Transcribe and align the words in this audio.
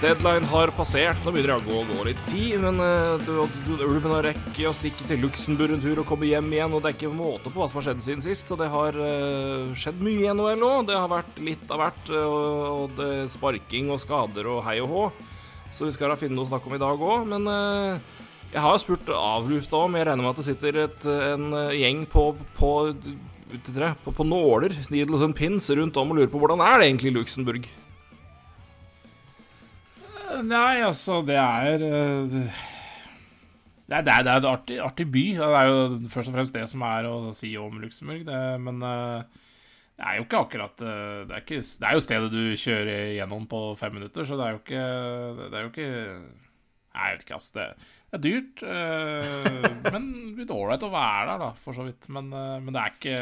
Deadline 0.00 0.46
har 0.48 0.70
passert. 0.72 1.18
Nå 1.26 1.32
begynner 1.34 1.58
det 1.60 1.74
å 1.74 1.80
gå, 1.84 2.04
litt 2.06 2.20
tid, 2.30 2.54
men 2.62 2.78
uh, 2.80 3.20
du, 3.20 3.42
Ulven 3.84 4.14
har 4.14 4.24
rekke 4.30 4.70
å 4.70 4.72
stikke 4.72 5.04
til 5.04 5.18
Luxembourg 5.20 5.74
en 5.74 5.82
tur 5.82 6.00
og 6.00 6.06
komme 6.08 6.24
hjem 6.24 6.46
igjen, 6.54 6.72
og 6.72 6.80
det 6.80 6.88
er 6.88 6.94
ikke 6.96 7.10
måte 7.12 7.50
på 7.52 7.60
hva 7.60 7.66
som 7.68 7.76
har 7.76 7.84
skjedd 7.90 8.00
siden 8.06 8.22
sist. 8.24 8.48
Og 8.48 8.62
det 8.62 8.70
har 8.72 8.96
uh, 8.96 9.74
skjedd 9.76 10.00
mye 10.00 10.22
i 10.22 10.30
NHL 10.32 10.56
nå. 10.62 10.70
Det 10.88 10.96
har 10.96 11.10
vært 11.12 11.36
litt 11.44 11.66
av 11.68 11.82
hvert, 11.82 12.08
uh, 12.16 12.22
og 12.78 12.94
det 12.96 13.08
er 13.18 13.28
sparking 13.34 13.90
og 13.92 14.00
skader 14.00 14.48
og 14.48 14.62
hei 14.64 14.78
og 14.80 14.88
hå. 14.94 15.02
Så 15.76 15.84
vi 15.84 15.92
skal 15.92 16.14
da 16.14 16.16
finne 16.22 16.38
noe 16.38 16.48
å 16.48 16.50
snakke 16.54 16.72
om 16.72 16.78
i 16.78 16.80
dag 16.80 17.04
òg, 17.10 17.28
men 17.34 17.44
jeg 18.50 18.64
har 18.64 18.72
jo 18.72 18.80
spurt 18.82 19.12
avlufta 19.14 19.84
om. 19.84 20.00
Jeg 20.00 20.08
regner 20.08 20.24
med 20.24 20.32
at 20.32 20.40
det 20.40 20.46
sitter 20.48 20.80
et, 20.86 21.06
en 21.36 21.52
gjeng 21.76 22.02
på, 22.10 22.24
på, 22.56 22.72
på, 23.68 24.16
på 24.16 24.26
nåler, 24.26 24.80
needles 24.88 25.28
and 25.28 25.36
pins, 25.36 25.68
rundt 25.76 26.00
om 26.00 26.16
og 26.16 26.22
lurer 26.22 26.32
på 26.32 26.40
hvordan 26.40 26.64
er 26.64 26.80
det 26.80 26.88
egentlig 26.88 27.12
i 27.12 27.16
Luxembourg? 27.20 27.70
Nei, 30.46 30.80
altså, 30.84 31.20
det 31.26 31.36
er 31.36 31.82
uh, 31.84 32.34
det, 33.90 33.96
er, 33.96 34.02
det, 34.06 34.12
er, 34.12 34.24
det 34.24 34.32
er 34.32 34.40
et 34.40 34.48
artig, 34.48 34.80
artig, 34.82 35.06
by. 35.12 35.24
Det 35.36 35.46
er 35.60 35.68
jo 35.68 36.10
først 36.12 36.30
og 36.30 36.36
fremst 36.36 36.56
det 36.56 36.66
som 36.70 36.84
er 36.86 37.08
å 37.10 37.14
si 37.36 37.52
om 37.60 37.80
Luxembourg. 37.82 38.26
Det, 38.28 38.42
men 38.62 38.82
uh, 38.84 39.22
det 39.98 40.06
er 40.06 40.18
jo 40.18 40.26
ikke 40.26 40.44
akkurat 40.46 40.84
uh, 40.84 41.22
det, 41.28 41.34
er 41.34 41.44
ikke, 41.44 41.62
det 41.62 41.88
er 41.88 41.96
jo 41.96 42.04
stedet 42.04 42.30
du 42.32 42.44
kjører 42.64 43.16
gjennom 43.18 43.48
på 43.50 43.64
fem 43.80 43.98
minutter, 43.98 44.28
så 44.28 44.38
det 44.38 44.46
er 44.46 44.54
jo 44.54 44.62
ikke 44.62 44.84
Det 45.40 45.50
er 45.50 45.66
jo 45.66 45.72
ikke 45.74 45.90
Nei, 46.90 47.04
jeg 47.06 47.14
vet 47.14 47.20
ikke, 47.22 47.36
ass. 47.36 47.52
Det, 47.54 47.64
er 48.10 48.22
dyrt. 48.24 48.62
men 49.94 50.06
litt 50.34 50.50
ålreit 50.50 50.82
å 50.82 50.88
være 50.90 51.28
der, 51.28 51.42
da, 51.44 51.50
for 51.62 51.76
så 51.76 51.84
vidt. 51.86 52.08
Men, 52.10 52.32
men 52.34 52.74
det 52.74 52.80
er 52.82 52.96
ikke 52.96 53.20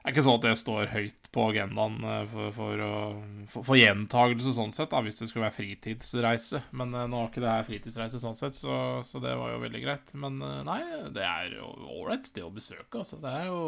det 0.00 0.08
er 0.08 0.14
ikke 0.14 0.22
sånn 0.24 0.38
at 0.38 0.44
det 0.46 0.52
står 0.56 0.92
høyt 0.94 1.19
på 1.34 1.44
agendaen 1.50 2.02
eh, 2.04 2.24
for, 2.30 2.50
for, 2.54 3.62
for, 3.62 3.76
gjentagelse 3.78 4.54
sånn 4.56 4.74
sett, 4.74 4.90
da, 4.90 5.02
hvis 5.04 5.22
det 5.22 5.30
skulle 5.30 5.46
være 5.46 5.58
fritidsreise. 5.60 6.64
Men 6.76 6.94
uh, 6.96 7.06
nå 7.10 7.22
har 7.22 7.30
ikke 7.30 7.44
det 7.44 7.54
her 7.54 7.68
fritidsreise 7.68 8.22
sånn 8.22 8.38
sett, 8.38 8.58
så, 8.58 8.74
så, 9.06 9.22
det 9.22 9.36
var 9.38 9.54
jo 9.54 9.62
veldig 9.62 9.84
greit. 9.84 10.12
Men 10.18 10.40
uh, 10.42 10.60
nei, 10.66 10.82
det 11.14 11.24
er 11.26 11.56
jo 11.60 11.70
ålreit 12.00 12.26
sted 12.26 12.46
å 12.46 12.52
besøke, 12.54 13.02
altså. 13.02 13.20
Det 13.22 13.30
er 13.30 13.50
jo 13.50 13.62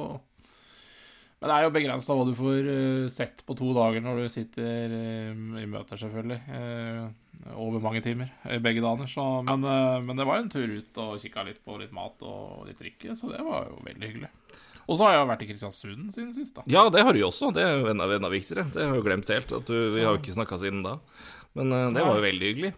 Men 1.39 1.51
det 1.51 1.55
er 1.55 1.67
jo 1.67 1.75
begrensa 1.75 2.15
hva 2.19 2.27
du 2.27 2.35
får 2.39 2.69
sett 3.11 3.41
på 3.47 3.57
to 3.59 3.73
dager 3.75 4.03
når 4.03 4.21
du 4.21 4.29
sitter 4.31 4.93
i 4.95 5.65
møter, 5.67 5.99
selvfølgelig. 5.99 6.39
over 7.59 7.83
mange 7.83 8.03
timer 8.03 8.31
begge 8.63 8.83
dager. 8.85 9.11
Så, 9.11 9.25
men, 9.43 9.67
men, 10.07 10.19
det 10.19 10.27
var 10.29 10.39
en 10.39 10.51
tur 10.51 10.71
ut 10.71 11.03
og 11.03 11.19
kikka 11.19 11.43
litt 11.49 11.59
på 11.65 11.81
litt 11.83 11.95
mat 11.95 12.23
og 12.23 12.69
litt 12.69 12.79
drikke, 12.79 13.17
så 13.19 13.33
det 13.35 13.43
var 13.43 13.67
jo 13.71 13.83
veldig 13.83 14.13
hyggelig. 14.13 14.31
Og 14.93 14.99
så 15.01 15.07
har 15.09 15.15
jeg 15.15 15.29
vært 15.31 15.43
i 15.45 15.47
Kristiansund 15.49 16.13
siden 16.13 16.33
sist, 16.37 16.53
da. 16.59 16.63
Ja, 16.69 16.85
det 16.93 17.01
har 17.01 17.17
du 17.17 17.23
jo 17.23 17.31
også. 17.31 17.49
Det 17.57 17.63
er 17.65 17.79
jo 17.81 17.89
enda, 17.89 18.05
enda 18.13 18.29
viktigere. 18.29 18.67
Det 18.75 18.83
har 18.83 18.91
jeg 18.91 19.01
jo 19.01 19.05
glemt 19.07 19.31
helt. 19.33 19.53
Du, 19.65 19.73
vi 19.95 20.03
har 20.05 20.11
jo 20.13 20.21
ikke 20.21 20.35
snakka 20.37 20.59
siden 20.61 20.83
da. 20.85 20.99
Men 21.57 21.73
uh, 21.73 21.87
det 21.95 22.03
var 22.05 22.19
jo 22.19 22.25
veldig 22.27 22.51
hyggelig. 22.51 22.73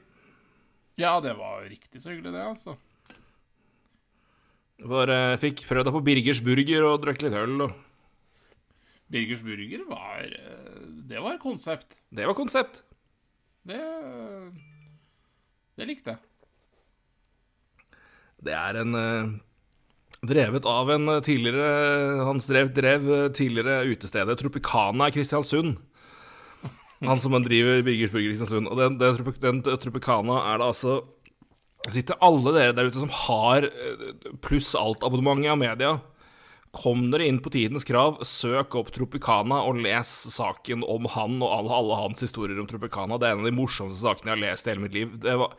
Ja, 1.01 1.17
det 1.25 1.33
var 1.35 1.65
riktig 1.67 2.03
så 2.03 2.12
hyggelig, 2.12 2.31
det, 2.37 2.45
altså. 2.47 2.77
For 4.85 5.11
uh, 5.11 5.35
fikk 5.42 5.65
prøvd 5.67 5.89
deg 5.89 5.97
på 5.97 6.03
Birgers 6.07 6.42
Burger 6.47 6.87
og 6.87 7.01
drukket 7.03 7.27
litt 7.27 7.39
øl 7.41 7.67
og 7.67 7.75
Birgers 9.15 9.42
Burger 9.47 9.83
var 9.89 10.31
uh, 10.31 10.85
Det 11.11 11.23
var 11.25 11.41
konsept. 11.42 11.98
Det 12.14 12.29
var 12.30 12.39
konsept. 12.39 12.85
Det 13.67 13.80
Det 15.74 15.91
likte 15.91 16.14
jeg. 16.14 16.23
Det 18.45 18.55
er 18.55 18.79
en 18.85 18.95
Drevet 20.24 20.67
av 20.68 20.90
en 20.95 21.08
eh, 21.08 21.23
tidligere 21.24 22.24
Han 22.29 22.40
drev, 22.45 22.70
drev 22.77 23.11
eh, 23.12 23.27
tidligere 23.36 23.83
utestedet 23.90 24.39
Tropicana 24.40 25.08
i 25.08 25.14
Kristiansund. 25.14 25.77
Han 27.05 27.20
som 27.20 27.36
driver 27.45 27.83
Birgers 27.85 28.12
Burger 28.14 28.30
i 28.30 28.33
Kristiansund. 28.33 28.70
Og 28.70 28.80
den, 28.80 28.98
den, 29.01 29.35
den, 29.42 29.62
Tropicana 29.83 30.40
er 30.52 30.61
det 30.61 30.70
altså 30.73 31.02
Sitter 31.92 32.17
alle 32.24 32.55
dere 32.57 32.73
der 32.73 32.86
ute 32.89 33.02
som 33.02 33.11
har 33.12 33.67
eh, 33.68 34.05
pluss 34.45 34.73
alt-abonnementet 34.79 35.52
av 35.52 35.58
media, 35.61 35.90
kom 36.74 37.07
dere 37.12 37.29
inn 37.30 37.40
på 37.42 37.52
Tidens 37.55 37.86
Krav, 37.86 38.18
søk 38.27 38.74
opp 38.80 38.90
Tropicana 38.95 39.61
og 39.68 39.79
les 39.85 40.11
saken 40.35 40.83
om 40.86 41.07
han 41.14 41.39
og 41.45 41.74
alle, 41.79 41.98
hans 42.01 42.24
historier 42.27 42.58
om 42.61 42.68
Tropicana. 42.70 43.18
Det 43.20 43.29
er 43.29 43.36
en 43.36 43.45
av 43.45 43.48
de 43.48 43.55
morsomste 43.55 44.02
sakene 44.02 44.33
jeg 44.33 44.36
har 44.36 44.42
lest 44.42 44.67
i 44.67 44.73
hele 44.73 44.85
mitt 44.85 44.96
liv. 44.96 45.12
Det 45.23 45.36
var, 45.40 45.55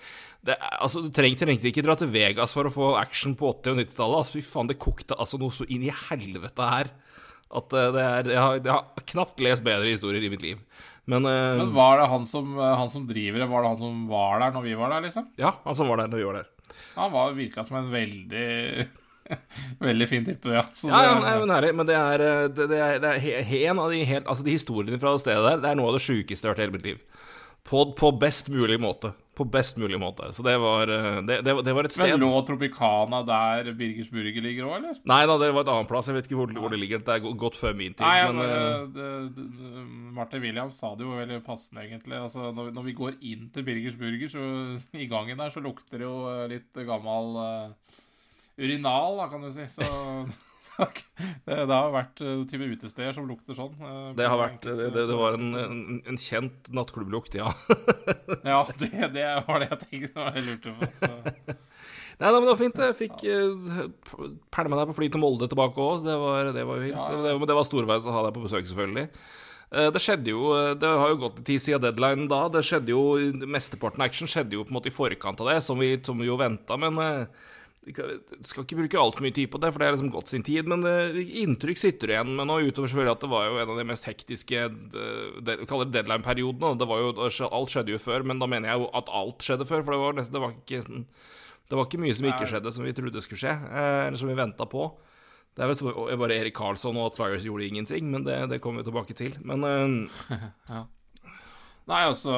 det, 0.46 0.58
altså, 0.76 1.06
du 1.06 1.10
trengte, 1.16 1.48
trengte, 1.48 1.72
ikke 1.72 1.86
dra 1.86 1.96
til 2.00 2.12
Vegas 2.14 2.56
for 2.56 2.68
å 2.68 2.74
få 2.74 2.92
action 3.00 3.38
på 3.40 3.54
80- 3.54 3.74
og 3.74 3.82
90-tallet. 3.84 4.18
Altså, 4.20 4.38
fy 4.38 4.44
faen, 4.46 4.72
det 4.72 4.82
kokte 4.82 5.18
altså 5.18 5.40
noe 5.42 5.56
så 5.56 5.68
inn 5.72 5.88
i 5.88 5.94
helvete 6.10 6.72
her 6.72 6.92
at 7.56 7.76
uh, 7.78 7.88
det 7.94 8.04
er 8.04 8.30
jeg 8.34 8.42
har, 8.42 8.60
jeg 8.60 8.74
har, 8.74 9.08
knapt 9.14 9.42
lest 9.44 9.64
bedre 9.66 9.92
historier 9.92 10.24
i 10.26 10.32
mitt 10.34 10.44
liv. 10.44 10.60
Men, 11.06 11.28
uh, 11.30 11.62
Men 11.62 11.74
var 11.76 12.00
det 12.02 12.10
han 12.10 12.26
som, 12.26 12.56
eh, 12.58 12.76
han 12.80 12.90
som, 12.90 13.06
driver 13.06 13.44
det, 13.44 13.50
var 13.52 13.62
det 13.62 13.74
han 13.76 13.82
som 13.82 14.06
var 14.10 14.40
der 14.42 14.56
når 14.56 14.66
vi 14.66 14.78
var 14.80 14.94
der, 14.96 15.06
liksom? 15.06 15.28
Ja, 15.38 15.54
han 15.64 15.78
som 15.78 15.90
var 15.92 16.02
der 16.02 16.10
når 16.10 16.22
vi 16.22 16.28
var 16.28 16.40
der. 16.40 16.78
Han 16.96 17.12
var, 17.14 17.36
virka 17.38 17.66
som 17.68 17.78
en 17.78 17.92
veldig 17.94 18.88
Veldig 19.88 20.08
fin 20.10 20.26
type, 20.28 20.54
ja. 20.54 20.64
ja, 20.86 21.02
ja 21.08 21.18
nei, 21.22 21.36
men 21.42 21.54
herlig. 21.56 21.74
Men 21.80 21.90
det 21.90 21.98
er, 21.98 22.26
det, 22.54 22.70
det 22.72 22.80
er, 22.82 23.00
det 23.04 23.14
er 23.18 23.54
en 23.72 23.82
av 23.82 23.94
de 23.94 24.04
helt 24.06 24.30
Altså, 24.30 24.46
de 24.46 24.56
historiene 24.56 25.02
fra 25.02 25.16
det 25.16 25.26
stedet 25.26 25.44
der, 25.48 25.62
det 25.64 25.72
er 25.72 25.80
noe 25.80 25.92
av 25.92 25.98
det 25.98 26.06
sjukeste 26.06 26.46
jeg 26.46 26.52
har 26.52 26.56
hørt 26.56 26.64
i 26.64 26.68
hele 26.68 26.78
mitt 26.78 26.90
liv. 26.94 27.04
På, 27.66 27.80
på, 27.98 28.12
best 28.22 28.52
mulig 28.54 28.78
måte. 28.78 29.10
På 29.36 29.44
best 29.50 29.80
mulig 29.82 29.98
måte. 30.00 30.28
Så 30.38 30.44
det 30.46 30.54
var, 30.62 30.88
eh, 30.88 31.16
det, 31.26 31.40
det, 31.42 31.74
var 31.74 31.88
et 31.88 31.96
sted 31.96 32.12
Men 32.12 32.22
lå 32.22 32.42
Tropicana 32.46 33.24
der 33.26 33.72
Birgers 33.74 34.12
Burger 34.14 34.46
ligger 34.46 34.68
òg, 34.70 34.76
eller? 34.78 35.00
Nei 35.10 35.24
da, 35.26 35.40
det 35.42 35.50
var 35.50 35.66
et 35.66 35.72
annet 35.74 35.90
plass. 35.90 36.12
Jeg 36.12 36.20
vet 36.20 36.30
ikke 36.30 36.38
hvor, 36.44 36.54
hvor 36.62 36.76
det 36.76 36.80
ligger. 36.84 37.02
Det 37.02 37.16
er 37.16 37.26
godt 37.26 37.58
før 37.58 37.74
min 37.74 37.98
tid. 37.98 38.06
Nei, 38.06 38.30
men, 38.30 38.46
uh, 38.46 38.86
det, 38.94 39.90
Martin 40.14 40.46
Williams 40.46 40.78
sa 40.78 40.94
det 40.94 41.08
jo 41.08 41.18
veldig 41.18 41.42
passende, 41.48 41.88
egentlig. 41.90 42.20
Altså, 42.22 42.54
når, 42.54 42.70
når, 42.78 42.86
vi 42.86 42.98
går 43.02 43.18
inn 43.34 43.50
til 43.56 43.66
Birgers 43.66 43.98
Burger, 43.98 44.30
så 44.38 44.46
i 45.04 45.10
gangen 45.10 45.42
der, 45.42 45.50
så 45.58 45.66
lukter 45.66 46.04
det 46.04 46.06
jo 46.06 46.20
litt 46.54 46.86
gammel 46.86 47.42
uh, 47.42 48.04
urinal, 48.58 49.18
da, 49.18 49.28
kan 49.32 49.42
du 49.42 49.52
si. 49.54 49.68
Så 49.70 49.86
det, 51.46 51.72
har 51.72 51.92
vært 51.94 52.22
uh, 52.24 52.44
type 52.50 52.68
utesteder 52.76 53.14
som 53.16 53.28
lukter 53.30 53.58
sånn. 53.58 53.76
Uh, 53.80 54.10
det 54.18 54.28
har 54.30 54.40
vært 54.40 54.66
Det, 54.66 54.90
det 54.96 55.18
var 55.18 55.38
en, 55.38 55.54
en, 55.60 56.02
en, 56.02 56.20
kjent 56.20 56.72
nattklubblukt, 56.76 57.38
ja. 57.40 57.52
ja, 58.52 58.62
det, 58.80 58.92
det, 59.16 59.28
var 59.48 59.64
det 59.64 59.70
jeg 59.72 59.82
tenkte 59.86 60.28
jeg 60.28 60.46
lurte 60.50 60.76
på. 60.76 60.92
Så. 61.00 61.56
Nei, 62.16 62.30
men 62.30 62.46
det 62.46 62.52
var 62.54 62.60
fint. 62.60 62.78
Jeg 62.80 62.96
fikk 62.96 63.26
ja. 63.28 63.88
pælma 64.56 64.78
deg 64.80 64.92
på 64.92 65.00
fly 65.02 65.10
til 65.12 65.20
Molde 65.20 65.50
tilbake 65.52 65.84
òg, 65.84 66.06
det 66.06 66.14
var, 66.20 66.54
det 66.56 66.68
var 66.68 66.84
fint. 66.84 66.96
Ja, 66.96 67.10
ja. 67.12 67.34
Det, 67.34 67.50
det 67.52 67.58
var 67.58 67.68
storveis 67.68 68.08
å 68.08 68.14
ha 68.16 68.24
deg 68.28 68.38
på 68.38 68.46
besøk, 68.46 68.70
selvfølgelig. 68.70 69.10
Det 69.66 70.00
skjedde 70.00 70.30
jo 70.30 70.52
Det 70.78 70.88
har 70.88 71.10
jo 71.10 71.18
gått 71.24 71.40
en 71.42 71.48
tid 71.50 71.60
siden 71.60 71.82
deadline 71.84 72.28
da. 72.32 72.44
Det 72.54 72.62
skjedde 72.64 72.94
jo 72.94 73.48
Mesteparten 73.50 74.00
av 74.00 74.06
action 74.06 74.30
skjedde 74.30 74.56
jo 74.56 74.64
på 74.64 74.72
en 74.72 74.78
måte 74.78 74.92
i 74.92 74.94
forkant 74.94 75.42
av 75.42 75.50
det, 75.50 75.58
som 75.66 75.82
vi, 75.82 75.90
som 76.06 76.22
vi 76.22 76.30
jo 76.30 76.38
venta, 76.40 76.78
men 76.80 77.02
skal 77.94 78.64
ikke 78.64 78.78
bruke 78.80 78.98
altfor 78.98 79.26
mye 79.26 79.36
tid 79.36 79.52
på 79.54 79.60
det, 79.62 79.70
for 79.72 79.82
det 79.82 79.88
er 79.88 79.94
liksom 79.94 80.12
gått 80.14 80.32
sin 80.32 80.46
tid, 80.46 80.66
men 80.70 80.82
uh, 80.88 81.14
inntrykk 81.14 81.80
sitter 81.80 82.16
igjen 82.16 82.32
med 82.38 82.50
nå, 82.50 82.58
utover 82.66 82.90
selvfølgelig 82.90 83.14
at 83.14 83.26
det 83.26 83.32
var 83.32 83.46
jo 83.46 83.60
en 83.62 83.74
av 83.74 83.82
de 83.82 83.88
mest 83.92 84.08
hektiske 84.10 84.62
Vi 84.66 85.68
kaller 85.70 85.90
det 85.90 86.00
deadline-periodene. 86.00 86.90
Alt 87.46 87.74
skjedde 87.74 87.94
jo 87.94 88.02
før, 88.02 88.26
men 88.26 88.42
da 88.42 88.50
mener 88.50 88.72
jeg 88.72 88.82
jo 88.82 88.90
at 88.98 89.12
alt 89.22 89.46
skjedde 89.46 89.68
før, 89.70 89.86
for 89.86 89.96
det 89.96 90.02
var, 90.02 90.18
det 90.18 90.42
var, 90.42 90.56
ikke, 90.56 91.04
det 91.70 91.78
var 91.78 91.90
ikke 91.90 92.02
mye 92.02 92.16
som 92.18 92.30
ikke 92.32 92.50
skjedde 92.50 92.74
som 92.74 92.88
vi 92.88 92.96
trodde 92.98 93.24
skulle 93.26 93.44
skje, 93.44 93.54
eh, 93.54 94.02
eller 94.08 94.20
som 94.22 94.32
vi 94.32 94.40
venta 94.40 94.68
på. 94.70 94.90
Det 95.56 95.64
er 95.64 95.72
vel 95.72 96.18
bare 96.20 96.40
Erik 96.42 96.58
Karlsson 96.58 96.98
og 97.00 97.12
at 97.12 97.20
Flyers 97.20 97.46
gjorde 97.48 97.70
ingenting, 97.70 98.10
men 98.12 98.26
det, 98.26 98.42
det 98.52 98.60
kommer 98.64 98.82
vi 98.82 98.90
tilbake 98.90 99.16
til. 99.16 99.38
Men 99.46 100.10
ja. 100.74 100.82
Nei, 101.86 102.02
altså, 102.02 102.34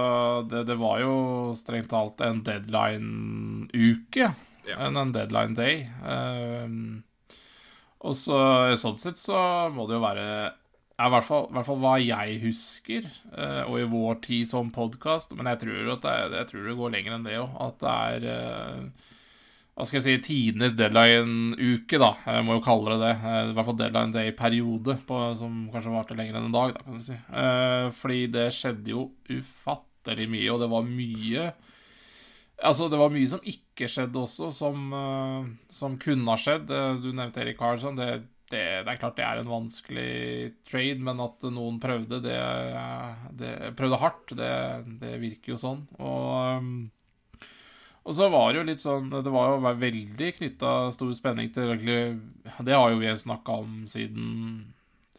det, 0.52 0.66
det, 0.68 0.76
var 0.76 1.00
jo 1.00 1.16
strengt 1.56 1.88
talt 1.94 2.20
en 2.26 2.44
deadline-uke 2.44 4.28
ja. 4.68 4.80
enn 4.86 5.00
en 5.00 5.14
deadline 5.16 5.58
day. 5.58 5.84
Um, 6.04 7.04
og 8.06 8.16
så 8.18 8.40
sånn 8.80 9.00
sett 9.02 9.20
så 9.20 9.38
må 9.74 9.88
det 9.90 9.98
jo 9.98 10.06
være 10.06 10.26
i 10.98 11.10
hvert, 11.14 11.26
fall, 11.28 11.46
i 11.52 11.54
hvert 11.54 11.68
fall 11.68 11.82
hva 11.84 11.98
jeg 12.02 12.40
husker, 12.42 13.06
uh, 13.36 13.68
og 13.68 13.76
i 13.78 13.90
vår 13.92 14.18
tid 14.24 14.50
som 14.50 14.72
podkast, 14.74 15.36
men 15.38 15.50
jeg 15.52 15.62
tror, 15.62 15.92
det, 15.92 16.16
jeg 16.34 16.50
tror, 16.50 16.64
det, 16.66 16.80
går 16.80 16.94
lenger 16.96 17.14
enn 17.14 17.28
det 17.28 17.38
òg, 17.38 17.54
at 17.68 17.78
det 17.84 17.94
er 17.94 18.26
uh, 18.32 19.14
hva 19.78 19.86
skal 19.86 20.00
jeg 20.00 20.06
si, 20.08 20.16
tidenes 20.26 20.74
deadline-uke, 20.74 22.00
da. 22.02 22.10
Jeg 22.26 22.48
må 22.48 22.58
jo 22.58 22.64
kalle 22.66 22.96
det 22.96 23.04
det. 23.04 23.12
Uh, 23.22 23.38
I 23.52 23.54
hvert 23.54 23.70
fall 23.70 23.78
deadline 23.84 24.16
day-periode, 24.16 24.98
som 25.38 25.60
kanskje 25.70 25.94
varte 25.94 26.18
lenger 26.18 26.40
enn 26.40 26.50
en 26.50 26.58
dag, 26.58 26.74
da, 26.74 26.82
kan 26.82 26.98
du 26.98 27.06
si. 27.06 27.20
fordi 28.00 28.24
det 28.34 28.48
skjedde 28.58 28.96
jo 28.96 29.06
ufattelig 29.30 30.26
mye, 30.34 30.50
og 30.56 30.66
det 30.66 30.72
var 30.74 30.90
mye 30.90 31.52
Altså, 32.58 32.88
det 32.90 32.98
var 32.98 33.14
mye 33.14 33.30
som 33.30 33.44
ikke 33.46 33.90
skjedde 33.92 34.18
også, 34.18 34.50
som, 34.56 34.88
uh, 34.90 35.46
som 35.70 36.00
kunne 36.02 36.26
ha 36.32 36.40
skjedd. 36.42 36.72
Uh, 36.72 36.98
du 37.04 37.12
nevnte 37.12 37.44
Erik 37.44 37.60
Karlsson. 37.60 38.00
Det 38.00 38.26
det, 38.48 38.64
det, 38.86 38.94
er 38.94 39.00
klart 39.02 39.18
det 39.18 39.26
er 39.28 39.42
en 39.42 39.50
vanskelig 39.52 40.12
trade, 40.70 41.02
men 41.04 41.20
at 41.20 41.44
noen 41.52 41.82
prøvde 41.84 42.22
det, 42.24 42.38
det 43.36 43.50
Prøvde 43.76 44.00
hardt, 44.00 44.32
det, 44.40 45.10
virker 45.20 45.52
jo 45.52 45.58
sånn. 45.60 45.82
Og, 46.00 46.62
um, 46.62 46.70
og 48.08 48.16
så 48.16 48.30
var 48.32 48.54
det 48.54 48.62
jo 48.62 48.68
litt 48.70 48.80
sånn 48.80 49.10
Det 49.12 49.34
var 49.34 49.50
jo 49.52 49.74
veldig 49.82 50.30
knytta 50.38 50.74
stor 50.96 51.10
spenning 51.18 51.50
til 51.52 51.74
egentlig 51.74 52.54
Det 52.64 52.72
har 52.72 52.94
jo 52.94 53.02
vi 53.02 53.12
snakka 53.20 53.58
om 53.66 53.82
siden, 53.92 54.30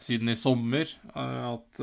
siden 0.00 0.32
i 0.32 0.38
sommer. 0.40 0.94
At 1.12 1.82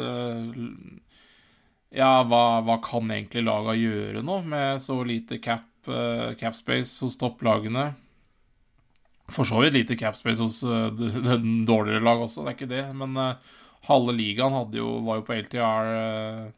Ja, 1.95 2.25
hva, 2.27 2.59
hva 2.65 2.75
kan 2.83 3.11
egentlig 3.13 3.45
laga 3.45 3.75
gjøre 3.77 4.23
nå 4.25 4.41
med 4.49 4.81
så 4.83 4.97
lite 5.07 5.39
cap, 5.43 5.67
uh, 5.87 6.33
cap 6.35 6.55
space 6.57 6.99
hos 7.05 7.15
topplagene? 7.19 7.93
For 9.31 9.47
så 9.47 9.61
vidt 9.63 9.77
lite 9.77 9.95
cap 9.99 10.17
space 10.19 10.43
hos 10.43 10.59
uh, 10.67 10.89
den 10.91 11.63
dårligere 11.67 12.03
lag 12.03 12.25
også, 12.25 12.43
det 12.43 12.51
er 12.51 12.57
ikke 12.59 12.73
det. 12.73 12.83
Men 12.99 13.15
uh, 13.15 13.53
halve 13.87 14.15
ligaen 14.17 14.57
jo, 14.75 14.97
var 15.07 15.21
jo 15.21 15.27
på 15.27 15.39
LTR 15.39 16.51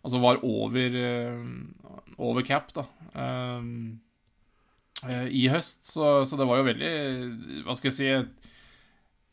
Altså 0.00 0.16
var 0.16 0.38
over, 0.48 0.94
over 2.16 2.40
cap, 2.40 2.70
da. 2.72 2.86
I 5.28 5.42
høst. 5.52 5.90
Så, 5.90 6.24
så, 6.24 6.38
det 6.40 6.46
var 6.48 6.62
jo 6.62 6.64
veldig 6.70 6.92
Hva 7.66 7.76
skal 7.76 7.90
jeg 7.90 7.96
si 7.98 8.39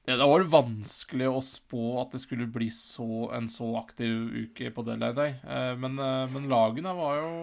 det, 0.07 0.15
det 0.15 0.27
var 0.31 0.45
vanskelig 0.50 1.27
å 1.30 1.44
spå 1.44 1.98
at 2.01 2.15
det 2.15 2.24
skulle 2.24 2.48
bli 2.50 2.69
så, 2.74 3.27
en 3.36 3.50
så 3.51 3.68
aktiv 3.81 4.48
uke 4.48 4.71
på 4.71 4.86
deadline 4.88 5.18
day. 5.18 5.33
Men, 5.77 6.00
men 6.31 6.48
lagene 6.48 6.94
var 6.95 7.18
jo 7.19 7.33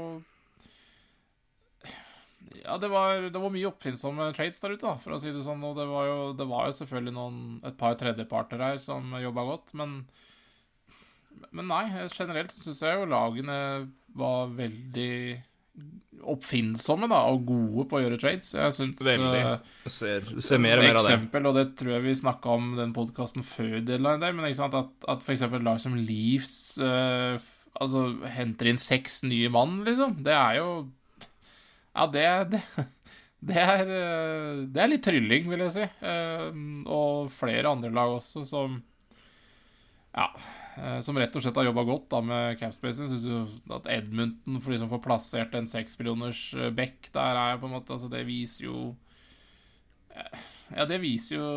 ja, 2.64 2.76
det 2.80 2.88
var, 2.88 3.26
det 3.30 3.40
var, 3.40 3.52
mye 3.52 3.68
oppfinnsomme 3.68 4.30
trades 4.36 4.60
der 4.62 4.74
ute, 4.74 4.86
da, 4.86 4.96
for 5.00 5.14
å 5.14 5.20
si 5.20 5.32
det 5.34 5.44
sånn. 5.44 5.64
Og 5.66 5.76
det 5.78 5.86
var 5.90 6.08
jo, 6.08 6.18
det 6.38 6.46
var 6.48 6.68
jo 6.68 6.76
selvfølgelig 6.80 7.16
noen, 7.16 7.40
et 7.68 7.76
par 7.80 7.96
tredjeparter 8.00 8.62
her 8.64 8.80
som 8.82 9.16
jobba 9.20 9.48
godt, 9.52 9.74
men 9.80 10.04
Men 11.54 11.66
nei, 11.66 11.84
generelt 12.14 12.52
syns 12.54 12.80
jeg 12.82 12.94
jo 12.96 13.10
lagene 13.10 13.56
var 14.16 14.52
veldig 14.54 15.42
oppfinnsomme 16.24 17.08
da, 17.10 17.20
og 17.28 17.44
gode 17.48 17.86
på 17.90 17.98
å 17.98 18.02
gjøre 18.04 18.18
trades. 18.20 18.54
Jeg 18.56 18.76
syns 18.76 19.02
Veldig. 19.04 19.42
Du 19.84 19.90
ser, 19.92 20.28
ser 20.44 20.62
mer 20.62 20.80
og 20.80 20.86
mer 20.86 20.98
av 21.00 21.08
det. 21.08 21.16
Eksempel, 21.16 21.48
og 21.50 21.58
det 21.58 21.66
tror 21.80 21.96
jeg 21.96 22.04
vi 22.06 22.14
snakka 22.20 22.54
om 22.54 22.70
den 22.78 22.94
podkasten 22.96 23.44
før 23.46 23.80
deadline 23.80 24.22
der, 24.22 24.36
men 24.36 24.48
ikke 24.48 24.62
sant, 24.62 24.78
at, 24.78 25.08
at 25.10 25.24
for 25.26 25.36
eksempel 25.36 25.64
lag 25.66 25.82
som 25.82 25.98
Leaves 25.98 26.54
uh, 26.80 27.36
altså 27.82 28.06
henter 28.30 28.70
inn 28.70 28.80
seks 28.80 29.22
nye 29.26 29.50
mann, 29.52 29.80
liksom. 29.86 30.16
Det 30.24 30.34
er 30.34 30.60
jo 30.62 30.68
ja, 31.94 32.08
det, 32.10 32.26
det, 32.50 32.62
det, 33.50 33.60
er, 33.60 33.86
eh, 33.86 34.64
det 34.74 34.82
er 34.82 34.90
litt 34.90 35.04
trylling, 35.06 35.46
vil 35.50 35.64
jeg 35.66 35.74
si. 35.76 35.86
Eh, 36.10 36.48
og 36.90 37.30
flere 37.34 37.70
andre 37.74 37.92
lag 37.94 38.18
også 38.18 38.44
som 38.48 38.82
Ja. 40.14 40.28
Eh, 40.74 40.98
som 41.06 41.18
rett 41.18 41.36
og 41.36 41.44
slett 41.44 41.58
har 41.60 41.68
jobba 41.68 41.84
godt 41.86 42.08
da 42.10 42.20
med 42.24 42.58
capspacing. 42.58 43.08
Syns 43.10 43.26
jo 43.28 43.44
at 43.76 43.88
Edmundton, 43.94 44.60
for 44.60 44.74
de 44.74 44.80
som 44.82 44.90
får 44.90 45.02
plassert 45.04 45.54
en 45.54 45.70
seks 45.70 45.98
millioners 46.00 46.42
back 46.74 47.10
der, 47.14 47.38
er 47.38 47.54
jo 47.54 47.62
på 47.62 47.70
en 47.70 47.76
måte 47.76 47.94
Altså, 47.94 48.10
det 48.12 48.24
viser 48.28 48.66
jo 48.66 48.78
Ja, 50.74 50.86
det 50.88 51.00
viser 51.02 51.36
jo 51.38 51.48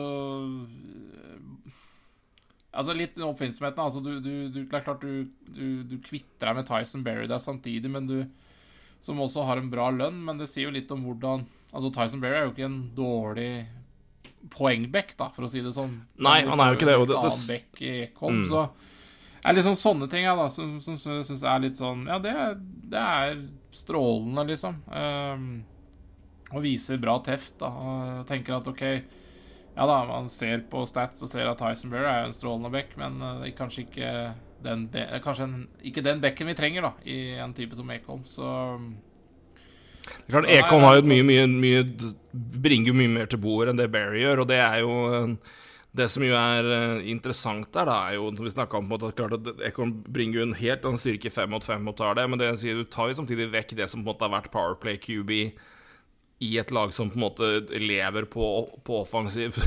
Altså 2.78 2.94
Litt 2.94 3.18
oppfinnsomheten. 3.18 3.82
Altså, 3.82 4.04
du, 4.06 4.20
du, 4.22 4.34
du, 4.54 4.62
det 4.64 4.78
er 4.78 4.86
klart 4.86 5.02
du, 5.02 5.26
du, 5.50 5.82
du 5.88 5.98
kvitter 6.04 6.52
deg 6.52 6.60
med 6.60 6.70
Tyson 6.70 7.06
Berry 7.06 7.26
der 7.30 7.42
samtidig, 7.42 7.90
men 7.90 8.10
du 8.10 8.20
som 9.02 9.20
også 9.22 9.46
har 9.46 9.60
en 9.62 9.70
bra 9.72 9.88
lønn, 9.94 10.18
men 10.26 10.40
det 10.40 10.50
sier 10.50 10.68
jo 10.68 10.74
litt 10.74 10.92
om 10.92 11.04
hvordan 11.06 11.46
Altså, 11.68 11.92
Tyson 11.94 12.22
Berry 12.24 12.38
er 12.40 12.46
jo 12.48 12.54
ikke 12.54 12.66
en 12.66 12.80
dårlig 12.96 13.52
poengback, 14.54 15.12
da, 15.20 15.28
for 15.36 15.46
å 15.46 15.50
si 15.52 15.60
det 15.62 15.74
sånn. 15.76 15.98
Nei, 16.24 16.40
han 16.48 16.62
er 16.64 16.72
jo 16.72 16.78
ikke 16.78 16.88
det. 16.88 16.96
Og 17.02 17.10
det, 17.10 17.18
det... 17.50 17.58
I 17.84 17.90
Ekholm, 18.06 18.40
mm. 18.40 18.46
Så 18.48 18.62
er 19.44 19.56
liksom 19.58 19.78
sånne 19.78 20.08
ting 20.12 20.26
da, 20.28 20.48
som, 20.54 20.78
som 20.84 20.98
syns 20.98 21.44
er 21.44 21.64
litt 21.64 21.78
sånn 21.78 22.06
Ja, 22.10 22.18
det, 22.22 22.34
det 22.92 23.04
er 23.04 23.40
strålende, 23.76 24.48
liksom. 24.50 24.80
Um, 24.90 25.48
og 26.54 26.64
viser 26.64 27.00
bra 27.02 27.18
teft, 27.26 27.58
da. 27.62 27.70
Og 27.70 28.28
tenker 28.30 28.58
at 28.58 28.70
OK 28.72 28.84
Ja 28.88 29.86
da, 29.86 30.00
man 30.10 30.30
ser 30.32 30.64
på 30.72 30.86
stats 30.90 31.22
og 31.26 31.32
ser 31.32 31.50
at 31.50 31.62
Tyson 31.62 31.94
Berry 31.94 32.10
er 32.10 32.26
en 32.26 32.36
strålende 32.36 32.74
back, 32.74 32.96
men 33.00 33.22
uh, 33.22 33.48
kanskje 33.58 33.86
ikke 33.86 34.14
den, 34.64 34.88
kanskje 35.22 35.46
en, 35.46 35.60
ikke 35.86 36.06
den 36.06 36.24
bekken 36.24 36.50
vi 36.50 36.58
trenger 36.58 36.88
da 36.88 36.96
i 37.06 37.38
en 37.38 37.54
type 37.54 37.78
som 37.78 37.92
Ekholm. 37.94 38.24
Så 38.26 38.48
det 40.08 40.32
er 40.32 40.34
klart, 40.34 40.50
Ekholm 40.56 40.88
har 40.88 40.98
jo 40.98 41.06
mye, 41.12 41.26
mye, 41.28 41.46
mye 41.52 41.86
bringer 42.34 42.96
mye 42.96 43.12
mer 43.12 43.30
til 43.30 43.42
bordet 43.44 43.74
enn 43.74 43.82
det 43.82 43.92
Barry 43.94 44.24
gjør, 44.24 44.44
og 44.44 44.50
det 44.50 44.60
er 44.64 44.82
jo 44.82 44.98
det 45.98 46.08
som 46.14 46.24
jo 46.26 46.36
er 46.38 46.68
uh, 46.68 47.08
interessant 47.10 47.70
der, 47.74 47.90
da, 47.90 47.98
er 48.08 48.18
jo 48.18 48.30
vi 48.38 48.52
om 48.80 48.92
på 48.92 49.00
at 49.00 49.18
klart 49.18 49.38
at 49.38 49.64
Ekholm 49.70 49.96
bringer 50.06 50.40
jo 50.40 50.46
en 50.48 50.60
helt 50.60 50.86
annen 50.86 51.02
styrke 51.02 51.32
fem 51.34 51.50
mot 51.52 51.66
fem 51.66 51.88
og 51.90 51.98
tar 51.98 52.20
det, 52.20 52.28
men 52.30 52.42
det 52.42 52.52
sier 52.62 52.78
du 52.78 52.86
tar 52.86 53.10
jo 53.12 53.18
samtidig 53.22 53.50
vekk 53.54 53.76
det 53.80 53.90
som 53.90 54.04
på 54.04 54.08
en 54.08 54.12
måte 54.14 54.28
har 54.28 54.36
vært 54.38 54.54
Powerplay 54.54 55.02
QB 55.02 55.34
i 56.46 56.52
et 56.62 56.72
lag 56.74 56.94
som 56.94 57.10
på 57.10 57.18
en 57.18 57.26
måte 57.26 57.48
lever 57.82 58.28
på, 58.30 58.48
på 58.86 59.00
offensiv 59.02 59.58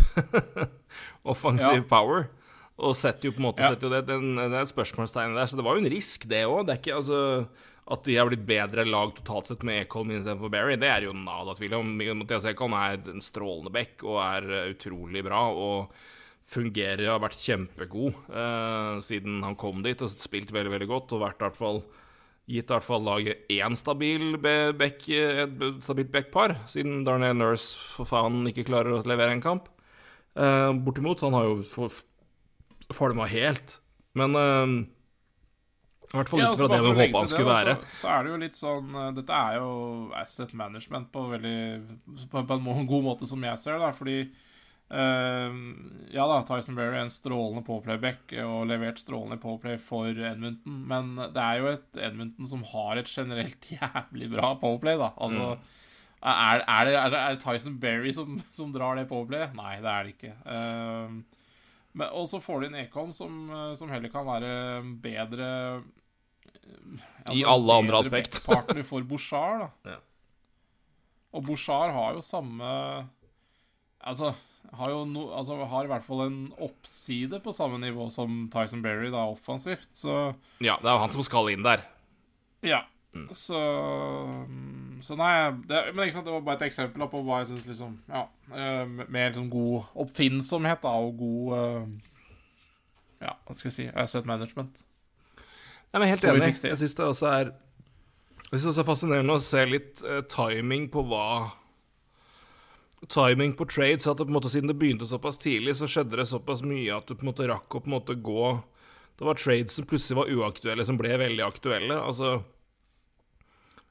offensiv 1.32 1.81
ja. 1.82 1.88
power. 1.91 2.29
Og 2.81 2.94
setter 2.97 3.29
jo 3.29 3.35
på 3.37 3.43
en 3.43 3.49
måte 3.50 3.65
ja. 3.65 3.75
jo 3.75 3.91
det, 3.93 4.05
det, 4.09 4.17
er 4.47 4.62
et 4.62 4.71
spørsmålstegn 4.71 5.35
der, 5.37 5.50
så 5.50 5.59
det 5.59 5.67
var 5.67 5.76
jo 5.76 5.83
en 5.83 5.93
risk, 5.93 6.25
det 6.31 6.47
òg. 6.49 6.62
Det 6.65 6.75
er 6.75 6.81
ikke 6.81 7.00
altså 7.00 7.19
At 7.91 8.06
de 8.06 8.15
har 8.17 8.31
blitt 8.31 8.47
bedre 8.47 8.87
lag 8.87 9.12
totalt 9.19 9.50
sett 9.50 9.67
med 9.67 9.83
Ekholm 9.83 10.15
istedenfor 10.15 10.53
Berry, 10.53 10.79
det 10.81 10.88
er 10.88 11.09
jo 11.09 11.17
nada 11.17 11.56
tvil 11.59 11.75
om. 11.81 11.91
Mathias 12.23 12.47
Ekholm 12.53 12.76
er 12.79 13.03
en 13.11 13.25
strålende 13.25 13.75
back 13.75 14.06
og 14.06 14.21
er 14.23 14.47
uh, 14.47 14.71
utrolig 14.71 15.25
bra. 15.26 15.43
Og 15.50 15.91
fungerer 16.50 17.06
og 17.06 17.14
har 17.14 17.25
vært 17.29 17.41
kjempegod 17.44 18.14
uh, 18.32 18.99
siden 19.05 19.41
han 19.47 19.56
kom 19.58 19.85
dit 19.87 20.00
og 20.02 20.11
spilt 20.11 20.50
veldig, 20.55 20.73
veldig 20.75 20.91
godt. 20.91 21.14
Og 21.14 21.25
vært 21.25 21.41
i 21.41 21.47
hvert 21.47 21.58
fall 21.58 21.82
gitt 22.50 22.70
i 22.70 22.75
hvert 22.75 22.87
fall 22.87 23.05
laget 23.06 23.50
én 23.55 23.76
stabil 23.79 24.35
back, 24.41 25.05
et 25.06 25.61
stabilt 25.85 26.11
backpar, 26.11 26.56
siden 26.70 27.05
Darnell 27.06 27.37
Nurse 27.38 27.79
for 27.94 28.08
faen 28.11 28.43
ikke 28.50 28.67
klarer 28.67 28.97
å 28.97 29.05
levere 29.06 29.37
en 29.37 29.44
kamp. 29.44 29.70
Uh, 30.35 30.73
bortimot, 30.75 31.23
han 31.26 31.37
har 31.38 31.47
jo 31.47 31.87
falma 32.94 33.29
helt. 33.31 33.79
Men 34.19 34.35
uh, 34.35 34.67
i 36.11 36.17
hvert 36.19 36.31
fall 36.32 36.43
ut 36.43 36.58
fra 36.58 36.70
det 36.73 36.82
vi 36.82 36.94
håpa 37.05 37.23
han 37.23 37.31
skulle 37.31 37.55
være. 37.55 37.79
Så, 37.93 38.02
så, 38.02 38.12
er 38.12 38.26
det 38.26 38.32
jo 38.32 38.38
litt 38.43 38.58
sånn 38.58 38.94
uh, 38.99 39.08
Dette 39.14 39.43
er 39.47 39.61
jo 39.61 39.73
asset 40.19 40.55
management 40.58 41.11
på, 41.14 41.26
veldig, 41.37 41.58
på, 42.32 42.43
på 42.49 42.58
en 42.58 42.88
god 42.91 43.06
måte, 43.06 43.31
som 43.31 43.47
jeg 43.47 43.62
ser 43.62 43.79
det. 43.79 43.93
Fordi 43.99 44.17
Ja 44.91 46.25
da, 46.26 46.41
Tyson 46.43 46.75
Berry 46.75 46.97
er 46.97 47.05
en 47.05 47.12
strålende 47.12 47.62
påplayback 47.62 48.33
og 48.43 48.64
levert 48.67 48.99
strålende 48.99 49.38
påplay 49.38 49.76
for 49.79 50.11
Edmonton, 50.11 50.81
men 50.91 51.12
det 51.31 51.45
er 51.45 51.61
jo 51.61 51.69
et 51.71 52.00
Edmonton 52.09 52.49
som 52.50 52.64
har 52.73 52.99
et 52.99 53.11
generelt 53.11 53.69
jævlig 53.76 54.31
bra 54.33 54.57
påplay, 54.59 54.99
da. 54.99 55.12
Altså 55.23 55.53
mm. 55.53 55.69
er, 56.33 56.64
er, 56.64 56.88
det, 56.88 56.97
er, 56.99 57.14
det, 57.14 57.43
Tyson 57.45 57.79
Berry 57.83 58.11
som, 58.17 58.41
som 58.50 58.75
drar 58.75 58.99
det 58.99 59.07
påplayet? 59.12 59.55
Nei, 59.55 59.76
det 59.79 59.93
er 59.95 60.09
det 60.09 60.17
ikke. 60.17 60.35
Uh, 60.43 61.38
og 62.11 62.26
så 62.31 62.43
får 62.43 62.61
du 62.61 62.69
inn 62.69 62.79
Ekholm, 62.85 63.14
som, 63.14 63.38
eh, 63.50 63.73
som, 63.79 63.91
heller 63.91 64.12
kan 64.12 64.26
være 64.26 64.50
bedre 65.03 65.49
altså, 67.25 67.35
I 67.35 67.43
alle 67.43 67.79
andre 67.83 67.99
aspekt. 67.99 68.43
partner 68.47 68.87
for 68.87 69.07
Bouchard, 69.11 69.64
da. 69.64 69.97
Ja. 69.97 69.99
Og 71.35 71.47
Bouchard 71.47 71.95
har 71.95 72.14
jo 72.14 72.23
samme 72.26 72.69
Altså 74.00 74.33
har 74.79 74.93
jo 74.93 75.03
no, 75.09 75.27
altså, 75.35 75.57
har 75.67 75.87
i 75.87 75.91
hvert 75.91 76.07
fall 76.07 76.25
en 76.27 76.39
oppside 76.62 77.41
på 77.43 77.55
samme 77.55 77.81
nivå 77.83 78.07
som 78.15 78.45
Tyson 78.53 78.83
Berry, 78.85 79.11
da, 79.11 79.27
offensivt, 79.31 79.91
så 79.97 80.33
Ja, 80.62 80.77
det 80.81 80.87
er 80.87 80.97
jo 80.97 81.03
han 81.05 81.15
som 81.15 81.27
skal 81.27 81.50
inn 81.53 81.67
der. 81.67 81.83
Ja. 82.67 82.85
Mm. 83.11 83.27
Så 83.35 83.59
Så 85.03 85.17
nei 85.19 85.33
det, 85.67 85.81
Men 85.97 86.05
ikke 86.05 86.15
sant, 86.15 86.29
det 86.29 86.31
var 86.31 86.45
bare 86.47 86.61
et 86.61 86.69
eksempel 86.69 87.03
på 87.11 87.23
hva 87.27 87.41
jeg 87.41 87.49
syns 87.49 87.65
liksom 87.67 87.97
Ja, 88.07 88.29
uh, 88.55 88.85
mer 88.87 89.33
sånn 89.35 89.49
god 89.50 89.89
oppfinnsomhet 89.99 90.85
da, 90.85 90.93
og 90.95 91.19
god 91.19 91.57
uh, 91.57 91.89
Ja, 93.25 93.35
hva 93.35 93.57
skal 93.57 93.73
jeg 93.73 93.75
si 93.75 93.89
Asset 93.91 94.31
management. 94.31 94.85
Nei, 95.91 95.99
men 95.99 96.09
helt 96.12 96.25
enig. 96.25 96.53
Jeg 96.62 96.79
syns 96.79 96.95
det 96.95 97.09
også 97.09 97.33
er 97.33 97.50
Jeg 98.53 98.62
synes 98.62 98.79
det 98.79 98.85
er 98.85 98.91
fascinerende 98.93 99.35
å 99.35 99.43
se 99.43 99.65
litt 99.67 100.05
uh, 100.07 100.21
timing 100.31 100.87
på 100.95 101.03
hva 101.11 101.27
Timing 103.09 103.54
på 103.57 103.64
trades. 103.64 104.07
At 104.07 104.19
det, 104.19 104.26
på 104.26 104.33
en 104.33 104.37
måte, 104.37 104.52
siden 104.52 104.69
det 104.69 104.76
begynte 104.80 105.09
såpass 105.09 105.40
tidlig, 105.40 105.76
så 105.78 105.88
skjedde 105.88 106.21
det 106.21 106.28
såpass 106.28 106.64
mye 106.66 106.97
at 106.97 107.09
du 107.09 107.14
på 107.14 107.25
en 107.25 107.33
måte 107.33 107.49
rakk 107.49 107.69
å 107.73 107.80
på 107.80 107.90
en 107.90 107.97
måte 107.97 108.19
gå 108.21 108.47
Det 109.19 109.26
var 109.28 109.37
trades 109.37 109.76
som 109.76 109.85
plutselig 109.88 110.16
var 110.16 110.33
uaktuelle, 110.33 110.85
som 110.88 110.97
ble 111.00 111.16
veldig 111.21 111.45
aktuelle. 111.45 111.97
Altså 112.00 112.40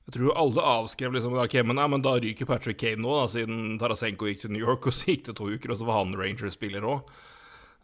jeg 0.09 0.15
tror 0.15 0.37
alle 0.41 0.61
avskrev 0.65 1.13
liksom 1.13 1.35
Ok, 1.37 1.59
men, 1.61 1.77
nei, 1.77 1.85
men 1.93 2.01
da 2.01 2.15
ryker 2.17 2.47
Patrick 2.49 2.79
Kane 2.81 2.97
nå, 3.03 3.11
da, 3.13 3.27
siden 3.29 3.75
Tarasenko 3.77 4.25
gikk 4.25 4.39
til 4.41 4.55
New 4.55 4.63
York, 4.63 4.87
og 4.89 4.95
så 4.97 5.11
gikk 5.11 5.27
det 5.27 5.35
to 5.37 5.51
uker, 5.53 5.69
og 5.69 5.77
så 5.77 5.85
var 5.85 5.99
han 5.99 6.15
Rangers-spiller 6.17 6.87
òg. 6.89 7.11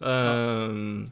Uh, 0.01 1.05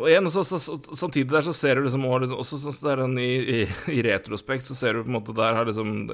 Og 0.00 0.08
igjen, 0.08 0.30
så, 0.32 0.42
så, 0.46 0.58
så, 0.62 0.78
samtidig 0.96 1.28
der 1.28 1.44
så 1.44 1.52
ser 1.56 1.76
du 1.76 1.84
liksom 1.84 2.06
også 2.08 2.58
så, 2.62 2.72
der 2.86 3.02
i, 3.20 3.28
i, 3.28 3.60
i, 3.92 4.00
retrospekt 4.06 4.70
så 4.70 4.76
ser 4.78 4.96
du 4.96 5.04
på 5.04 5.12
en 5.12 5.18
måte 5.18 5.34
der 5.36 5.60
liksom 5.68 6.08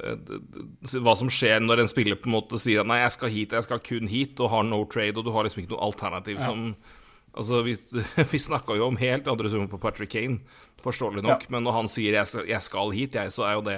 hva 1.05 1.15
som 1.15 1.31
skjer 1.31 1.63
når 1.63 1.83
en 1.83 1.91
spiller 1.91 2.19
på 2.19 2.27
en 2.27 2.35
måte 2.35 2.59
sier 2.59 2.83
at 2.83 2.89
nei, 2.89 2.99
jeg 3.03 3.15
skal 3.15 3.31
hit, 3.31 3.55
jeg 3.55 3.67
skal 3.67 3.83
kun 3.83 4.11
hit, 4.11 4.41
og 4.43 4.51
har 4.51 4.67
no 4.67 4.81
trade, 4.91 5.15
og 5.15 5.27
du 5.27 5.31
har 5.35 5.47
liksom 5.47 5.63
ikke 5.63 5.75
noe 5.75 5.85
alternativ 5.89 6.41
ja. 6.41 6.51
som 6.51 6.71
Altså, 7.37 7.59
Vi, 7.61 7.75
vi 8.31 8.39
snakka 8.41 8.73
jo 8.79 8.87
om 8.89 8.95
helt 8.97 9.27
andre 9.29 9.49
summer 9.53 9.69
på 9.69 9.77
Patrick 9.77 10.09
Kane, 10.09 10.39
forståelig 10.81 11.21
nok, 11.21 11.45
ja. 11.45 11.53
men 11.53 11.67
når 11.67 11.75
han 11.75 11.89
sier 11.91 12.17
jeg 12.17 12.47
jeg 12.49 12.65
skal 12.65 12.95
hit, 12.95 13.15
jeg, 13.15 13.33
så 13.35 13.45
er 13.45 13.57
jo 13.59 13.65
det 13.67 13.77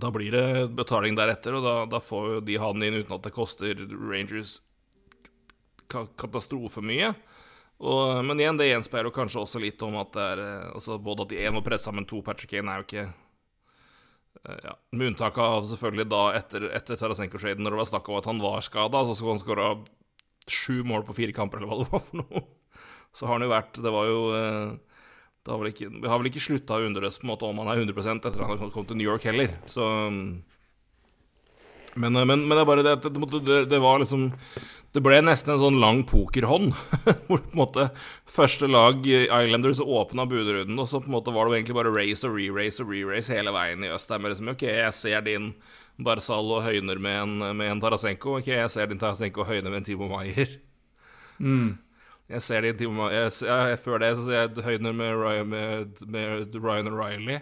Da 0.00 0.10
blir 0.14 0.32
det 0.32 0.70
betaling 0.78 1.18
deretter, 1.18 1.58
og 1.58 1.66
da, 1.66 1.74
da 1.92 2.00
får 2.00 2.30
jo 2.32 2.40
de 2.48 2.56
han 2.62 2.82
inn 2.82 3.02
uten 3.02 3.18
at 3.18 3.28
det 3.28 3.34
koster 3.36 3.84
Rangers 3.92 4.58
katastrofe 5.92 6.82
mye. 6.82 7.12
Og, 7.84 8.24
men 8.24 8.40
igjen, 8.40 8.56
det 8.56 8.70
gjenspeiler 8.70 9.12
kanskje 9.12 9.42
også 9.42 9.60
litt 9.60 9.82
om 9.84 9.98
at 10.00 10.14
det 10.16 10.24
er 10.24 10.40
eh, 10.40 10.70
altså 10.72 10.96
Både 11.02 11.26
at 11.26 11.34
de 11.34 11.42
én 11.44 11.56
var 11.58 11.66
pressa, 11.66 11.92
men 11.92 12.06
to 12.08 12.22
Patrick 12.24 12.54
Kane 12.54 12.72
er 12.72 12.80
jo 12.80 12.86
ikke 12.86 13.04
eh, 13.04 14.62
ja, 14.64 14.72
Med 14.96 15.12
unntak 15.12 15.38
av 15.42 15.68
selvfølgelig 15.68 16.08
da 16.12 16.22
etter, 16.38 16.70
etter 16.78 17.00
Tarasenko-shaden, 17.00 17.64
når 17.64 17.76
det 17.76 17.82
var 17.82 17.90
snakk 17.92 18.08
om 18.08 18.20
at 18.20 18.30
han 18.30 18.40
var 18.40 18.64
skada, 18.64 19.04
så 19.04 19.16
skulle 19.18 19.36
han 19.36 19.44
skåra 19.44 19.68
sju 20.48 20.80
mål 20.84 21.04
på 21.08 21.16
fire 21.16 21.36
kamper, 21.36 21.60
eller 21.60 21.72
hva 21.72 21.82
det 21.82 21.92
var 21.92 22.04
for 22.04 22.20
noe. 22.20 22.44
Så 23.14 23.28
har 23.28 23.38
han 23.38 23.44
jo 23.46 23.52
vært 23.52 23.78
Det 23.78 23.90
var 23.94 24.08
jo 24.08 24.22
eh, 24.36 24.96
det 25.44 25.52
har 25.52 25.60
vel 25.60 25.70
ikke, 25.70 25.90
Vi 25.92 26.08
har 26.08 26.18
vel 26.20 26.28
ikke 26.30 26.42
slutta 26.42 26.80
å 26.80 26.88
undres 26.88 27.20
på 27.20 27.26
en 27.28 27.34
måte 27.34 27.46
om 27.46 27.60
han 27.60 27.68
er 27.68 27.84
100 27.84 28.16
etter 28.16 28.44
at 28.46 28.60
han 28.64 28.72
kom 28.72 28.88
til 28.88 28.96
New 28.96 29.06
York 29.06 29.26
heller, 29.28 29.52
så 29.68 29.84
men, 31.94 32.12
men, 32.12 32.46
men 32.46 32.54
det 32.54 32.62
er 32.62 32.68
bare 32.68 32.86
det 32.86 32.96
at 32.98 33.06
det, 33.06 33.42
det, 33.46 33.58
det, 33.70 33.80
var 33.82 34.00
liksom 34.02 34.30
det 34.94 35.02
ble 35.02 35.18
nesten 35.26 35.54
en 35.54 35.62
sånn 35.62 35.78
lang 35.82 36.02
pokerhånd, 36.06 36.74
hvor 37.26 37.40
på 37.42 37.50
en 37.50 37.58
måte 37.58 37.86
første 38.30 38.68
lag 38.70 39.06
Islanders 39.06 39.82
åpna 39.82 40.26
budrunden, 40.30 40.78
og 40.78 40.86
så 40.90 41.00
på 41.02 41.10
en 41.10 41.16
måte 41.16 41.34
var 41.34 41.48
det 41.48 41.54
jo 41.54 41.58
egentlig 41.60 41.78
bare 41.80 41.94
race 41.94 42.28
og 42.28 42.36
re-race 42.38 42.82
og 42.82 42.92
re-race 42.92 43.34
hele 43.34 43.54
veien 43.54 43.82
i 43.82 43.90
øst. 43.94 44.10
Det 44.10 44.20
er 44.20 44.34
liksom 44.34 44.52
OK, 44.54 44.66
jeg 44.70 44.94
ser 44.94 45.24
din 45.26 45.50
Barzal 46.04 46.50
og 46.50 46.62
høyner 46.66 46.98
med 46.98 47.20
en, 47.22 47.56
med 47.58 47.70
en 47.70 47.82
Tarasenko. 47.82 48.38
OK, 48.40 48.50
jeg 48.50 48.70
ser 48.70 48.90
din 48.90 49.02
Tarasenko 49.02 49.44
og 49.44 49.50
høyner 49.50 49.70
med 49.70 49.82
en 49.82 49.88
Timo 49.90 50.10
Maier. 50.10 50.56
Mm. 51.38 51.74
Jeg 52.30 52.42
ser 52.42 52.62
din 52.62 52.78
Timo 52.78 52.94
Maier 53.02 53.30
Før 53.82 53.98
det 54.02 54.14
så 54.16 54.24
ser 54.26 54.40
jeg 54.40 54.64
høyner 54.64 54.94
med, 54.94 55.10
Ryan, 55.18 55.50
med, 55.50 56.06
med 56.06 56.54
Ryan 56.54 56.90
O'Reilly. 56.90 57.40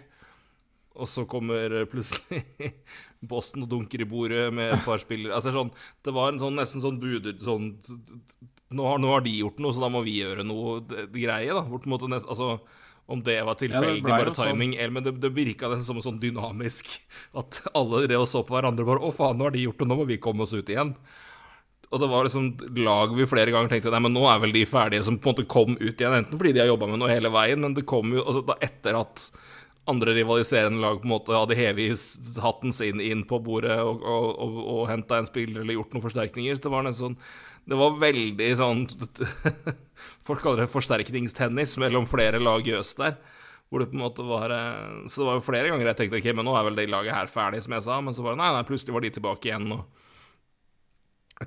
Og 0.92 1.08
så 1.08 1.24
kommer 1.24 1.84
plutselig 1.88 2.42
Boston 3.22 3.64
og 3.66 3.70
dunker 3.70 4.02
i 4.02 4.08
bordet 4.08 4.48
med 4.54 4.74
et 4.74 4.84
par 4.86 5.00
spillere. 5.02 5.34
Altså 5.36 5.54
sånn, 5.54 5.72
Det 6.04 6.14
var 6.14 6.32
en 6.32 6.40
sånn, 6.42 6.58
nesten 6.58 6.82
sånn 6.84 7.00
buder 7.02 7.36
sånn, 7.42 7.72
nå, 8.72 8.86
har, 8.86 9.00
nå 9.02 9.10
har, 9.12 9.24
de 9.24 9.34
gjort 9.38 9.60
noe, 9.62 9.74
så 9.74 9.84
da 9.84 9.90
må 9.92 10.02
vi 10.06 10.18
gjøre 10.20 10.46
noe 10.46 10.80
det, 10.88 11.08
det 11.12 11.26
greie. 11.26 11.52
da 11.52 11.64
Bort, 11.68 11.88
måte, 11.90 12.10
nest, 12.10 12.28
altså, 12.28 12.60
Om 13.12 13.22
det 13.26 13.40
var 13.44 13.58
tilfeldig, 13.58 14.06
ja, 14.06 14.18
bare 14.22 14.34
sånn. 14.34 14.52
timing 14.52 14.76
sånn. 14.78 14.94
Men 14.94 15.06
det, 15.06 15.16
det 15.20 15.32
virka 15.34 15.68
nesten 15.70 15.88
som 15.88 16.04
sånn 16.04 16.22
dynamisk. 16.22 16.94
At 17.38 17.62
alle 17.74 18.06
drev 18.06 18.24
og 18.24 18.30
så 18.30 18.44
på 18.46 18.56
hverandre 18.56 18.86
bare 18.88 19.02
'Å, 19.02 19.12
faen, 19.14 19.38
nå 19.38 19.48
har 19.48 19.54
de 19.54 19.66
gjort 19.66 19.82
det, 19.82 19.88
nå 19.90 19.98
må 19.98 20.06
vi 20.08 20.22
komme 20.22 20.46
oss 20.46 20.54
ut 20.54 20.70
igjen'. 20.70 20.96
Og 21.92 22.00
det 22.00 22.08
var 22.08 22.24
liksom 22.24 22.46
lag 22.80 23.12
vi 23.12 23.26
flere 23.28 23.52
ganger 23.52 23.68
tenkte 23.68 23.90
Nei, 23.92 24.00
men 24.00 24.14
nå 24.16 24.24
er 24.30 24.38
vel 24.40 24.54
de 24.54 24.64
ferdige, 24.64 25.04
som 25.04 25.18
på 25.20 25.28
en 25.28 25.34
måte 25.34 25.48
kom 25.50 25.74
ut 25.76 26.00
igjen. 26.00 26.14
Enten 26.16 26.38
fordi 26.40 26.54
de 26.56 26.62
har 26.62 26.70
jobba 26.70 26.88
med 26.88 27.02
noe 27.02 27.12
hele 27.12 27.28
veien, 27.32 27.60
men 27.60 27.74
det 27.76 27.84
kom 27.88 28.14
jo 28.16 28.24
altså, 28.24 28.44
da 28.48 28.56
etter 28.64 28.96
at 28.96 29.26
andre 29.90 30.14
rivaliserende 30.14 30.80
lag 30.80 31.00
på 31.00 31.08
en 31.08 31.12
måte 31.12 31.34
hadde 31.34 31.58
hevet 31.58 32.38
hatten 32.42 32.74
sin 32.74 33.00
inn 33.02 33.24
på 33.26 33.40
bordet 33.42 33.80
og, 33.82 34.04
og, 34.06 34.28
og, 34.38 34.58
og 34.74 34.82
henta 34.90 35.18
en 35.18 35.26
spiller 35.26 35.64
eller 35.64 35.78
gjort 35.78 35.96
noen 35.96 36.04
forsterkninger. 36.04 36.58
Så 36.58 36.68
det 36.68 36.74
var 36.74 36.90
sånn 36.94 37.16
Det 37.66 37.78
var 37.78 37.98
veldig 37.98 38.50
sånn 38.58 38.84
Folk 40.26 40.42
kaller 40.42 40.64
det 40.64 40.72
forsterkningstennis 40.72 41.76
mellom 41.82 42.06
flere 42.10 42.42
lag 42.42 42.66
i 42.66 42.76
øst 42.78 43.02
der. 43.02 43.18
Hvor 43.70 43.82
det 43.82 43.90
på 43.90 43.98
en 43.98 44.04
måte 44.04 44.26
var 44.26 44.54
eh, 44.54 45.02
Så 45.08 45.22
det 45.22 45.28
var 45.30 45.40
jo 45.40 45.46
flere 45.48 45.72
ganger 45.72 45.90
jeg 45.90 46.00
tenkte 46.02 46.22
ok, 46.22 46.30
men 46.36 46.46
nå 46.46 46.54
er 46.58 46.68
vel 46.68 46.78
det 46.78 46.90
laget 46.92 47.16
her 47.16 47.30
ferdig, 47.30 47.64
som 47.64 47.74
jeg 47.74 47.86
sa. 47.88 47.98
Men 48.04 48.14
så 48.14 48.22
var 48.22 48.36
det 48.36 48.42
nei, 48.44 48.54
nei, 48.54 48.64
plutselig 48.68 48.94
var 48.94 49.06
de 49.06 49.14
tilbake 49.18 49.50
igjen. 49.50 49.70
og 49.74 50.01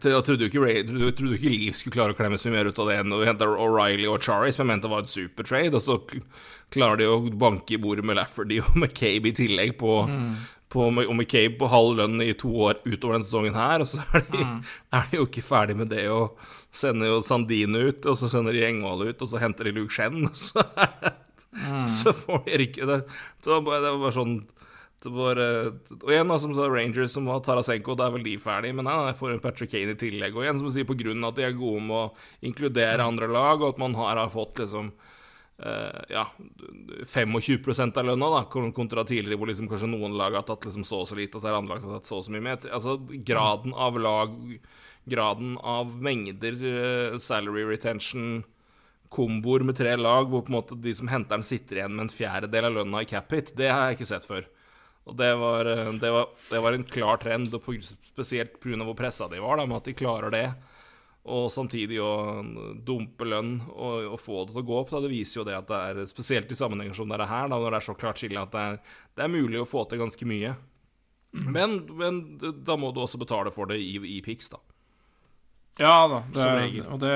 jeg 0.04 0.26
trodde 0.26 0.48
jo 0.48 0.50
ikke, 0.50 0.84
trodde, 0.90 1.12
trodde 1.16 1.38
ikke 1.38 1.52
Leaf 1.54 1.78
skulle 1.80 1.96
klare 1.96 2.16
å 2.16 2.18
klemme 2.18 2.40
så 2.40 2.50
mye 2.50 2.58
mer 2.58 2.70
ut 2.72 2.82
av 2.82 2.90
det 2.90 2.98
enn 3.02 3.16
å 3.16 3.22
hente 3.28 3.48
O'Reilly 3.48 4.10
og 4.12 4.24
Charis, 4.26 4.58
som 4.58 4.66
jeg 4.66 4.74
mente 4.74 4.92
var 4.92 5.06
et 5.06 5.12
supertrade, 5.12 5.78
og 5.78 5.84
så 5.84 6.00
klarer 6.74 7.00
de 7.00 7.08
å 7.10 7.22
banke 7.30 7.78
i 7.78 7.80
bordet 7.82 8.06
med 8.08 8.18
Lafferty 8.20 8.60
og 8.64 8.76
McCabe 8.82 9.32
i 9.32 9.36
tillegg 9.38 9.76
på, 9.80 10.02
mm. 10.10 10.32
på, 10.74 10.88
og 10.90 11.14
McCabe 11.16 11.60
på 11.62 11.72
halv 11.72 12.00
lønn 12.02 12.26
i 12.26 12.34
to 12.38 12.52
år 12.68 12.82
utover 12.84 13.18
denne 13.18 13.30
sesongen 13.30 13.60
her, 13.60 13.86
og 13.86 13.92
så 13.94 14.02
er 14.04 14.26
de, 14.32 14.44
mm. 14.44 14.58
er 15.00 15.10
de 15.12 15.22
jo 15.22 15.30
ikke 15.30 15.46
ferdig 15.46 15.78
med 15.80 15.94
det 15.94 16.08
og 16.12 16.40
sender 16.76 17.14
jo 17.14 17.22
Sandine 17.24 17.86
ut, 17.92 18.10
og 18.10 18.20
så 18.20 18.32
sender 18.32 18.58
de 18.58 18.66
Engvald 18.68 19.06
ut, 19.08 19.22
og 19.22 19.32
så 19.32 19.44
henter 19.44 19.70
de 19.70 19.78
Luke 19.78 19.96
Shen, 19.96 20.26
og 20.28 20.36
så, 20.36 20.66
mm. 21.56 21.86
så 22.02 22.16
får 22.26 22.44
de 22.50 22.60
ikke 22.68 22.90
det. 22.90 23.04
det 23.46 23.54
var 23.54 23.64
bare 23.70 24.16
sånn 24.16 24.42
var, 25.14 25.40
eh, 25.42 25.72
og 26.02 26.12
igjen, 26.12 26.30
da, 26.32 26.38
som 26.42 26.54
sa 26.56 26.68
Rangers, 26.72 27.12
som 27.14 27.28
var 27.30 27.42
Tarasenko, 27.46 27.96
da 27.98 28.08
er 28.08 28.16
vel 28.16 28.26
de 28.26 28.36
ferdig. 28.42 28.72
Men 28.76 28.88
nei, 28.90 28.96
jeg 29.10 29.20
får 29.20 29.34
en 29.34 29.44
Patrick 29.44 29.74
Kane 29.74 29.96
i 29.96 30.00
tillegg. 30.00 30.38
Og 30.38 30.46
igjen, 30.46 30.62
som 30.62 30.70
du 30.70 30.74
sier, 30.76 30.88
på 30.88 30.98
grunn 31.00 31.24
av 31.24 31.34
at 31.34 31.42
de 31.42 31.48
er 31.48 31.58
gode 31.58 31.84
med 31.86 31.98
å 31.98 32.48
inkludere 32.50 33.02
mm. 33.04 33.10
andre 33.10 33.30
lag, 33.32 33.62
og 33.62 33.74
at 33.74 33.84
man 33.84 33.98
har, 34.00 34.22
har 34.22 34.34
fått 34.34 34.64
liksom 34.64 34.94
uh, 35.66 36.02
ja, 36.12 36.26
25% 37.06 38.02
av 38.02 38.10
lønna, 38.10 38.32
da, 38.34 38.72
kontra 38.76 39.06
tidligere 39.08 39.40
hvor 39.42 39.52
liksom 39.52 39.70
kanskje 39.72 39.92
noen 39.92 40.18
lag 40.20 40.36
har 40.38 40.48
tatt 40.48 40.66
liksom 40.68 40.88
så 40.88 41.04
og 41.04 41.12
så 41.12 41.20
lite, 41.20 41.38
og 41.38 41.44
så 41.44 41.52
er 41.52 41.60
andre 41.60 41.76
lag 41.76 41.84
som 41.84 41.94
har 41.94 42.02
tatt 42.02 42.12
så 42.12 42.20
og 42.20 42.26
så 42.28 42.36
mye 42.36 42.48
med. 42.50 42.68
Altså, 42.74 42.98
graden 43.28 43.78
av 43.88 44.02
lag, 44.02 44.36
graden 45.06 45.56
av 45.62 45.96
mengder, 46.04 46.60
uh, 46.66 47.22
salary 47.22 47.68
retention 47.70 48.44
komboer 49.16 49.64
med 49.64 49.78
tre 49.78 49.96
lag, 49.96 50.28
hvor 50.30 50.44
på 50.44 50.52
en 50.52 50.58
måte 50.58 50.78
de 50.82 50.94
som 50.96 51.10
henter 51.12 51.38
den, 51.38 51.46
sitter 51.48 51.80
igjen 51.80 51.96
med 51.96 52.08
en 52.08 52.14
fjerdedel 52.14 52.70
av 52.70 52.80
lønna 52.80 53.04
i 53.04 53.10
cap 53.10 53.32
hit, 53.32 53.54
det 53.58 53.72
har 53.72 53.90
jeg 53.90 54.00
ikke 54.00 54.12
sett 54.12 54.28
før. 54.28 54.48
Og 55.06 55.18
det 55.18 55.32
var, 55.38 55.66
eh, 55.70 55.92
det 56.02 56.12
var, 56.12 56.30
det 56.50 56.60
var 56.60 56.74
en 56.74 56.84
klar 56.84 57.20
trend, 57.22 57.54
og 57.54 57.68
spesielt 58.06 58.60
pga. 58.60 58.84
hvor 58.84 58.98
pressa 58.98 59.28
de 59.30 59.40
var, 59.40 59.58
da, 59.58 59.66
med 59.66 59.78
at 59.78 59.90
de 59.90 59.94
klarer 59.94 60.34
det. 60.34 60.48
Og 61.26 61.50
samtidig 61.50 61.98
å 62.02 62.44
dumpe 62.86 63.26
lønn 63.26 63.56
og, 63.74 64.12
og, 64.12 64.20
få 64.22 64.44
det 64.46 64.54
til 64.54 64.62
å 64.62 64.66
gå 64.66 64.78
opp. 64.78 64.92
Da. 64.94 65.02
Det 65.02 65.10
viser 65.10 65.40
jo 65.40 65.46
det 65.48 65.58
at 65.58 65.70
det 65.70 65.82
er, 65.90 66.02
spesielt 66.10 66.52
i 66.54 66.58
sammenhenger 66.58 66.98
som 66.98 67.10
dette 67.10 67.26
her, 67.30 67.50
da, 67.50 67.58
når 67.58 67.74
det 67.74 67.80
er 67.80 67.88
så 67.88 67.98
klart 67.98 68.22
skille, 68.22 68.42
at 68.42 68.54
det 68.54 68.62
er, 68.62 68.80
det 69.18 69.26
er, 69.26 69.34
mulig 69.34 69.62
å 69.62 69.70
få 69.70 69.86
til 69.90 70.02
ganske 70.04 70.30
mye. 70.30 70.54
Mm. 71.36 71.48
Men, 71.52 71.80
men, 71.98 72.20
da 72.40 72.78
må 72.78 72.94
du 72.94 73.02
også 73.02 73.22
betale 73.22 73.54
for 73.54 73.70
det 73.70 73.80
i, 73.82 73.98
i 74.18 74.20
Pix, 74.26 74.54
da. 74.54 74.62
Ja 75.82 76.06
da, 76.08 76.22
det, 76.32 76.86
og 76.88 77.02
det 77.02 77.16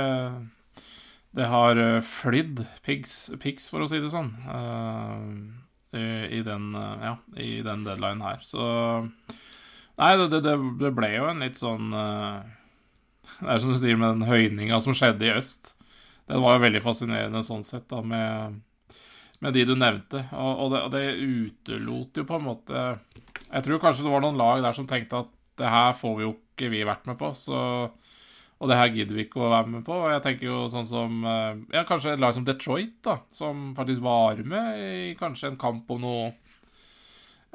Det 1.32 1.46
har 1.48 1.80
eh, 1.80 2.02
flydd 2.04 2.66
Pigs, 2.84 3.30
Pigs, 3.40 3.70
for 3.72 3.86
å 3.86 3.88
si 3.88 4.02
det 4.04 4.10
sånn. 4.12 4.34
Uh, 4.44 5.69
i 5.98 6.42
den, 6.46 6.76
eh, 6.76 7.06
ja, 7.08 7.18
i 7.42 7.62
den 7.66 7.84
deadline 7.88 8.22
her. 8.22 8.44
Så 8.46 8.64
Nei, 10.00 10.14
det, 10.16 10.40
det, 10.46 10.56
det, 10.80 10.94
ble 10.96 11.10
jo 11.12 11.28
en 11.28 11.44
litt 11.44 11.60
sånn 11.60 11.92
eh, 11.92 12.40
Det 13.42 13.50
er 13.52 13.62
som 13.64 13.74
du 13.74 13.80
sier 13.82 14.00
med 14.00 14.16
den 14.16 14.30
høyninga 14.30 14.80
som 14.84 14.96
skjedde 14.98 15.28
i 15.28 15.34
øst. 15.36 15.74
Den 16.30 16.44
var 16.44 16.58
jo 16.58 16.66
veldig 16.66 16.82
fascinerende 16.84 17.42
sånn 17.46 17.66
sett, 17.66 17.88
da, 17.90 18.02
med, 18.06 18.60
med 19.42 19.56
de 19.56 19.66
du 19.66 19.74
nevnte. 19.78 20.24
Og, 20.38 20.52
og, 20.54 20.72
det, 20.74 20.84
og, 20.86 20.94
det, 20.94 21.04
utelot 21.18 22.22
jo 22.22 22.26
på 22.30 22.38
en 22.38 22.46
måte 22.46 22.84
Jeg 23.50 23.66
tror 23.66 23.82
kanskje 23.82 24.06
det 24.06 24.14
var 24.14 24.26
noen 24.26 24.40
lag 24.40 24.62
der 24.66 24.78
som 24.78 24.88
tenkte 24.90 25.24
at 25.24 25.32
det 25.60 25.72
her 25.74 25.96
får 25.98 26.16
vi 26.18 26.26
jo 26.28 26.36
ikke 26.36 26.70
vi 26.72 26.86
vært 26.88 27.08
med 27.10 27.18
på, 27.20 27.34
så 27.36 27.60
og 28.60 28.68
det 28.68 28.76
her 28.76 28.92
gidder 28.92 29.16
vi 29.16 29.24
ikke 29.24 29.40
å 29.40 29.54
være 29.54 29.72
med 29.72 29.86
på. 29.88 29.96
Og 29.96 30.12
jeg 30.12 30.24
tenker 30.26 30.50
jo 30.50 30.60
sånn 30.72 30.88
som 30.88 31.24
eh, 31.24 31.64
Ja, 31.78 31.86
kanskje 31.88 32.18
et 32.18 32.22
lag 32.22 32.36
som 32.36 32.46
Detroit, 32.48 32.98
da, 33.08 33.22
som 33.32 33.72
faktisk 33.78 34.04
var 34.04 34.42
med 34.44 34.84
i 34.84 35.18
kanskje 35.20 35.54
en 35.54 35.60
kamp 35.60 35.88
om 35.96 36.02
noe 36.04 36.26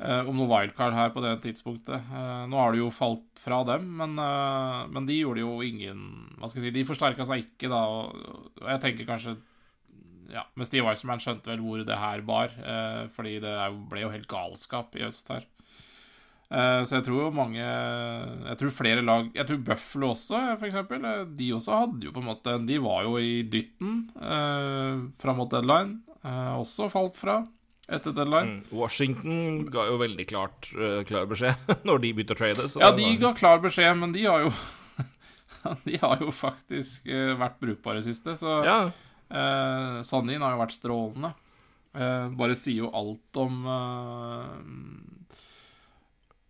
eh, 0.01 0.23
om 0.25 0.33
noe 0.39 0.49
wildcard 0.49 0.97
her 0.97 1.13
på 1.13 1.21
det 1.25 1.35
tidspunktet. 1.45 2.09
Eh, 2.09 2.45
nå 2.49 2.57
har 2.57 2.73
det 2.73 2.81
jo 2.81 2.89
falt 2.95 3.27
fra 3.41 3.61
dem, 3.69 3.91
men, 4.01 4.17
men 4.17 5.09
de 5.11 5.21
gjorde 5.21 5.45
jo 5.45 5.59
ingen 5.67 6.07
Hva 6.39 6.49
skal 6.49 6.63
jeg 6.63 6.71
si 6.71 6.79
De 6.79 6.89
forsterka 6.89 7.29
seg 7.29 7.45
ikke, 7.45 7.69
da. 7.69 7.85
Og 7.85 8.65
jeg 8.73 8.85
tenker 8.87 9.11
kanskje 9.11 9.37
Ja, 10.33 10.47
med 10.57 10.71
Steve 10.71 10.89
Weissman 10.89 11.21
skjønte 11.21 11.53
vel 11.53 11.61
hvor 11.61 11.85
det 11.85 12.01
her 12.01 12.25
bar, 12.25 12.57
fordi 13.13 13.37
det 13.45 13.59
ble 13.93 14.07
jo 14.07 14.15
helt 14.15 14.31
galskap 14.31 14.97
i 14.97 15.05
øst 15.05 15.29
her. 15.37 15.45
Eh, 16.53 16.81
så 16.85 16.99
jeg 16.99 17.07
tror 17.07 17.23
jo 17.23 17.29
mange 17.35 17.63
Jeg 17.65 18.59
tror 18.61 18.73
flere 18.77 19.01
lag 19.03 19.31
Jeg 19.33 19.47
tror 19.49 19.63
Buffalo 19.65 20.11
også, 20.13 20.41
for 20.61 20.69
eksempel. 20.69 21.05
Eh, 21.09 21.25
de 21.39 21.51
også 21.57 21.81
hadde 21.81 22.09
jo 22.09 22.13
på 22.15 22.21
en 22.23 22.29
måte 22.29 22.57
De 22.69 22.79
var 22.85 23.07
jo 23.07 23.17
i 23.19 23.43
dytten 23.49 24.05
eh, 24.21 25.05
fram 25.21 25.41
mot 25.41 25.51
deadline. 25.51 26.03
Eh, 26.21 26.53
også 26.61 26.91
falt 26.93 27.19
fra 27.21 27.41
etter 27.85 28.15
deadline. 28.17 28.61
Mm. 28.61 28.77
Washington 28.79 29.67
ga 29.73 29.83
jo 29.91 29.99
veldig 30.01 30.25
klart 30.31 30.71
uh, 30.73 31.03
klar 31.05 31.27
beskjed 31.29 31.73
når 31.89 32.01
de 32.01 32.13
begynte 32.17 32.37
å 32.37 32.39
trade. 32.39 32.69
ja, 32.81 32.89
de 32.97 33.11
ga 33.21 33.35
klar 33.37 33.61
beskjed, 33.61 33.93
men 34.01 34.15
de 34.15 34.25
har 34.25 34.47
jo 34.47 34.53
De 35.87 35.99
har 36.01 36.23
jo 36.25 36.33
faktisk 36.33 37.09
uh, 37.09 37.35
vært 37.41 37.61
brukbare 37.61 38.01
siste, 38.05 38.39
så 38.41 38.57
ja. 38.65 38.79
uh, 38.89 40.01
Sandin 40.07 40.45
har 40.45 40.57
jo 40.57 40.63
vært 40.63 40.79
strålende. 40.79 41.35
Bare 41.95 42.57
sier 42.59 42.81
jo 42.81 42.89
alt 42.91 43.39
om 43.39 43.61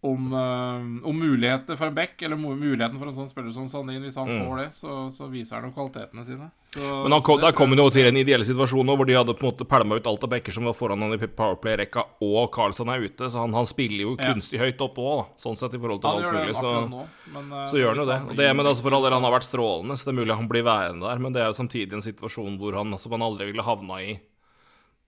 om, 0.04 0.32
uh, 0.32 1.08
om 1.08 1.18
muligheter 1.18 1.76
for 1.76 1.86
en 1.86 1.94
back, 1.94 2.22
eller 2.22 2.36
muligheten 2.36 2.98
for 2.98 3.08
en 3.08 3.14
sånn 3.16 3.28
spiller 3.30 3.54
som 3.56 3.68
Sandin. 3.72 4.02
Hvis 4.04 4.18
han 4.20 4.28
mm. 4.28 4.42
får 4.44 4.58
det, 4.60 4.66
så, 4.76 4.96
så, 5.14 5.28
viser 5.32 5.56
han 5.56 5.70
jo 5.70 5.74
kvalitetene 5.78 6.24
sine. 6.26 6.48
Så, 6.74 6.82
Men 7.06 7.16
han 7.16 7.24
kom, 7.24 7.40
der 7.40 7.56
kom 7.56 7.72
han 7.72 7.80
jo 7.80 7.86
til 7.94 8.10
en 8.10 8.18
ideell 8.20 8.44
situasjon 8.44 8.84
nå, 8.84 8.98
hvor 9.00 9.08
de 9.08 9.16
hadde 9.16 9.36
på 9.38 9.46
en 9.46 9.48
måte 9.48 9.68
pælma 9.68 9.96
ut 9.96 10.10
alt 10.10 10.26
av 10.26 10.32
backer 10.34 10.56
som 10.56 10.68
var 10.68 10.76
foran 10.76 11.06
han 11.06 11.16
i 11.16 11.20
Powerplay-rekka, 11.24 12.04
og 12.26 12.50
Carlsson 12.52 12.92
er 12.92 13.06
ute, 13.06 13.30
så 13.32 13.46
han, 13.46 13.56
han 13.56 13.70
spiller 13.70 14.04
jo 14.04 14.18
kunstig 14.20 14.60
ja. 14.60 14.68
høyt 14.68 14.84
opp 14.84 15.00
òg, 15.00 15.32
sånn 15.40 15.56
sett, 15.60 15.78
i 15.78 15.80
forhold 15.80 16.04
til 16.04 16.12
alt 16.12 16.28
mulig. 16.36 16.58
Så, 16.60 16.74
nå, 16.92 17.06
men, 17.38 17.48
uh, 17.56 17.64
så 17.70 17.80
gjør 17.80 17.94
han 17.94 18.04
jo 18.04 18.08
det. 18.12 18.20
det 18.42 18.50
men 18.52 18.68
altså, 18.68 18.84
for 18.84 18.98
all 18.98 19.08
del, 19.08 19.16
han 19.16 19.24
har 19.30 19.36
vært 19.38 19.48
strålende, 19.48 19.96
så 19.96 20.10
det 20.10 20.14
er 20.14 20.20
mulig 20.20 20.38
han 20.42 20.52
blir 20.52 20.68
værende 20.68 21.08
der, 21.08 21.24
men 21.24 21.32
det 21.32 21.40
er 21.40 21.48
jo 21.48 21.58
samtidig 21.62 21.96
en 21.96 22.04
situasjon 22.04 22.60
hvor 22.60 22.76
han, 22.76 22.92
som 23.00 23.16
han 23.16 23.24
aldri 23.24 23.48
ville 23.54 23.64
havna 23.64 24.04
i 24.04 24.18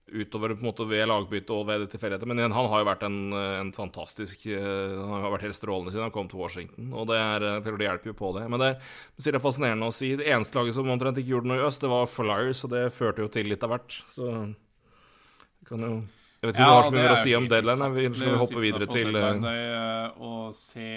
utover 0.07 0.49
på 0.49 0.59
en 0.59 0.67
måte 0.69 0.85
ved 0.87 1.07
lagbytte 1.09 1.53
og 1.53 1.65
ved 1.67 1.85
tilfeldigheter. 1.91 2.29
Men 2.29 2.39
igjen, 2.39 2.55
han 2.55 2.69
har 2.71 2.81
jo 2.81 2.87
vært 2.87 3.05
en, 3.07 3.17
en, 3.35 3.71
fantastisk 3.75 4.45
eh, 4.49 4.93
Han 4.95 5.25
har 5.25 5.33
vært 5.33 5.47
helt 5.49 5.57
strålende 5.57 5.93
siden 5.93 6.05
han 6.07 6.13
kom 6.15 6.29
til 6.31 6.39
Washington. 6.41 6.91
Og 6.95 7.09
det, 7.11 7.17
er, 7.19 7.47
eh, 7.57 7.67
det 7.67 7.87
hjelper 7.89 8.13
jo 8.13 8.17
på 8.17 8.33
det. 8.37 8.45
Men 8.51 8.63
det 8.63 8.69
er, 8.71 8.91
det 9.19 9.33
er 9.33 9.43
fascinerende 9.43 9.89
å 9.91 9.95
si. 9.95 10.13
Det 10.19 10.29
eneste 10.31 10.59
laget 10.59 10.77
som 10.77 10.91
omtrent 10.93 11.19
ikke 11.19 11.33
gjorde 11.35 11.51
noe 11.51 11.59
i 11.59 11.65
øst, 11.67 11.83
det 11.83 11.91
var 11.91 12.11
Flyers, 12.11 12.63
og 12.63 12.75
det 12.75 12.83
førte 12.95 13.25
jo 13.25 13.31
til 13.33 13.51
litt 13.51 13.65
av 13.67 13.73
hvert. 13.73 13.97
Så 14.13 14.29
vi 14.33 15.71
kan 15.71 15.83
jo 15.83 15.95
Jeg 15.97 16.51
vet 16.51 16.53
ikke 16.53 16.61
om 16.61 16.69
ja, 16.69 16.69
du 16.69 16.77
har 16.77 16.85
så 16.87 16.93
mye 16.93 17.07
mer 17.07 17.15
å 17.15 17.23
si 17.23 17.33
om 17.35 17.49
deadline. 17.51 17.89
Vi 17.95 18.11
skal 18.13 18.29
vi 18.31 18.43
hoppe 18.43 18.61
videre 18.63 18.87
til. 18.91 19.17
Å 19.17 20.35
se 20.55 20.91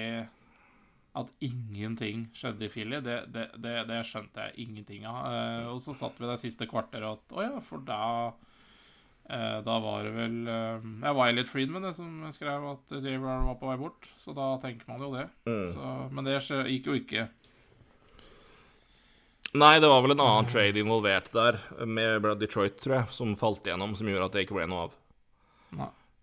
at 1.21 1.33
ingenting 1.43 2.29
skjedde 2.39 2.69
i 2.69 2.71
Philly, 2.71 3.01
det, 3.03 3.17
det, 3.35 3.49
det, 3.59 3.73
det 3.89 4.05
skjønte 4.07 4.45
jeg 4.47 4.69
ingenting 4.69 5.09
av. 5.11 5.73
Og 5.73 5.81
så 5.83 5.97
satt 5.99 6.21
vi 6.23 6.31
det 6.31 6.39
siste 6.45 6.71
kvarteret 6.71 7.19
at 7.19 7.35
å 7.35 7.49
ja, 7.49 7.57
for 7.67 7.83
da 7.83 8.05
Eh, 8.31 8.47
da 9.65 9.77
var 9.83 10.07
det 10.07 10.11
vel 10.17 10.39
eh, 10.51 10.87
litt 10.87 11.19
Violet 11.19 11.51
Friedman 11.51 11.85
det 11.87 11.93
som 11.95 12.25
skrev 12.35 12.65
at 12.73 12.95
JVR 12.97 13.45
var 13.47 13.59
på 13.61 13.69
vei 13.71 13.77
bort. 13.79 14.09
Så 14.19 14.35
da 14.37 14.53
tenker 14.63 14.89
man 14.91 15.05
jo 15.05 15.13
det. 15.15 15.29
Mm. 15.47 15.69
Så, 15.71 15.93
men 16.11 16.27
det 16.27 16.41
gikk 16.75 16.91
jo 16.91 16.99
ikke. 16.99 17.29
Nei, 19.51 19.77
det 19.83 19.89
var 19.91 20.03
vel 20.03 20.15
en 20.15 20.23
annen 20.23 20.47
trade 20.47 20.79
involvert 20.79 21.33
der, 21.35 21.59
med 21.83 22.27
Detroit, 22.39 22.77
tror 22.79 23.01
jeg, 23.01 23.11
som 23.11 23.33
falt 23.39 23.67
igjennom, 23.67 23.97
som 23.99 24.07
gjorde 24.07 24.29
at 24.29 24.37
det 24.37 24.45
ikke 24.47 24.61
ble 24.61 24.67
noe 24.71 24.85
av. 24.87 24.93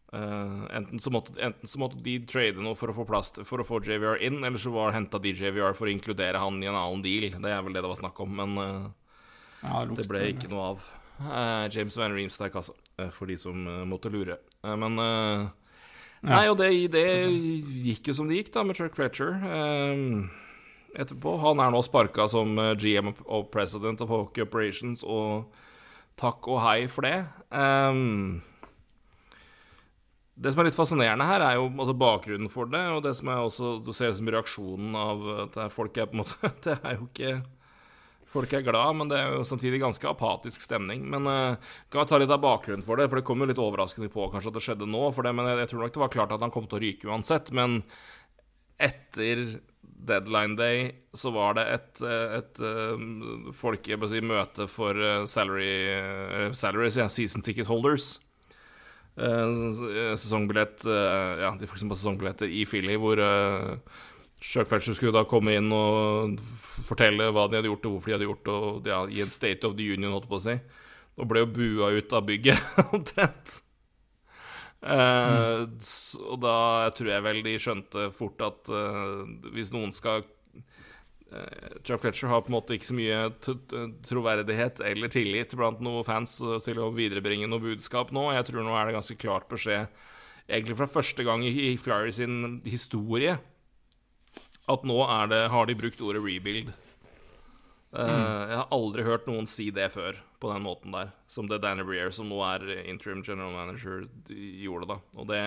Uh, 0.07 0.63
enten, 0.71 1.01
så 1.03 1.11
måtte, 1.11 1.33
enten, 1.43 1.67
så 1.67 1.81
måtte, 1.81 1.99
de 1.99 2.13
trade 2.23 2.63
noe 2.63 2.77
for 2.79 2.87
å 2.87 2.95
få 2.95 3.03
plass 3.09 3.33
for 3.43 3.59
å 3.59 3.65
få 3.67 3.81
JVR 3.83 4.21
inn, 4.23 4.39
eller 4.39 4.61
så 4.61 4.71
var 4.71 4.95
henta 4.95 5.19
de 5.19 5.33
JVR 5.35 5.75
for 5.75 5.89
å 5.89 5.91
inkludere 5.91 6.39
han 6.39 6.61
i 6.63 6.69
en 6.69 6.77
annen 6.79 7.03
deal. 7.03 7.27
Det 7.35 7.51
er 7.51 7.65
vel 7.65 7.75
det 7.75 7.83
det 7.83 7.91
var 7.91 7.99
snakk 7.99 8.21
om, 8.23 8.39
men 8.39 8.55
uh, 8.55 8.87
ja, 9.59 9.83
det, 9.83 9.99
det 9.99 10.07
ble 10.07 10.23
ikke 10.31 10.51
noe 10.53 10.71
av. 10.71 10.87
Uh, 11.17 11.65
James 11.73 11.95
Van 11.97 12.13
Reemsdyke, 12.13 12.59
altså, 12.59 12.75
uh, 13.01 13.09
for 13.13 13.29
de 13.29 13.37
som 13.41 13.63
uh, 13.65 13.85
måtte 13.89 14.11
lure. 14.13 14.37
men. 14.63 14.99
Nei, 16.27 16.47
og 16.49 16.57
det, 16.57 16.71
det, 16.91 17.05
gikk 17.85 18.09
jo 18.09 18.17
som 18.17 18.27
det 18.27 18.39
gikk, 18.39 18.49
da, 18.55 18.63
med 18.65 18.75
Chuck 18.75 18.95
Fletcher. 18.97 19.37
etterpå. 20.97 21.35
Han 21.43 21.61
er 21.61 21.71
nå 21.71 21.81
sparka 21.85 22.25
som 22.27 22.57
GM 22.81 23.13
og 23.13 23.51
president 23.53 24.01
of 24.01 24.09
Hockey 24.09 24.41
Operations, 24.43 25.05
og 25.05 25.53
takk 26.17 26.49
og 26.49 26.59
hei 26.65 26.87
for 26.89 27.05
det. 27.05 27.19
Det 30.37 30.51
som 30.51 30.61
er 30.61 30.67
litt 30.67 30.77
fascinerende 30.77 31.29
her, 31.29 31.45
er 31.45 31.61
jo 31.61 31.69
altså 31.69 31.95
bakgrunnen 31.97 32.49
for 32.51 32.69
det, 32.73 32.81
og 32.97 33.05
det 33.05 33.13
som 33.17 33.29
er 33.31 33.45
også 33.45 33.77
Du 33.85 33.93
ser 33.95 34.11
som 34.17 34.27
reaksjonen 34.33 34.97
av 34.97 35.23
at 35.45 35.61
folk 35.73 35.97
er 35.97 36.09
på 36.09 36.17
en 36.17 36.23
måte 36.25 36.51
Det 36.65 36.75
er 36.81 36.97
jo 36.97 37.07
ikke 37.07 37.37
Folk 38.27 38.51
er 38.53 38.65
glad, 38.65 38.97
men 38.99 39.07
det 39.11 39.21
er 39.21 39.37
jo 39.37 39.45
samtidig 39.47 39.79
ganske 39.79 40.09
apatisk 40.09 40.63
stemning. 40.65 41.05
Men 41.07 41.29
uh, 41.29 41.71
kan 41.87 42.03
jeg 42.03 42.11
ta 42.11 42.19
litt 42.19 42.33
av 42.33 42.43
bakgrunnen 42.43 42.83
for 42.83 42.99
det, 42.99 43.07
for 43.07 43.21
det 43.21 43.27
kom 43.27 43.39
jo 43.39 43.47
litt 43.47 43.61
overraskende 43.63 44.11
på 44.11 44.27
kanskje 44.33 44.51
at 44.51 44.57
det 44.57 44.65
skjedde 44.65 44.89
nå. 44.89 45.05
for 45.15 45.23
det, 45.23 45.33
Men 45.37 45.47
jeg, 45.47 45.61
jeg 45.63 45.71
tror 45.71 45.85
nok 45.85 45.95
det 45.95 46.03
var 46.03 46.13
klart 46.17 46.35
at 46.35 46.43
han 46.43 46.53
kom 46.53 46.67
til 46.67 46.79
å 46.79 46.83
ryke 46.83 47.09
uansett. 47.09 47.53
Men 47.55 47.79
etter 48.83 49.45
deadline 49.81 50.55
day 50.59 50.91
så 51.17 51.31
var 51.33 51.57
det 51.57 51.65
et, 51.73 52.01
eh, 52.05 52.35
et, 52.37 52.59
et 52.59 52.61
uh, 52.61 53.49
folk, 53.55 53.87
si, 54.11 54.21
møte 54.21 54.67
for 54.69 54.99
uh, 54.99 55.25
salary, 55.25 55.71
uh, 55.97 56.51
salaries, 56.55 56.99
ja, 56.99 57.07
season 57.09 57.45
ticket 57.45 57.67
holders. 57.71 58.17
sesongbillett 59.17 60.83
Ja, 60.85 61.49
de 61.57 61.65
folk 61.65 61.79
som 61.81 61.89
har 61.89 61.97
sesongbilletter 61.97 62.51
i 62.53 62.67
Philly, 62.69 62.99
hvor 63.01 63.17
Chuck 63.17 64.06
Fletcher 64.39 64.93
skulle 64.93 65.15
da 65.15 65.25
komme 65.29 65.55
inn 65.57 65.71
og 65.73 66.37
fortelle 66.41 67.31
hva 67.33 67.47
de 67.49 67.57
hadde 67.57 67.71
gjort, 67.71 67.87
og 67.89 67.95
hvorfor 67.95 68.11
de 68.11 68.17
hadde 68.17 68.27
gjort 68.29 68.43
det, 68.45 68.57
og 68.57 68.91
ja, 68.91 68.99
gi 69.09 69.23
en 69.25 69.33
State 69.33 69.67
of 69.67 69.77
the 69.79 69.87
Union, 69.93 70.13
holdt 70.13 70.29
på 70.29 70.37
å 70.37 70.43
si. 70.45 70.57
Og 71.17 71.29
ble 71.31 71.41
jo 71.41 71.53
bua 71.55 71.89
ut 71.97 72.13
av 72.13 72.27
bygget, 72.27 72.75
omtrent. 72.95 73.61
Eh, 74.81 75.59
mm. 75.65 75.77
Og 76.29 76.37
da 76.43 76.57
tror 76.95 77.09
jeg 77.09 77.25
vel 77.25 77.39
de 77.45 77.55
skjønte 77.61 78.09
fort 78.15 78.41
at 78.45 78.69
eh, 78.69 79.23
hvis 79.55 79.71
noen 79.73 79.89
skal 79.95 80.21
eh, 80.21 81.79
Chuck 81.81 82.03
Fletcher 82.03 82.29
har 82.29 82.43
på 82.45 82.51
en 82.51 82.57
måte 82.59 82.77
ikke 82.77 82.91
så 82.91 82.97
mye 82.97 83.23
troverdighet 84.05 84.83
eller 84.85 85.11
tillit 85.13 85.57
blant 85.57 85.81
noen 85.81 86.05
fans 86.07 86.37
til 86.65 86.83
å 86.83 86.91
viderebringe 86.93 87.49
noe 87.49 87.63
budskap 87.63 88.13
nå. 88.13 88.29
Jeg 88.37 88.51
tror 88.51 88.67
nå 88.67 88.77
er 88.77 88.89
det 88.89 88.99
ganske 88.99 89.17
klart 89.17 89.49
beskjed, 89.49 89.89
egentlig 90.45 90.77
fra 90.77 90.91
første 90.99 91.25
gang 91.25 91.45
i, 91.47 91.55
i 91.71 91.75
Flyers 91.81 92.21
sin 92.21 92.59
historie, 92.69 93.39
at 94.67 94.83
nå 94.83 94.99
det, 95.31 95.47
har 95.53 95.65
de 95.65 95.75
brukt 95.79 96.01
ordet 96.01 96.21
'rebuild'. 96.21 96.73
Uh, 97.95 98.03
mm. 98.03 98.49
Jeg 98.51 98.57
har 98.59 98.73
aldri 98.75 99.03
hørt 99.07 99.27
noen 99.29 99.47
si 99.47 99.69
det 99.71 99.87
før 99.93 100.17
på 100.41 100.51
den 100.51 100.65
måten 100.65 100.91
der, 100.91 101.13
som 101.31 101.47
det 101.47 101.61
Danny 101.63 101.85
Breer, 101.87 102.11
som 102.11 102.27
nå 102.29 102.41
er 102.45 102.83
interim 102.83 103.23
general 103.23 103.55
manager, 103.55 104.03
gjorde 104.27 104.89
da. 104.91 104.97
Og 105.15 105.29
det, 105.31 105.41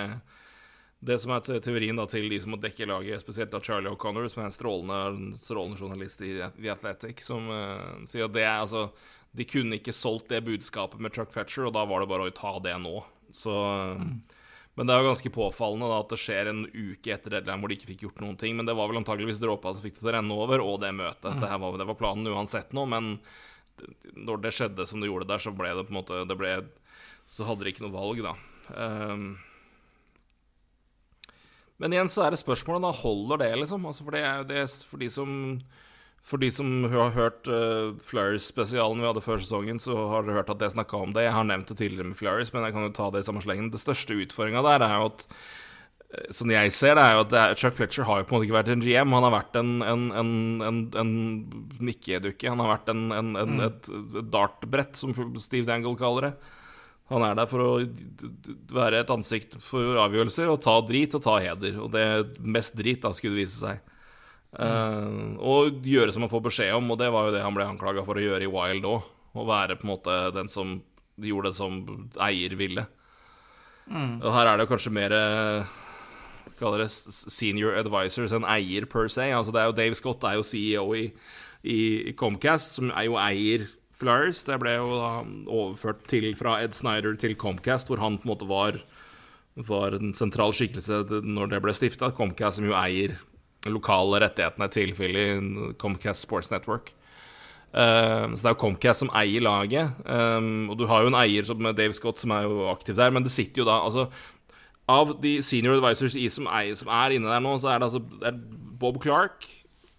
det 1.04 1.18
som 1.20 1.34
er 1.36 1.44
teorien 1.60 2.00
da 2.00 2.08
til 2.10 2.30
de 2.32 2.40
som 2.40 2.56
må 2.56 2.58
dekke 2.62 2.88
laget, 2.88 3.20
spesielt 3.22 3.52
da 3.52 3.60
Charlie 3.60 3.92
O'Connor, 3.92 4.26
som 4.32 4.42
er 4.42 4.48
en 4.48 4.56
strålende, 4.56 5.36
strålende 5.44 5.78
journalist 5.78 6.24
i 6.24 6.32
The 6.40 6.72
Athletic, 6.72 7.22
som 7.28 7.52
uh, 7.52 8.00
sier 8.08 8.26
at 8.26 8.34
det 8.34 8.46
er 8.46 8.56
altså 8.64 8.88
De 9.36 9.44
kunne 9.46 9.76
ikke 9.78 9.94
solgt 9.94 10.32
det 10.32 10.40
budskapet 10.42 10.98
med 10.98 11.14
Chuck 11.14 11.30
Fetcher, 11.30 11.68
og 11.68 11.76
da 11.76 11.84
var 11.86 12.02
det 12.02 12.10
bare 12.10 12.26
å 12.26 12.34
ta 12.34 12.56
det 12.64 12.74
nå. 12.82 12.96
Så 13.30 13.52
mm. 14.00 14.16
Men 14.78 14.86
det 14.86 14.94
er 14.94 15.02
jo 15.02 15.10
ganske 15.10 15.32
påfallende 15.34 15.88
da, 15.90 15.98
at 16.00 16.12
det 16.12 16.20
skjer 16.22 16.48
en 16.52 16.62
uke 16.68 17.12
etter 17.12 17.34
deadline 17.34 17.58
hvor 17.60 17.72
de 17.72 17.76
ikke 17.76 17.90
fikk 17.90 18.04
gjort 18.06 18.20
noen 18.22 18.38
ting. 18.40 18.54
Men 18.56 18.68
det 18.68 18.76
var 18.78 18.90
vel 18.90 19.00
antageligvis 19.00 19.42
dråpa 19.42 19.74
som 19.74 19.84
fikk 19.84 19.96
det 19.96 20.04
til 20.04 20.12
å 20.12 20.16
renne 20.16 20.36
over, 20.46 20.62
og 20.64 20.80
det 20.84 20.92
møtet. 20.96 21.34
Mm. 21.34 21.42
Det, 21.42 21.50
var, 21.64 21.78
det 21.82 21.88
var 21.90 21.98
planen 21.98 22.30
uansett 22.30 22.74
nå, 22.76 22.86
men 22.90 23.12
når 24.14 24.42
det 24.44 24.54
skjedde 24.54 24.86
som 24.86 25.02
det 25.02 25.10
gjorde 25.10 25.28
der, 25.30 25.42
så 25.42 25.52
ble 25.56 25.72
det 25.74 25.86
på 25.88 25.94
en 25.94 26.00
måte 26.00 26.24
det 26.28 26.38
ble, 26.38 26.56
Så 27.30 27.46
hadde 27.48 27.66
de 27.66 27.72
ikke 27.72 27.86
noe 27.86 27.96
valg, 27.96 28.22
da. 28.24 28.34
Um, 28.70 29.30
men 31.80 31.94
igjen 31.96 32.10
så 32.12 32.26
er 32.26 32.34
det 32.34 32.42
spørsmålet, 32.42 32.84
da. 32.84 32.96
Holder 33.02 33.40
det, 33.40 33.52
liksom? 33.62 33.86
Altså 33.88 34.04
for, 34.04 34.16
det, 34.16 34.24
det, 34.50 34.64
for 34.86 35.00
de 35.00 35.08
som 35.12 35.30
for 36.26 36.42
de 36.42 36.50
som 36.52 36.84
har 36.92 37.14
hørt 37.16 37.48
uh, 37.50 37.96
Flyers-spesialen 38.04 39.00
vi 39.00 39.08
hadde 39.08 39.24
før 39.24 39.40
sesongen, 39.42 39.80
så 39.82 39.96
har 40.12 40.26
dere 40.26 40.42
hørt 40.42 40.52
at 40.52 40.62
jeg 40.62 40.76
snakka 40.76 41.00
om 41.00 41.16
det. 41.16 41.24
Jeg 41.26 41.34
har 41.36 41.48
nevnt 41.48 41.72
det 41.72 41.78
tidligere 41.80 42.10
med 42.10 42.18
Flyers, 42.18 42.52
men 42.54 42.66
jeg 42.66 42.76
kan 42.76 42.86
jo 42.86 42.92
ta 42.96 43.08
det 43.10 43.24
i 43.24 43.26
samme 43.30 43.42
slengen. 43.44 43.72
Det 43.72 43.82
største 43.82 44.18
utfordringa 44.20 44.62
der 44.66 44.86
er 44.86 44.96
jo 44.98 45.10
at 45.10 45.26
Sånn 46.34 46.50
jeg 46.50 46.72
ser 46.74 46.96
det, 46.98 47.02
er 47.06 47.12
jo 47.14 47.20
at 47.22 47.34
er, 47.38 47.52
Chuck 47.54 47.76
Fletcher 47.76 48.02
har 48.08 48.18
jo 48.18 48.24
på 48.26 48.34
en 48.34 48.40
måte 48.40 48.46
ikke 48.48 48.56
vært 48.56 48.70
en 48.72 48.80
GM. 48.82 49.12
Han 49.14 49.26
har 49.28 49.30
vært 49.30 49.58
en, 49.60 49.68
en, 49.86 50.00
en, 50.18 50.32
en, 50.66 50.80
en 50.98 51.12
nikkedukke. 51.86 52.48
Han 52.50 52.58
har 52.58 52.72
vært 52.72 52.90
en, 52.90 53.04
mm. 53.14 53.52
et, 53.68 53.90
et 54.18 54.32
dartbrett, 54.32 54.98
som 54.98 55.14
Steve 55.38 55.68
Dangle 55.68 55.94
kaller 56.00 56.26
det. 56.26 56.32
Han 57.14 57.22
er 57.26 57.38
der 57.38 57.46
for 57.50 57.62
å 57.62 57.70
være 58.74 59.04
et 59.04 59.14
ansikt 59.14 59.54
for 59.62 60.02
avgjørelser 60.02 60.50
og 60.50 60.60
ta 60.66 60.76
drit 60.86 61.14
og 61.14 61.22
ta 61.22 61.36
heder. 61.42 61.78
Og 61.82 61.94
det 61.94 62.04
mest 62.42 62.74
drit, 62.78 63.02
da, 63.06 63.14
skulle 63.14 63.38
det 63.38 63.46
vise 63.46 63.62
seg. 63.62 63.89
Uh, 64.50 65.36
og 65.38 65.84
gjøre 65.86 66.10
som 66.14 66.24
han 66.26 66.32
får 66.32 66.46
beskjed 66.48 66.74
om, 66.74 66.88
og 66.90 66.98
det 66.98 67.10
var 67.14 67.28
jo 67.28 67.34
det 67.36 67.42
han 67.44 67.54
ble 67.54 67.68
anklaga 67.70 68.02
for 68.06 68.18
å 68.18 68.24
gjøre 68.24 68.46
i 68.46 68.50
Wild 68.50 68.88
òg. 68.88 69.10
Å 69.30 69.44
være 69.46 69.76
på 69.78 69.86
en 69.86 69.92
måte 69.92 70.16
den 70.34 70.50
som 70.50 70.80
gjorde 71.20 71.52
det 71.52 71.58
som 71.60 71.84
eier 72.18 72.56
ville. 72.58 72.86
Mm. 73.90 74.18
Og 74.18 74.32
her 74.34 74.50
er 74.50 74.58
det 74.58 74.70
kanskje 74.70 74.94
mer 74.94 75.14
Kaller 76.60 76.84
det 76.84 76.90
senior 76.92 77.76
advisors 77.78 78.34
enn 78.36 78.44
eier 78.48 78.84
per 78.90 79.08
se. 79.12 79.30
Altså 79.32 79.52
det 79.54 79.62
er 79.62 79.70
jo 79.70 79.76
Dave 79.78 79.96
Scott 79.96 80.24
er 80.28 80.36
jo 80.36 80.44
CEO 80.44 80.86
i, 80.96 81.06
i, 81.64 81.78
i 82.10 82.16
Comcast, 82.16 82.76
som 82.76 82.90
er 82.92 83.06
jo 83.08 83.16
eier 83.20 83.64
Flyers. 83.96 84.42
Det 84.44 84.58
ble 84.60 84.74
jo 84.76 84.90
da 84.92 85.12
overført 85.48 86.04
til, 86.10 86.30
fra 86.36 86.58
Ed 86.64 86.76
Snyder 86.76 87.16
til 87.20 87.36
Comcast, 87.40 87.88
hvor 87.88 88.02
han 88.04 88.18
på 88.20 88.28
en 88.28 88.32
måte 88.34 88.48
var, 88.50 88.76
var 89.70 89.96
en 89.96 90.12
sentral 90.16 90.52
skikkelse 90.56 91.02
når 91.24 91.54
det 91.54 91.62
ble 91.64 91.76
stifta. 91.76 92.12
Comcast 92.16 92.60
som 92.60 92.68
jo 92.68 92.76
eier 92.76 93.16
lokale 93.68 94.22
rettighetene 94.24 94.70
til 94.72 94.94
Philly, 94.96 95.26
Comcast 95.80 96.24
Sports 96.24 96.50
Network. 96.52 96.94
Uh, 97.70 98.34
så 98.34 98.40
det 98.40 98.48
er 98.48 98.54
jo 98.56 98.62
Comcast 98.64 99.04
som 99.04 99.12
eier 99.14 99.44
laget. 99.44 99.94
Um, 100.02 100.70
og 100.72 100.78
du 100.80 100.86
har 100.90 101.04
jo 101.04 101.12
en 101.12 101.18
eier 101.20 101.46
som 101.46 101.62
Dave 101.76 101.94
Scott 101.94 102.18
som 102.22 102.32
er 102.34 102.48
jo 102.48 102.66
aktiv 102.72 102.96
der, 102.98 103.12
men 103.14 103.26
det 103.26 103.34
sitter 103.34 103.62
jo 103.62 103.68
da 103.68 103.78
altså 103.84 104.08
Av 104.90 105.12
de 105.22 105.36
senior 105.46 105.76
advisors 105.76 106.16
i 106.18 106.26
som, 106.32 106.48
eier, 106.50 106.74
som 106.74 106.88
er 106.90 107.14
inne 107.14 107.30
der 107.30 107.42
nå, 107.44 107.52
så 107.62 107.70
er 107.70 107.78
det 107.78 107.86
altså 107.86 108.00
det 108.02 108.32
er 108.32 108.40
Bob 108.80 108.96
Clark, 109.02 109.46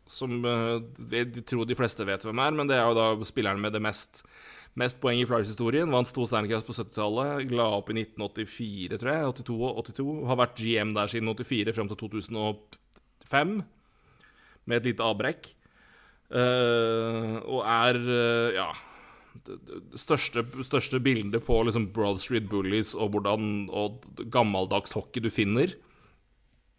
som 0.09 0.41
uh, 0.43 0.81
jeg 1.13 1.45
tror 1.47 1.63
de 1.69 1.77
fleste 1.79 2.03
vet 2.03 2.25
hvem 2.27 2.41
er, 2.43 2.57
men 2.57 2.67
det 2.67 2.75
er 2.75 2.89
jo 2.89 2.97
da 2.97 3.27
spilleren 3.29 3.61
med 3.63 3.71
det 3.71 3.79
mest, 3.85 4.25
mest 4.75 4.99
poeng 4.99 5.21
i 5.21 5.27
Flyers-historien. 5.29 5.87
Vant 5.93 6.11
to 6.11 6.27
Stanley 6.27 6.51
Cups 6.51 6.67
på 6.67 6.75
70-tallet, 6.75 7.53
la 7.55 7.69
opp 7.77 7.93
i 7.93 8.01
1984, 8.01 8.99
tror 8.99 9.13
jeg. 9.13 9.31
82 9.45 9.57
og 9.69 9.81
82. 9.93 10.11
Har 10.27 10.43
vært 10.43 10.59
GM 10.59 10.95
der 10.97 11.13
siden 11.13 11.31
84 11.31 11.77
fram 11.77 11.93
til 11.93 12.01
2005, 13.31 13.57
med 14.69 14.81
et 14.81 14.91
lite 14.91 15.07
avbrekk. 15.07 15.51
Uh, 16.31 17.41
og 17.43 17.65
er, 17.67 17.97
uh, 17.99 18.53
ja 18.55 18.69
det 19.47 19.99
største, 19.99 20.43
største 20.65 20.99
bildet 21.03 21.43
på 21.45 21.55
liksom 21.63 21.89
Broad 21.95 22.19
Street 22.21 22.49
Bullies 22.51 22.93
og 22.95 23.13
hvordan 23.13 23.69
og 23.71 24.03
gammeldags 24.31 24.93
hockey 24.97 25.23
du 25.23 25.31
finner. 25.31 25.73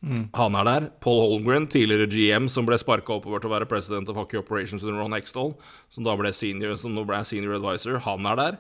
Mm. 0.03 0.29
Han 0.35 0.57
er 0.59 0.67
der. 0.67 0.89
Paul 1.01 1.21
Holmgren, 1.23 1.69
tidligere 1.71 2.11
GM, 2.11 2.49
som 2.51 2.67
ble 2.67 2.79
sparka 2.81 3.17
oppover 3.17 3.43
til 3.43 3.53
å 3.53 3.55
være 3.55 3.69
president 3.71 4.11
of 4.11 4.19
Hockey 4.19 4.41
Operations 4.41 4.83
under 4.83 4.99
Ron 4.99 5.15
Hextall, 5.15 5.55
som 5.93 6.07
da 6.07 6.17
ble 6.19 6.33
senior, 6.35 6.75
som 6.81 6.95
nå 6.95 7.07
ble 7.09 7.23
senior 7.29 7.57
advisor, 7.61 8.01
han 8.03 8.27
er 8.33 8.41
der. 8.41 8.59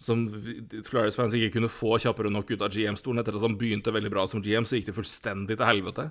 Som 0.00 0.24
Flyers-fans 0.28 1.34
ikke 1.38 1.56
kunne 1.58 1.70
få 1.70 1.98
kjappere 2.02 2.30
nok 2.32 2.54
ut 2.54 2.62
av 2.62 2.70
GM-stolen. 2.74 3.20
Etter 3.22 3.36
at 3.38 3.44
han 3.44 3.58
begynte 3.58 3.94
veldig 3.94 4.10
bra 4.14 4.24
som 4.30 4.42
GM, 4.42 4.66
så 4.66 4.78
gikk 4.78 4.88
det 4.90 4.96
fullstendig 4.96 5.58
til 5.58 5.68
helvete. 5.68 6.08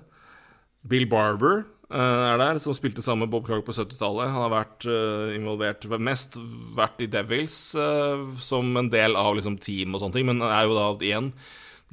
Bill 0.84 1.06
Barber 1.08 1.64
uh, 1.88 2.24
er 2.34 2.38
der, 2.40 2.60
som 2.62 2.76
spilte 2.76 3.04
sammen 3.04 3.24
med 3.24 3.32
Bob 3.32 3.48
Clark 3.48 3.64
på 3.66 3.74
70-tallet. 3.74 4.32
Han 4.34 4.46
har 4.46 4.52
vært 4.52 4.86
uh, 4.88 5.32
involvert 5.36 5.86
Mest 5.96 6.38
vært 6.76 7.00
i 7.04 7.10
Devils 7.10 7.58
uh, 7.78 8.28
som 8.42 8.74
en 8.80 8.92
del 8.92 9.16
av 9.18 9.34
liksom, 9.38 9.58
team 9.62 9.96
og 9.96 10.04
sånne 10.04 10.18
ting, 10.18 10.28
men 10.28 10.44
er 10.44 10.68
jo 10.68 10.76
da 10.76 10.88
igjen 11.00 11.34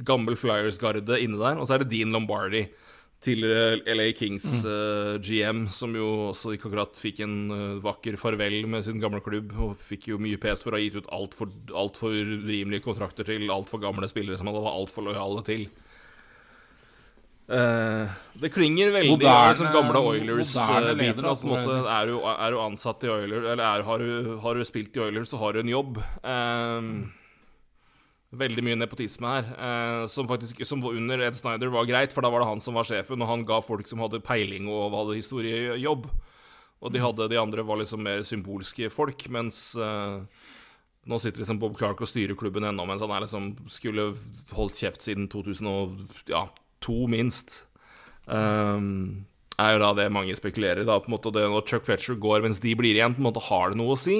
gammel 0.08 0.38
Flyers-garde 0.40 1.20
inne 1.22 1.40
der. 1.40 1.60
Og 1.60 1.68
så 1.68 1.76
er 1.76 1.84
det 1.84 1.92
Dean 1.94 2.12
Lombardi, 2.16 2.66
tidligere 3.22 3.84
LA 3.94 4.08
Kings 4.18 4.48
mm. 4.66 5.20
GM, 5.22 5.60
som 5.70 5.94
jo 5.94 6.08
også 6.32 6.56
ikke 6.56 6.72
akkurat 6.72 6.98
fikk 6.98 7.20
en 7.22 7.36
vakker 7.84 8.18
farvel 8.18 8.66
med 8.72 8.82
sin 8.88 8.98
gamle 9.04 9.22
klubb, 9.22 9.52
og 9.62 9.76
fikk 9.78 10.08
jo 10.10 10.18
mye 10.18 10.40
pes 10.42 10.66
for 10.66 10.74
å 10.74 10.80
ha 10.80 10.82
gitt 10.82 10.98
ut 10.98 11.12
altfor 11.14 11.52
alt 11.78 12.00
for 12.02 12.18
rimelige 12.18 12.82
kontrakter 12.88 13.30
til 13.30 13.46
altfor 13.54 13.84
gamle 13.84 14.10
spillere 14.10 14.42
som 14.42 14.50
han 14.50 14.58
var 14.58 14.74
altfor 14.74 15.06
lojale 15.06 15.46
til. 15.46 15.68
Uh, 17.50 18.12
det 18.42 18.52
klinger 18.54 18.94
veldig 18.94 19.16
moderne, 19.16 19.56
som 19.60 19.72
gamle 19.74 20.02
Oilers-biten. 20.12 21.24
Uh, 21.26 21.32
altså, 21.32 21.56
er, 21.82 22.12
du, 22.12 22.20
er, 22.22 22.54
du, 22.54 22.60
ansatt 22.64 23.08
i 23.08 23.12
Oilers, 23.12 23.48
eller 23.54 23.66
er, 23.66 23.88
har, 23.88 24.04
du, 24.04 24.38
har, 24.44 24.60
du, 24.60 24.68
spilt 24.68 24.96
i 24.96 25.04
Oilers, 25.08 25.32
så 25.32 25.42
har 25.42 25.58
du 25.58 25.64
en 25.64 25.74
jobb. 25.74 26.00
Uh, 26.24 27.10
veldig 28.32 28.64
mye 28.64 28.80
nepotisme 28.80 29.28
her, 29.28 29.50
uh, 29.60 30.06
som 30.08 30.30
faktisk 30.30 30.62
som 30.68 30.84
under 30.88 31.26
Ed 31.28 31.36
Snyder 31.36 31.72
var 31.74 31.90
greit, 31.90 32.16
for 32.16 32.24
da 32.24 32.32
var 32.32 32.44
det 32.44 32.52
han 32.54 32.64
som 32.64 32.78
var 32.80 32.88
sjefen, 32.88 33.20
og 33.20 33.32
han 33.32 33.46
ga 33.48 33.60
folk 33.66 33.90
som 33.90 34.04
hadde 34.04 34.24
peiling 34.24 34.70
og 34.72 34.96
hadde 34.96 35.20
historiejobb. 35.20 36.08
Og 36.82 36.90
de, 36.90 36.98
mm. 36.98 37.06
hadde, 37.06 37.30
de 37.30 37.38
andre 37.38 37.66
var 37.68 37.78
liksom 37.82 38.02
mer 38.06 38.24
symbolske 38.26 38.90
folk, 38.90 39.28
mens 39.30 39.76
eh, 39.78 40.16
nå 41.06 41.20
sitter 41.22 41.44
liksom 41.44 41.60
Bob 41.62 41.78
Clark 41.78 42.02
og 42.02 42.10
styrer 42.10 42.38
klubben 42.38 42.66
ennå, 42.66 42.88
mens 42.90 43.04
han 43.06 43.14
er 43.14 43.22
liksom 43.22 43.52
skulle 43.70 44.08
holdt 44.56 44.82
kjeft 44.82 45.06
siden 45.06 45.30
2002, 46.82 47.08
minst. 47.12 47.60
Um, 48.26 49.26
er 49.60 49.76
jo 49.76 49.84
da 49.84 49.92
det 49.98 50.12
mange 50.14 50.36
spekulerer 50.38 50.86
da, 50.88 51.00
på 51.02 51.10
en 51.10 51.16
måte, 51.18 51.34
det 51.34 51.44
Når 51.50 51.68
Chuck 51.68 51.86
Fletcher 51.86 52.18
går 52.22 52.44
mens 52.46 52.62
de 52.64 52.74
blir 52.78 52.96
igjen, 52.98 53.16
på 53.16 53.22
en 53.22 53.30
måte 53.30 53.44
har 53.50 53.72
det 53.72 53.80
noe 53.82 53.96
å 53.96 54.00
si. 54.00 54.18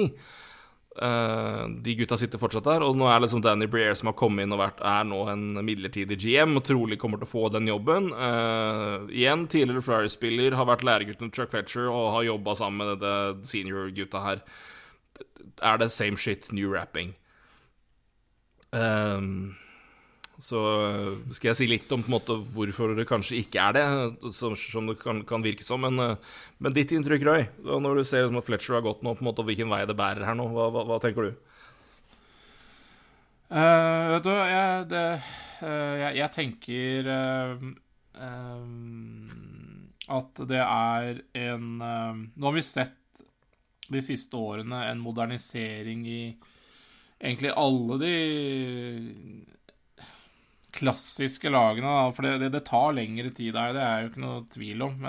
Uh, 0.92 1.72
de 1.80 1.94
gutta 1.96 2.18
sitter 2.20 2.40
fortsatt 2.40 2.66
der, 2.68 2.82
og 2.84 2.98
nå 3.00 3.06
er 3.08 3.22
liksom 3.24 3.40
Danny 3.40 3.64
Breer 3.70 3.96
som 3.96 4.10
har 4.10 4.16
kommet 4.18 4.44
inn 4.44 4.52
og 4.52 4.60
vært, 4.60 4.82
er 4.84 5.06
nå 5.08 5.22
en 5.32 5.46
midlertidig 5.64 6.18
GM 6.20 6.58
og 6.60 6.66
trolig 6.68 6.98
kommer 7.00 7.22
til 7.22 7.30
å 7.30 7.32
få 7.32 7.46
den 7.54 7.70
jobben. 7.70 8.10
Uh, 8.12 9.08
igjen, 9.08 9.46
tidligere 9.50 9.84
Flyer-spiller, 9.86 10.58
har 10.58 10.68
vært 10.68 10.84
læregutten 10.86 11.32
Chuck 11.32 11.54
Fletcher 11.54 11.88
og 11.88 12.12
har 12.18 12.28
jobba 12.28 12.56
sammen 12.60 12.92
med 12.92 13.02
det 13.02 13.48
senior-gutta 13.48 14.22
her. 14.26 14.44
Er 15.64 15.80
det 15.80 15.90
same 15.94 16.20
shit, 16.20 16.52
new 16.52 16.70
rapping? 16.70 17.16
Um, 18.72 19.56
så 20.42 20.60
eh, 20.88 21.34
skal 21.36 21.52
jeg 21.52 21.58
si 21.60 21.68
litt 21.70 21.92
om 21.94 22.02
måte 22.10 22.34
hvorfor 22.54 22.96
det 22.98 23.06
kanskje 23.06 23.38
ikke 23.44 23.62
er 23.62 23.76
det, 23.76 23.84
som, 24.34 24.56
som 24.58 24.88
det 24.90 24.96
kan, 24.98 25.20
kan, 25.28 25.44
virke 25.44 25.62
som. 25.66 25.84
Men, 25.86 26.00
eh, 26.02 26.16
men, 26.58 26.74
ditt 26.74 26.90
inntrykk, 26.96 27.26
Roy, 27.28 27.46
når 27.62 28.00
du 28.00 28.04
ser 28.08 28.26
at 28.26 28.46
Fletcher 28.48 28.78
har 28.80 28.84
gått 28.86 29.04
nå, 29.06 29.14
på 29.14 29.22
en 29.22 29.28
måte, 29.30 29.44
og 29.44 29.50
hvilken 29.50 29.70
vei 29.70 29.84
det 29.86 29.98
bærer 29.98 30.26
her 30.26 30.38
nå, 30.38 30.48
hva, 30.50 30.66
hva, 30.74 30.82
hva 30.90 30.98
tenker 31.02 31.28
du? 31.28 31.32
Uh, 33.52 34.14
vet 34.14 34.24
du, 34.24 34.32
jeg, 34.32 34.84
det, 34.88 35.06
uh, 35.60 35.94
jeg, 36.00 36.12
jeg 36.16 36.30
tenker 36.32 37.10
uh, 37.12 37.56
at 40.16 40.40
det 40.48 40.62
er 40.62 41.20
en 41.36 41.66
Nå 41.76 42.46
har 42.46 42.54
vi 42.56 42.62
sett 42.64 43.22
de 43.92 44.00
siste 44.04 44.36
årene 44.40 44.78
en 44.88 45.00
modernisering 45.04 46.06
i 46.08 46.22
egentlig 47.20 47.52
alle 47.60 47.98
de 48.00 48.14
klassiske 50.72 51.50
lagene, 51.52 51.88
da, 51.88 52.12
for 52.14 52.26
det, 52.26 52.38
det, 52.42 52.52
det, 52.54 52.64
tar 52.68 52.94
lengre 52.96 53.32
tid 53.34 53.52
der, 53.56 53.74
det 53.76 53.82
er 53.84 54.02
jo 54.02 54.12
ikke 54.12 54.24
noe 54.24 54.44
tvil 54.52 54.86
om. 54.86 55.04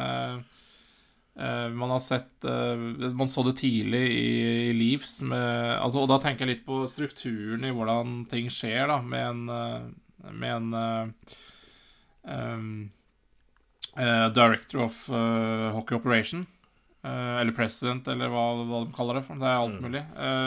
Uh, 1.33 1.69
man 1.73 1.89
har 1.89 1.99
sett 1.99 2.45
uh, 2.45 2.77
Man 3.17 3.29
så 3.29 3.41
det 3.47 3.55
tidlig 3.57 4.03
i, 4.05 4.25
i 4.69 4.73
Leaves, 4.77 5.15
med, 5.25 5.79
altså, 5.79 6.03
og 6.03 6.11
da 6.11 6.19
tenker 6.21 6.45
jeg 6.45 6.59
litt 6.59 6.65
på 6.67 6.83
strukturen 6.91 7.65
i 7.65 7.73
hvordan 7.73 8.19
ting 8.29 8.51
skjer, 8.53 8.85
da, 8.91 8.99
med 9.01 9.29
en, 9.31 9.47
uh, 9.49 10.29
med 10.29 10.57
en 10.59 11.23
um, 12.23 12.67
Director 13.93 14.85
of 14.87 15.03
Hockey 15.75 15.93
Operation. 15.93 16.47
Eller 17.03 17.51
President, 17.53 18.07
eller 18.07 18.31
hva, 18.31 18.45
hva, 18.63 18.79
de 18.87 18.95
kaller 18.95 19.19
det. 19.19 19.35
Det 19.35 19.45
er 19.45 19.59
alt 19.59 19.75
mm. 19.75 19.83
mulig. 19.83 20.01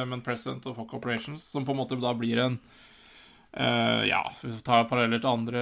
men 0.08 0.22
President 0.24 0.64
of 0.66 0.80
Hockey 0.80 0.96
Operations, 0.96 1.44
som 1.44 1.66
på 1.68 1.74
en 1.74 1.78
måte 1.78 1.98
da 2.00 2.14
blir 2.16 2.40
en 2.42 2.56
Uh, 3.56 4.04
ja, 4.04 4.20
hvis 4.42 4.58
vi 4.58 4.64
tar 4.66 4.84
paralleller 4.84 5.22
til 5.22 5.32
andre 5.32 5.60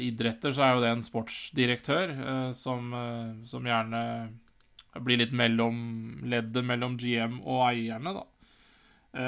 idretter, 0.00 0.52
så 0.54 0.62
er 0.64 0.70
jo 0.72 0.80
det 0.80 0.92
en 0.94 1.04
sportsdirektør 1.04 2.14
uh, 2.16 2.52
som, 2.56 2.86
uh, 2.96 3.34
som, 3.44 3.66
gjerne 3.68 4.00
blir 5.04 5.20
litt 5.20 5.34
mellom 5.36 5.76
leddet 6.24 6.64
mellom 6.64 6.94
GM 6.96 7.42
og 7.42 7.66
eierne, 7.66 8.14
da. 8.14 8.22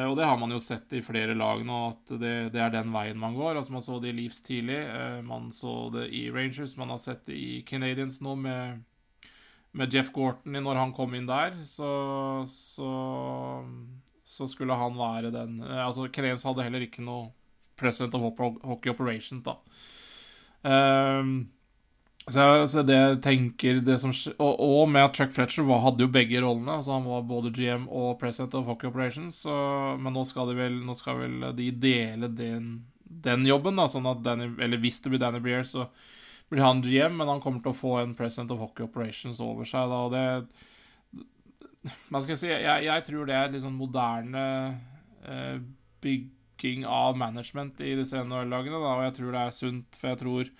og 0.06 0.12
det 0.14 0.28
har 0.28 0.36
man 0.38 0.54
jo 0.54 0.60
sett 0.62 0.94
i 0.94 1.02
flere 1.02 1.34
lag 1.34 1.64
nå, 1.66 1.80
at 1.90 2.12
det, 2.22 2.34
det, 2.54 2.60
er 2.62 2.70
den 2.70 2.92
veien 2.94 3.18
man 3.18 3.34
går. 3.34 3.58
Altså 3.58 3.74
Man 3.74 3.82
så 3.82 3.98
det 3.98 4.12
i 4.12 4.14
Leafs 4.14 4.38
tidlig, 4.46 4.78
man 5.26 5.50
så 5.50 5.74
det 5.90 6.04
i 6.14 6.28
Rangers, 6.30 6.76
man 6.78 6.94
har 6.94 7.02
sett 7.02 7.24
det 7.26 7.34
i 7.34 7.64
Canadians 7.66 8.20
nå 8.22 8.36
med, 8.38 8.84
med 9.74 9.94
Jeff 9.94 10.12
Gorton 10.14 10.54
når 10.54 10.78
han 10.84 10.94
kom 10.94 11.18
inn 11.18 11.26
der. 11.26 11.58
Så, 11.66 11.90
så, 12.46 12.92
så 14.22 14.46
skulle 14.46 14.78
han 14.78 14.94
være 15.02 15.34
den 15.34 15.58
Altså 15.66 16.06
Canadians 16.06 16.46
hadde 16.46 16.68
heller 16.68 16.86
ikke 16.86 17.02
noe 17.02 17.32
President 17.76 18.14
of 18.14 18.40
Hockey 18.64 18.90
Operations, 18.90 19.44
da. 19.44 19.58
Um, 20.66 21.48
så, 22.26 22.42
så, 22.66 22.82
det 22.82 22.94
jeg 22.96 23.18
tenker 23.22 23.78
det 23.86 24.00
som, 24.02 24.10
og, 24.42 24.58
og, 24.58 24.88
med 24.90 25.04
at 25.06 25.14
Chuck 25.14 25.30
Fletcher 25.36 25.62
var, 25.68 25.84
hadde 25.84 26.02
jo 26.02 26.10
begge 26.10 26.40
rollene. 26.42 26.80
altså 26.80 26.96
Han 26.96 27.06
var 27.06 27.22
både 27.22 27.52
GM 27.54 27.84
og 27.86 28.16
President 28.18 28.56
of 28.58 28.66
Hockey 28.66 28.90
Operations. 28.90 29.44
Så, 29.46 29.54
men 30.02 30.16
nå 30.16 30.24
skal, 30.26 30.50
de 30.50 30.58
vel, 30.58 30.80
nå 30.82 30.96
skal 30.98 31.20
vel 31.20 31.46
de 31.54 31.70
dele 31.70 32.30
den, 32.34 32.72
den 33.04 33.46
jobben. 33.46 33.78
da, 33.78 33.86
sånn 33.92 34.10
at 34.10 34.24
Danny, 34.26 34.50
Eller 34.58 34.82
hvis 34.82 34.98
det 35.04 35.14
blir 35.14 35.22
Danny 35.22 35.38
Breer, 35.44 35.62
så 35.62 35.86
blir 36.50 36.66
han 36.66 36.82
GM, 36.82 37.14
men 37.20 37.30
han 37.30 37.42
kommer 37.42 37.62
til 37.62 37.70
å 37.70 37.78
få 37.78 37.94
en 38.00 38.16
President 38.18 38.50
of 38.54 38.64
Hockey 38.64 38.88
Operations 38.88 39.38
over 39.42 39.68
seg. 39.68 39.86
da, 39.86 40.02
og 40.08 40.16
det 40.16 41.94
Man 42.10 42.26
skal 42.26 42.38
si, 42.40 42.50
jeg, 42.50 42.86
jeg 42.88 43.06
tror 43.06 43.28
det 43.28 43.38
er 43.38 43.52
litt 43.52 43.62
sånn 43.62 43.78
moderne 43.78 44.42
eh, 45.22 45.60
bygg 46.02 46.26
styrking 46.56 46.86
av 46.86 47.16
management 47.16 47.80
i 47.80 47.94
disse 47.96 48.16
NHL-lagene, 48.16 48.76
og 48.76 49.04
jeg 49.04 49.14
tror 49.16 49.32
det 49.32 49.40
er 49.40 49.50
sunt, 49.50 49.96
for 49.96 50.08
jeg 50.08 50.18
tror 50.18 50.50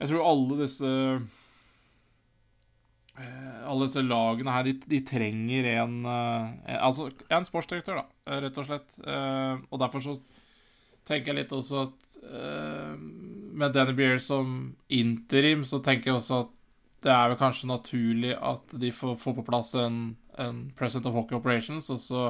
Jeg 0.00 0.08
tror 0.08 0.24
alle 0.24 0.56
disse 0.62 0.86
eh, 3.18 3.68
alle 3.68 3.84
disse 3.86 4.00
lagene 4.02 4.50
her, 4.50 4.64
de, 4.64 4.72
de 4.86 5.00
trenger 5.04 5.64
en, 5.82 6.06
en, 6.06 6.54
eh, 6.66 6.78
Altså 6.80 7.10
en 7.28 7.44
sportsdirektør, 7.44 8.00
da, 8.00 8.40
rett 8.40 8.58
og 8.58 8.64
slett. 8.64 8.98
Eh, 9.04 9.58
og 9.70 9.78
derfor 9.80 10.00
så 10.00 10.18
tenker 11.04 11.32
jeg 11.32 11.42
litt 11.42 11.52
også 11.52 11.86
at 11.88 11.96
med 13.52 13.72
Danny 13.72 13.92
Beer 13.96 14.18
som 14.18 14.76
interim, 14.88 15.64
så 15.64 15.80
tenker 15.82 16.10
jeg 16.10 16.16
også 16.20 16.40
at 16.44 16.50
det 17.02 17.10
er 17.10 17.30
vel 17.30 17.38
kanskje 17.40 17.66
naturlig 17.66 18.34
at 18.36 18.72
de 18.76 18.90
får, 18.92 19.16
får 19.16 19.34
på 19.38 19.44
plass 19.46 19.74
en, 19.74 20.16
en 20.38 20.70
President 20.76 21.06
of 21.08 21.14
Hockey 21.16 21.36
Operations, 21.36 21.88
og 21.90 22.00
så 22.00 22.26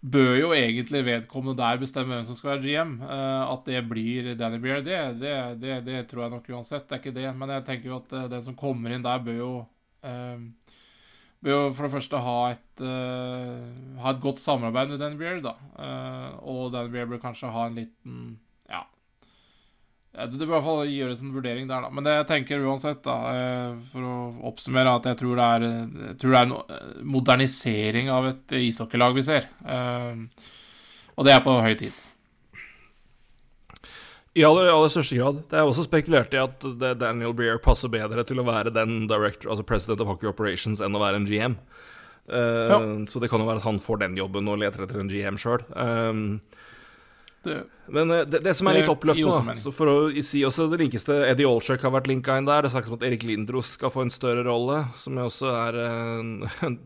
bør 0.00 0.34
jo 0.38 0.50
egentlig 0.54 1.02
vedkommende 1.06 1.58
der 1.58 1.80
bestemme 1.80 2.14
hvem 2.14 2.26
som 2.28 2.36
skal 2.38 2.54
være 2.54 2.64
GM. 2.64 2.92
Eh, 3.02 3.52
at 3.52 3.66
det 3.68 3.82
blir 3.88 4.34
Danny 4.38 4.60
Beer, 4.62 4.82
det, 4.84 5.00
det, 5.20 5.34
det, 5.62 5.80
det, 5.86 6.04
tror 6.10 6.26
jeg 6.26 6.34
nok 6.36 6.50
uansett. 6.52 6.86
Det 6.88 6.96
er 6.96 7.02
ikke 7.02 7.16
det. 7.16 7.28
Men 7.36 7.54
jeg 7.56 7.66
tenker 7.66 7.90
jo 7.90 8.00
at 8.00 8.14
uh, 8.14 8.28
den 8.30 8.44
som 8.44 8.58
kommer 8.58 8.94
inn 8.94 9.06
der, 9.06 9.22
bør 9.24 9.40
jo 9.40 9.52
uh, 10.06 10.72
Bør 11.44 11.52
jo 11.52 11.64
for 11.76 11.84
det 11.84 11.92
første 11.92 12.18
ha 12.24 12.36
et, 12.48 12.82
ha 14.00 14.10
et 14.10 14.22
godt 14.22 14.40
samarbeid 14.40 14.88
med 14.88 15.02
Danny 15.02 15.18
Beer, 15.20 15.36
da. 15.44 15.52
og 16.40 16.72
Danny 16.72 16.88
Beer 16.90 17.06
bør 17.10 17.20
kanskje 17.22 17.50
ha 17.52 17.66
en 17.68 17.76
liten 17.76 18.14
det 20.16 20.38
bør 20.40 20.46
i 20.46 20.52
hvert 20.54 20.64
fall 20.64 20.88
gjøres 20.88 21.22
en 21.22 21.32
vurdering 21.34 21.68
der, 21.68 21.84
da. 21.84 21.92
Men 21.92 22.06
det 22.06 22.14
jeg 22.14 22.26
tenker 22.30 22.64
uansett, 22.64 23.02
da, 23.04 23.16
eh, 23.34 23.76
for 23.90 24.06
å 24.06 24.16
oppsummere, 24.48 24.94
at 24.96 25.08
jeg 25.10 25.20
tror 25.20 25.36
det 25.36 25.46
er, 25.56 26.14
tror 26.20 26.32
det 26.32 26.40
er 26.40 26.48
en 26.48 26.54
eh, 26.56 27.00
modernisering 27.16 28.10
av 28.12 28.30
et 28.30 28.56
ishockeylag 28.62 29.16
vi 29.18 29.24
ser. 29.26 29.48
Eh, 29.60 30.22
og 31.16 31.28
det 31.28 31.34
er 31.34 31.42
på 31.44 31.56
høy 31.60 31.74
tid. 31.80 32.02
I 34.36 34.44
aller, 34.44 34.68
aller 34.68 34.92
største 34.92 35.16
grad. 35.16 35.44
Det 35.48 35.60
er 35.60 35.68
også 35.68 35.86
spekulert 35.86 36.34
i 36.36 36.40
at 36.42 36.64
Daniel 37.00 37.32
Breer 37.36 37.60
passer 37.62 37.92
bedre 37.92 38.24
til 38.28 38.40
å 38.40 38.48
være 38.48 38.72
den 38.72 39.06
director, 39.08 39.52
altså 39.52 39.64
president 39.68 40.04
of 40.04 40.10
hockey 40.12 40.28
operations, 40.28 40.82
enn 40.84 40.96
å 40.96 41.00
være 41.00 41.22
en 41.22 41.28
GM. 41.28 41.56
Ja. 42.26 42.80
Så 43.08 43.20
det 43.22 43.30
kan 43.30 43.40
jo 43.40 43.46
være 43.46 43.62
at 43.62 43.68
han 43.68 43.78
får 43.80 44.00
den 44.02 44.16
jobben 44.18 44.48
og 44.50 44.58
leter 44.60 44.82
etter 44.84 44.98
en 45.00 45.08
GM 45.08 45.38
sjøl. 45.40 45.62
Det, 47.46 47.56
Men 47.94 48.10
eh, 48.10 48.24
det, 48.26 48.40
det, 48.42 48.54
som 48.58 48.68
er 48.70 48.80
litt 48.80 48.90
oppløftende, 48.90 49.54
da, 49.54 49.72
for 49.74 49.90
å 49.92 49.96
si 50.26 50.42
også 50.46 50.66
det 50.72 50.80
linkeste 50.82 51.18
Eddie 51.28 51.48
Olsjøk 51.48 51.84
har 51.86 51.94
vært 51.94 52.10
linka 52.10 52.38
inn 52.38 52.48
der. 52.48 52.66
Det 52.66 52.72
snakkes 52.74 52.90
om 52.90 52.98
at 52.98 53.06
Erik 53.06 53.26
Lindros 53.28 53.76
skal 53.76 53.92
få 53.94 54.06
en 54.06 54.14
større 54.14 54.42
rolle, 54.48 54.82
som 54.98 55.20
også 55.22 55.52
er 55.54 55.80
en, 55.86 56.32
en 56.66 56.80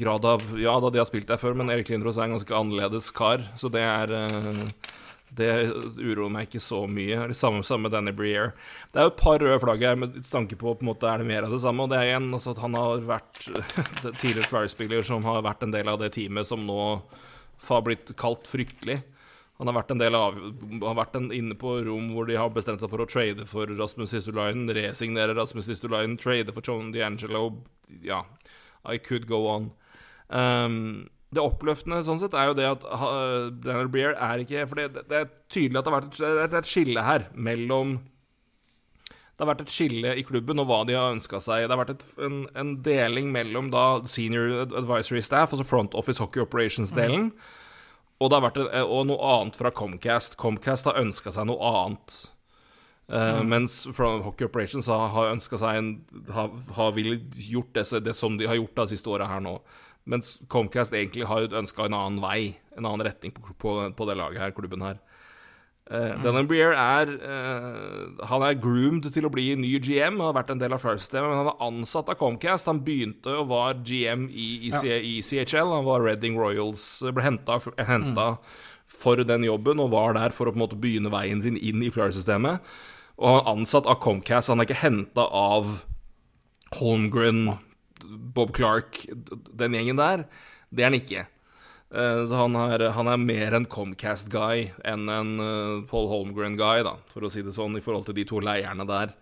grad 0.00 0.26
av 0.26 0.42
Ja 0.58 0.78
da, 0.82 0.90
de 0.90 1.02
har 1.02 1.08
spilt 1.08 1.30
der 1.30 1.40
før, 1.40 1.54
men 1.58 1.70
Erik 1.70 1.92
Lindros 1.92 2.18
er 2.18 2.26
en 2.26 2.38
ganske 2.38 2.56
annerledes 2.56 3.12
kar, 3.14 3.44
så 3.60 3.70
det 3.72 3.84
er 3.86 4.16
eh, 4.16 4.64
det 5.30 5.50
uroer 6.00 6.30
meg 6.32 6.48
ikke 6.48 6.62
så 6.62 6.82
mye. 6.90 7.28
Det 7.30 7.38
samme, 7.38 7.62
samme 7.66 7.86
med 7.86 7.94
Danny 7.94 8.12
Breer. 8.16 8.50
Det 8.90 8.98
er 8.98 9.06
jo 9.06 9.12
et 9.12 9.20
par 9.20 9.38
røde 9.38 9.60
flagg 9.62 9.84
her 9.86 9.98
med 9.98 10.18
tanke 10.26 10.58
på 10.58 10.74
på 10.74 10.82
en 10.82 10.90
måte 10.90 11.06
er 11.06 11.22
det 11.22 11.28
mer 11.30 11.46
av 11.46 11.54
det 11.54 11.62
samme. 11.62 11.86
Og 11.86 11.92
det 11.92 12.00
er 12.00 12.10
igjen 12.10 12.30
altså 12.34 12.54
at 12.54 12.62
han 12.64 12.74
har 12.74 13.06
vært 13.06 13.44
tidligere 14.22 14.50
Flyers-spiller 14.50 15.06
som 15.06 15.26
har 15.28 15.44
vært 15.46 15.62
en 15.66 15.74
del 15.74 15.90
av 15.92 16.00
det 16.02 16.10
teamet 16.18 16.50
som 16.50 16.66
nå 16.66 16.80
har 17.68 17.86
blitt 17.86 18.14
kalt 18.18 18.50
fryktelig. 18.50 19.00
Han 19.60 19.68
har 19.68 19.76
vært 19.76 19.90
en 19.92 20.00
del 20.00 20.16
av 20.16 20.36
har 20.80 20.96
vært 20.96 21.18
inne 21.20 21.54
på 21.60 21.74
rom 21.84 22.06
hvor 22.14 22.24
de 22.28 22.38
har 22.40 22.48
bestemt 22.54 22.80
seg 22.80 22.88
for 22.88 23.04
å 23.04 23.08
trade 23.08 23.44
for 23.48 23.68
Rasmus 23.68 24.14
Histolainen, 24.16 24.70
resignere 24.72 25.36
Rasmus 25.36 25.68
Histolainen, 25.68 26.16
trade 26.20 26.54
for 26.56 26.64
John 26.64 26.88
D'Angelo 26.94 27.44
Ja, 28.00 28.22
I 28.88 28.96
could 28.96 29.28
go 29.28 29.42
on. 29.52 29.68
Um, 30.32 31.10
det 31.28 31.44
oppløftende 31.44 32.00
sånn 32.06 32.22
sett 32.22 32.32
er 32.32 32.48
jo 32.48 32.56
det 32.56 32.70
at 32.70 32.88
uh, 32.88 33.52
Daniel 33.52 33.92
Breer 33.92 34.16
er 34.16 34.40
ikke 34.42 34.64
For 34.70 34.80
det, 34.80 35.04
det, 35.10 35.18
er 35.18 35.28
tydelig 35.52 35.78
at 35.78 35.84
det 35.84 35.92
har 35.92 35.98
vært 35.98 36.08
et, 36.08 36.50
det 36.54 36.62
et 36.62 36.72
skille 36.72 37.04
her 37.04 37.28
mellom 37.34 37.98
det 39.10 39.46
har 39.46 39.54
vært 39.54 39.62
et 39.64 39.72
skille 39.72 40.10
i 40.20 40.24
klubben 40.24 40.60
og 40.60 40.66
hva 40.68 40.82
de 40.84 40.92
har 40.98 41.14
ønska 41.14 41.38
seg. 41.40 41.62
Det 41.64 41.72
har 41.72 41.80
vært 41.80 41.94
et, 41.94 42.02
en, 42.20 42.42
en, 42.60 42.74
deling 42.84 43.30
mellom 43.32 43.70
da 43.72 44.02
senior 44.04 44.66
advisory 44.66 45.22
staff, 45.24 45.54
altså 45.54 45.64
front 45.64 45.96
office 45.96 46.20
hockey 46.20 46.44
operations-delen, 46.44 47.30
mm 47.32 47.56
og, 48.20 48.28
det 48.30 48.38
en, 48.68 48.84
og 48.84 49.06
noe 49.08 49.32
annet 49.34 49.56
fra 49.56 49.72
Comcast. 49.72 50.36
Comcast 50.40 50.88
har 50.88 51.00
ønska 51.00 51.32
seg 51.32 51.48
noe 51.48 51.72
annet. 51.80 52.16
Uh, 53.10 53.40
mm. 53.40 53.48
Mens 53.50 53.76
from 53.96 54.20
Hockey 54.22 54.46
Operations 54.46 54.86
har, 54.86 55.08
har 55.10 55.32
ønska 55.32 55.58
seg 55.58 55.78
en 55.80 55.88
Har, 56.30 56.52
har 56.76 56.94
gjort 56.94 57.72
det, 57.74 57.86
det, 58.04 58.14
som 58.14 58.36
de 58.38 58.46
har 58.46 58.60
gjort 58.60 58.76
de 58.76 58.86
siste 58.92 59.10
åra 59.10 59.26
her 59.26 59.40
nå. 59.42 59.56
Mens 60.04 60.36
Comcast 60.48 60.94
egentlig 60.94 61.26
har 61.26 61.48
ønska 61.48 61.88
en 61.88 61.96
annen 61.96 62.20
vei, 62.22 62.54
en 62.76 62.86
annen 62.86 63.06
retning 63.06 63.34
på, 63.34 63.42
på, 63.58 63.74
på 63.96 64.06
det 64.08 64.16
laget 64.20 64.44
her, 64.44 64.54
klubben 64.56 64.84
her. 64.84 65.00
Uh, 65.90 66.14
mm. 66.14 66.20
Denham 66.22 66.46
Breer 66.46 66.70
er 66.78 67.08
uh, 67.18 68.26
Han 68.30 68.44
er 68.46 68.58
groomed 68.62 69.08
til 69.10 69.24
å 69.26 69.30
bli 69.34 69.48
ny 69.58 69.72
GM, 69.82 70.20
Han 70.20 70.28
har 70.28 70.36
vært 70.36 70.52
en 70.54 70.60
del 70.60 70.76
av 70.76 70.84
First-systemet, 70.84 71.26
men 71.26 71.40
han 71.40 71.50
er 71.50 71.64
ansatt 71.66 72.12
av 72.12 72.18
Comcast. 72.20 72.68
Han 72.70 72.84
begynte 72.86 73.34
og 73.40 73.48
var 73.50 73.80
GM 73.82 74.28
i, 74.30 74.68
i, 74.68 74.70
ja. 74.70 75.00
i 75.02 75.18
CHL. 75.18 75.72
Han 75.74 75.88
var 75.88 76.06
Redding 76.06 76.38
Royals, 76.38 76.84
ble 77.02 77.26
henta 77.26 77.58
mm. 77.58 78.14
for 79.00 79.24
den 79.26 79.48
jobben 79.48 79.82
og 79.82 79.90
var 79.96 80.14
der 80.14 80.36
for 80.36 80.46
å 80.46 80.54
på 80.54 80.60
en 80.60 80.64
måte 80.64 80.78
begynne 80.78 81.10
veien 81.10 81.42
sin 81.42 81.58
inn 81.58 81.82
i 81.82 81.90
First-systemet. 81.90 82.62
Og 83.20 83.26
han 83.26 83.40
er 83.42 83.50
ansatt 83.56 83.90
av 83.90 83.98
Comcast. 84.04 84.52
Han 84.52 84.62
er 84.62 84.70
ikke 84.70 84.84
henta 84.84 85.26
av 85.26 85.82
Holmgren, 86.78 87.58
Bob 88.06 88.54
Clark, 88.54 89.02
den 89.10 89.74
gjengen 89.74 89.98
der. 89.98 90.24
Det 90.70 90.86
er 90.86 90.92
han 90.92 91.00
ikke. 91.02 91.26
Eh, 91.90 92.22
så 92.30 92.38
han 92.38 92.54
er, 92.54 92.86
han 92.94 93.10
er 93.10 93.18
mer 93.18 93.56
en 93.58 93.66
Comcast-guy 93.66 94.68
enn 94.86 95.10
en 95.10 95.32
uh, 95.42 95.80
Paul 95.90 96.06
Holmgren-guy, 96.12 96.84
da, 96.86 96.94
for 97.10 97.26
å 97.26 97.32
si 97.32 97.42
det 97.42 97.56
sånn, 97.56 97.74
i 97.78 97.82
forhold 97.84 98.06
til 98.06 98.20
de 98.20 98.26
to 98.30 98.38
leierne 98.44 98.86
der. 98.86 99.16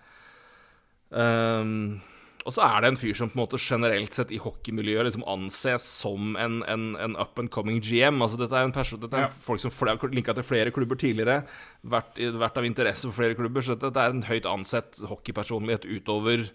Um, 1.08 2.02
og 2.44 2.54
så 2.54 2.64
er 2.64 2.80
det 2.80 2.90
en 2.90 2.98
fyr 3.00 3.16
som 3.16 3.28
på 3.28 3.36
en 3.36 3.42
måte 3.42 3.60
generelt 3.60 4.14
sett 4.16 4.30
i 4.32 4.40
hockeymiljøet 4.40 5.08
liksom 5.08 5.24
anses 5.28 5.84
som 5.84 6.36
en, 6.40 6.60
en, 6.68 6.84
en 6.96 7.16
up 7.20 7.40
and 7.40 7.50
coming 7.52 7.80
GM. 7.84 8.22
Altså 8.24 8.38
Dette 8.40 8.56
er 8.56 8.68
en 8.68 8.72
person, 8.72 9.00
dette 9.02 9.16
er 9.16 9.26
ja. 9.26 9.32
folk 9.32 9.60
som 9.64 9.72
har 9.74 10.12
linka 10.12 10.36
til 10.36 10.46
flere 10.46 10.72
klubber 10.72 11.00
tidligere, 11.00 11.42
vært, 11.84 12.16
vært, 12.16 12.60
av 12.60 12.68
interesse 12.68 13.08
for 13.08 13.18
flere 13.20 13.36
klubber, 13.36 13.64
så 13.64 13.76
dette 13.76 14.00
er 14.00 14.16
en 14.16 14.24
høyt 14.28 14.48
ansett 14.48 15.00
hockeypersonlighet 15.10 15.88
utover 15.88 16.46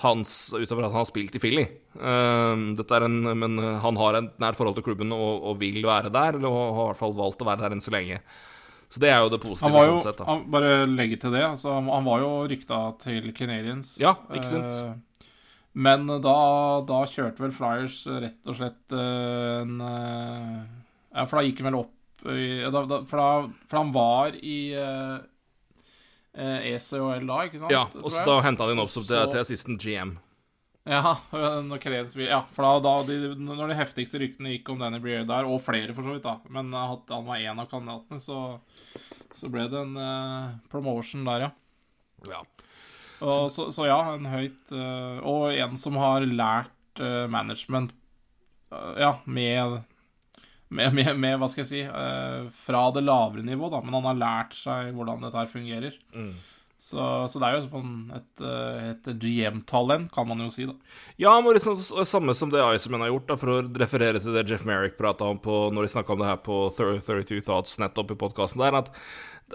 hans, 0.00 0.34
utover 0.54 0.86
at 0.86 0.92
han 0.92 1.00
har 1.02 1.08
spilt 1.08 1.34
i 1.36 1.42
Philly. 1.42 1.66
Uh, 1.96 2.54
en, 3.00 3.18
men 3.36 3.58
han 3.82 3.98
har 4.00 4.18
et 4.18 4.30
nært 4.42 4.58
forhold 4.58 4.78
til 4.78 4.86
klubben 4.86 5.12
og, 5.16 5.42
og, 5.42 5.58
vil 5.60 5.82
være 5.84 6.12
der, 6.12 6.38
eller 6.38 6.56
har 6.56 6.70
i 6.70 6.88
hvert 6.90 7.02
fall 7.02 7.16
valgt 7.18 7.44
å 7.44 7.48
være 7.48 7.64
der 7.66 7.76
enn 7.76 7.84
så 7.84 7.94
lenge. 7.94 8.20
Så 8.90 9.02
det 9.02 9.12
er 9.12 9.20
jo 9.22 9.30
det 9.30 9.38
positive. 9.42 9.68
Han 9.68 9.76
var 9.76 9.86
jo, 9.86 9.98
sånn 10.00 10.08
sett, 10.08 10.24
han, 10.26 10.42
bare 10.50 10.72
legge 10.90 11.20
til 11.22 11.36
det, 11.36 11.44
altså, 11.46 11.76
han 11.78 12.08
var 12.08 12.24
jo 12.24 12.30
rykta 12.50 12.80
til 13.04 13.30
Canadians. 13.36 13.94
Ja, 14.02 14.16
ikke 14.34 14.50
sant? 14.50 14.74
Uh, 14.74 15.26
men 15.86 16.08
da, 16.10 16.36
da, 16.82 17.04
kjørte 17.06 17.44
vel 17.44 17.54
Flyers 17.54 18.02
rett 18.10 18.50
og 18.50 18.56
slett 18.58 18.96
uh, 18.96 19.60
en 19.60 19.76
uh, 19.78 20.56
Ja, 21.14 21.26
for 21.30 21.38
da 21.38 21.44
gikk 21.46 21.62
han 21.62 21.70
vel 21.70 21.82
opp 21.84 21.96
da, 22.20 22.82
da, 22.84 22.98
for, 23.08 23.46
for, 23.64 23.76
han 23.78 23.92
var 23.94 24.34
i 24.44 24.74
eh, 26.40 26.72
ECHL 26.72 27.28
da, 27.28 27.38
ikke 27.46 27.60
sant? 27.62 27.74
Ja, 27.74 27.84
og 28.00 28.10
så 28.12 28.24
da 28.26 28.40
henta 28.44 28.68
de 28.70 28.76
så... 28.88 29.04
til, 29.04 29.22
til 29.32 29.42
assistant 29.44 29.84
GM. 29.84 30.16
Ja, 30.88 31.18
ja, 31.32 32.40
for 32.54 32.64
da, 32.64 32.70
da 32.82 32.94
de, 33.04 33.34
når 33.36 33.70
de 33.70 33.76
heftigste 33.78 34.20
ryktene 34.22 34.54
gikk 34.54 34.72
om 34.72 34.80
Danny 34.80 35.00
Breer 35.02 35.26
der, 35.28 35.44
og 35.44 35.60
flere 35.62 35.92
for 35.96 36.06
så 36.06 36.16
vidt, 36.16 36.24
da, 36.24 36.38
men 36.48 36.72
at 36.74 37.12
han 37.12 37.26
var 37.28 37.42
én 37.44 37.60
av 37.60 37.68
kandidatene, 37.70 38.22
så, 38.24 38.38
så, 39.36 39.50
ble 39.52 39.68
det 39.70 39.84
en 39.84 39.92
uh, 40.00 40.56
promotion 40.72 41.28
der, 41.28 41.46
ja. 41.46 41.52
ja. 42.32 42.40
Og, 43.20 43.50
så, 43.52 43.68
så, 43.76 43.84
ja, 43.90 44.00
en 44.14 44.24
høyt 44.32 44.72
uh, 44.72 45.20
Og 45.28 45.50
en 45.52 45.74
som 45.76 45.98
har 46.00 46.24
lært 46.24 47.02
uh, 47.04 47.26
management 47.28 47.92
ja, 48.96 49.18
med 49.28 49.82
med, 50.70 50.94
med, 50.94 51.10
med, 51.18 51.36
hva 51.40 51.48
skal 51.50 51.64
jeg 51.64 51.70
si 51.70 51.82
uh, 51.82 52.46
Fra 52.54 52.86
det 52.94 53.02
lavere 53.02 53.42
nivå, 53.46 53.70
da, 53.72 53.82
men 53.82 53.96
han 53.98 54.08
har 54.12 54.20
lært 54.20 54.56
seg 54.58 54.94
hvordan 54.94 55.26
dette 55.26 55.40
her 55.42 55.50
fungerer. 55.50 55.96
Mm. 56.14 56.32
Så, 56.80 57.28
så, 57.28 57.38
det 57.38 57.48
er 57.48 57.56
jo 57.58 57.66
sånn 57.68 57.96
et, 58.16 58.40
eh, 58.40 58.84
et 58.94 59.08
GM-talent, 59.20 60.08
kan 60.14 60.24
man 60.26 60.40
jo 60.40 60.46
si, 60.48 60.64
da. 60.64 60.72
Ja, 61.20 61.34
men 61.44 61.52
liksom 61.52 61.76
samme 61.76 62.32
som 62.34 62.48
det 62.50 62.62
Iceman 62.64 63.04
har 63.04 63.10
gjort, 63.12 63.26
da, 63.28 63.36
for 63.36 63.52
å 63.52 63.58
referere 63.82 64.22
til 64.22 64.32
det 64.32 64.46
Jeff 64.48 64.64
Merrick 64.64 64.96
prata 64.96 65.28
om 65.28 65.38
på, 65.44 65.58
når 65.74 65.86
de 65.86 65.92
snakka 65.92 66.16
om 66.16 66.22
det 66.24 66.30
her 66.30 66.40
på 66.40 66.62
32 66.72 67.42
Thoughts 67.44 67.76
nettopp 67.82 68.14
i 68.14 68.18
podkasten 68.22 68.64
der, 68.64 68.80
at 68.80 68.88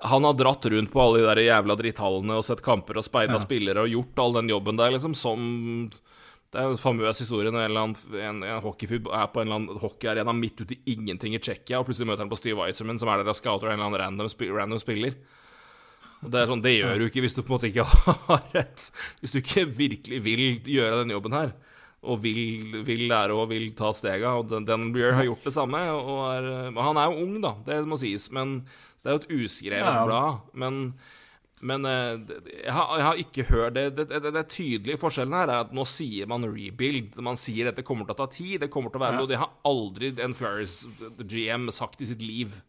han 0.05 0.27
har 0.27 0.37
dratt 0.37 0.69
rundt 0.69 0.93
på 0.93 1.01
alle 1.01 1.23
de 1.23 1.27
der 1.31 1.41
jævla 1.47 1.79
dritthallene 1.79 2.37
og 2.37 2.45
sett 2.45 2.61
kamper 2.61 3.01
og 3.01 3.07
speida 3.07 3.39
ja. 3.39 3.41
spillere 3.41 3.87
og 3.87 3.93
gjort 3.95 4.21
all 4.21 4.37
den 4.37 4.53
jobben 4.53 4.77
der, 4.77 4.93
liksom, 4.93 5.17
som 5.17 5.49
det 6.53 6.61
er 6.61 6.67
jo 6.69 6.75
en 6.75 6.79
famøs 6.79 7.19
historie 7.19 7.51
når 7.51 7.65
en, 7.67 7.95
en, 8.15 8.43
en 8.45 8.61
hockeyfyr 8.63 9.09
er 9.09 9.31
på 9.33 9.41
en 9.41 9.47
eller 9.47 9.57
annen 9.59 9.79
hockeyarena 9.81 10.35
midt 10.35 10.61
ute 10.63 10.77
i 10.77 10.95
ingenting 10.95 11.35
i 11.35 11.41
Tsjekkia, 11.41 11.81
og 11.81 11.89
plutselig 11.89 12.07
møter 12.11 12.23
han 12.23 12.31
på 12.31 12.39
Steve 12.39 12.61
Weiserman, 12.61 13.01
som 13.01 13.11
er 13.11 13.19
der 13.21 13.33
og 13.33 13.39
scouter 13.39 13.71
en 13.71 13.79
eller 13.79 13.89
annen 13.89 14.01
random, 14.21 14.31
random 14.55 14.79
spiller. 14.79 15.17
Og 16.23 16.31
Det 16.31 16.41
er 16.41 16.49
sånn, 16.49 16.63
det 16.63 16.73
gjør 16.77 17.01
du 17.01 17.05
ikke 17.09 17.25
hvis 17.25 17.35
du 17.35 17.41
på 17.43 17.51
en 17.51 17.55
måte 17.57 17.69
ikke 17.69 17.85
har 18.29 18.45
rett 18.55 18.85
Hvis 19.21 19.35
du 19.35 19.41
ikke 19.41 19.65
virkelig 19.77 20.21
vil 20.25 20.45
gjøre 20.63 21.03
den 21.03 21.13
jobben 21.13 21.35
her, 21.35 21.51
og 22.05 22.21
vil, 22.23 22.79
vil 22.85 23.07
lære 23.09 23.35
og 23.35 23.49
vil 23.49 23.71
ta 23.77 23.91
stega. 23.97 24.35
Og 24.37 24.49
den, 24.51 24.65
den 24.67 24.91
Breer 24.93 25.17
har 25.17 25.25
gjort 25.25 25.47
det 25.47 25.55
samme. 25.55 25.79
Og 25.89 26.19
er, 26.29 26.49
han 26.77 26.99
er 27.01 27.09
jo 27.09 27.23
ung, 27.25 27.37
da, 27.43 27.55
det 27.65 27.79
må 27.89 27.97
sies, 27.97 28.29
men 28.35 28.59
det 29.01 29.09
er 29.09 29.15
jo 29.15 29.23
et 29.23 29.31
uskrevet 29.45 30.01
blad. 30.05 30.43
Men 30.53 30.83
men 31.65 31.87
eh, 31.89 32.35
jeg 32.65 32.73
har, 32.75 32.91
jeg 32.99 33.05
har, 33.07 33.21
ikke 33.23 33.45
hørt 33.49 33.75
det, 33.77 33.85
det, 33.97 34.05
det, 34.11 34.31
det 34.35 34.45
tydelige 34.53 34.99
forskjellen 35.01 35.35
her 35.37 35.49
er 35.49 35.65
at 35.65 35.73
nå 35.75 35.85
sier 35.89 36.29
man 36.29 36.45
rebuild. 36.45 37.17
Man 37.25 37.39
sier 37.39 37.71
at 37.71 37.79
det 37.79 37.85
kommer 37.87 38.07
til 38.07 38.15
å 38.15 38.21
ta 38.21 38.29
tid, 38.31 38.59
det 38.61 38.71
kommer 38.73 38.93
til 38.93 39.01
å 39.01 39.05
være 39.05 39.19
noe. 39.19 39.29
Det 39.31 39.41
har 39.41 39.53
aldri 39.67 40.13
en 40.21 40.37
Flyers 40.37 40.83
GM 41.25 41.71
sagt 41.73 42.05
i 42.05 42.09
sitt 42.11 42.23
liv. 42.23 42.59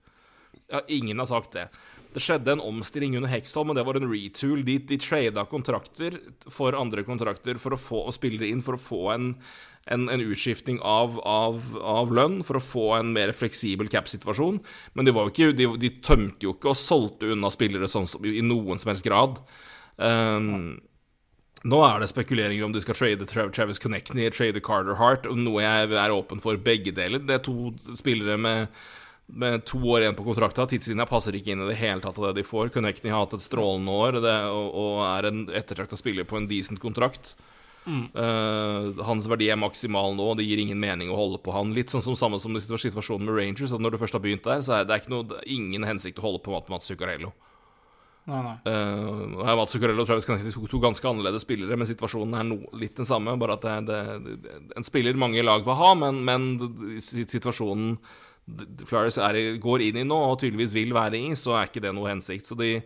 Ja, 0.72 0.82
ingen 0.88 1.22
har 1.22 1.30
sagt 1.30 1.54
det. 1.54 1.68
Det 2.16 2.22
skjedde 2.24 2.54
en 2.54 2.64
omstilling 2.64 3.16
under 3.18 3.28
Hextall, 3.28 3.66
men 3.68 3.76
det 3.76 3.84
var 3.84 3.98
en 3.98 4.08
retool. 4.08 4.64
De, 4.64 4.78
de 4.88 4.98
trada 4.98 5.44
kontrakter 5.50 6.16
for 6.48 6.76
andre 6.78 7.04
kontrakter 7.04 7.60
for 7.60 7.76
å 7.76 7.80
få 7.80 8.02
spillere 8.16 8.48
inn, 8.48 8.64
for 8.64 8.78
å 8.78 8.80
få 8.80 9.02
en 9.14 9.32
en, 9.86 10.08
en 10.08 10.20
utskifting 10.20 10.80
av, 10.82 11.20
av, 11.20 11.62
av, 11.78 12.10
lønn 12.14 12.40
for 12.46 12.58
å 12.58 12.64
få 12.64 12.86
en 12.98 13.12
mer 13.14 13.30
fleksibel 13.36 13.90
cap-situasjon. 13.90 14.58
Men 14.98 15.06
de, 15.06 15.14
ikke, 15.14 15.52
de, 15.54 15.68
de, 15.78 15.92
tømte 16.02 16.48
jo 16.48 16.56
ikke 16.56 16.72
og 16.72 16.80
solgte 16.80 17.30
unna 17.34 17.52
spillere 17.54 17.88
sånn, 17.90 18.08
i 18.26 18.42
noen 18.42 18.82
som 18.82 18.90
helst 18.90 19.06
grad. 19.06 19.38
Um, 19.96 20.76
nå 21.66 21.80
er 21.86 22.02
det 22.02 22.10
spekuleringer 22.10 22.66
om 22.66 22.74
de 22.74 22.82
skal 22.82 22.98
trade 22.98 23.30
Travis 23.30 23.80
Connectney, 23.82 24.30
trade 24.34 24.62
Carter 24.62 24.98
Hart, 24.98 25.26
og 25.30 25.38
noe 25.38 25.62
jeg 25.62 25.94
er 25.94 26.14
åpen 26.14 26.42
for 26.42 26.58
begge 26.58 26.94
deler. 26.94 27.22
Det 27.22 27.38
er 27.38 27.46
to 27.46 27.72
spillere 27.98 28.38
med 28.42 28.66
med 29.26 29.64
to 29.66 29.80
år 29.90 30.04
igjen 30.04 30.16
på 30.18 30.24
kontrakta. 30.26 30.68
Tidslinja 30.70 31.06
passer 31.10 31.34
ikke 31.34 31.54
inn 31.54 31.64
i 31.64 31.68
det 31.70 31.80
hele 31.80 32.00
tatt 32.04 32.18
av 32.20 32.28
det 32.28 32.40
de 32.40 32.46
får. 32.46 32.70
Connecting 32.74 33.14
har 33.14 33.24
hatt 33.24 33.34
et 33.36 33.44
strålende 33.44 33.92
år 33.92 34.20
det, 34.22 34.38
og, 34.52 34.68
og 34.70 35.02
er 35.08 35.30
en 35.30 35.44
ettertrakta 35.50 35.98
spiller 35.98 36.28
på 36.28 36.38
en 36.38 36.48
decent 36.50 36.82
kontrakt. 36.82 37.34
Uh, 37.86 38.98
hans 39.06 39.28
verdi 39.30 39.46
er 39.46 39.58
maksimal 39.62 40.16
nå, 40.18 40.32
det 40.34 40.46
gir 40.48 40.58
ingen 40.58 40.78
mening 40.82 41.10
å 41.12 41.18
holde 41.18 41.38
på 41.42 41.54
han. 41.54 41.74
Litt 41.74 41.92
sånn 41.92 42.02
som 42.02 42.16
samme 42.18 42.40
som 42.42 42.56
situasjonen 42.58 43.28
med 43.28 43.36
Rangers. 43.38 43.74
At 43.74 43.82
når 43.82 43.94
du 43.94 44.00
først 44.02 44.18
har 44.18 44.24
begynt 44.24 44.46
der, 44.46 44.62
så 44.66 44.80
er 44.80 44.88
det, 44.88 45.04
noe, 45.12 45.42
ingen 45.46 45.86
hensikt 45.86 46.18
å 46.22 46.26
holde 46.26 46.42
på 46.42 46.54
med 46.54 46.72
Mats 46.72 46.90
Zuccarello. 46.90 47.30
Nei, 48.26 48.40
nei. 48.42 48.56
Uh, 48.66 49.54
Mats 49.54 49.76
Zuccarello 49.76 50.02
og 50.02 50.10
Travis 50.10 50.26
Connecting 50.26 50.54
to, 50.56 50.66
to 50.70 50.82
ganske 50.82 51.06
annerledes 51.06 51.46
spillere, 51.46 51.78
men 51.78 51.86
situasjonen 51.86 52.34
er 52.34 52.48
no, 52.48 52.58
litt 52.74 52.98
den 52.98 53.06
samme. 53.06 53.36
Bare 53.38 53.54
at 53.54 53.66
det, 53.66 53.76
det, 53.86 54.30
det, 54.42 54.62
en 54.74 54.86
spiller 54.86 55.18
mange 55.18 55.46
lag 55.46 55.62
vil 55.66 55.78
ha, 55.78 55.92
men, 56.02 56.24
men 56.26 56.48
situasjonen 56.98 57.94
Flyers 58.86 59.18
går 59.62 59.88
inn 59.88 60.02
i 60.02 60.06
nå, 60.06 60.18
og 60.30 60.38
tydeligvis 60.40 60.76
vil 60.76 60.94
være 60.94 61.18
i, 61.18 61.32
så 61.38 61.56
er 61.58 61.70
ikke 61.70 61.82
det 61.82 61.94
noe 61.96 62.12
hensikt. 62.12 62.46
Så 62.46 62.58
de, 62.58 62.76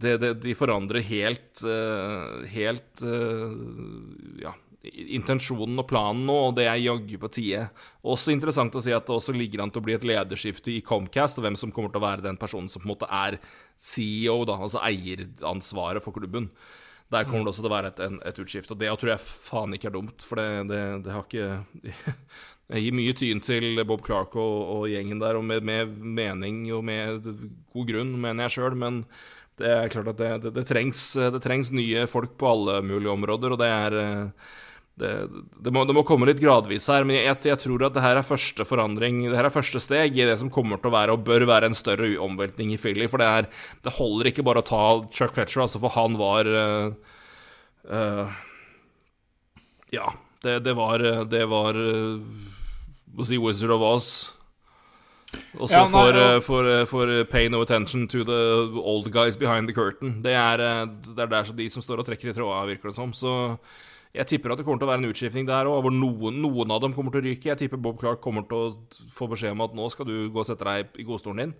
de, 0.00 0.14
de, 0.20 0.32
de 0.40 0.54
forandrer 0.56 1.04
helt 1.04 1.60
uh, 1.66 2.40
Helt 2.48 3.04
uh, 3.04 3.52
Ja, 4.40 4.54
intensjonen 4.88 5.80
og 5.82 5.88
planen 5.90 6.24
nå, 6.28 6.36
og 6.48 6.56
det 6.56 6.68
er 6.70 6.80
jaggu 6.80 7.16
på 7.20 7.30
tide. 7.34 7.64
Også 8.06 8.32
interessant 8.32 8.76
å 8.78 8.82
si 8.84 8.94
at 8.94 9.08
det 9.08 9.16
også 9.16 9.34
ligger 9.36 9.64
an 9.64 9.72
til 9.74 9.82
å 9.82 9.88
bli 9.88 9.96
et 9.96 10.06
lederskifte 10.06 10.72
i 10.72 10.82
Comcast, 10.86 11.40
og 11.40 11.44
hvem 11.44 11.58
som 11.58 11.72
kommer 11.74 11.92
til 11.92 12.00
å 12.00 12.06
være 12.06 12.24
den 12.24 12.38
personen 12.40 12.70
som 12.72 12.84
på 12.84 12.88
en 12.88 12.94
måte 12.94 13.08
er 13.12 13.40
CEO, 13.74 14.44
da, 14.48 14.56
altså 14.56 14.80
eieransvaret 14.86 16.04
for 16.04 16.16
klubben. 16.16 16.48
Der 17.12 17.24
kommer 17.24 17.46
det 17.46 17.54
også 17.54 17.64
til 17.64 17.70
å 17.70 17.74
være 17.74 17.90
et, 17.90 18.00
et 18.30 18.40
utskift, 18.44 18.72
og 18.72 18.80
det 18.80 18.92
tror 19.00 19.14
jeg 19.14 19.24
faen 19.24 19.74
ikke 19.76 19.90
er 19.90 19.96
dumt, 19.96 20.24
for 20.24 20.40
det, 20.40 20.48
det, 20.70 20.80
det 21.04 21.14
har 21.14 21.26
ikke 21.26 21.92
Jeg 22.68 22.84
gir 22.84 22.96
mye 22.98 23.16
tyn 23.16 23.38
til 23.40 23.80
Bob 23.88 24.04
Clark 24.04 24.34
og, 24.36 24.56
og 24.74 24.86
gjengen 24.92 25.22
der, 25.22 25.38
og 25.38 25.44
med, 25.48 25.64
med, 25.64 25.94
mening 26.04 26.66
og 26.76 26.82
med 26.84 27.24
god 27.72 27.88
grunn, 27.88 28.12
mener 28.20 28.44
jeg 28.44 28.58
sjøl, 28.58 28.76
men 28.76 29.02
det 29.58 29.70
er 29.72 29.92
klart 29.92 30.10
at 30.12 30.18
det, 30.20 30.32
det, 30.44 30.54
det, 30.58 30.66
trengs, 30.68 31.00
det, 31.16 31.40
trengs, 31.42 31.72
nye 31.74 32.04
folk 32.10 32.36
på 32.38 32.50
alle 32.50 32.82
mulige 32.84 33.14
områder, 33.14 33.54
og 33.54 33.62
det 33.62 33.70
er 33.72 33.96
det, 34.98 35.70
må, 35.72 35.84
må, 35.94 36.02
komme 36.06 36.26
litt 36.28 36.40
gradvis 36.42 36.88
her, 36.90 37.06
men 37.06 37.18
jeg, 37.20 37.36
jeg, 37.46 37.60
tror 37.62 37.86
at 37.86 37.94
det 37.94 38.02
her 38.02 38.18
er 38.18 38.26
første 38.26 38.66
forandring 38.66 39.20
Det 39.28 39.36
her 39.36 39.46
er 39.46 39.54
første 39.54 39.80
steg 39.82 40.16
i 40.18 40.26
det 40.26 40.36
som 40.40 40.50
kommer 40.52 40.80
til 40.80 40.90
å 40.90 40.96
være, 40.96 41.14
og 41.14 41.24
bør 41.26 41.46
være, 41.48 41.70
en 41.70 41.78
større 41.78 42.10
omveltning 42.24 42.72
i 42.74 42.80
Philly. 42.80 43.06
For 43.10 43.22
det, 43.22 43.28
er, 43.28 43.48
det 43.84 43.94
holder 43.98 44.32
ikke 44.32 44.44
bare 44.46 44.64
å 44.64 44.66
ta 44.66 44.84
Chuck 45.14 45.36
Fletcher, 45.36 45.64
altså, 45.64 45.80
for 45.82 45.94
han 45.94 46.18
var 46.18 46.50
uh, 46.50 47.16
uh, 47.94 48.38
Ja, 49.94 50.10
det, 50.44 50.74
var 50.78 51.04
Det 51.30 51.44
var 51.50 51.78
uh, 51.78 52.57
å 53.16 53.28
si 53.28 53.38
Wizard 53.40 53.72
of 53.74 53.84
Oz. 53.86 54.10
Også 55.58 55.76
ja, 55.76 55.84
for, 55.92 56.16
uh, 56.16 56.38
for, 56.44 56.70
for, 56.88 57.12
pay 57.28 57.50
no 57.52 57.60
attention 57.64 58.06
to 58.08 58.24
the 58.24 58.40
old 58.80 59.10
guys 59.12 59.36
behind 59.36 59.68
the 59.68 59.76
curtain. 59.76 60.22
Det 60.24 60.32
er, 60.32 60.62
det 60.88 61.20
er 61.20 61.30
der 61.30 61.52
de 61.56 61.68
som 61.70 61.84
står 61.84 62.02
og 62.02 62.08
trekker 62.08 62.32
i 62.32 62.36
tråda, 62.36 62.64
virker 62.68 62.90
det 62.90 62.96
som. 62.96 63.12
Så 63.12 63.32
jeg 64.16 64.26
tipper 64.30 64.54
at 64.54 64.60
det 64.60 64.64
kommer 64.66 64.80
til 64.80 64.88
å 64.88 64.92
være 64.92 65.02
en 65.02 65.10
utskiftning 65.10 65.48
der 65.48 65.68
òg, 65.68 65.82
hvor 65.84 65.92
noen, 65.92 66.40
noen, 66.40 66.72
av 66.72 66.80
dem 66.82 66.94
kommer 66.96 67.12
til 67.12 67.20
å 67.20 67.26
ryke. 67.28 67.50
Jeg 67.50 67.60
tipper 67.60 67.80
Bob 67.80 68.00
Clark 68.00 68.22
kommer 68.24 68.46
til 68.48 68.56
å 68.56 69.02
få 69.12 69.28
beskjed 69.30 69.52
om 69.54 69.66
at 69.66 69.76
nå 69.76 69.90
skal 69.92 70.08
du 70.08 70.16
gå 70.32 70.42
og 70.42 70.48
sette 70.48 70.64
deg 70.66 70.96
i 70.98 71.06
godstolen 71.06 71.44
din. 71.44 71.54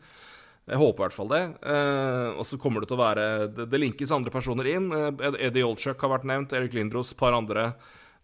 Jeg 0.69 0.81
håper 0.81 1.01
i 1.01 1.07
hvert 1.07 1.17
fall 1.17 1.31
det. 1.33 1.43
Eh, 1.73 2.27
og 2.35 2.45
så 2.49 2.59
kommer 2.61 2.83
det 2.83 2.91
til 2.91 2.99
å 2.99 3.01
være 3.01 3.27
Det, 3.57 3.69
det 3.73 3.81
linkes 3.81 4.13
andre 4.13 4.33
personer 4.33 4.69
inn. 4.69 4.91
Eh, 4.93 5.39
Eddie 5.49 5.65
Olchuk 5.65 6.01
har 6.05 6.13
vært 6.13 6.27
nevnt, 6.29 6.53
Erik 6.57 6.77
Lindros, 6.77 7.13
et 7.13 7.21
par 7.21 7.37
andre. 7.37 7.71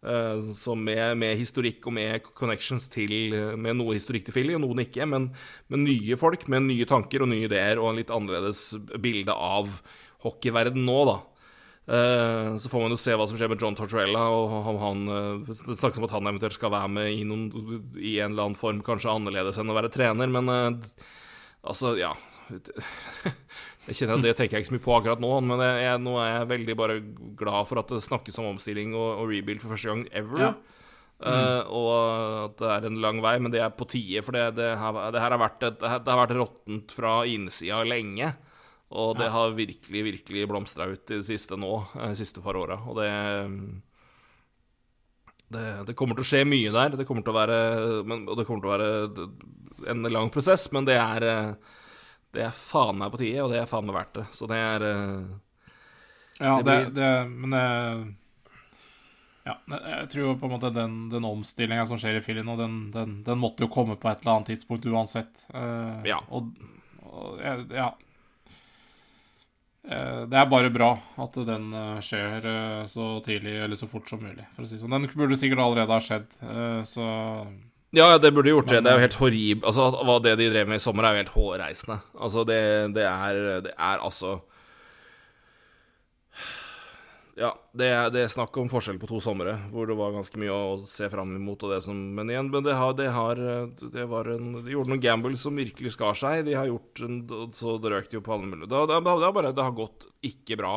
Uh, 0.05 0.37
som 0.53 0.83
med, 0.85 1.17
med, 1.17 1.33
historikk 1.41 1.87
og 1.89 1.95
med 1.97 2.27
connections 2.37 2.91
til 2.93 3.33
uh, 3.33 3.55
Med 3.57 3.79
noe 3.79 3.95
historikk 3.97 4.27
til 4.27 4.35
Philly, 4.37 4.53
og 4.53 4.61
noen 4.61 4.83
ikke, 4.83 5.07
men 5.09 5.31
med 5.73 5.81
nye 5.81 6.19
folk 6.21 6.45
med 6.53 6.67
nye 6.67 6.85
tanker 6.89 7.25
og 7.25 7.31
nye 7.31 7.47
ideer 7.47 7.81
og 7.81 7.89
en 7.89 8.01
litt 8.03 8.13
annerledes 8.13 8.67
bilde 9.01 9.33
av 9.33 9.71
hockeyverden 10.27 10.85
nå, 10.85 10.99
da. 11.09 11.17
Uh, 11.85 12.53
så 12.61 12.69
får 12.69 12.85
man 12.85 12.93
jo 12.93 13.01
se 13.01 13.17
hva 13.17 13.25
som 13.31 13.41
skjer 13.41 13.49
med 13.55 13.65
John 13.65 13.79
Tortorella, 13.81 14.27
og 14.29 14.69
om 14.75 14.83
han 14.83 15.03
Det 15.47 15.79
snakkes 15.81 16.03
om 16.03 16.07
at 16.11 16.15
han 16.19 16.29
eventuelt 16.29 16.59
skal 16.59 16.75
være 16.77 16.93
med 16.99 17.11
i, 17.15 17.25
noen, 17.29 17.49
i, 17.97 18.19
en 18.19 18.35
eller 18.35 18.51
annen 18.51 18.61
form, 18.61 18.85
kanskje 18.85 19.13
annerledes 19.13 19.61
enn 19.61 19.73
å 19.73 19.79
være 19.79 19.93
trener, 19.95 20.29
men 20.37 20.53
altså, 21.65 21.97
ja 21.97 22.13
Jeg 23.85 23.99
kjenner 23.99 24.17
at 24.17 24.25
Det 24.25 24.37
tenker 24.39 24.57
jeg 24.57 24.65
ikke 24.65 24.71
så 24.71 24.77
mye 24.77 24.85
på 24.87 24.95
akkurat 24.97 25.21
nå, 25.21 25.33
men 25.45 25.61
jeg, 25.61 25.99
nå 26.01 26.15
er 26.23 26.31
jeg 26.31 26.53
veldig 26.55 26.77
bare 26.79 27.01
glad 27.37 27.69
for 27.69 27.83
at 27.83 27.91
det 27.93 28.05
snakkes 28.07 28.41
om 28.41 28.55
omstilling 28.55 28.95
og, 28.97 29.11
og 29.21 29.33
rebuild 29.33 29.61
for 29.61 29.75
første 29.75 29.91
gang 29.91 30.07
ever. 30.13 30.41
Ja. 30.41 30.55
Mm. 31.25 31.31
Uh, 31.31 31.63
og 31.73 31.93
at 32.49 32.57
det 32.61 32.71
er 32.73 32.87
en 32.89 32.99
lang 33.01 33.21
vei, 33.25 33.37
men 33.41 33.53
det 33.53 33.63
er 33.63 33.77
på 33.77 33.87
tide. 33.89 34.25
For 34.25 34.37
det, 34.37 34.57
det, 34.59 34.73
her, 34.81 34.99
det 35.15 35.23
her, 35.23 35.37
har 35.37 35.41
vært, 35.41 35.63
et, 35.69 35.79
det 35.81 36.11
har 36.11 36.21
vært 36.25 36.37
råttent 36.37 36.97
fra 36.97 37.21
innsida 37.29 37.83
lenge. 37.87 38.33
Og 38.95 39.17
det 39.19 39.29
ja. 39.29 39.35
har 39.35 39.57
virkelig, 39.57 40.05
virkelig 40.11 40.47
blomstra 40.51 40.87
ut 40.91 41.11
i 41.11 41.19
det 41.19 41.27
siste 41.27 41.59
nå, 41.59 41.73
eh, 41.97 42.13
de 42.13 42.19
siste 42.19 42.43
par 42.45 42.59
åra. 42.59 42.79
Og 42.89 43.01
det, 43.01 43.09
det, 45.55 45.65
det 45.89 45.97
kommer 45.99 46.19
til 46.19 46.27
å 46.27 46.31
skje 46.33 46.45
mye 46.49 46.75
der. 46.75 46.99
Det 47.01 47.09
kommer 47.09 47.27
til 47.27 47.35
å 47.35 47.39
være, 47.41 47.59
men, 48.07 48.27
og 48.29 48.39
det 48.39 48.47
kommer 48.49 48.65
til 48.65 48.71
å 48.71 48.77
være 48.77 49.31
en 49.91 50.13
lang 50.13 50.31
prosess, 50.33 50.69
men 50.73 50.87
det 50.89 50.97
er 51.01 51.27
uh, 51.27 51.73
det 52.35 52.45
er 52.49 52.55
faen 52.57 52.99
meg 53.01 53.13
på 53.15 53.21
tide, 53.23 53.45
og 53.45 53.53
det 53.53 53.63
er 53.63 53.71
faen 53.71 53.87
meg 53.89 53.97
verdt 53.97 54.19
det. 54.19 54.27
Så 54.35 54.49
det 54.51 54.61
er 54.61 54.85
uh, 54.85 55.33
Ja, 56.41 56.59
det, 56.59 56.65
blir... 56.65 56.93
det, 56.97 57.11
Men 57.31 57.57
det 57.57 57.65
Ja, 59.45 59.59
jeg 59.69 60.09
tror 60.13 60.25
jo 60.25 60.39
på 60.41 60.49
en 60.49 60.55
måte 60.57 60.73
den, 60.75 60.97
den 61.13 61.27
omstillinga 61.29 61.85
som 61.87 62.01
skjer 62.01 62.19
i 62.19 62.25
filmen 62.25 62.49
nå, 62.49 62.57
den, 62.61 62.79
den, 62.95 63.19
den, 63.27 63.41
måtte 63.43 63.67
jo 63.67 63.73
komme 63.73 63.99
på 64.01 64.09
et 64.11 64.23
eller 64.23 64.39
annet 64.39 64.55
tidspunkt 64.55 64.89
uansett. 64.89 65.45
Uh, 65.53 66.01
ja. 66.09 66.23
Og, 66.33 66.49
og 67.05 67.45
ja. 67.69 67.91
Uh, 69.85 70.25
det 70.25 70.41
er 70.41 70.49
bare 70.49 70.73
bra 70.73 70.95
at 71.21 71.37
den 71.45 71.69
skjer 72.03 72.49
så 72.89 73.11
tidlig 73.27 73.59
eller 73.67 73.77
så 73.77 73.91
fort 73.91 74.09
som 74.09 74.25
mulig, 74.25 74.49
for 74.57 74.65
å 74.65 74.71
si 74.71 74.81
sånn. 74.81 74.97
Den 74.97 75.13
burde 75.13 75.37
sikkert 75.39 75.61
allerede 75.67 75.93
ha 75.93 76.01
skjedd, 76.03 76.39
så 76.89 77.07
ja, 77.95 78.19
det 78.19 78.33
burde 78.35 78.53
gjort 78.53 78.73
det. 78.73 78.83
Det 78.85 78.91
er 78.91 78.99
jo 78.99 79.05
helt 79.05 79.21
horribelt. 79.21 79.69
Altså, 79.71 79.87
hva 80.07 80.19
det 80.25 80.35
de 80.41 80.51
drev 80.53 80.71
med 80.71 80.81
i 80.81 80.85
sommer, 80.85 81.07
er 81.07 81.15
jo 81.15 81.23
helt 81.23 81.37
hårreisende. 81.37 82.01
Altså, 82.19 82.45
det, 82.49 82.59
det, 82.97 83.07
er, 83.07 83.41
det 83.65 83.75
er 83.77 84.03
altså 84.03 84.41
Ja, 87.35 87.49
det 87.75 87.89
det 88.15 88.21
er 88.23 88.31
snakk 88.31 88.55
om 88.63 88.69
forskjell 88.71 89.01
på 89.03 89.09
to 89.11 89.19
somre, 89.23 89.57
hvor 89.73 89.89
det 89.91 89.97
var 89.99 90.13
ganske 90.15 90.39
mye 90.39 90.55
å 90.55 90.77
se 90.87 91.09
fram 91.11 91.33
imot. 91.35 91.65
Og 91.67 91.73
det 91.75 91.81
som, 91.87 91.99
men 92.15 92.31
igjen, 92.31 92.51
men 92.53 92.63
det, 92.67 92.77
har, 92.79 92.95
det, 92.99 93.09
har, 93.15 93.41
det 93.97 94.05
var 94.11 94.31
en, 94.37 94.53
De 94.61 94.75
gjorde 94.77 94.93
noen 94.93 95.03
gambles 95.03 95.43
som 95.43 95.59
virkelig 95.59 95.97
skar 95.97 96.15
seg. 96.19 96.45
De 96.47 96.55
har 96.55 96.71
gjort 96.71 97.03
en, 97.07 97.19
Så 97.57 97.79
det 97.83 97.91
røk 97.95 98.11
de 98.11 98.21
jo 98.21 98.25
på 98.27 98.37
alle 98.37 98.51
mulige 98.51 98.71
det, 98.71 98.85
det, 98.91 99.01
det, 99.03 99.17
har 99.27 99.35
bare, 99.35 99.55
det 99.55 99.67
har 99.67 99.75
gått 99.75 100.07
ikke 100.31 100.61
bra. 100.63 100.77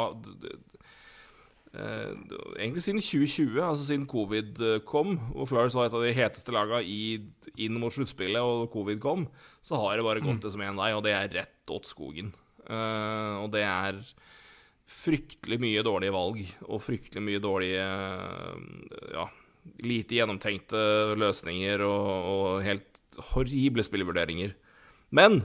Eh, 1.78 2.14
egentlig 2.58 2.82
siden 2.82 3.02
2020, 3.04 3.58
altså 3.62 3.84
siden 3.86 4.08
covid 4.10 4.62
eh, 4.66 4.80
kom, 4.88 5.18
og 5.36 5.50
Flyers 5.50 5.76
var 5.78 5.90
et 5.90 5.98
av 5.98 6.06
de 6.06 6.14
heteste 6.16 6.54
lagene 6.56 6.82
inn 7.54 7.78
mot 7.78 7.94
sluttspillet, 7.94 8.42
og 8.42 8.72
covid 8.74 9.02
kom, 9.04 9.28
så 9.62 9.78
har 9.84 9.98
det 10.00 10.06
bare 10.08 10.24
gått 10.24 10.40
mm. 10.40 10.44
det 10.46 10.54
som 10.56 10.64
én 10.66 10.80
vei, 10.80 10.90
og 10.98 11.04
det 11.06 11.14
er 11.14 11.30
rett 11.36 11.74
åt 11.74 11.90
skogen. 11.90 12.32
Uh, 12.68 13.46
og 13.46 13.52
det 13.54 13.62
er 13.64 14.00
fryktelig 14.92 15.60
mye 15.62 15.84
dårlige 15.86 16.16
valg, 16.16 16.42
og 16.66 16.82
fryktelig 16.84 17.24
mye 17.24 17.44
dårlige 17.44 17.86
Ja, 19.14 19.28
lite 19.84 20.18
gjennomtenkte 20.18 20.82
løsninger 21.20 21.84
og, 21.86 22.10
og 22.32 22.66
helt 22.66 23.20
horrible 23.34 23.86
spillevurderinger. 23.86 24.56
Men 25.16 25.42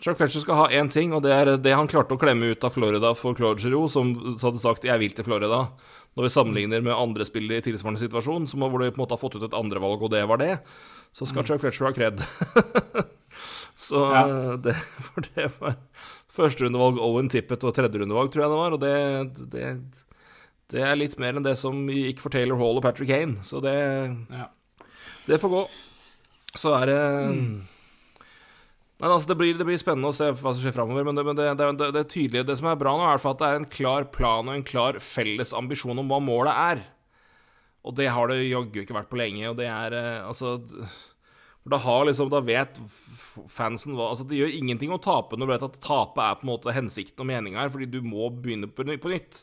Chuck 0.00 0.16
Fletcher 0.18 0.42
skal 0.42 0.58
ha 0.58 0.68
én 0.74 0.90
ting, 0.90 1.12
og 1.14 1.22
det 1.22 1.32
er 1.34 1.50
det 1.62 1.74
han 1.76 1.90
klarte 1.90 2.16
å 2.16 2.20
klemme 2.20 2.52
ut 2.54 2.64
av 2.64 2.74
Florida 2.74 3.12
for 3.14 3.36
Claude 3.38 3.62
Giroux, 3.62 3.92
som 3.92 4.14
hadde 4.40 4.62
sagt 4.62 4.84
'jeg 4.84 4.98
vil 4.98 5.10
til 5.10 5.24
Florida'. 5.24 5.68
Når 6.16 6.22
vi 6.22 6.28
sammenligner 6.28 6.82
med 6.82 6.92
andre 6.92 7.24
spillere 7.24 7.58
i 7.58 7.64
tilsvarende 7.64 8.00
situasjon, 8.00 8.48
som 8.48 8.60
hvor 8.60 8.80
de 8.80 8.90
på 8.90 9.00
en 9.00 9.04
måte 9.04 9.14
har 9.16 9.22
fått 9.22 9.36
ut 9.36 9.44
et 9.44 9.56
andrevalg, 9.56 10.02
og 10.02 10.10
det 10.10 10.28
var 10.28 10.36
det, 10.36 10.60
så 11.12 11.24
skal 11.24 11.42
mm. 11.42 11.46
Chuck 11.46 11.60
Fletcher 11.60 11.86
ha 11.86 11.92
kred. 11.92 12.20
så 13.86 14.00
ja. 14.12 14.56
det, 14.56 14.74
for 15.06 15.20
det 15.20 15.48
var 15.60 15.76
førsterundevalg 16.32 17.00
Owen 17.00 17.28
Tippett 17.32 17.64
og 17.64 17.74
tredjerundevalg, 17.76 18.32
tror 18.32 18.44
jeg 18.44 18.52
det 18.52 18.60
var, 18.60 18.76
og 18.76 18.80
det, 18.80 19.50
det, 19.52 19.70
det, 20.72 20.82
er 20.82 20.98
litt 21.00 21.18
mer 21.20 21.36
enn 21.36 21.46
det 21.46 21.56
som 21.60 21.84
gikk 21.88 22.20
for 22.20 22.32
Taylor 22.32 22.60
Hall 22.60 22.80
og 22.80 22.84
Patrick 22.84 23.08
Kane, 23.12 23.40
så 23.46 23.60
det, 23.64 23.76
ja. 24.32 24.48
det 25.28 25.40
får 25.40 25.52
gå. 25.52 25.62
Så 26.52 26.74
er 26.76 26.90
det 26.90 27.02
mm. 27.32 27.52
Men 29.02 29.10
altså, 29.10 29.32
det 29.32 29.38
blir, 29.40 29.56
det 29.58 29.66
blir, 29.66 29.78
spennende 29.82 30.12
å 30.12 30.14
se 30.14 30.28
hva 30.30 30.52
som 30.54 30.62
skjer 30.62 30.74
framover. 30.76 31.02
Men, 31.02 31.16
det, 31.18 31.26
men 31.26 31.38
det, 31.38 31.46
det, 31.58 31.88
det, 31.96 32.02
tydelige, 32.12 32.46
det 32.46 32.54
som 32.60 32.68
er 32.70 32.78
bra 32.78 32.94
nå, 32.94 33.06
er 33.10 33.18
at 33.18 33.40
det 33.40 33.48
er 33.48 33.56
en 33.58 33.70
klar 33.70 34.06
plan 34.14 34.46
og 34.46 34.54
en 34.54 34.66
klar 34.66 35.00
felles 35.02 35.50
ambisjon 35.58 35.98
om 35.98 36.12
hva 36.12 36.20
målet 36.22 36.54
er. 36.54 36.84
Og 37.82 37.96
det 37.98 38.12
har 38.14 38.30
det 38.30 38.44
jaggu 38.44 38.84
ikke 38.84 38.94
vært 38.94 39.10
på 39.10 39.18
lenge. 39.18 39.48
Og 39.50 39.56
det 39.58 39.66
er 39.66 39.96
eh, 39.98 40.20
altså 40.22 40.60
da, 41.66 41.80
har 41.82 42.06
liksom, 42.06 42.30
da 42.30 42.42
vet 42.42 42.78
fansen 43.50 43.94
hva 43.94 44.08
altså 44.10 44.26
Det 44.26 44.38
gjør 44.38 44.54
ingenting 44.56 44.94
å 44.94 45.00
tape 45.02 45.38
når 45.38 45.46
du 45.46 45.52
vet 45.52 45.66
at 45.66 45.82
tape 45.82 46.22
er 46.22 46.38
på 46.38 46.46
en 46.46 46.52
måte 46.52 46.74
hensikten 46.74 47.22
og 47.22 47.28
meninga 47.30 47.62
her, 47.62 47.74
fordi 47.74 47.90
du 47.90 48.00
må 48.06 48.30
begynne 48.34 48.70
på, 48.70 48.86
på 48.86 49.12
nytt. 49.12 49.42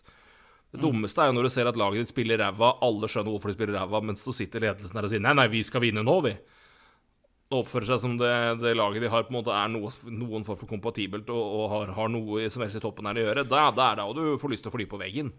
Det 0.70 0.82
dummeste 0.84 1.24
er 1.24 1.32
jo 1.32 1.36
når 1.36 1.48
du 1.48 1.52
ser 1.52 1.68
at 1.68 1.80
laget 1.80 2.04
ditt 2.04 2.12
spiller 2.12 2.40
ræva, 2.40 2.76
alle 2.86 3.12
skjønner 3.12 3.34
hvorfor 3.34 3.52
de 3.52 3.58
spiller 3.58 3.80
ræva, 3.80 4.04
mens 4.06 4.24
du 4.24 4.32
sitter 4.36 4.64
i 4.64 4.68
ledelsen 4.68 5.00
der 5.00 5.08
og 5.08 5.14
sier 5.14 5.24
nei, 5.24 5.36
nei, 5.36 5.48
vi 5.52 5.64
skal 5.66 5.84
vinne 5.84 6.04
nå, 6.06 6.18
vi. 6.28 6.36
Og 7.50 7.64
oppfører 7.64 7.90
seg 7.90 8.02
som 8.04 8.18
det, 8.20 8.34
det 8.62 8.76
laget 8.78 9.02
de 9.02 9.10
har, 9.10 9.24
på 9.26 9.34
en 9.34 9.40
måte 9.40 9.54
er 9.58 9.72
noe, 9.74 9.90
noen 10.14 10.44
form 10.46 10.58
for 10.60 10.70
kompatibelt 10.70 11.32
og, 11.34 11.40
og 11.60 11.64
har, 11.74 11.94
har, 11.98 12.12
noe 12.14 12.46
som 12.54 12.62
helst 12.62 12.78
i 12.78 12.82
toppen 12.84 13.10
her 13.10 13.18
å 13.18 13.24
gjøre, 13.24 13.46
da, 13.50 13.64
da 13.74 13.88
er 13.90 13.98
det 13.98 14.06
da 14.06 14.18
du 14.18 14.38
får 14.42 14.54
lyst 14.54 14.66
til 14.68 14.70
å 14.70 14.76
fly 14.76 14.86
på 14.90 15.00
veggen. 15.02 15.32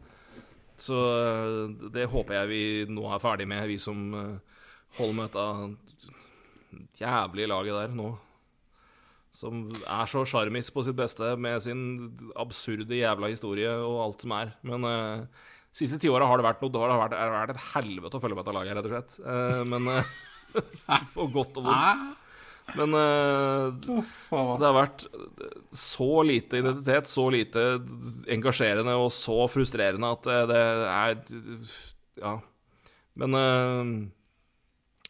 Så 0.81 0.97
eh, 0.97 1.91
det 1.95 2.09
håper 2.11 2.41
jeg 2.41 2.51
vi 2.51 2.63
nå 2.91 3.05
er 3.13 3.23
ferdig 3.23 3.47
med, 3.51 3.63
vi 3.71 3.77
som 3.83 4.03
eh, 4.17 4.59
holder 4.99 5.17
med 5.21 5.31
dette 5.31 6.99
jævlige 6.99 7.51
laget 7.53 7.79
der 7.79 7.95
nå. 7.95 8.11
Som 9.31 9.69
er 9.87 10.11
så 10.11 10.25
sjarmis 10.27 10.73
på 10.75 10.83
sitt 10.83 10.99
beste 10.99 11.37
med 11.39 11.63
sin 11.63 11.85
absurde 12.35 12.99
jævla 12.99 13.31
historie 13.31 13.71
og 13.71 14.01
alt 14.09 14.25
som 14.25 14.35
er. 14.35 14.51
Men 14.67 14.83
uh, 14.83 15.45
siste 15.71 16.01
tiåra 16.03 16.27
har 16.27 16.41
det 16.41 16.49
vært 16.49 16.65
noe 16.65 16.73
Det 16.75 16.83
har 16.83 16.99
vært, 16.99 17.15
det 17.15 17.21
har 17.21 17.37
vært 17.37 17.55
et 17.55 17.69
helvete 17.77 18.19
å 18.19 18.23
følge 18.25 18.39
med 18.39 18.43
dette 18.43 18.57
laget, 18.57 18.75
rett 18.75 18.89
og 18.89 18.97
slett. 18.97 19.15
Uh, 19.23 19.63
men 19.71 19.87
uh, 19.87 20.11
For 21.15 21.31
godt 21.33 21.61
og 21.61 21.69
vondt. 21.69 22.07
Men 22.79 22.95
uh, 22.95 23.75
det 23.83 24.63
har 24.63 24.77
vært 24.77 25.07
så 25.75 26.23
lite 26.23 26.61
identitet, 26.61 27.11
så 27.11 27.25
lite 27.35 27.65
engasjerende 28.31 28.95
og 29.01 29.11
så 29.15 29.43
frustrerende 29.51 30.13
at 30.15 30.31
det 30.51 30.63
er 30.63 31.19
Ja. 32.21 32.37
Men 33.19 33.35
uh, 33.35 33.91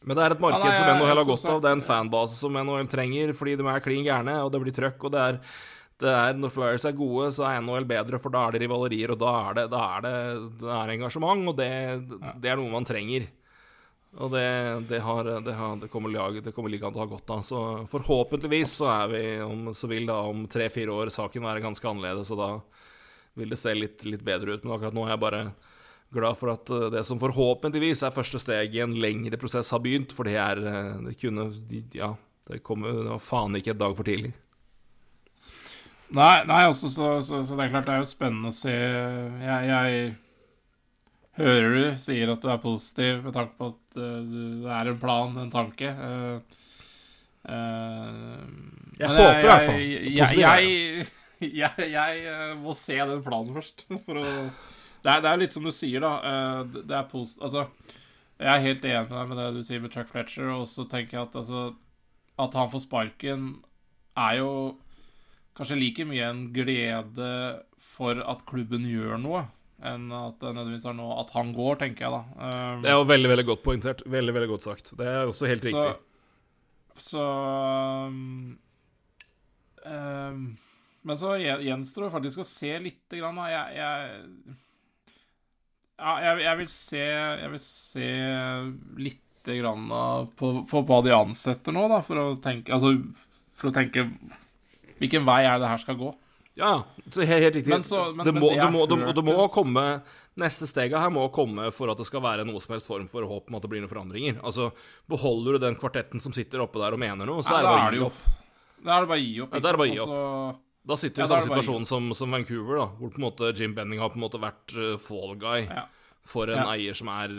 men 0.01 0.17
det 0.17 0.23
er 0.25 0.33
et 0.33 0.41
marked 0.41 0.65
ja, 0.65 0.71
nei, 0.71 0.79
som 0.81 0.89
NHL 0.97 1.11
har 1.11 1.29
godt 1.29 1.51
av. 1.51 1.59
Det 1.61 1.69
er 1.69 1.77
en 1.77 1.85
fanbase 1.85 2.39
som 2.39 2.57
NHL 2.57 2.89
trenger, 2.89 3.35
fordi 3.37 3.59
de 3.61 3.67
er 3.69 3.83
klin 3.85 4.07
gærne, 4.07 4.39
og 4.41 4.53
det 4.55 4.63
blir 4.63 4.77
trøkk. 4.77 5.05
Og 5.05 5.13
det 5.13 5.21
er, 5.21 5.41
det 6.01 6.15
er, 6.15 6.39
Når 6.41 6.55
Flyers 6.55 6.87
er 6.89 6.97
gode, 6.97 7.27
så 7.37 7.45
er 7.51 7.61
NHL 7.61 7.89
bedre, 7.91 8.21
for 8.23 8.33
da 8.33 8.47
er 8.47 8.57
det 8.57 8.63
rivalerier, 8.65 9.13
og 9.13 9.21
da 9.21 9.35
er 9.51 9.59
det, 9.59 9.67
da 9.75 9.83
er 9.99 10.07
det, 10.07 10.15
det 10.63 10.73
er 10.79 10.95
engasjement, 10.95 11.45
og 11.53 11.59
det, 11.59 11.69
det, 12.41 12.49
er 12.49 12.57
noe 12.61 12.73
man 12.73 12.89
trenger. 12.89 13.29
Og 14.19 14.31
det, 14.33 14.47
det, 14.89 14.99
har, 15.05 15.25
det, 15.25 15.53
har, 15.55 15.77
det 15.79 15.89
kommer, 15.89 16.41
kommer 16.51 16.73
ligaen 16.73 16.93
til 16.93 16.99
å 16.99 17.05
ha 17.05 17.11
godt 17.13 17.31
av. 17.31 17.43
Så 17.47 17.61
forhåpentligvis 17.93 18.73
så 18.81 18.89
er 18.91 19.11
vi, 19.13 19.23
om, 19.45 19.69
så 19.77 19.91
vil 19.91 20.09
da 20.11 20.19
om 20.27 20.47
tre-fire 20.51 20.91
år 20.91 21.13
saken 21.15 21.47
være 21.47 21.63
ganske 21.63 21.87
annerledes, 21.87 22.33
og 22.35 22.41
da 22.41 22.49
vil 23.39 23.55
det 23.55 23.61
se 23.61 23.75
litt, 23.77 24.03
litt 24.09 24.25
bedre 24.27 24.57
ut. 24.57 24.65
Men 24.65 24.75
akkurat 24.75 24.97
nå 24.97 25.05
er 25.07 25.15
jeg 25.15 25.23
bare 25.23 25.43
glad 26.11 26.39
for 26.41 26.51
at 26.57 26.73
eh, 26.75 26.89
det 26.91 27.05
som 27.07 27.21
forhåpentligvis 27.23 28.03
er 28.03 28.15
første 28.15 28.41
steg 28.43 28.75
i 28.75 28.83
en 28.83 28.97
lengre 28.99 29.39
prosess, 29.39 29.71
har 29.71 29.83
begynt. 29.85 30.15
For 30.17 30.27
det 30.27 30.39
er 30.43 30.63
eh, 30.67 30.95
Det 31.07 31.17
kunne 31.21 31.51
Ja, 31.95 32.15
det, 32.51 32.65
kommer, 32.67 32.91
det 33.05 33.13
var 33.13 33.23
faen 33.23 33.55
ikke 33.61 33.77
et 33.77 33.83
dag 33.83 33.95
for 33.95 34.11
tidlig. 34.11 34.33
Nei, 36.11 36.41
nei 36.51 36.65
altså, 36.67 36.91
så, 36.91 37.21
så, 37.23 37.45
så, 37.47 37.55
det 37.55 37.69
er 37.69 37.71
klart 37.77 37.87
det 37.87 37.95
er 37.95 38.03
jo 38.03 38.11
spennende 38.11 38.51
å 38.51 38.55
se 38.57 38.73
Jeg, 38.75 39.69
jeg 39.71 40.09
hører 41.41 41.77
du 41.77 42.01
sier 42.03 42.33
at 42.33 42.43
du 42.43 42.51
er 42.53 42.63
positiv 42.63 43.23
med 43.27 43.37
tanke 43.37 43.57
på 43.59 43.71
at 43.73 44.01
uh, 44.01 44.35
det 44.65 44.75
er 44.79 44.91
en 44.93 45.01
plan, 45.01 45.39
en 45.43 45.53
tanke. 45.53 45.93
Uh, 45.97 46.59
uh, 47.49 48.45
jeg 49.01 49.15
håper 49.15 49.41
i 49.41 49.49
hvert 49.49 49.69
fall. 49.69 49.87
Jeg, 51.41 51.81
jeg, 51.95 52.59
må 52.65 52.77
se 52.77 53.01
den 53.01 53.25
planen 53.25 53.57
først. 53.57 53.87
For 54.07 54.21
å 54.21 54.27
det 55.01 55.09
er, 55.09 55.23
det 55.25 55.31
er 55.31 55.41
litt 55.41 55.55
som 55.55 55.65
du 55.65 55.73
sier, 55.73 56.03
da. 56.05 56.13
Eh, 56.21 56.79
det 56.85 56.97
er 56.97 57.09
positivt 57.11 57.47
Altså, 57.49 57.65
jeg 58.41 58.51
er 58.53 58.67
helt 58.67 58.85
enig 58.85 59.07
med 59.09 59.17
deg 59.17 59.31
med 59.31 59.41
det 59.41 59.49
du 59.57 59.63
sier 59.65 59.83
med 59.83 59.95
Chuck 59.95 60.11
Fletcher, 60.11 60.53
og 60.55 60.67
så 60.69 60.87
tenker 60.89 61.19
jeg 61.19 61.29
at 61.29 61.41
altså 61.41 61.65
At 62.41 62.57
han 62.57 62.71
får 62.73 62.85
sparken, 62.87 63.49
er 64.17 64.41
jo 64.41 64.53
kanskje 65.57 65.79
like 65.81 66.05
mye 66.09 66.29
en 66.29 66.45
glede 66.55 67.31
for 67.81 68.21
at 68.23 68.45
klubben 68.49 68.87
gjør 68.89 69.19
noe, 69.21 69.43
enn 69.87 70.11
at 70.13 70.41
det 70.43 70.53
nødvendigvis 70.53 70.87
er 70.91 70.97
noe 70.97 71.19
at 71.23 71.31
han 71.35 71.53
går, 71.57 71.79
tenker 71.81 72.07
jeg 72.07 72.13
da. 72.15 72.23
Um, 72.37 72.83
det 72.85 72.91
er 72.93 72.99
jo 72.99 73.07
veldig, 73.09 73.31
veldig 73.33 73.47
godt 73.49 73.63
poengtert. 73.65 74.03
Veldig, 74.13 74.35
veldig 74.37 74.51
godt 74.51 74.67
sagt. 74.67 74.93
Det 74.99 75.07
er 75.09 75.31
også 75.31 75.49
helt 75.51 75.65
riktig. 75.65 75.93
Så, 76.97 77.05
så 77.07 77.29
um, 78.11 78.59
um, 79.87 80.43
Men 81.09 81.21
så 81.21 81.37
gjenstår 81.41 82.07
det 82.07 82.13
faktisk 82.17 82.43
å 82.43 82.49
se 82.49 82.75
lite 82.85 83.21
grann, 83.23 83.41
da. 83.41 83.49
Jeg, 83.55 83.81
jeg 83.81 84.59
ja, 86.01 86.15
jeg, 86.25 86.45
jeg, 86.47 86.59
vil 86.63 86.71
se 86.73 87.03
Jeg 87.05 87.51
vil 87.53 87.65
se 87.65 88.11
lite 89.09 89.57
grann 89.61 89.91
på, 90.37 90.53
på, 90.69 90.85
hva 90.89 91.01
de 91.05 91.13
ansetter 91.17 91.77
nå, 91.77 91.87
da, 91.93 92.01
for 92.05 92.21
å 92.21 92.27
tenke 92.41 92.73
Altså, 92.77 92.95
for 93.57 93.69
å 93.69 93.77
tenke 93.77 94.07
Hvilken 95.01 95.25
vei 95.29 95.43
er 95.49 95.61
det 95.61 95.69
her 95.69 95.81
skal 95.81 95.97
gå? 96.01 96.13
Ja, 96.61 96.73
ja. 96.77 97.25
helt, 97.25 97.55
riktig. 97.57 97.71
Men 97.73 97.85
så, 97.87 98.07
men, 98.13 98.25
det, 98.27 98.35
må, 98.37 98.51
det, 98.53 98.71
må, 98.73 98.87
det, 98.87 98.99
det 99.17 99.25
må 99.25 99.47
komme 99.53 99.85
Neste 100.41 100.69
steget 100.71 100.95
her 101.01 101.11
må 101.13 101.25
komme 101.35 101.67
for 101.75 101.91
at 101.91 101.99
det 101.99 102.07
skal 102.07 102.23
være 102.23 102.45
noe 102.49 102.61
som 102.63 102.77
helst 102.77 102.89
form 102.89 103.09
for 103.11 103.27
håp 103.29 103.51
om 103.51 103.57
at 103.59 103.65
det 103.65 103.71
blir 103.73 103.83
noen 103.83 103.91
forandringer. 103.91 104.39
Altså, 104.47 104.71
Beholder 105.11 105.59
du 105.59 105.65
den 105.67 105.77
kvartetten 105.77 106.23
som 106.23 106.33
sitter 106.37 106.63
oppe 106.63 106.81
der 106.81 106.95
og 106.97 107.03
mener 107.03 107.29
noe, 107.29 107.43
så 107.45 107.57
ja, 107.57 107.59
er 107.59 107.67
det 107.67 107.73
bare 107.75 107.91
å 107.91 107.97
gi 107.97 108.05
opp. 108.07 108.21
Da 108.81 108.95
er 108.95 109.05
det 109.05 109.11
bare 109.11 109.19
å 109.19 109.25
gi 109.25 109.41
opp. 109.45 109.57
Ja, 109.57 109.61
da 109.61 109.73
er 109.73 109.81
bare 109.81 109.89
å 109.89 109.91
gi 109.91 110.05
opp. 110.05 110.61
Da 110.91 110.97
sitter 110.97 111.19
du 111.19 111.21
i 111.21 111.27
ja, 111.27 111.31
samme 111.35 111.49
situasjon 111.49 111.85
som, 111.91 112.07
som, 112.17 112.33
Vancouver, 112.33 112.79
da, 112.81 112.87
hvor 112.97 113.13
på 113.13 113.21
en 113.21 113.27
måte 113.27 113.51
Jim 113.53 113.75
Benning 113.77 114.01
har 114.01 114.13
på 114.13 114.17
en 114.17 114.25
måte 114.25 114.41
vært 114.41 114.77
uh, 114.79 114.95
fall 115.03 115.35
guy 115.41 115.67
for 116.31 116.53
en 116.53 116.71
eier 116.71 116.97
som 116.97 117.11
er 117.13 117.35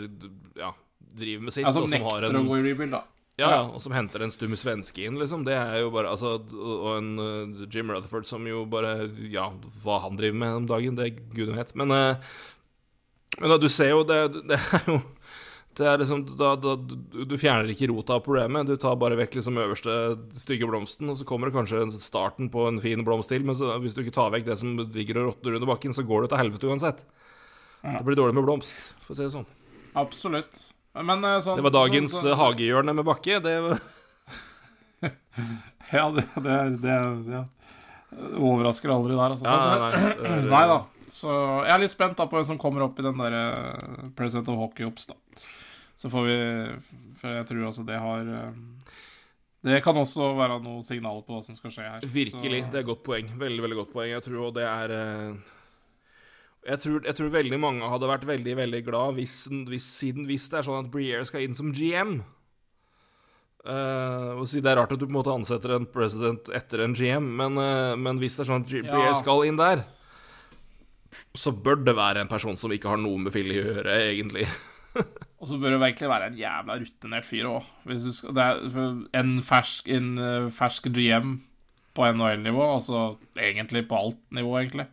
ja, 0.60 0.70
driver 0.98 1.48
med 1.48 1.56
sitt. 1.56 1.66
Ja, 1.66 1.72
som 1.74 1.88
nekter 1.90 2.28
en, 2.28 2.38
å 2.38 2.46
gå 2.46 2.60
i 2.60 2.64
rebuild, 2.68 2.94
da. 2.94 3.02
Ja, 3.42 3.50
ja, 3.58 3.62
og 3.66 3.82
som 3.82 3.94
henter 3.96 4.22
en 4.24 4.32
stum 4.34 4.54
svenske 4.58 5.04
inn, 5.06 5.18
liksom. 5.20 5.44
Det 5.48 5.56
er 5.58 5.80
jo 5.82 5.92
bare 5.94 6.12
Altså, 6.12 6.36
og 6.38 6.88
en 6.94 7.12
uh, 7.18 7.66
Jim 7.66 7.90
Rutherford 7.90 8.28
som 8.28 8.46
jo 8.48 8.64
bare 8.70 9.10
Ja, 9.32 9.50
hva 9.82 10.00
han 10.06 10.18
driver 10.20 10.38
med 10.44 10.60
om 10.62 10.70
dagen, 10.70 10.98
det 10.98 11.14
gudene 11.34 11.58
vet. 11.58 11.74
Men, 11.78 11.92
uh, 11.92 12.36
men 13.40 13.52
da, 13.52 13.58
du 13.58 13.68
ser 13.72 13.94
jo 13.94 14.06
det, 14.06 14.22
det 14.48 14.60
er 14.60 14.88
jo 14.90 15.00
det 15.72 15.86
er 15.88 16.00
liksom, 16.02 16.26
da, 16.36 16.50
da, 16.60 16.74
du 16.76 17.32
fjerner 17.40 17.70
ikke 17.72 17.88
rota 17.88 18.18
av 18.18 18.24
problemet, 18.26 18.68
du 18.68 18.76
tar 18.80 18.98
bare 19.00 19.16
vekk 19.16 19.38
liksom 19.38 19.60
øverste 19.62 19.94
stygge 20.36 20.68
blomsten, 20.68 21.08
og 21.08 21.16
så 21.16 21.24
kommer 21.28 21.48
det 21.48 21.56
kanskje 21.56 21.86
starten 21.96 22.50
på 22.52 22.66
en 22.68 22.80
fin 22.82 23.00
blomst 23.06 23.32
til, 23.32 23.46
men 23.48 23.56
så, 23.56 23.70
hvis 23.80 23.96
du 23.96 24.02
ikke 24.02 24.12
tar 24.18 24.34
vekk 24.34 24.50
det 24.50 24.58
som 24.60 24.74
ligger 24.82 25.22
og 25.22 25.30
råtner 25.30 25.56
under 25.56 25.70
bakken, 25.72 25.96
så 25.96 26.04
går 26.04 26.26
det 26.26 26.32
til 26.34 26.42
helvete 26.42 26.68
uansett. 26.68 27.00
Ja. 27.80 27.96
Det 27.96 28.04
blir 28.04 28.20
dårlig 28.20 28.36
med 28.36 28.44
blomst, 28.44 28.92
for 29.06 29.14
å 29.14 29.16
si 29.16 29.24
det 29.24 29.32
sånn. 29.32 29.48
Absolutt. 30.02 30.60
Men 31.00 31.24
eh, 31.24 31.40
sånn 31.44 31.58
Det 31.58 31.64
var 31.68 31.74
dagens 31.74 32.12
sånn, 32.12 32.28
så... 32.28 32.38
hagehjørne 32.38 32.94
med 32.96 33.06
bakke, 33.08 33.40
det 33.44 33.56
var 33.64 33.80
Ja, 35.92 36.06
det, 36.14 36.24
det, 36.44 36.56
det, 36.82 36.96
det, 37.26 37.42
overrasker 38.38 38.92
aldri 38.92 39.16
der, 39.16 39.34
altså. 39.34 39.46
Ja, 39.48 39.56
nei, 39.82 40.02
nei, 40.20 40.36
nei, 40.54 40.64
da. 40.70 40.78
Så 41.12 41.32
jeg 41.66 41.72
er 41.74 41.82
litt 41.82 41.92
spent 41.92 42.16
da 42.16 42.24
på 42.28 42.38
hvem 42.38 42.46
som 42.48 42.60
kommer 42.60 42.86
opp 42.86 43.00
i 43.00 43.04
den 43.04 43.18
der 43.20 43.34
uh, 43.36 44.06
President 44.16 44.48
of 44.52 44.60
Hockey-ops, 44.62 45.10
da. 45.10 45.16
Så 46.00 46.10
får 46.10 46.24
vi 46.26 46.36
For 47.20 47.36
jeg 47.36 47.46
tror 47.46 47.66
også 47.68 47.84
det 47.86 47.98
har 48.00 48.26
eh, 48.26 48.54
Det 49.62 49.82
kan 49.84 49.98
også 50.00 50.32
være 50.34 50.56
noe 50.64 50.80
signal 50.82 51.20
på 51.22 51.36
hva 51.36 51.42
som 51.44 51.54
skal 51.54 51.70
skje 51.70 51.84
her. 51.86 52.06
Virkelig. 52.06 52.62
Så. 52.64 52.70
Det 52.72 52.80
er 52.80 52.82
et 52.82 52.88
godt 52.88 53.04
poeng. 53.06 53.28
Veldig, 53.38 53.60
veldig 53.62 53.78
godt 53.78 53.92
poeng. 53.92 54.08
Jeg 54.10 54.24
tror 54.24 54.54
det 54.56 54.64
er 54.66 54.94
eh, 54.96 55.52
jeg 56.62 56.78
tror, 56.78 57.00
jeg 57.02 57.18
tror, 57.18 57.32
veldig 57.34 57.58
mange 57.58 57.88
hadde 57.90 58.10
vært 58.10 58.28
veldig 58.28 58.54
veldig 58.60 58.82
glad 58.86 59.16
hvis, 59.16 59.34
hvis, 59.68 59.88
siden, 59.98 60.28
hvis 60.28 60.46
det 60.50 60.60
er 60.60 60.66
sånn 60.68 60.84
at 60.84 60.92
Breer 60.92 61.24
skal 61.26 61.42
inn 61.42 61.56
som 61.58 61.72
GM. 61.74 62.20
Uh, 63.62 64.38
eh, 64.42 64.54
det 64.58 64.70
er 64.70 64.78
rart 64.78 64.94
at 64.94 64.98
du 64.98 65.06
på 65.06 65.12
en 65.12 65.18
måte 65.20 65.34
ansetter 65.34 65.76
en 65.76 65.86
president 65.90 66.50
etter 66.54 66.82
en 66.82 66.94
GM, 66.98 67.26
men, 67.38 67.58
uh, 67.58 67.94
men 67.98 68.18
hvis 68.22 68.38
det 68.38 68.44
er 68.44 68.50
sånn 68.52 68.66
at 68.66 68.70
Breer 68.70 69.10
ja. 69.10 69.18
skal 69.18 69.44
inn 69.46 69.58
der, 69.58 69.84
så 71.34 71.52
bør 71.54 71.82
det 71.82 71.96
være 71.98 72.22
en 72.22 72.30
person 72.30 72.58
som 72.58 72.72
ikke 72.74 72.90
har 72.92 73.00
noe 73.00 73.20
med 73.22 73.34
Philly 73.34 73.58
å 73.58 73.68
gjøre, 73.68 73.98
egentlig. 74.12 74.46
Og 75.42 75.48
så 75.50 75.58
bør 75.58 75.74
det 75.74 75.82
virkelig 75.82 76.10
være 76.12 76.30
en 76.30 76.38
jævla 76.38 76.78
rutinert 76.78 77.26
fyr 77.26 77.48
òg. 77.50 77.70
En 79.18 79.38
fersk, 79.42 79.88
en 79.90 80.10
uh, 80.20 80.50
fersk 80.54 80.90
GM 80.94 81.40
på 81.96 82.08
NHL-nivå, 82.08 82.66
altså 82.76 83.16
egentlig 83.34 83.86
på 83.88 83.98
alt 83.98 84.20
nivå, 84.34 84.54
egentlig. 84.60 84.86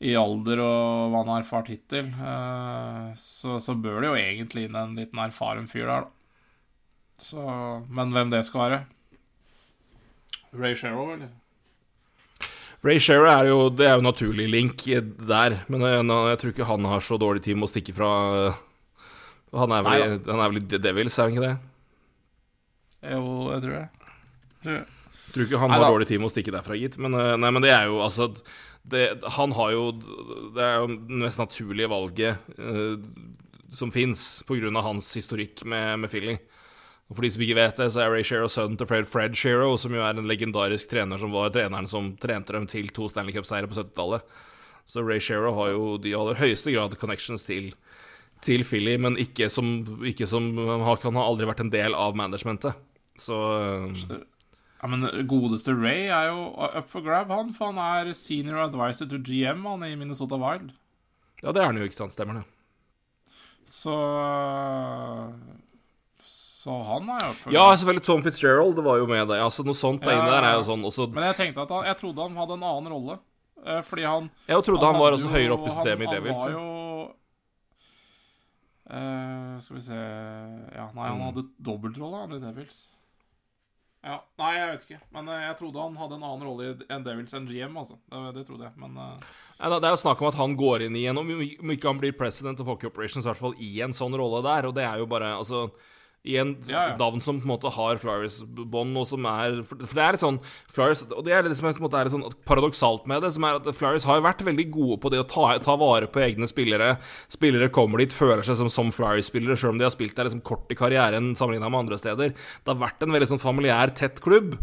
I 0.00 0.14
alder 0.16 0.62
og 0.64 1.10
hva 1.12 1.20
han 1.20 1.32
har 1.34 1.42
erfart 1.42 1.68
hittil, 1.68 2.08
uh, 2.16 3.10
så, 3.20 3.58
så, 3.60 3.74
bør 3.76 4.00
det 4.00 4.08
jo 4.08 4.20
egentlig 4.20 4.64
inn 4.66 4.78
en 4.80 4.96
liten 4.96 5.20
erfaren 5.20 5.68
fyr 5.68 5.84
der, 5.84 6.06
da. 6.06 6.16
Så, 7.20 7.42
men 7.92 8.14
hvem 8.16 8.32
det 8.32 8.46
skal 8.48 8.62
være? 8.62 8.80
Ray 10.56 10.72
Sherrow, 10.72 11.12
eller? 11.12 11.28
Ray 12.80 12.96
Shearer 12.96 13.28
er 13.28 13.50
jo 13.50 13.68
Det 13.68 13.84
er 13.84 13.98
jo 13.98 14.04
naturlig 14.06 14.46
link 14.48 14.86
der, 15.28 15.58
men 15.68 15.84
jeg, 15.84 16.04
jeg 16.08 16.38
tror 16.40 16.54
ikke 16.54 16.68
han 16.70 16.88
har 16.88 17.04
så 17.04 17.18
dårlig 17.20 17.42
tid 17.44 17.58
med 17.60 17.68
å 17.68 17.72
stikke 17.74 17.92
fra 17.92 18.12
han 19.50 19.74
er 19.74 19.82
vel, 19.82 20.00
Nei, 20.00 20.18
han 20.30 20.40
er 20.44 20.52
vel 20.52 20.62
Devils, 20.78 21.18
er 21.18 21.26
han 21.26 21.34
ikke 21.34 21.42
det? 21.42 21.54
Jo, 23.10 23.22
jeg 23.50 23.62
tror 23.64 23.72
det. 23.74 23.86
Tror, 24.62 24.76
jeg. 24.76 25.16
tror 25.32 25.46
ikke 25.46 25.60
han 25.62 25.72
Nei, 25.72 25.78
har 25.78 25.82
da. 25.82 25.88
dårlig 25.94 26.06
tid 26.10 26.20
med 26.20 26.28
å 26.28 26.32
stikke 26.34 26.54
derfra, 26.54 26.76
gitt. 26.78 26.98
Men, 27.02 27.16
eh, 27.18 27.32
nei, 27.40 27.50
men 27.56 27.64
det 27.64 27.72
er 27.74 27.88
jo 27.90 27.98
altså 28.04 28.28
det, 28.82 29.20
Han 29.36 29.52
har 29.52 29.72
jo 29.74 29.84
Det 30.54 30.62
er 30.64 30.80
jo 30.80 30.86
det 30.94 31.20
mest 31.24 31.38
naturlige 31.38 31.90
valget 31.90 32.38
uh, 32.58 32.96
som 33.70 33.92
fins, 33.94 34.42
pga. 34.48 34.70
hans 34.82 35.12
historikk 35.14 35.62
med, 35.64 36.00
med 36.00 36.10
Philly. 36.10 36.38
Og 37.08 37.16
For 37.16 37.22
de 37.22 37.30
som 37.30 37.42
ikke 37.42 37.58
vet 37.58 37.76
det, 37.76 37.92
så 37.92 38.00
er 38.02 38.10
Ray 38.10 38.24
Shero 38.26 38.48
sønnen 38.50 38.78
til 38.78 38.86
Fred 38.86 39.06
Fred 39.06 39.34
Shero, 39.38 39.76
som 39.78 39.94
jo 39.94 40.02
er 40.02 40.18
en 40.18 40.26
legendarisk 40.26 40.90
trener 40.90 41.18
som 41.18 41.30
var 41.30 41.52
treneren 41.54 41.86
som 41.86 42.16
trente 42.18 42.52
dem 42.52 42.66
til 42.66 42.90
to 42.90 43.06
Stanley 43.08 43.34
Cup-seire 43.34 43.70
på 43.70 43.78
70-tallet. 43.78 44.26
Så 44.90 45.06
Ray 45.06 45.22
Shero 45.22 45.54
har 45.54 45.70
jo 45.70 45.96
de 46.02 46.16
aller 46.18 46.38
høyeste 46.38 46.74
grad 46.74 46.98
connections 46.98 47.46
til 47.46 47.70
til 48.44 48.64
Philly, 48.64 48.96
men 49.00 49.18
ikke 49.20 49.50
som, 49.52 49.82
ikke 50.06 50.26
som 50.28 50.48
Han 50.56 50.84
har 50.86 51.26
aldri 51.26 51.48
vært 51.48 51.60
en 51.64 51.72
del 51.72 51.96
av 51.96 52.16
managementet. 52.16 52.78
Så 53.20 53.36
eh, 53.36 54.14
Ja, 54.82 54.88
Men 54.88 55.04
godeste 55.28 55.74
Ray 55.76 56.06
er 56.08 56.30
jo 56.30 56.46
up 56.56 56.88
for 56.88 57.00
grab, 57.04 57.28
han. 57.30 57.52
For 57.52 57.72
han 57.72 57.78
er 58.06 58.12
senior 58.16 58.62
advisor 58.64 59.06
to 59.10 59.18
GM 59.18 59.66
han 59.68 59.82
i 59.84 59.94
Minnesota 59.96 60.36
Wild. 60.40 60.70
Ja, 61.42 61.52
det 61.52 61.60
er 61.62 61.66
han 61.70 61.76
jo, 61.76 61.84
ikke 61.84 61.98
sant? 61.98 62.12
Stemmer 62.16 62.40
det. 62.40 62.46
Så 63.70 63.92
Så 66.24 66.74
han 66.84 67.08
er 67.08 67.20
jo 67.24 67.30
up 67.30 67.38
for 67.42 67.52
Ja, 67.54 67.66
selvfølgelig. 67.76 68.04
Tom 68.04 68.22
Fitzgerald 68.24 68.74
det 68.76 68.84
var 68.84 68.98
jo 69.00 69.06
med 69.08 69.28
der. 69.28 69.40
Altså, 69.44 69.64
noe 69.64 69.76
sånt 69.78 70.04
Ja, 70.04 70.16
inne 70.18 70.28
der 70.32 70.44
er 70.48 70.56
jo 70.58 70.64
sånn 70.68 70.84
også 70.84 71.06
Men 71.14 71.24
jeg 71.30 71.36
tenkte 71.38 71.62
at 71.64 71.70
han, 71.72 71.86
jeg 71.88 71.96
trodde 72.00 72.24
han 72.26 72.36
hadde 72.36 72.56
en 72.58 72.66
annen 72.72 72.92
rolle. 72.92 73.18
Eh, 73.64 73.80
Fordi 73.84 74.04
han 74.08 74.30
Jeg 74.48 74.64
trodde 74.64 74.84
han, 74.88 74.98
var 75.00 75.12
også 75.16 75.28
høyere 75.32 75.56
oppe 75.56 75.68
i 75.68 75.74
systemet 75.76 76.08
i 76.08 76.14
Devils. 76.16 76.44
han 76.44 76.54
var 76.54 76.60
jo 76.60 76.76
Uh, 78.90 79.60
Skal 79.62 79.76
vi 79.76 79.80
se 79.84 79.94
Ja, 79.94 80.88
nei, 80.96 81.04
han 81.06 81.18
Mm. 81.20 81.26
hadde 81.28 81.44
dobbeltrolle, 81.62 82.22
han, 82.24 82.32
i 82.34 82.40
Devils. 82.42 82.88
Ja, 84.00 84.16
Nei, 84.40 84.50
jeg 84.56 84.68
vet 84.70 84.84
ikke. 84.86 84.98
Men 85.12 85.28
uh, 85.28 85.36
jeg 85.42 85.56
trodde 85.58 85.82
han 85.84 85.98
hadde 86.00 86.16
en 86.16 86.24
annen 86.24 86.46
rolle 86.48 86.70
enn 86.88 87.04
Devils 87.04 87.36
enn 87.36 87.48
GM, 87.48 87.76
altså. 87.76 87.98
Det, 88.08 88.22
det 88.38 88.44
trodde 88.48 88.64
jeg. 88.64 88.72
Men 88.80 88.96
uh... 88.96 89.30
ja, 89.58 89.72
Det 89.76 89.90
er 89.90 89.94
jo 89.94 90.00
snakk 90.00 90.22
om 90.22 90.30
at 90.30 90.40
han 90.40 90.56
går 90.56 90.86
inn 90.86 90.96
igjen, 90.96 91.20
en 91.20 91.22
Om 91.22 91.44
om 91.66 91.74
ikke 91.74 91.90
han 91.90 92.00
blir 92.00 92.16
president 92.16 92.62
of 92.64 92.70
Hockey 92.70 92.88
Operations, 92.88 93.26
i 93.26 93.30
hvert 93.30 93.42
fall 93.42 93.56
i 93.60 93.74
en 93.84 93.96
sånn 93.96 94.16
rolle 94.16 94.40
der. 94.46 94.70
Og 94.70 94.76
det 94.76 94.86
er 94.88 95.02
jo 95.02 95.08
bare 95.10 95.34
Altså 95.36 95.66
i 96.28 96.34
en 96.36 96.50
Ja, 96.68 96.90
ja. 96.90 96.96
navn 97.00 97.22
som 97.24 97.38
på 97.40 97.46
en 97.46 97.52
måte 97.54 97.70
har 97.72 97.96
Flyers-bånd, 97.96 98.96
og 99.00 99.06
som 99.08 99.24
er 99.24 99.62
For 99.64 99.96
det 99.96 100.02
er 100.04 100.16
litt 100.16 100.20
sånn 100.20 100.36
Flyers 100.68 101.00
Og 101.08 101.22
det 101.24 101.32
er 101.32 101.46
det 101.46 101.54
som 101.56 101.64
er, 101.70 101.72
litt 101.72 102.12
sånn 102.12 102.26
paradoksalt 102.44 103.06
med 103.08 103.24
det, 103.24 103.30
som 103.32 103.46
er 103.48 103.56
at 103.56 103.70
Flyers 103.72 104.04
har 104.04 104.20
vært 104.20 104.44
veldig 104.44 104.66
gode 104.74 104.98
på 105.00 105.12
det 105.14 105.22
å 105.22 105.28
ta, 105.30 105.54
ta 105.64 105.78
vare 105.80 106.10
på 106.12 106.20
egne 106.20 106.44
spillere. 106.50 106.98
Spillere 107.32 107.70
kommer 107.72 108.04
dit, 108.04 108.12
føler 108.12 108.44
seg 108.44 108.60
som, 108.60 108.68
som 108.68 108.92
Flyers-spillere, 108.92 109.56
sjøl 109.56 109.72
om 109.72 109.80
de 109.80 109.88
har 109.88 109.96
spilt 109.96 110.12
der 110.18 110.28
liksom 110.28 110.44
kort 110.44 110.68
i 110.68 110.76
karrieren 110.76 111.32
sammenligna 111.38 111.72
med 111.72 111.86
andre 111.86 112.00
steder. 112.02 112.36
Det 112.36 112.68
har 112.74 112.82
vært 112.84 113.02
en 113.06 113.16
veldig 113.16 113.30
sånn 113.32 113.40
familiær, 113.42 113.96
tett 113.96 114.20
klubb. 114.20 114.58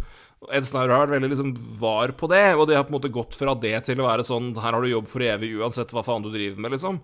Ed 0.53 0.67
Snyder 0.67 0.91
har 0.93 1.07
vært 1.07 1.15
veldig 1.15 1.31
liksom 1.31 1.55
var 1.79 2.11
på 2.13 2.27
det, 2.29 2.43
og 2.53 2.67
det 2.69 2.75
har 2.77 2.85
på 2.85 2.93
en 2.93 2.99
måte 2.99 3.09
gått 3.09 3.33
fra 3.33 3.55
det 3.57 3.73
til 3.87 3.97
å 4.03 4.05
være 4.05 4.21
sånn 4.27 4.51
Her 4.61 4.75
har 4.75 4.85
du 4.85 4.91
jobb 4.91 5.07
for 5.09 5.25
evig 5.25 5.55
uansett 5.57 5.89
hva 5.95 6.03
faen 6.05 6.21
du 6.21 6.29
driver 6.29 6.61
med, 6.61 6.75
liksom. 6.75 6.99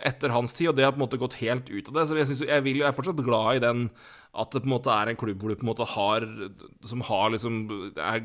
Etter 0.00 0.32
hans 0.32 0.54
tid, 0.56 0.70
og 0.70 0.76
det 0.78 0.84
har 0.86 0.94
på 0.94 0.96
en 0.96 1.04
måte 1.04 1.20
gått 1.20 1.36
helt 1.42 1.68
ut 1.68 1.88
av 1.90 1.98
det. 1.98 2.04
Så 2.08 2.16
jeg, 2.16 2.28
synes, 2.30 2.44
jeg, 2.48 2.64
vil, 2.64 2.78
jeg 2.80 2.88
er 2.88 2.96
fortsatt 2.96 3.20
glad 3.24 3.58
i 3.58 3.64
den 3.66 3.88
at 4.34 4.50
det 4.50 4.62
på 4.64 4.66
en 4.66 4.72
måte 4.72 4.90
er 4.90 5.10
en 5.12 5.18
klubb 5.20 5.42
hvor 5.42 5.52
du 5.52 5.58
på 5.60 5.62
en 5.62 5.68
måte 5.68 5.86
har 5.92 6.24
Som 6.88 7.04
har 7.06 7.28
liksom 7.30 7.58
er, 7.94 8.24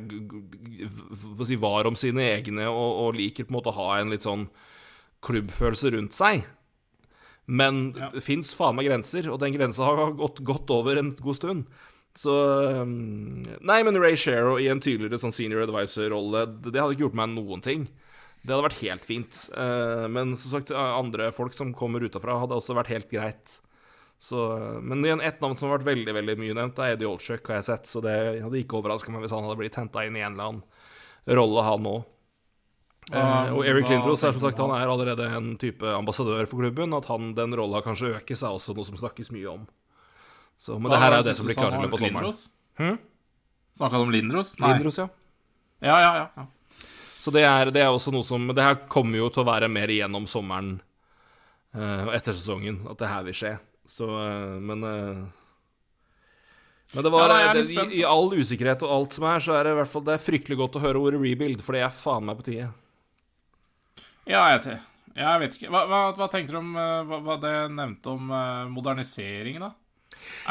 si 1.46 1.58
var 1.60 1.86
om 1.86 2.00
sine 2.00 2.24
egne 2.32 2.66
og, 2.72 3.04
og 3.04 3.20
liker 3.20 3.46
på 3.46 3.54
en 3.54 3.60
måte 3.60 3.74
å 3.74 3.78
ha 3.78 3.90
en 4.00 4.16
litt 4.16 4.26
sånn 4.26 4.48
klubbfølelse 5.26 5.92
rundt 5.98 6.16
seg. 6.16 6.48
Men 7.50 7.94
Ja. 7.98 8.10
det 8.14 8.24
fins 8.24 8.54
faen 8.56 8.78
meg 8.78 8.88
grenser, 8.88 9.28
og 9.30 9.40
den 9.42 9.56
grensa 9.58 9.84
har 9.84 10.14
gått 10.18 10.40
godt 10.46 10.70
over 10.72 10.98
en 11.02 11.12
god 11.18 11.36
stund. 11.36 11.66
Så 12.16 12.34
um, 12.82 13.44
Nei, 13.62 13.82
men 13.84 13.98
Ray 14.00 14.16
Shero 14.18 14.58
i 14.62 14.70
en 14.72 14.82
tydeligere 14.82 15.20
sånn 15.22 15.36
senior 15.36 15.66
advisor-rolle, 15.68 16.46
det, 16.62 16.74
det 16.74 16.82
hadde 16.82 16.96
ikke 16.96 17.08
gjort 17.10 17.20
meg 17.20 17.34
noen 17.36 17.62
ting. 17.66 17.88
Det 18.40 18.54
hadde 18.54 18.66
vært 18.70 18.84
helt 18.84 19.04
fint. 19.04 19.40
Eh, 19.52 20.06
men 20.12 20.36
som 20.40 20.54
sagt, 20.54 20.72
andre 20.72 21.32
folk 21.36 21.56
som 21.58 21.74
kommer 21.76 22.04
utafra, 22.06 22.38
hadde 22.40 22.56
også 22.56 22.78
vært 22.78 22.94
helt 22.94 23.10
greit. 23.12 23.58
Så, 24.20 24.40
men 24.84 25.04
igjen, 25.06 25.22
ett 25.24 25.40
navn 25.42 25.56
som 25.56 25.70
har 25.70 25.78
vært 25.78 25.88
veldig 25.94 26.14
veldig 26.18 26.36
mye 26.42 26.56
nevnt, 26.58 26.80
er 26.84 26.96
Eddie 26.96 27.08
Olchuk, 27.08 27.44
har 27.48 27.62
jeg 27.62 27.70
sett. 27.70 27.90
Så 27.90 28.04
det 28.04 28.16
hadde 28.44 28.60
ikke 28.60 28.80
overraska 28.80 29.14
meg 29.14 29.24
hvis 29.24 29.36
han 29.36 29.46
hadde 29.48 29.60
blitt 29.62 29.80
henta 29.80 30.04
inn 30.08 30.18
i 30.20 30.24
en 30.24 30.36
eller 30.36 30.50
annen 30.50 31.38
rolle, 31.40 31.66
han 31.68 31.88
òg. 31.88 32.08
Uh, 33.10 33.56
og 33.56 33.64
Eric 33.66 33.88
Lindros 33.90 34.22
er 34.22 34.36
som 34.36 34.44
sagt 34.44 34.60
Han 34.62 34.70
er 34.76 34.86
allerede 34.86 35.26
en 35.34 35.56
type 35.58 35.82
ambassadør 35.82 36.46
for 36.46 36.62
klubben. 36.62 36.94
At 36.94 37.08
han, 37.10 37.32
den 37.38 37.56
rolla 37.58 37.82
kanskje 37.86 38.12
økes, 38.20 38.44
er 38.44 38.54
også 38.54 38.76
noe 38.78 38.86
som 38.86 39.00
snakkes 39.00 39.32
mye 39.34 39.48
om. 39.50 39.64
Så, 40.60 40.76
men 40.76 40.92
det 40.92 41.00
her 41.00 41.16
er 41.16 41.24
jo 41.24 41.30
det 41.30 41.38
som 41.40 41.48
blir 41.48 41.58
klart 41.58 41.80
i 41.80 41.82
løpet 41.86 41.96
av 41.96 42.06
sommeren. 42.06 42.44
Hm? 42.80 43.00
Snakka 43.80 44.02
du 44.02 44.04
om 44.04 44.14
Lindros? 44.14 44.54
Lindros, 44.60 45.00
ja. 45.00 45.08
Ja, 45.80 45.96
ja, 46.04 46.12
ja. 46.20 46.46
Så 47.20 47.34
det 47.36 47.44
er, 47.44 47.72
det 47.76 47.84
er 47.84 47.92
også 47.92 48.14
noe 48.16 48.24
som 48.24 48.48
Det 48.56 48.64
her 48.64 48.78
kommer 48.92 49.20
jo 49.20 49.28
til 49.34 49.44
å 49.44 49.50
være 49.50 49.68
mer 49.72 49.92
igjennom 49.92 50.28
sommeren 50.30 50.78
og 51.70 51.84
uh, 51.84 52.14
etter 52.16 52.34
sesongen 52.34 52.80
at 52.90 52.98
det 52.98 53.10
her 53.12 53.26
vil 53.28 53.36
skje. 53.38 53.52
Så 53.86 54.08
uh, 54.08 54.56
Men 54.58 54.86
uh, 54.88 55.20
Men 56.96 57.06
det 57.06 57.12
var 57.14 57.34
Ja, 57.36 57.52
det, 57.54 57.68
i, 57.70 58.00
I 58.00 58.06
all 58.08 58.32
usikkerhet 58.34 58.82
og 58.88 58.94
alt 58.96 59.18
som 59.20 59.28
er, 59.30 59.44
så 59.44 59.54
er 59.54 59.68
det 59.68 59.76
i 59.76 59.80
hvert 59.82 59.92
fall 59.92 60.08
Det 60.08 60.16
er 60.16 60.24
fryktelig 60.24 60.58
godt 60.64 60.80
å 60.80 60.86
høre 60.88 61.04
ordet 61.04 61.22
rebuild, 61.22 61.62
for 61.62 61.78
det 61.78 61.84
er 61.86 61.94
faen 61.94 62.26
meg 62.26 62.40
på 62.40 62.48
tide. 62.48 62.72
Ja, 64.30 64.48
jeg, 64.54 64.80
jeg 65.18 65.42
vet 65.42 65.58
ikke. 65.58 65.70
Hva, 65.74 65.84
hva, 65.90 66.00
hva 66.16 66.28
tenker 66.32 66.56
du 66.56 66.62
om 66.62 66.74
eh, 66.78 66.98
hva, 67.10 67.20
hva 67.26 67.38
det 67.42 67.54
nevnte 67.74 68.12
om 68.14 68.34
eh, 68.36 68.66
modernisering, 68.72 69.60
da? 69.64 69.72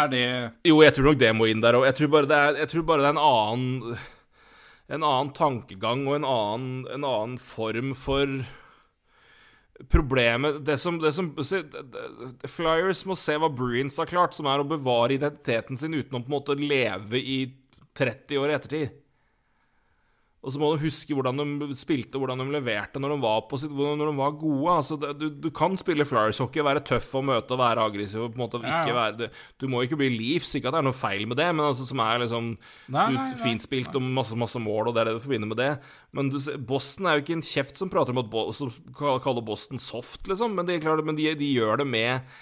Er 0.01 0.11
det 0.11 0.23
Jo, 0.67 0.81
jeg 0.83 0.95
tror 0.97 1.11
nok 1.11 1.21
det 1.21 1.33
må 1.37 1.49
inn 1.51 1.63
der 1.63 1.79
òg. 1.79 1.87
Jeg, 1.89 1.99
tror 1.99 2.13
bare 2.15 2.31
det 2.31 2.41
jeg 2.65 2.73
tror 2.73 2.87
bare 2.89 3.05
det 3.05 3.11
er 3.11 3.17
en 3.17 3.23
annen 3.23 3.99
En 4.89 5.05
annen 5.05 5.35
tankegang 5.37 6.07
og 6.09 6.17
en 6.17 6.27
annen, 6.29 6.87
en 6.95 7.05
annen 7.05 7.37
form 7.43 7.93
for 7.99 8.41
Problemet 9.93 10.65
Det 10.67 10.75
som, 10.83 10.97
det 10.99 11.13
som 11.15 11.29
Flyers 12.51 13.05
må 13.07 13.15
se 13.15 13.37
hva 13.39 13.47
Bruins 13.47 13.99
har 14.01 14.09
klart, 14.11 14.35
som 14.35 14.49
er 14.51 14.59
å 14.59 14.67
bevare 14.67 15.15
identiteten 15.15 15.79
sin 15.79 15.95
uten 15.95 16.19
å 16.19 16.23
på 16.25 16.27
en 16.27 16.35
måte 16.35 16.57
leve 16.59 17.21
i 17.21 17.39
30 17.99 18.41
år 18.41 18.51
i 18.51 18.57
ettertid. 18.57 18.97
Og 20.49 20.55
så 20.55 20.61
må 20.63 20.71
du 20.73 20.81
huske 20.87 21.13
hvordan 21.13 21.43
de 21.61 21.77
spilte, 21.77 22.17
hvordan 22.17 22.41
de 22.41 22.47
leverte 22.55 23.01
når 23.03 23.13
de 23.13 23.19
var, 23.21 23.43
på 23.51 23.59
sitt, 23.61 23.73
når 23.75 24.09
de 24.09 24.15
var 24.17 24.37
gode. 24.41 24.77
Altså, 24.79 24.97
det, 25.01 25.11
du, 25.21 25.27
du 25.45 25.49
kan 25.53 25.77
spille 25.77 26.07
Flyers-hockey, 26.09 26.65
være 26.65 26.81
tøff 26.89 27.11
å 27.19 27.23
møte 27.29 27.53
og 27.53 27.61
være 27.61 27.85
aggressiv. 27.91 28.25
Og 28.25 28.33
på 28.33 28.41
en 28.41 28.45
måte 28.47 28.63
ikke 28.63 28.97
være, 28.97 29.15
du, 29.19 29.43
du 29.61 29.69
må 29.69 29.85
ikke 29.85 29.99
bli 30.01 30.09
Leafs, 30.15 30.55
ikke 30.57 30.71
at 30.71 30.79
det 30.79 30.81
er 30.81 30.89
noe 30.89 30.97
feil 30.97 31.27
med 31.29 31.37
det, 31.41 31.51
men 31.53 31.67
altså, 31.67 31.85
som 31.89 32.01
er 32.01 32.25
liksom 32.25 32.51
Nei, 32.57 33.07
du, 33.13 33.19
nei. 33.19 33.29
Fint 33.43 33.67
spilt 33.67 34.01
og 34.01 34.05
masse, 34.05 34.37
masse 34.41 34.63
mål, 34.63 34.89
og 34.89 34.97
det 34.97 35.05
er 35.05 35.11
det 35.11 35.19
du 35.19 35.25
forbinder 35.27 35.53
med 35.53 35.61
det. 35.61 35.73
Men 36.17 36.33
du, 36.33 36.41
Boston 36.69 37.11
er 37.11 37.19
jo 37.19 37.27
ikke 37.27 37.37
en 37.37 37.49
kjeft 37.53 37.83
som 37.83 37.93
prater 37.93 38.17
om 38.17 38.23
at 38.25 38.39
som 38.57 38.73
kaller 38.97 39.45
Boston 39.45 39.83
soft, 39.83 40.25
liksom. 40.31 40.57
Men, 40.57 40.71
de, 40.71 40.81
klart, 40.81 41.05
men 41.05 41.19
de, 41.19 41.29
de 41.37 41.53
gjør 41.53 41.83
det 41.83 41.89
med 41.93 42.39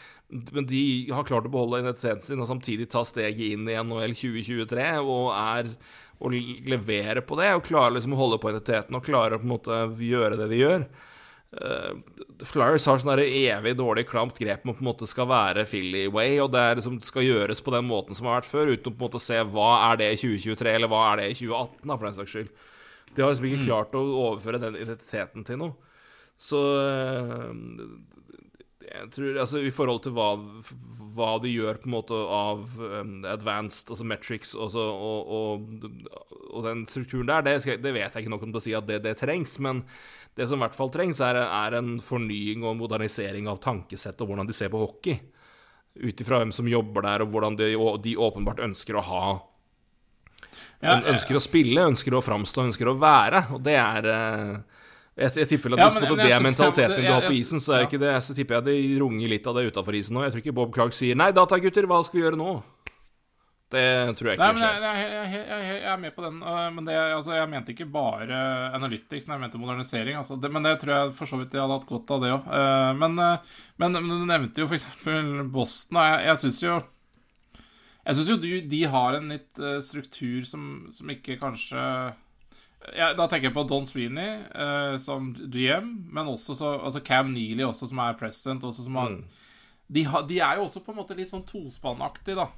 Men 0.54 0.66
de 0.66 0.80
har 1.14 1.26
klart 1.26 1.46
å 1.46 1.50
beholde 1.52 1.82
identiteten 1.84 2.24
sin 2.24 2.40
og 2.42 2.48
samtidig 2.50 2.88
ta 2.90 3.04
steget 3.06 3.52
inn 3.54 3.68
i 3.70 3.76
NHL 3.78 4.14
2023 4.18 4.86
og 5.02 5.28
er 5.38 5.70
og 6.18 6.32
levere 6.68 7.22
på 7.24 7.36
det, 7.40 7.50
og 7.56 7.66
klarer 7.66 7.96
liksom 7.96 8.14
å 8.16 8.22
holde 8.22 8.40
på 8.40 8.52
identiteten 8.52 8.96
og 8.96 9.04
klarer 9.04 9.36
å 9.36 9.42
på 9.42 9.46
en 9.46 9.52
måte 9.52 9.82
gjøre 10.00 10.38
det 10.40 10.48
de 10.52 10.62
gjør. 10.62 10.86
Uh, 11.56 11.92
Flyers 12.44 12.84
har 12.88 13.00
sånn 13.00 13.20
evig 13.22 13.76
dårlig, 13.78 14.06
klamt 14.10 14.38
grep 14.40 14.64
om 14.66 14.74
på 14.74 14.82
en 14.82 14.88
måte 14.90 15.08
skal 15.08 15.28
være 15.30 15.66
Philly 15.68 16.06
way, 16.12 16.38
og 16.42 16.50
det 16.52 16.64
liksom 16.80 16.98
skal 17.04 17.24
gjøres 17.24 17.62
på 17.64 17.72
den 17.72 17.86
måten 17.88 18.18
som 18.18 18.28
har 18.28 18.40
vært 18.40 18.50
før, 18.50 18.72
uten 18.72 18.90
å 18.90 18.94
på 18.94 18.98
en 18.98 19.06
måte 19.06 19.22
se 19.22 19.40
hva 19.54 19.70
er 19.90 20.00
det 20.02 20.10
i 20.14 20.20
2023, 20.24 20.74
eller 20.78 20.92
hva 20.92 21.04
er 21.12 21.22
det 21.22 21.30
i 21.30 21.38
2018, 21.38 21.84
da, 21.84 21.96
for 21.96 22.08
den 22.08 22.18
saks 22.18 22.34
skyld. 22.34 22.50
De 23.16 23.24
har 23.24 23.32
liksom 23.32 23.48
ikke 23.48 23.64
klart 23.64 23.96
å 23.96 24.04
overføre 24.04 24.60
den 24.60 24.76
identiteten 24.76 25.46
til 25.48 25.60
noe. 25.62 25.76
Så 26.36 26.60
eh, 26.82 27.46
jeg 28.96 29.10
tror, 29.14 29.38
altså 29.42 29.60
I 29.62 29.72
forhold 29.74 30.02
til 30.06 30.14
hva, 30.16 30.26
hva 31.16 31.30
de 31.42 31.52
gjør 31.52 31.78
på 31.82 31.88
en 31.90 31.94
måte 31.96 32.16
av 32.16 32.64
um, 32.80 33.14
advanced, 33.28 33.90
altså 33.92 34.06
metrics 34.08 34.54
også, 34.54 34.80
og, 34.80 35.32
og, 35.38 35.88
og 36.50 36.66
den 36.66 36.84
strukturen 36.90 37.28
der, 37.30 37.44
det, 37.46 37.56
skal, 37.64 37.80
det 37.82 37.94
vet 37.96 38.10
jeg 38.16 38.24
ikke 38.26 38.34
nok 38.34 38.46
om 38.46 38.52
til 38.54 38.62
å 38.62 38.66
si 38.66 38.76
at 38.78 38.86
det, 38.88 39.00
det 39.06 39.16
trengs. 39.20 39.56
Men 39.64 39.82
det 40.36 40.48
som 40.50 40.60
i 40.60 40.64
hvert 40.66 40.76
fall 40.76 40.92
trengs, 40.92 41.20
er, 41.24 41.38
er 41.44 41.78
en 41.78 41.96
fornying 42.04 42.64
og 42.68 42.76
modernisering 42.82 43.48
av 43.48 43.62
tankesett 43.64 44.20
og 44.20 44.32
hvordan 44.32 44.48
de 44.50 44.56
ser 44.56 44.72
på 44.72 44.82
hockey. 44.84 45.18
Ut 45.96 46.20
ifra 46.20 46.42
hvem 46.42 46.52
som 46.52 46.68
jobber 46.68 47.06
der, 47.06 47.24
og 47.24 47.30
hvordan 47.32 47.54
de, 47.56 47.70
og 47.80 48.02
de 48.04 48.16
åpenbart 48.20 48.60
ønsker 48.66 48.98
å 49.00 49.04
ha 49.06 49.22
Ja, 50.82 50.98
øn- 50.98 51.06
Ønsker 51.14 51.38
å 51.38 51.40
spille, 51.40 51.86
ønsker 51.88 52.12
å 52.12 52.20
framstå, 52.24 52.66
ønsker 52.68 52.90
å 52.90 52.98
være. 53.00 53.46
Og 53.56 53.62
det 53.64 53.78
er 53.80 54.08
eh, 54.12 54.75
jeg, 55.16 55.32
jeg 55.40 55.48
tipper 55.48 55.72
at 55.74 55.78
Ja, 55.80 55.88
hvis 55.88 55.94
men- 56.00 56.18
det 56.18 56.32
er 56.32 56.40
mentaliteten 56.44 57.00
du 57.02 57.10
har 57.12 57.22
på 57.26 57.32
isen, 57.32 57.58
så 57.58 57.74
er 57.78 57.86
ikke 57.86 57.98
det 58.02 58.14
Så 58.22 58.34
tipper 58.36 58.58
jeg 58.60 58.64
det 58.64 59.00
runger 59.00 59.28
litt 59.28 59.46
av 59.46 59.54
det 59.56 59.72
utafor 59.72 59.94
isen 59.96 60.14
nå. 60.16 60.22
Jeg 60.24 60.32
tror 60.32 60.42
ikke 60.44 60.54
Bob 60.54 60.74
Clark 60.74 60.92
sier 60.92 61.14
'Nei, 61.16 61.30
datagutter, 61.32 61.86
hva 61.86 62.04
skal 62.04 62.20
vi 62.20 62.24
gjøre 62.26 62.36
nå?' 62.40 62.62
Det 63.68 64.14
tror 64.14 64.28
jeg 64.30 64.38
Nei, 64.38 64.46
ikke 64.46 64.54
men 64.54 64.62
skjer. 64.62 64.82
jeg, 64.86 64.94
jeg, 65.10 65.46
jeg, 65.50 65.82
jeg 65.82 65.90
er 65.90 65.96
med 65.98 66.12
på 66.14 66.22
den. 66.22 66.36
øh, 66.40 66.70
Men 66.72 66.84
det, 66.86 66.94
altså, 66.94 67.32
jeg 67.34 67.48
mente 67.50 67.72
ikke 67.74 67.90
bare 67.90 68.36
Analytics 68.76 69.26
jeg 69.26 69.40
mente 69.40 69.58
modernisering. 69.58 70.16
Altså. 70.16 70.36
Det, 70.40 70.52
men 70.52 70.62
det 70.62 70.78
tror 70.78 70.92
jeg 70.94 71.14
for 71.14 71.26
så 71.26 71.36
vidt 71.40 71.52
jeg 71.52 71.60
hadde 71.64 71.74
hatt 71.74 71.86
godt 71.88 72.10
av, 72.14 72.20
det 72.22 72.30
òg. 72.30 72.46
Men, 72.96 73.18
øh, 73.18 73.38
men, 73.78 73.92
men 73.92 74.08
du 74.20 74.24
nevnte 74.24 74.62
jo 74.62 74.68
f.eks. 74.70 74.86
Boston. 75.50 75.96
Og 75.98 76.04
jeg, 76.04 76.26
jeg 76.28 76.36
syns 76.44 76.62
jo 76.62 76.82
Jeg 78.06 78.14
syns 78.14 78.28
jo 78.30 78.36
de, 78.36 78.60
de 78.70 78.84
har 78.86 79.14
en 79.18 79.28
litt 79.34 79.58
struktur 79.82 80.44
som, 80.46 80.86
som 80.92 81.10
ikke 81.10 81.34
kanskje 81.40 82.14
ja, 82.96 83.12
Da 83.14 83.26
tenker 83.26 83.48
jeg 83.48 83.54
på 83.56 83.66
Don 83.68 83.86
Sweeney 83.88 84.42
uh, 84.54 84.96
som 84.98 85.32
GM, 85.34 85.88
men 86.12 86.26
også 86.26 86.54
så, 86.56 86.74
altså 86.84 87.00
Cam 87.04 87.32
Neely 87.34 87.64
også, 87.66 87.88
som 87.88 87.98
er 87.98 88.12
president. 88.20 88.62
Som 88.74 88.94
har, 89.00 89.10
Mm. 89.10 89.24
de, 89.92 90.04
de 90.28 90.38
er 90.40 90.56
jo 90.56 90.64
også 90.68 90.84
på 90.84 90.92
en 90.92 90.98
måte 91.00 91.16
litt 91.16 91.28
sånn 91.30 91.44
tospannaktig, 91.46 92.36
da. 92.36 92.48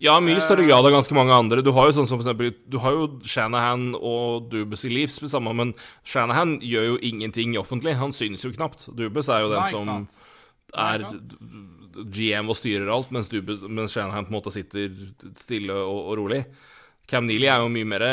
Ja, 0.00 0.14
mye 0.20 0.36
Eh. 0.36 0.40
større 0.40 0.64
grad 0.66 0.86
av 0.86 0.92
ganske 0.94 1.12
mange 1.12 1.32
andre. 1.36 1.60
Du 1.62 1.72
har 1.72 1.84
jo 1.86 1.92
sånn 1.92 2.06
som 2.08 2.18
for 2.18 2.24
eksempel 2.24 2.54
Du 2.68 2.78
har 2.78 2.92
jo 2.92 3.20
Shanahan 3.22 3.94
og 4.00 4.48
Dubes 4.50 4.84
i 4.86 4.88
Leafs 4.88 5.20
sammen, 5.28 5.54
men 5.56 5.74
Shanahan 6.04 6.58
gjør 6.60 6.86
jo 6.94 6.98
ingenting 7.02 7.52
offentlig. 7.60 7.96
Han 7.96 8.10
synes 8.12 8.42
jo 8.42 8.50
knapt. 8.50 8.88
Dubes 8.96 9.28
er 9.28 9.40
jo 9.44 9.50
den 9.50 9.60
Nei, 9.60 9.70
som 9.70 9.84
sant? 9.84 10.14
Er 10.72 10.98
GM 12.14 12.48
og 12.48 12.56
styrer 12.56 12.88
alt, 12.88 13.10
mens, 13.10 13.28
Dubes, 13.28 13.60
mens 13.68 13.92
Shanahan 13.92 14.24
på 14.24 14.30
en 14.32 14.38
måte 14.40 14.52
sitter 14.54 14.88
stille 15.36 15.74
og, 15.74 16.12
og 16.12 16.18
rolig. 16.18 16.46
Cam 17.10 17.26
Neely 17.26 17.48
er 17.50 17.58
jo 17.64 17.68
mye 17.74 17.86
mer 17.90 18.04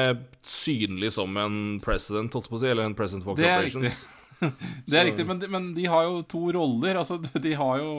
synlig 0.48 1.12
som 1.14 1.36
en 1.38 1.58
president, 1.84 2.34
holdt 2.34 2.50
på 2.50 2.58
å 2.58 2.62
si, 2.64 2.70
eller 2.72 2.88
en 2.90 2.96
president 2.98 3.24
for 3.26 3.38
Det 3.38 3.46
er 3.50 3.68
Riktig. 3.68 3.92
Det 4.88 4.94
er 5.00 5.08
riktig, 5.08 5.24
men 5.26 5.40
de, 5.42 5.48
men 5.50 5.64
de 5.74 5.86
har 5.90 6.04
jo 6.06 6.20
to 6.30 6.44
roller. 6.54 7.00
Altså, 7.02 7.16
de 7.46 7.54
har 7.58 7.80
jo 7.82 7.94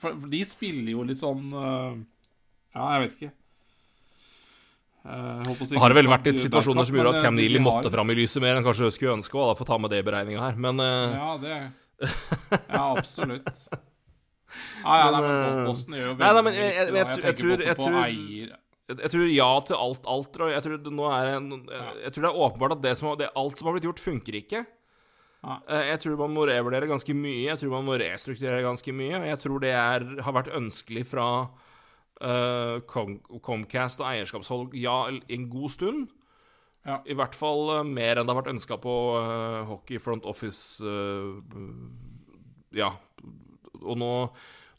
For 0.00 0.14
de 0.32 0.38
spiller 0.48 0.94
jo 0.94 1.02
litt 1.04 1.20
sånn 1.20 1.50
øh, 1.52 1.98
Ja, 2.72 2.86
jeg 2.94 3.02
vet 3.02 3.16
ikke. 3.18 3.32
Eh, 5.02 5.76
Har 5.82 5.90
det 5.92 5.98
vel 5.98 6.08
vært 6.08 6.28
litt 6.30 6.40
situasjoner 6.40 6.86
som 6.88 6.96
gjorde 6.96 7.12
at 7.18 7.24
Cam 7.26 7.34
eh, 7.36 7.42
Neely 7.42 7.58
har- 7.58 7.66
måtte 7.66 7.90
fram 7.92 8.12
i 8.12 8.16
lyset 8.22 8.40
mer 8.44 8.56
enn 8.56 8.64
kanskje 8.64 8.88
skulle 8.94 9.16
ønske, 9.18 9.34
og 9.36 9.50
da 9.50 9.58
får 9.60 9.68
ta 9.72 9.78
med 9.82 9.90
det 9.92 10.00
i 10.00 10.06
beregninga 10.06 10.44
her, 10.46 10.56
men 10.64 10.80
eh, 10.80 11.16
Ja, 11.18 11.30
det 11.42 11.56
Ja, 12.72 12.84
absolutt. 12.96 13.50
Ja, 14.82 14.94
ja, 14.96 15.10
nei, 15.10 15.20
Men, 15.20 15.34
eh, 15.34 15.84
gjør 15.98 16.06
jo 16.06 16.14
nei, 16.14 16.16
nei, 16.16 16.32
veldig 16.32 16.44
men 16.46 16.54
jeg- 16.54 16.72
jeg- 16.72 16.94
jeg- 16.94 17.24
jeg 17.26 17.36
tror- 17.42 17.66
jeg 17.66 17.76
tror- 17.82 18.58
jeg, 18.98 19.10
tror 19.12 19.26
ja 19.32 19.48
til 19.66 19.76
alt, 19.78 20.06
alt 20.10 20.38
Jeg 20.52 20.62
tror 20.64 20.78
det, 20.78 20.92
nå 20.92 21.08
er 21.12 21.34
en, 21.38 21.50
jeg 22.02 22.12
tror 22.14 22.24
det 22.24 22.30
er 22.30 22.44
åpenbart 22.46 22.76
at 22.76 22.84
det 22.84 22.94
som, 22.98 23.12
det, 23.18 23.32
alt 23.38 23.58
som 23.58 23.68
har 23.68 23.76
blitt 23.76 23.88
gjort, 23.88 24.02
funker 24.02 24.38
ikke. 24.42 24.64
Ja. 25.42 25.58
Eh, 25.68 25.88
Jeg 25.90 26.00
tror 26.04 26.20
man 26.20 26.34
må 26.36 26.46
revurdere 26.46 26.90
ganske 26.90 27.14
mye. 27.16 27.50
Jeg 27.50 27.58
tror 27.62 27.74
man 27.76 27.86
må 27.88 27.98
restrukturere 28.00 28.62
ganske 28.64 28.94
mye. 28.94 29.22
Jeg 29.26 29.42
tror 29.42 29.62
det 29.62 29.74
er, 29.74 30.06
har 30.22 30.36
vært 30.36 30.52
ønskelig 30.54 31.04
fra 31.10 31.28
uh, 32.22 32.76
Com 32.86 33.18
Comcast 33.42 34.02
og 34.02 34.10
eierskapshold 34.12 34.76
ja, 34.78 34.96
en 35.10 35.48
god 35.50 35.74
stund. 35.74 36.08
Ja. 36.86 37.00
I 37.06 37.14
hvert 37.18 37.34
fall 37.38 37.68
uh, 37.70 37.82
mer 37.86 38.18
enn 38.18 38.26
det 38.26 38.34
har 38.34 38.42
vært 38.42 38.54
ønska 38.54 38.78
på 38.82 38.96
uh, 39.18 39.62
hockey 39.70 40.02
front 40.02 40.26
office 40.26 40.82
Ja. 42.72 42.94
Og 43.82 43.98
nå, 43.98 44.12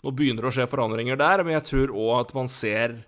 nå 0.03 0.11
begynner 0.15 0.45
det 0.45 0.53
å 0.53 0.55
skje 0.55 0.69
forandringer 0.71 1.19
der, 1.19 1.43
men 1.43 1.57
jeg 1.57 1.67
tror 1.67 1.91
òg 1.91 2.13
at 2.21 2.31
man 2.37 2.47
ser 2.51 3.01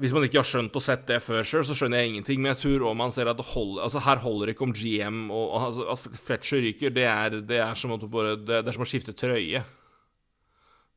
hvis 0.00 0.14
man 0.16 0.24
ikke 0.24 0.40
har 0.40 0.48
skjønt 0.48 0.76
og 0.78 0.84
sett 0.84 1.04
det 1.10 1.18
før 1.20 1.44
sjøl, 1.44 1.66
så 1.68 1.76
skjønner 1.76 2.00
jeg 2.00 2.12
ingenting. 2.12 2.40
Men 2.40 2.54
jeg 2.54 2.60
tror 2.62 2.86
òg 2.88 2.96
man 2.96 3.12
ser 3.12 3.28
at 3.28 3.40
holder 3.52 3.84
Altså, 3.84 4.00
her 4.06 4.22
holder 4.24 4.48
det 4.48 4.54
ikke 4.56 4.64
om 4.64 4.72
GM 4.72 5.22
og 5.34 5.56
altså, 5.58 5.86
At 5.92 6.18
Fletcher 6.22 6.64
ryker, 6.64 6.94
det 6.96 7.04
er, 7.04 7.38
det 7.44 7.60
er 7.60 7.76
som 7.76 7.92
du 8.00 8.08
bare 8.08 8.38
det, 8.40 8.62
er 8.64 8.72
som 8.72 8.86
å 8.86 8.88
skifte 8.88 9.12
trøye. 9.12 9.60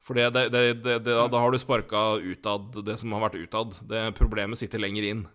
For 0.05 0.15
det, 0.15 0.29
det, 0.53 0.61
det, 0.85 1.01
da 1.03 1.41
har 1.41 1.51
du 1.51 1.57
sparka 1.59 2.21
utad 2.21 2.77
det 2.85 2.95
som 3.01 3.15
har 3.17 3.25
vært 3.25 3.39
utad. 3.41 3.73
Det 3.89 4.05
Problemet 4.15 4.61
sitter 4.61 4.79
lenger 4.79 5.09
inn. 5.09 5.25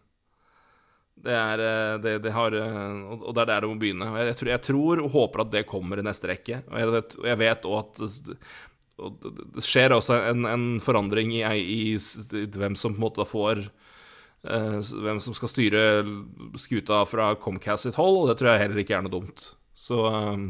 Det 1.21 1.35
er 1.37 1.61
eh, 1.61 1.97
det, 2.01 2.15
det 2.25 2.33
har 2.33 2.55
eh, 2.57 3.01
Og 3.19 3.35
det 3.35 3.43
er 3.43 3.51
der 3.51 3.65
det 3.65 3.69
må 3.69 3.77
begynne. 3.83 4.09
Jeg, 4.23 4.39
tror, 4.39 4.51
jeg 4.55 4.65
tror 4.65 5.03
og 5.05 5.13
håper 5.13 5.45
at 5.45 5.53
det 5.53 5.67
kommer 5.69 6.01
i 6.01 6.07
neste 6.07 6.31
rekke. 6.31 6.63
Og 6.71 6.81
jeg 6.81 7.05
jeg 7.29 7.41
vet 7.43 7.69
også 7.69 8.09
at 8.09 8.33
og 9.01 9.21
det- 9.25 9.65
skjer 9.67 9.95
også 9.97 10.19
en, 10.31 10.45
en 10.49 10.67
forandring 10.85 11.33
i, 11.39 11.43
i, 11.45 11.81
i 11.97 12.45
hvem 12.57 12.77
som 12.79 12.95
på 12.95 13.01
en 13.01 13.05
måte 13.09 13.27
får 13.29 13.63
eh, 14.45 14.81
Hvem 14.81 15.21
som 15.21 15.35
skal 15.37 15.51
styre 15.53 15.85
skuta 16.61 17.03
fra 17.09 17.33
Comcast 17.41 17.89
sitt 17.89 17.99
hold, 18.01 18.23
og 18.23 18.29
det 18.31 18.39
tror 18.41 18.53
jeg 18.55 18.63
heller 18.67 18.83
ikke 18.85 18.97
er 18.99 19.07
noe 19.07 19.15
dumt. 19.19 19.51
Så 19.77 20.01
eh, 20.11 20.45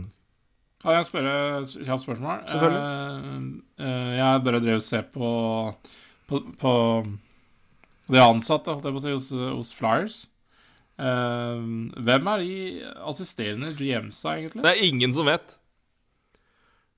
Kan 0.81 0.97
jeg 0.97 1.09
spørre 1.11 1.33
et 1.61 1.75
kjapt 1.87 2.05
spørsmål? 2.07 2.45
Selvfølgelig. 2.49 2.85
Eh, 2.85 3.87
eh, 3.87 4.13
jeg 4.21 4.45
bare 4.47 4.63
drev 4.65 4.79
og 4.81 4.87
se 4.87 5.03
på, 5.17 5.33
på, 6.31 6.43
på 6.63 6.75
de 8.11 8.19
ansatte 8.25 8.73
holdt 8.73 8.87
jeg 8.89 8.95
på 8.97 9.01
å 9.03 9.05
si, 9.05 9.13
hos, 9.15 9.31
hos 9.59 9.73
Flyers. 9.77 10.21
Eh, 11.01 11.61
hvem 12.05 12.31
er 12.33 12.43
de 12.45 12.55
assisterende 13.09 13.71
GMs-a, 13.79 14.35
egentlig? 14.39 14.65
det 14.65 14.73
er 14.73 14.83
ingen 14.89 15.15
som 15.17 15.29
vet. 15.31 15.55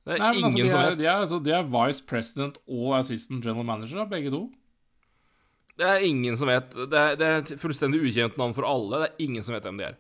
Det 0.03 0.16
er 0.16 0.18
Nei, 0.18 0.28
men 0.34 0.38
ingen 0.50 0.50
altså, 0.50 0.62
de, 0.66 0.70
som 0.72 0.82
vet. 0.82 0.98
de, 0.98 1.07
altså, 1.12 1.38
de 1.46 1.53
er 1.55 1.68
vice 1.70 2.03
president 2.11 2.57
og 2.66 2.94
assistant 2.98 3.44
general 3.44 3.66
manager, 3.68 4.05
begge 4.11 4.32
to. 4.34 4.40
Det 5.78 5.86
er 5.88 6.03
ingen 6.05 6.34
som 6.36 6.50
vet. 6.50 6.74
Det 6.74 6.98
er, 6.98 7.14
det 7.20 7.26
er 7.28 7.36
et 7.44 7.53
fullstendig 7.62 8.00
ukjent 8.05 8.34
navn 8.40 8.53
for 8.57 8.66
alle. 8.68 8.98
Det 9.05 9.11
er 9.12 9.22
ingen 9.28 9.46
som 9.46 9.55
vet 9.55 9.68
hvem 9.68 9.78
de 9.78 9.86
er. 9.92 9.98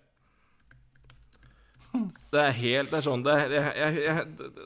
Det 2.32 2.40
er 2.40 2.54
helt 2.56 2.88
Det 2.88 2.96
er 3.02 3.04
sånn 3.04 3.20
det, 3.24 3.32
er- 3.36 3.74
jeg, 3.76 3.96
jeg, 4.00 4.22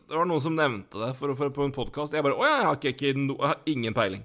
det 0.06 0.14
var 0.14 0.28
noen 0.30 0.42
som 0.44 0.54
nevnte 0.54 1.00
det 1.02 1.08
for, 1.18 1.32
for, 1.38 1.50
på 1.54 1.64
en 1.66 1.74
podkast. 1.74 2.14
Jeg 2.14 2.22
bare 2.22 2.36
Å, 2.38 2.44
jeg 2.46 2.66
har 2.68 2.76
ikke, 2.78 2.92
ikke 2.94 3.14
no, 3.18 3.34
jeg 3.40 3.50
har 3.50 3.70
ingen 3.72 3.96
peiling. 3.96 4.22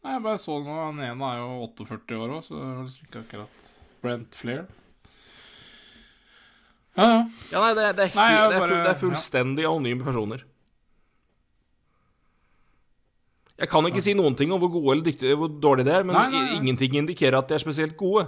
Nei, 0.00 0.14
jeg 0.16 0.24
bare 0.24 0.40
så 0.40 0.56
nå, 0.64 0.76
Han 0.80 1.02
ene 1.04 1.30
er 1.34 1.42
jo 1.42 1.48
48 1.68 2.16
år 2.24 2.36
òg, 2.38 2.44
så 2.46 2.56
det 2.56 2.68
er 2.70 2.94
ikke 3.06 3.22
akkurat 3.26 3.66
Brent 4.00 4.38
Flair. 4.40 4.62
Ja, 6.98 7.04
ja. 7.06 7.18
Ja, 7.52 7.60
nei, 7.62 7.74
det, 7.78 7.84
det, 7.98 8.06
er, 8.08 8.16
Nei, 8.18 8.30
det, 8.34 8.56
er, 8.56 8.64
full, 8.64 8.72
det 8.74 8.90
er 8.90 8.98
fullstendig 8.98 9.66
anonyme 9.68 10.04
personer. 10.06 10.42
Jeg 13.60 13.68
kan 13.68 13.86
ikke 13.90 14.02
si 14.02 14.14
noen 14.16 14.36
ting 14.38 14.52
om 14.54 14.60
hvor 14.62 14.70
gode 14.72 14.94
eller 14.94 15.04
dyktige 15.04 15.36
Hvor 15.36 15.50
dårlige 15.60 15.90
de 15.90 15.92
er, 15.98 16.04
men 16.08 16.16
Nei, 16.16 16.28
nei, 16.32 16.44
nei. 16.46 16.54
ingenting 16.56 16.94
indikerer 17.02 17.36
at 17.42 17.50
de 17.50 17.58
er 17.58 17.62
spesielt 17.62 17.92
gode. 18.00 18.24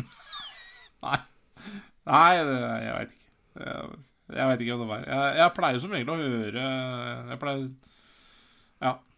Nei, 1.06 1.20
Nei 2.10 2.32
det, 2.48 2.56
jeg 2.58 2.96
veit 2.96 3.12
ikke. 3.14 3.28
Jeg, 3.60 4.00
jeg 4.34 4.48
veit 4.50 4.64
ikke 4.64 4.74
hva 4.74 4.82
det 4.82 4.90
var. 4.90 5.04
Jeg, 5.06 5.38
jeg 5.40 5.54
pleier 5.60 5.84
som 5.84 5.94
regel 5.94 6.10
å 6.10 6.18
høre 6.20 6.66
Jeg 7.30 7.40
pleier. 7.44 7.62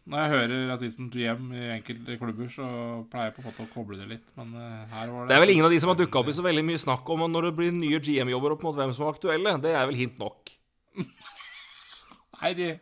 Når 0.03 0.19
jeg 0.19 0.31
hører 0.33 0.71
assistant 0.75 1.15
GM 1.15 1.51
i 1.55 1.67
enkelte 1.77 2.17
klubber, 2.19 2.49
så 2.51 2.69
pleier 3.11 3.29
jeg 3.29 3.35
på 3.37 3.43
en 3.43 3.47
måte 3.47 3.67
å 3.67 3.71
koble 3.71 3.99
det 4.01 4.09
litt, 4.11 4.33
men 4.39 4.51
eh, 4.59 4.95
her 4.97 5.13
var 5.13 5.21
det 5.23 5.31
Det 5.31 5.37
er 5.37 5.43
vel 5.45 5.53
ingen 5.55 5.67
av 5.69 5.75
de 5.75 5.79
som 5.83 5.93
har 5.93 5.99
dukka 6.01 6.23
opp 6.23 6.31
i 6.33 6.35
så 6.35 6.43
veldig 6.43 6.65
mye 6.67 6.81
snakk 6.83 7.13
om 7.15 7.23
når 7.31 7.47
det 7.49 7.53
blir 7.61 7.77
nye 7.77 8.01
GM-jobber 8.03 8.57
opp 8.57 8.65
mot 8.67 8.79
hvem 8.81 8.95
som 8.97 9.07
er 9.07 9.15
aktuelle. 9.15 9.55
Det 9.63 9.77
er 9.79 9.87
vel 9.87 10.01
hint 10.01 10.19
nok. 10.19 10.51
Nei, 12.43 12.55
de 12.59 12.73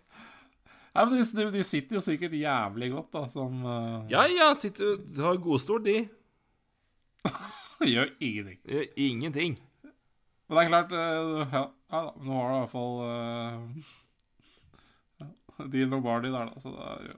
Nei, 0.90 1.04
men 1.06 1.12
de, 1.20 1.44
de 1.54 1.62
sitter 1.62 2.00
jo 2.00 2.02
sikkert 2.02 2.32
jævlig 2.34 2.88
godt, 2.96 3.12
da, 3.14 3.26
som 3.30 3.60
uh... 3.62 4.00
Ja 4.10 4.24
ja, 4.26 4.48
sitter, 4.58 4.96
de 4.98 5.22
har 5.22 5.38
godstol, 5.44 5.84
de. 5.84 6.00
gjør 7.92 8.10
ingenting. 8.18 8.58
Gjør 8.64 8.88
ingenting. 8.96 9.58
Men 10.48 10.56
det 10.56 10.64
er 10.64 10.72
klart 10.72 10.92
uh, 10.96 11.44
Ja, 11.52 11.62
ja. 11.92 12.02
Nå 12.24 12.40
har 12.40 12.48
du 12.48 12.56
i 12.56 12.62
hvert 12.64 12.72
fall 12.72 12.96
uh, 13.04 13.92
Deal 15.72 15.88
Lombardi 15.92 16.30
der, 16.32 16.50
da, 16.50 16.60
så 16.62 16.72
det 16.74 16.82
er 16.86 17.00
jo 17.10 17.16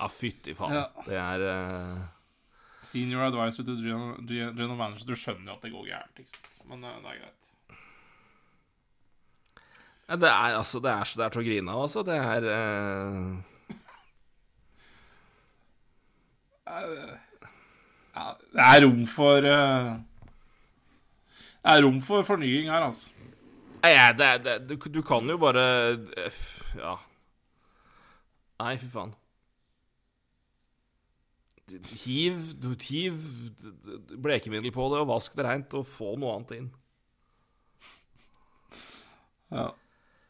Ja, 0.00 0.06
fytti 0.08 0.54
faen. 0.56 0.72
Ja. 0.78 0.86
Det 1.04 1.18
er 1.20 1.38
uh... 1.44 2.00
Senior 2.82 3.26
advisor 3.26 3.64
to 3.64 3.74
general, 3.76 4.76
manager. 4.78 5.04
Du 5.10 5.14
skjønner 5.18 5.52
jo 5.52 5.56
at 5.58 5.62
det 5.66 5.72
går 5.74 5.84
gærent, 5.90 6.22
ikke 6.22 6.32
sant. 6.32 6.64
Men 6.70 6.84
uh, 6.84 6.88
det 7.02 7.10
er 7.12 7.18
greit. 7.20 7.42
ja, 10.08 10.16
Det 10.16 10.30
er 10.30 10.56
altså 10.62 10.80
Det 10.80 10.90
er 10.90 11.04
så, 11.04 11.20
det 11.20 11.24
er 11.26 11.30
til 11.34 11.42
å 11.42 11.48
grine 11.50 11.70
av, 11.74 11.80
altså. 11.84 12.00
Det 12.08 12.16
er 12.16 12.42
uh... 12.48 13.36
Ja, 18.10 18.26
det 18.52 18.62
er 18.64 18.82
rom 18.84 19.04
for 19.08 19.40
Det 19.44 19.52
er 21.72 21.82
rom 21.84 22.00
for 22.04 22.22
fornying 22.26 22.70
her, 22.72 22.82
altså. 22.88 23.19
Nei, 23.82 23.92
det, 24.18 24.26
er- 24.26 24.42
det, 24.44 24.54
du, 24.68 24.76
du 24.92 25.00
kan 25.06 25.28
jo 25.30 25.38
bare 25.40 25.64
eh, 26.16 26.40
Ja. 26.76 26.96
Nei, 28.60 28.74
fy 28.76 28.88
faen. 28.92 29.14
Hiv, 31.70 32.40
hiv 32.82 33.20
blekemiddel 34.20 34.72
på 34.74 34.88
det, 34.90 35.00
og 35.04 35.08
vask 35.12 35.36
det 35.38 35.46
reint, 35.46 35.76
og 35.78 35.86
få 35.86 36.16
noe 36.18 36.34
annet 36.36 36.56
inn. 36.58 36.66
Ja. 39.50 39.68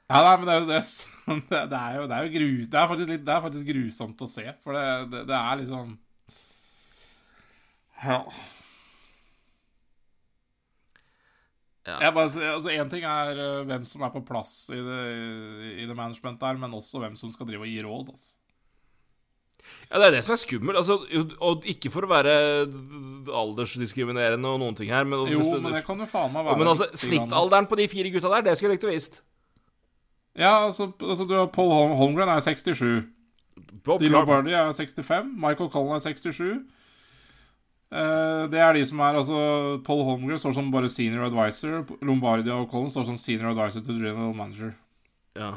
ja, 0.09 0.21
nei, 0.25 0.35
men 0.41 0.47
det 0.49 0.55
er 0.55 0.61
jo 0.63 0.69
det, 0.71 0.83
det, 1.51 1.63
det 1.73 1.81
er 1.81 1.97
jo, 1.99 2.05
det 2.11 2.17
er 2.19 2.27
jo 2.29 2.33
gru, 2.37 2.47
det, 2.65 2.79
er 2.83 2.93
faktisk 2.93 3.13
litt, 3.13 3.25
det 3.27 3.35
er 3.35 3.45
faktisk 3.47 3.73
grusomt 3.73 4.25
å 4.25 4.31
se, 4.31 4.47
for 4.65 4.77
det, 4.77 4.87
det, 5.13 5.25
det 5.33 5.41
er 5.41 5.61
liksom 5.63 5.99
Ja. 8.05 8.23
Ja. 11.89 11.97
Jeg 12.05 12.13
bare, 12.13 12.51
altså 12.55 12.73
Én 12.75 12.91
ting 12.93 13.07
er 13.09 13.31
eh, 13.33 13.63
hvem 13.69 13.87
som 13.89 14.03
er 14.05 14.13
på 14.13 14.21
plass 14.29 14.69
i 14.75 14.81
det, 14.85 15.01
i 15.81 15.87
det 15.89 15.97
management 15.97 16.41
der, 16.43 16.59
men 16.61 16.77
også 16.77 17.01
hvem 17.01 17.17
som 17.17 17.33
skal 17.33 17.49
drive 17.49 17.65
og 17.65 17.71
gi 17.71 17.81
råd. 17.87 18.13
altså. 18.13 18.37
Ja, 19.91 19.99
det 19.99 20.07
er 20.07 20.15
det 20.17 20.21
som 20.25 20.35
er 20.35 20.41
skummelt. 20.41 20.77
Altså, 20.77 20.97
og 21.45 21.67
ikke 21.69 21.93
for 21.93 22.07
å 22.07 22.11
være 22.11 22.35
aldersdiskriminerende 23.41 24.49
og 24.49 24.61
noen 24.63 24.77
ting 24.79 24.91
her, 24.93 25.07
men, 25.09 25.25
Jo, 25.31 25.43
men 25.57 25.73
det 25.77 25.85
kan 25.87 26.01
jo 26.01 26.09
faen 26.11 26.33
meg 26.35 26.47
være 26.47 26.61
men 26.61 26.73
altså, 26.73 26.89
snittalderen 26.99 27.69
på 27.71 27.79
de 27.81 27.89
fire 27.93 28.13
gutta 28.15 28.33
der, 28.35 28.47
det 28.49 28.57
skulle 28.57 28.75
jeg 28.75 28.81
likt 28.81 28.89
å 28.89 28.93
visst. 28.93 29.23
Ja, 30.39 30.53
altså, 30.67 30.93
altså 31.01 31.27
du 31.29 31.35
har 31.37 31.49
Paul 31.53 31.73
Holmgren 31.99 32.31
er 32.31 32.45
67. 32.45 33.09
Bob 33.85 34.01
De 34.01 34.09
Lombardi 34.09 34.55
er 34.55 34.71
65. 34.73 35.33
Michael 35.41 35.71
Cullen 35.73 35.97
er 35.97 36.05
67. 36.05 36.61
Eh, 37.91 38.43
det 38.53 38.61
er 38.63 38.77
de 38.77 38.85
som 38.87 39.01
er 39.03 39.17
altså 39.19 39.39
Paul 39.87 40.05
Holmgren 40.07 40.39
står 40.39 40.55
som 40.55 40.69
bare 40.71 40.91
senior 40.93 41.27
advisor. 41.27 41.83
Lombardia 42.07 42.55
og 42.61 42.69
Collins 42.71 42.95
står 42.95 43.09
som 43.09 43.19
senior 43.19 43.51
advisor 43.51 43.83
to 43.83 43.97
general 43.99 44.35
manager. 44.37 44.77
Ja. 45.39 45.57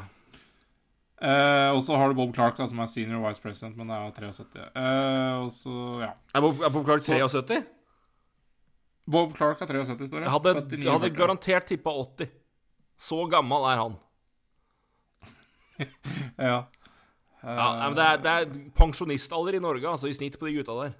Eh, 1.24 1.70
og 1.72 1.78
så 1.86 1.96
har 1.96 2.10
du 2.10 2.18
Bob 2.18 2.34
Clark, 2.34 2.56
da, 2.58 2.66
som 2.68 2.80
er 2.82 2.90
senior 2.90 3.22
vice 3.22 3.40
president, 3.40 3.76
men 3.78 3.90
er 3.94 4.10
73. 4.12 4.66
Eh, 4.74 5.44
og 5.44 5.52
så, 5.54 5.76
ja 6.02 6.10
Er 6.34 6.42
Bob, 6.44 6.58
er 6.60 6.74
Bob 6.74 6.84
Clark 6.84 7.00
Så- 7.06 7.14
73? 7.14 7.62
Bob 9.06 9.34
Clark 9.36 9.60
er 9.62 9.66
73, 9.70 10.08
står 10.08 10.18
det. 10.18 10.24
Jeg 10.26 10.32
hadde, 10.34 10.54
Født 10.58 10.72
i 10.72 10.82
jeg 10.82 10.92
hadde 10.92 11.10
garantert 11.14 11.66
tippa 11.70 11.90
80. 11.90 12.28
Så 12.98 13.22
gammel 13.30 13.64
er 13.70 13.76
han. 13.82 13.96
ja. 16.38 16.58
Ja, 17.44 17.88
men 17.90 17.96
det 17.98 18.04
er, 18.04 18.20
det 18.24 18.30
er 18.32 18.70
pensjonistalder 18.78 19.58
i 19.58 19.60
Norge, 19.60 19.84
altså, 19.90 20.08
i 20.08 20.14
snitt 20.16 20.38
på 20.40 20.48
de 20.48 20.54
gutta 20.58 20.76
der. 20.80 20.94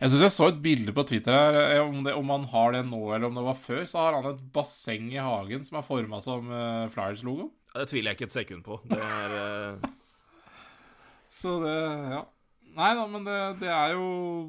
Jeg 0.00 0.10
syns 0.12 0.24
jeg 0.26 0.34
så 0.34 0.48
et 0.50 0.60
bilde 0.64 0.94
på 0.96 1.04
Twitter 1.08 1.36
her, 1.36 1.58
eh, 1.76 1.80
om, 1.84 2.00
det, 2.06 2.14
om 2.18 2.32
han 2.34 2.44
har 2.52 2.74
det 2.76 2.84
nå 2.88 3.00
eller 3.14 3.28
om 3.28 3.38
det 3.38 3.44
var 3.46 3.58
før. 3.58 3.82
Så 3.88 4.00
har 4.00 4.16
han 4.18 4.28
et 4.32 4.44
basseng 4.54 5.10
i 5.14 5.20
hagen 5.22 5.64
som 5.66 5.78
er 5.80 5.86
forma 5.86 6.20
som 6.24 6.50
uh, 6.50 6.86
Flyers-logo. 6.92 7.50
Det 7.74 7.88
tviler 7.90 8.12
jeg 8.12 8.18
ikke 8.20 8.28
et 8.30 8.36
sekund 8.38 8.64
på. 8.66 8.78
Det 8.90 9.00
er 9.00 9.36
uh... 9.80 9.90
Så 11.40 11.58
det 11.64 11.76
Ja. 12.14 12.22
Nei 12.74 12.88
da, 12.98 13.04
men 13.06 13.22
det, 13.22 13.34
det 13.60 13.68
er 13.70 13.92
jo 13.94 14.06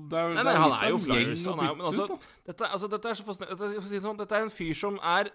Det 0.09 0.17
er 0.17 0.23
jo, 0.25 0.33
Nei, 0.33 0.41
det 0.41 0.45
nei, 0.47 0.53
er 0.55 0.61
han 0.63 0.71
er 0.79 0.89
jo 0.89 0.97
Flyers. 1.03 1.43
Han 1.45 1.59
er, 1.61 1.67
jo- 1.69 1.75
men 1.77 1.85
altså, 1.91 2.17
dette, 2.47 2.69
altså, 2.73 2.87
dette 2.89 3.11
er 3.11 3.17
så 3.19 3.25
fascinerende 3.27 3.69
dette, 3.75 3.99
sånn, 4.01 4.17
dette 4.17 4.37
er 4.39 4.47
en 4.47 4.53
fyr 4.53 4.73
som 4.79 4.97
er 4.97 5.29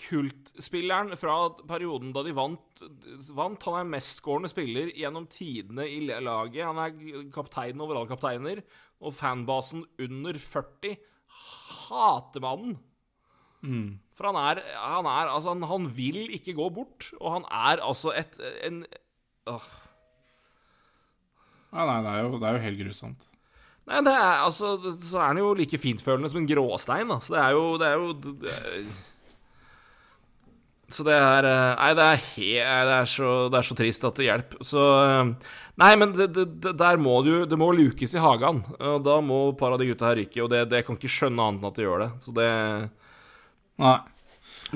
kultspilleren 0.00 1.14
fra 1.18 1.36
perioden 1.68 2.12
da 2.14 2.22
de 2.26 2.34
vant. 2.36 2.82
vant. 3.36 3.68
Han 3.68 3.78
er 3.80 3.92
mestskårende 3.96 4.50
spiller 4.52 4.90
gjennom 4.96 5.28
tidene 5.32 5.86
i 5.88 6.00
laget. 6.04 6.64
Han 6.66 6.80
er 6.82 7.30
kaptein 7.34 7.80
over 7.80 8.00
alle 8.00 8.10
kapteiner. 8.10 8.62
Og 9.00 9.14
fanbasen 9.16 9.84
under 10.00 10.38
40 10.40 10.96
hater 11.86 12.44
mannen. 12.44 12.76
Mm. 13.64 13.96
For 14.16 14.28
han 14.30 14.38
er, 14.38 14.62
han 14.78 15.08
er 15.10 15.32
Altså, 15.32 15.54
han, 15.54 15.64
han 15.68 15.88
vil 15.96 16.26
ikke 16.36 16.56
gå 16.56 16.68
bort. 16.72 17.10
Og 17.20 17.38
han 17.38 17.48
er 17.50 17.82
altså 17.84 18.14
et 18.16 18.38
en 18.66 18.84
åh. 19.46 19.72
Ja, 21.76 21.84
nei, 21.84 21.96
det 22.04 22.12
er, 22.12 22.20
jo, 22.24 22.38
det 22.40 22.46
er 22.48 22.56
jo 22.56 22.62
helt 22.62 22.80
grusomt. 22.84 23.26
Nei, 23.86 24.00
det 24.02 24.12
er 24.16 24.40
altså 24.42 24.76
Så 24.90 25.18
er 25.20 25.28
han 25.28 25.38
jo 25.38 25.52
like 25.54 25.78
fintfølende 25.78 26.30
som 26.30 26.40
en 26.40 26.48
gråstein, 26.48 27.10
da. 27.10 27.20
Så 27.22 27.36
det 27.36 27.42
er 27.42 27.52
jo 27.54 27.66
Det 27.78 27.90
er 27.90 28.00
jo 28.00 28.14
det 28.22 28.86
Så 30.88 31.02
det 31.02 31.16
er 31.18 31.46
eh, 31.50 31.74
Nei, 31.80 31.92
det 31.98 32.04
er, 32.06 32.20
he, 32.30 32.50
det 32.62 32.96
er, 33.00 33.08
så, 33.10 33.30
det 33.50 33.58
er 33.58 33.66
så 33.66 33.74
trist 33.78 34.04
at 34.06 34.18
det 34.20 34.28
hjelper. 34.28 34.60
Så 34.66 34.82
eh, 35.02 35.30
Nei, 35.82 35.88
men 36.00 36.12
det, 36.16 36.28
det, 36.32 36.72
der 36.78 36.96
må 37.02 37.18
det 37.26 37.32
jo 37.32 37.40
Det 37.50 37.58
må 37.60 37.72
lukes 37.74 38.14
i 38.14 38.22
hagen. 38.22 38.62
Og 38.78 39.02
da 39.04 39.16
må 39.20 39.40
et 39.50 39.58
par 39.60 39.74
av 39.74 39.80
de 39.82 39.88
gutta 39.90 40.06
her 40.12 40.20
ryke, 40.22 40.44
og 40.44 40.52
det, 40.54 40.62
det 40.70 40.84
kan 40.86 40.96
ikke 40.96 41.10
skjønne 41.10 41.42
annet 41.48 41.64
enn 41.64 41.70
at 41.72 41.80
de 41.80 41.84
gjør 41.88 42.04
det. 42.04 42.10
Så 42.24 42.36
det 42.38 42.50
Nei. 43.82 43.96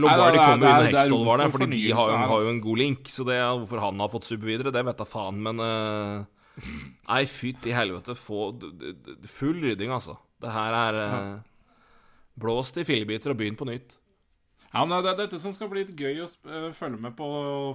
Lombardi 0.03 0.39
er- 0.39 0.45
kommer 0.45 0.67
er- 0.67 0.83
under 0.85 0.99
er 0.99 1.25
var 1.25 1.39
det, 1.41 1.47
for 1.51 1.59
fordi 1.65 1.79
de 1.87 1.93
har, 1.95 2.11
jo- 2.11 2.17
har 2.19 2.27
jo 2.29 2.35
altså. 2.35 2.51
en 2.51 2.61
god 2.61 2.79
link. 2.79 3.07
Så 3.11 3.25
det 3.27 3.39
hvorfor 3.41 3.81
han 3.81 4.01
har 4.01 4.09
fått 4.13 4.25
sub 4.29 4.43
videre, 4.43 4.71
det 4.75 4.85
vet 4.85 4.99
da 4.99 5.05
faen, 5.05 5.39
men 5.43 5.61
uh, 5.63 6.25
Nei, 7.09 7.23
fytti 7.25 7.73
helvete, 7.73 8.15
få 8.19 8.51
Full 9.27 9.63
rydding, 9.63 9.91
altså. 9.95 10.19
Det 10.43 10.51
her 10.53 10.75
er 10.75 10.99
uh, 11.01 11.39
Blåst 12.39 12.77
i 12.79 12.85
fillebiter 12.85 13.31
og 13.33 13.39
begynn 13.41 13.57
på 13.59 13.67
nytt. 13.71 13.97
Ja, 14.71 14.85
men 14.85 15.03
Det 15.03 15.11
er 15.11 15.17
dette 15.25 15.39
som 15.43 15.53
skal 15.55 15.71
bli 15.71 15.83
gøy 15.85 16.21
å 16.23 16.29
øh, 16.29 16.69
følge 16.77 17.01
med 17.03 17.17
på 17.19 17.27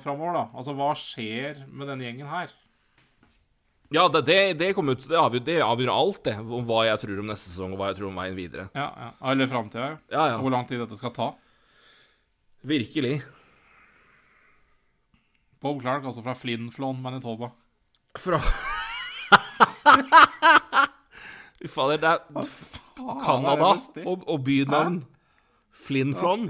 framover. 0.04 0.34
da. 0.38 0.44
Altså, 0.56 0.76
Hva 0.78 0.94
skjer 0.96 1.66
med 1.68 1.90
denne 1.92 2.08
gjengen 2.08 2.30
her? 2.32 2.54
Ja, 3.94 4.08
det, 4.10 4.22
det, 4.26 4.38
det, 4.60 4.74
kommer 4.74 4.96
ut, 4.96 5.04
det, 5.08 5.18
avgjør, 5.20 5.44
det 5.46 5.58
avgjør 5.62 5.92
alt, 5.94 6.22
det. 6.26 6.36
Om 6.42 6.66
hva 6.68 6.86
jeg 6.88 7.02
tror 7.04 7.20
om 7.22 7.28
neste 7.30 7.52
sesong, 7.52 7.76
og 7.76 7.80
hva 7.80 7.92
jeg 7.92 8.00
tror 8.00 8.10
om 8.10 8.18
veien 8.20 8.38
videre. 8.38 8.66
Ja, 8.74 8.88
ja. 8.98 9.10
Eller 9.32 9.52
framtida, 9.52 9.90
ja. 9.92 9.98
Ja. 10.32 10.38
Hvor 10.42 10.54
lang 10.56 10.66
tid 10.70 10.82
dette 10.82 10.98
skal 11.00 11.14
ta. 11.16 11.28
Virkelig. 12.66 13.20
Bob 15.62 15.82
Clark, 15.84 16.04
altså 16.08 16.24
fra 16.26 16.34
Flin-Flon, 16.38 17.02
Manitoba. 17.02 17.52
Fra 18.20 18.40
Fy 21.60 21.68
fader, 21.72 21.98
det 22.00 22.10
er 22.10 22.48
Canada 23.26 23.74
og, 24.06 24.24
og 24.30 24.44
bynavn. 24.46 25.04
Flin-Flon. 25.86 26.50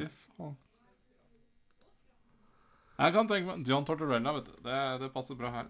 Jeg 2.95 3.11
kan 3.11 3.27
tenke 3.27 3.49
meg 3.49 3.67
John 3.67 3.85
Tortorella, 3.87 4.31
vet 4.37 4.45
du. 4.47 4.53
Det, 4.63 4.77
det 5.01 5.09
passer 5.11 5.35
bra 5.39 5.51
her. 5.51 5.65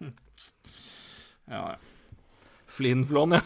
Hm. 0.00 0.12
Ja, 1.50 1.60
ja. 1.74 1.74
Flin-Flon, 2.74 3.36
ja. 3.36 3.42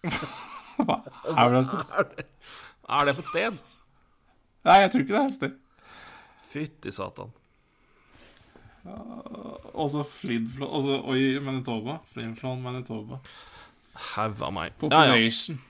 Hva 0.80 0.96
er 1.36 1.52
det? 1.52 1.60
Er 1.76 2.06
det, 2.08 2.24
er 2.88 3.04
det 3.10 3.14
for 3.18 3.26
et 3.26 3.28
sted? 3.28 3.58
Nei, 4.64 4.78
jeg 4.80 4.92
tror 4.92 5.04
ikke 5.04 5.12
det 5.12 5.20
er 5.20 5.28
et 5.28 5.36
sted. 5.36 5.58
Fytti 6.50 6.92
satan. 6.96 7.36
Også 9.76 10.02
Flin-Flon 10.08 10.72
også, 10.80 11.00
Oi, 11.12 11.24
Manitoba. 11.44 12.00
Flin-Flon, 12.14 12.64
Manitoba. 12.64 13.20
Haug 14.14 14.40
av 14.48 14.56
meg. 14.56 14.88
Ja, 14.88 15.04
ja. 15.12 15.60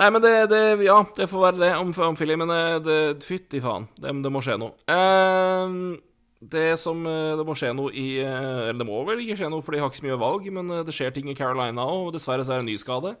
Nei, 0.00 0.08
men 0.08 0.22
det, 0.24 0.32
det 0.52 0.62
Ja, 0.86 1.02
det 1.16 1.28
får 1.28 1.44
være 1.48 1.60
det 1.60 1.74
om, 1.76 1.90
om 1.92 2.16
Philly, 2.16 2.38
men 2.40 2.52
eh, 2.54 3.18
fytti 3.20 3.60
faen. 3.60 3.90
Det, 4.00 4.14
det 4.24 4.32
må 4.32 4.40
skje 4.44 4.56
noe. 4.60 4.72
Uh, 4.88 6.00
det 6.42 6.74
som 6.80 7.04
eh, 7.06 7.36
Det 7.38 7.46
må 7.46 7.54
skje 7.58 7.70
noe 7.76 7.92
i 7.94 8.18
eh, 8.18 8.68
Eller 8.68 8.82
det 8.82 8.88
må 8.88 8.98
vel 9.06 9.22
ikke 9.22 9.38
skje 9.38 9.50
noe, 9.52 9.62
for 9.62 9.74
de 9.74 9.82
har 9.82 9.90
ikke 9.90 10.02
så 10.02 10.08
mye 10.08 10.20
valg, 10.20 10.46
men 10.54 10.76
det 10.86 10.94
skjer 10.94 11.14
ting 11.14 11.30
i 11.30 11.38
Carolina 11.38 11.86
òg, 11.86 12.08
og 12.08 12.14
dessverre 12.16 12.46
så 12.46 12.56
er 12.56 12.62
det 12.62 12.66
en 12.66 12.72
ny 12.72 12.78
skade. 12.82 13.14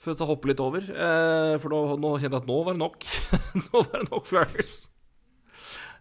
For 0.00 0.16
å 0.16 0.30
hoppe 0.32 0.50
litt 0.50 0.62
over, 0.64 0.86
Uh, 0.90 1.54
for 1.60 1.72
nå, 1.72 1.98
nå 2.00 2.14
kjente 2.16 2.38
jeg 2.38 2.42
at 2.42 2.48
nå 2.48 2.62
var 2.64 2.74
det 2.74 2.82
nok. 2.82 3.06
nå 3.66 3.84
var 3.84 4.00
det 4.00 4.08
nok 4.08 4.26
Flyers. 4.26 4.78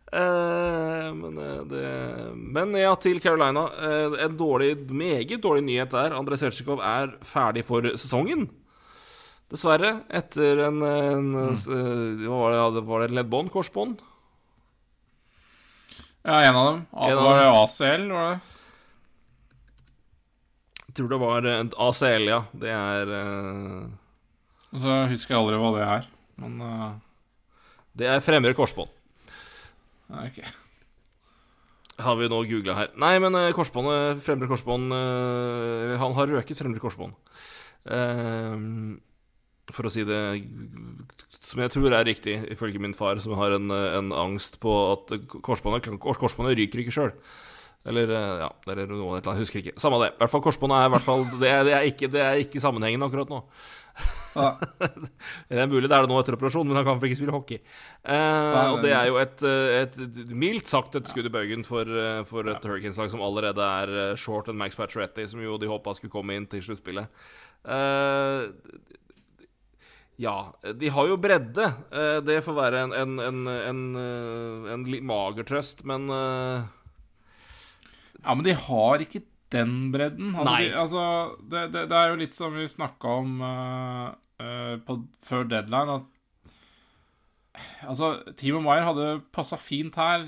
Uh, 0.10 1.12
men, 1.14 1.38
det, 1.70 1.84
men 2.58 2.74
ja, 2.80 2.96
til 2.98 3.20
Carolina. 3.22 3.68
En 4.26 4.40
dårlig, 4.40 4.72
meget 4.90 5.44
dårlig 5.44 5.68
nyhet 5.68 5.94
der. 5.94 6.16
André 6.18 6.40
Seltsjikov 6.42 6.82
er 6.82 7.14
ferdig 7.28 7.68
for 7.68 7.86
sesongen. 8.00 8.48
Dessverre. 9.50 9.96
Etter 10.14 10.62
en, 10.68 10.84
en 10.86 11.32
mm. 11.34 11.56
eh, 11.56 12.30
var, 12.30 12.58
det, 12.76 12.86
var 12.86 13.04
det 13.04 13.16
leddbånd? 13.18 13.50
Korsbånd? 13.54 14.04
Ja, 16.22 16.42
en 16.44 16.56
av 16.56 16.66
dem. 16.68 16.86
En 16.94 17.18
av 17.18 17.24
var 17.26 17.40
det 17.40 17.50
ACL, 17.64 18.06
var 18.14 18.30
det? 18.30 18.38
Jeg 20.90 20.96
tror 21.00 21.10
det 21.10 21.20
var 21.22 21.50
en 21.50 21.74
ACL, 21.88 22.30
ja. 22.30 22.40
Det 22.62 22.72
er 22.76 23.14
uh... 23.16 23.90
Så 24.70 24.96
husker 25.10 25.34
jeg 25.34 25.42
aldri 25.42 25.60
hva 25.62 25.74
det 25.74 25.86
er. 25.86 26.08
Men 26.44 26.62
uh, 26.62 26.90
Det 27.98 28.10
er 28.10 28.26
fremre 28.26 28.54
korsbånd. 28.58 28.92
OK. 30.10 30.42
Har 32.00 32.18
vi 32.20 32.30
nå 32.32 32.44
googla 32.48 32.76
her. 32.78 32.92
Nei, 33.02 33.16
men 33.24 33.38
uh, 33.38 33.50
korsbåndet, 33.56 34.22
fremre 34.24 34.50
korsbånd 34.50 34.94
eh, 34.96 35.96
Han 36.00 36.16
har 36.16 36.30
røket 36.32 36.62
fremre 36.62 36.82
korsbånd. 36.84 37.18
Eh, 37.90 38.56
for 39.76 39.90
å 39.90 39.94
si 39.94 40.06
det 40.08 40.22
som 41.40 41.62
jeg 41.64 41.74
tror 41.74 41.96
er 41.96 42.06
riktig, 42.06 42.36
ifølge 42.54 42.82
min 42.82 42.96
far, 42.98 43.20
som 43.24 43.38
har 43.40 43.56
en, 43.56 43.72
en 43.72 44.12
angst 44.14 44.60
på 44.62 44.74
at 44.92 45.14
korsbåndet, 45.46 45.96
korsbåndet 46.04 46.58
ryker 46.60 46.84
ikke 46.84 46.94
sjøl. 46.94 47.14
Eller 47.88 48.12
eh, 48.12 48.40
ja, 48.44 48.50
eller 48.68 48.90
noe 48.92 49.18
et 49.18 49.24
eller 49.24 49.32
annet, 49.32 49.40
jeg 49.40 49.46
husker 49.48 49.62
ikke. 49.64 49.80
Samme 49.82 50.02
det. 50.04 50.12
I 50.12 50.20
hvert 50.20 50.34
fall 50.34 50.42
Korsbåndet 50.44 50.82
er 50.84 50.90
hvert 50.92 51.06
fall 51.06 51.22
Det 51.40 51.48
er, 51.48 51.62
det 51.64 51.76
er, 51.78 51.86
ikke, 51.88 52.10
det 52.12 52.26
er 52.26 52.42
ikke 52.44 52.64
sammenhengende 52.64 53.08
akkurat 53.08 53.32
nå. 53.32 53.40
Ja. 54.36 54.50
det 55.50 55.62
er 55.64 55.72
mulig 55.72 55.88
det 55.90 55.96
er 55.96 56.06
det 56.06 56.12
nå 56.12 56.20
etter 56.20 56.36
operasjon, 56.38 56.68
men 56.68 56.78
han 56.78 56.86
kan 56.86 57.00
ikke 57.08 57.22
spille 57.22 57.34
hockey. 57.34 57.62
Eh, 58.04 58.60
og 58.74 58.84
det 58.84 58.92
er 58.94 59.08
jo 59.10 59.18
et, 59.24 59.46
et, 59.80 59.98
et 60.06 60.36
mildt 60.36 60.70
sagt 60.70 61.00
et 61.00 61.08
skudd 61.10 61.32
i 61.32 61.34
bøygen 61.34 61.64
for, 61.68 61.88
eh, 61.88 62.22
for 62.30 62.52
et 62.52 62.68
Hurricanes-lag 62.68 63.12
som 63.16 63.24
allerede 63.26 63.72
er 63.82 63.96
eh, 64.04 64.16
short 64.20 64.52
and 64.52 64.60
Max 64.60 64.78
Pacioretty, 64.80 65.26
som 65.32 65.42
jo 65.44 65.58
de 65.62 65.72
håpa 65.72 65.96
skulle 65.98 66.14
komme 66.14 66.36
inn 66.36 66.50
til 66.52 66.64
sluttspillet. 66.68 67.24
Eh, 67.64 68.44
ja, 70.20 70.36
de 70.76 70.92
har 70.92 71.08
jo 71.08 71.16
bredde. 71.22 71.66
Eh, 71.96 72.20
det 72.28 72.42
får 72.44 72.56
være 72.58 72.84
en, 72.84 72.94
en, 72.98 73.16
en, 73.24 73.42
en, 73.48 73.82
eh, 73.96 74.72
en 74.74 74.86
mager 75.08 75.48
trøst, 75.48 75.86
men 75.88 76.10
eh, 76.12 76.68
Ja, 78.20 78.34
men 78.36 78.44
de 78.44 78.56
har 78.68 79.06
ikke 79.06 79.24
den 79.54 79.90
bredden. 79.94 80.34
Altså, 80.36 80.50
Nei. 80.50 80.62
De, 80.68 80.74
altså, 80.82 81.04
det, 81.52 81.62
det, 81.74 81.86
det 81.90 81.98
er 81.98 82.12
jo 82.12 82.20
litt 82.20 82.36
som 82.36 82.54
vi 82.54 82.68
snakka 82.70 83.14
om 83.22 83.40
uh, 83.42 84.10
uh, 84.44 84.76
på, 84.86 84.98
før 85.26 85.48
deadline, 85.50 86.00
at 86.00 86.16
Altså, 87.90 88.12
Timo 88.40 88.62
Maier 88.64 88.86
hadde 88.88 89.08
passa 89.36 89.58
fint 89.60 89.96
her. 90.00 90.28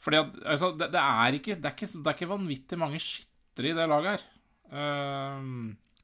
Fordi 0.00 0.20
at 0.20 0.34
Altså, 0.44 0.72
det, 0.78 0.90
det, 0.92 1.00
er 1.00 1.38
ikke, 1.38 1.56
det, 1.56 1.70
er 1.70 1.78
ikke, 1.78 1.88
det 1.94 2.10
er 2.10 2.18
ikke 2.18 2.32
vanvittig 2.34 2.78
mange 2.78 3.00
skyttere 3.02 3.70
i 3.70 3.76
det 3.78 3.88
laget 3.90 4.18
her. 4.18 4.26
Eh, 4.70 5.48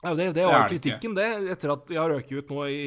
Ja, 0.07 0.15
det, 0.15 0.29
det 0.37 0.47
var 0.47 0.63
det 0.69 0.77
kritikken, 0.77 1.17
det, 1.19 1.27
etter 1.57 1.73
at 1.75 1.89
vi 1.91 1.99
har 1.99 2.13
røket 2.13 2.45
ut 2.45 2.51
nå 2.55 2.65
i 2.71 2.81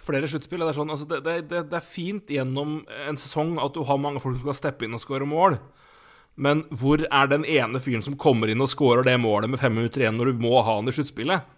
flere 0.00 0.28
sluttspill. 0.28 0.62
Det, 0.64 0.74
sånn, 0.76 0.90
altså 0.92 1.06
det, 1.08 1.20
det, 1.26 1.62
det, 1.70 1.76
er 1.76 1.84
fint 1.84 2.30
gjennom 2.32 2.80
en 3.06 3.20
sesong 3.20 3.56
at 3.62 3.76
du 3.76 3.82
har 3.88 4.00
mange 4.00 4.20
folk 4.22 4.38
som 4.38 4.46
skal 4.48 4.58
steppe 4.58 4.86
inn 4.86 4.96
og 4.96 5.02
skåre 5.02 5.28
mål. 5.28 5.58
Men 6.40 6.62
hvor 6.72 7.02
er 7.04 7.28
den 7.28 7.44
ene 7.44 7.80
fyren 7.82 8.04
som 8.04 8.16
kommer 8.20 8.48
inn 8.52 8.62
og 8.64 8.70
skårer 8.72 9.04
det 9.04 9.16
målet 9.20 9.50
med 9.52 9.60
fem 9.60 9.74
minutter 9.76 10.04
igjen 10.04 10.16
når 10.20 10.32
du 10.32 10.44
må 10.46 10.54
ha 10.62 10.78
han 10.78 10.88
i 10.88 10.94
sluttspillet? 10.96 11.48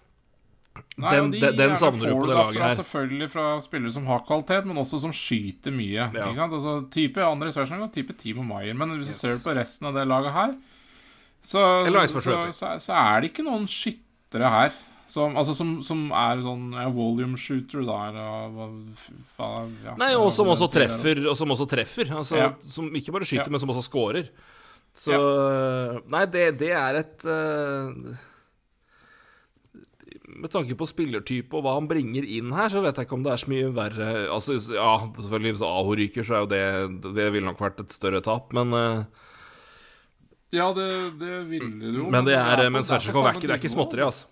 Den- 0.96 1.30
de 1.32 1.40
den- 1.40 1.56
den 1.56 1.74
savner 1.76 2.08
du 2.08 2.16
på 2.16 2.26
det 2.26 2.34
laget 2.36 2.56
fra, 2.56 2.68
her. 2.68 2.76
Selvfølgelig 2.80 3.28
fra 3.30 3.46
spillere 3.60 3.92
som 3.92 4.06
har 4.08 4.24
kvalitet, 4.26 4.64
men 4.66 4.76
også 4.80 5.00
som 5.00 5.12
skyter 5.12 5.72
mye. 5.72 6.08
Ja. 6.16 6.32
Altså, 6.32 6.90
type 6.90 7.20
André 7.20 7.52
Sverdsen 7.52 7.82
og 7.84 7.92
type 7.92 8.16
Timo 8.16 8.42
Maier. 8.42 8.74
Men 8.74 8.96
hvis 8.98 9.08
Yes. 9.08 9.20
du 9.20 9.28
ser 9.28 9.38
på 9.44 9.54
resten 9.56 9.86
av 9.86 9.94
det 9.94 10.06
laget 10.08 10.32
her, 10.32 10.54
så, 11.42 11.60
så, 12.22 12.38
så, 12.54 12.72
så 12.78 12.94
er 12.94 13.20
det 13.24 13.32
ikke 13.32 13.44
noen 13.46 13.64
skyttere 13.70 14.50
her 14.52 14.72
Som, 15.10 15.34
altså, 15.36 15.52
som, 15.58 15.74
som 15.84 16.06
er 16.16 16.40
sånn 16.40 16.70
ja, 16.78 16.86
volume 16.94 17.36
shooter, 17.36 17.82
da, 17.84 17.96
ja, 18.16 19.96
Nei, 20.00 20.12
og 20.16 20.30
som 20.32 20.48
også 20.54 20.70
treffer, 20.72 21.20
og 21.28 21.36
som 21.36 21.52
også 21.52 21.66
treffer. 21.68 22.12
Altså, 22.16 22.38
Ja. 22.40 22.46
Som 22.64 22.88
ikke 22.96 23.12
bare 23.12 23.28
skyter, 23.28 23.50
men 23.52 23.60
som 23.60 23.72
også 23.74 23.82
scorer. 23.90 24.30
Så 24.96 25.16
Nei, 26.12 26.22
det, 26.32 26.46
det 26.60 26.70
er 26.76 26.98
et 27.00 27.24
uh, 27.24 27.92
Med 30.32 30.52
tanke 30.52 30.76
på 30.76 30.88
spillertype 30.88 31.56
og 31.56 31.64
hva 31.64 31.74
han 31.78 31.88
bringer 31.88 32.24
inn 32.28 32.52
her, 32.56 32.68
så 32.72 32.82
vet 32.84 32.96
jeg 33.00 33.08
ikke 33.08 33.16
om 33.16 33.24
det 33.24 33.32
er 33.32 33.40
så 33.40 33.52
mye 33.52 33.70
verre 33.76 34.08
Altså, 34.32 34.56
ja, 34.76 34.90
selvfølgelig, 35.16 35.54
hvis 35.56 35.66
Aho 35.68 35.96
ryker, 36.00 36.26
så 36.28 36.36
er 36.38 36.44
jo 36.44 36.50
det 36.52 37.12
Det 37.18 37.28
ville 37.34 37.48
nok 37.48 37.60
vært 37.62 37.80
et 37.84 37.96
større 37.96 38.20
tap, 38.24 38.52
men 38.56 38.76
eh, 38.76 39.28
Ja, 40.52 40.66
det, 40.76 40.88
det 41.20 41.36
ville 41.48 41.70
du 41.92 41.98
jo. 42.02 42.10
Men 42.12 42.24
det 42.28 42.34
er, 42.36 42.56
på- 42.56 42.70
men 42.70 42.82
på 42.82 42.88
Svetsjikov 42.90 43.24
er 43.24 43.32
er 43.54 43.60
ikke 43.62 43.70
småtteri, 43.72 44.02
altså. 44.04 44.26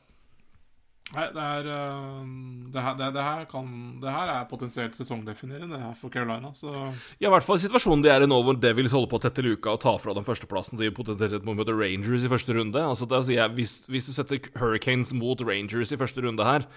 Nei, 1.11 1.25
det 1.35 1.43
er 1.43 1.69
øh, 1.75 2.27
det 2.71 2.83
her, 2.85 2.95
det, 2.95 3.09
det, 3.17 3.23
her 3.27 3.47
kan, 3.51 3.71
det 3.99 4.13
her 4.15 4.31
er 4.31 4.45
potensielt 4.51 4.95
sesongdefinerende 4.95 5.81
for 5.99 6.13
Carolina, 6.15 6.53
så 6.55 6.71
Ja, 7.19 7.27
i 7.27 7.33
hvert 7.33 7.47
fall 7.47 7.59
situasjonen 7.59 8.05
de 8.05 8.13
er 8.13 8.23
i 8.23 8.29
nå, 8.31 8.39
hvor 8.47 8.59
Devils 8.63 8.95
holder 8.95 9.11
på 9.11 9.19
å 9.19 9.25
tette 9.25 9.43
luka 9.43 9.75
og 9.75 9.83
ta 9.83 9.97
fra 9.99 10.15
dem 10.15 10.27
førsteplassen 10.27 10.79
til 10.79 10.95
potensielt 10.95 11.35
sett 11.35 11.49
må 11.49 11.57
møte 11.59 11.75
Rangers 11.75 12.23
i 12.23 12.31
første 12.31 12.55
runde. 12.55 12.79
Altså, 12.79 13.11
det, 13.11 13.19
altså 13.19 13.35
jeg, 13.35 13.57
hvis, 13.59 13.75
hvis 13.91 14.07
du 14.07 14.15
setter 14.15 14.39
Hurricanes 14.61 15.11
mot 15.19 15.43
Rangers 15.43 15.91
i 15.91 15.99
første 15.99 16.23
runde 16.23 16.47
her, 16.47 16.69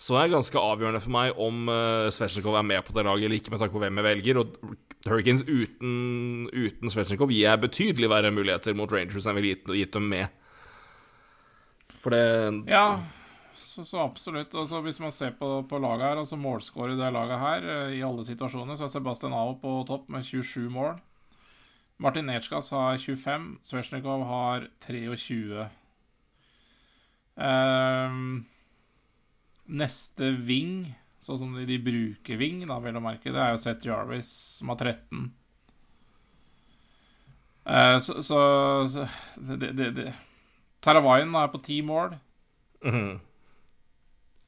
så 0.00 0.16
er 0.16 0.26
det 0.26 0.38
ganske 0.38 0.64
avgjørende 0.72 1.04
for 1.04 1.12
meg 1.14 1.38
om 1.38 1.68
uh, 1.68 2.08
Svetsjnikov 2.10 2.56
er 2.58 2.64
med 2.66 2.82
på 2.86 2.96
det 2.96 3.04
laget 3.06 3.28
eller 3.28 3.38
ikke, 3.38 3.52
med 3.52 3.60
tanke 3.60 3.76
på 3.76 3.82
hvem 3.84 4.00
jeg 4.00 4.08
velger. 4.08 4.40
Og 4.40 4.76
Hurricanes 5.04 5.44
uten, 5.46 6.48
uten 6.48 6.90
Svetsjnikov 6.90 7.30
gir 7.30 7.44
jeg 7.44 7.66
betydelig 7.68 8.10
verre 8.10 8.32
muligheter 8.34 8.74
mot 8.78 8.90
Rangers 8.90 9.26
enn 9.26 9.36
jeg 9.36 9.42
ville 9.42 9.52
gitt, 9.52 9.74
gitt 9.84 9.98
dem 10.00 10.08
med. 10.16 10.38
For 12.02 12.16
det 12.16 12.24
Ja, 12.72 12.86
så, 13.62 13.84
så 13.86 14.02
absolutt. 14.02 14.54
Altså, 14.58 14.80
hvis 14.84 15.00
man 15.00 15.12
ser 15.14 15.32
på, 15.38 15.48
på 15.68 15.78
laget 15.80 16.06
her, 16.08 16.20
altså 16.22 16.36
målskårer 16.40 16.98
det 16.98 17.12
laget 17.14 17.38
her, 17.40 17.66
eh, 17.74 17.96
i 17.98 18.04
alle 18.06 18.24
situasjoner, 18.26 18.76
så 18.76 18.86
er 18.86 18.92
Sebastian 18.92 19.34
Aho 19.36 19.54
på 19.62 19.74
topp 19.88 20.08
med 20.12 20.26
27 20.26 20.68
mål. 20.72 20.96
Martin 22.02 22.26
Netsjkas 22.26 22.72
har 22.74 22.98
25, 22.98 23.46
Svesjnikov 23.62 24.24
har 24.26 24.66
23. 24.82 25.68
Um, 27.36 28.42
neste 29.70 30.32
wing, 30.42 30.90
sånn 31.22 31.38
som 31.40 31.54
de, 31.54 31.66
de 31.68 31.78
bruker 31.80 32.40
wing, 32.40 32.64
da, 32.66 32.80
vel 32.82 32.98
å 32.98 33.04
merke, 33.04 33.30
det 33.32 33.38
er 33.40 33.54
jo 33.54 33.62
Seth 33.62 33.86
Jarvis, 33.86 34.32
som 34.58 34.72
har 34.72 34.82
13. 34.82 35.30
Uh, 37.62 37.98
så, 38.02 38.18
så, 38.26 38.40
så 38.90 39.06
det, 39.38 39.70
det, 39.78 40.08
er 41.38 41.52
på 41.54 41.62
10 41.62 41.86
mål. 41.86 42.16
Altså, 42.82 43.06
det 43.06 43.31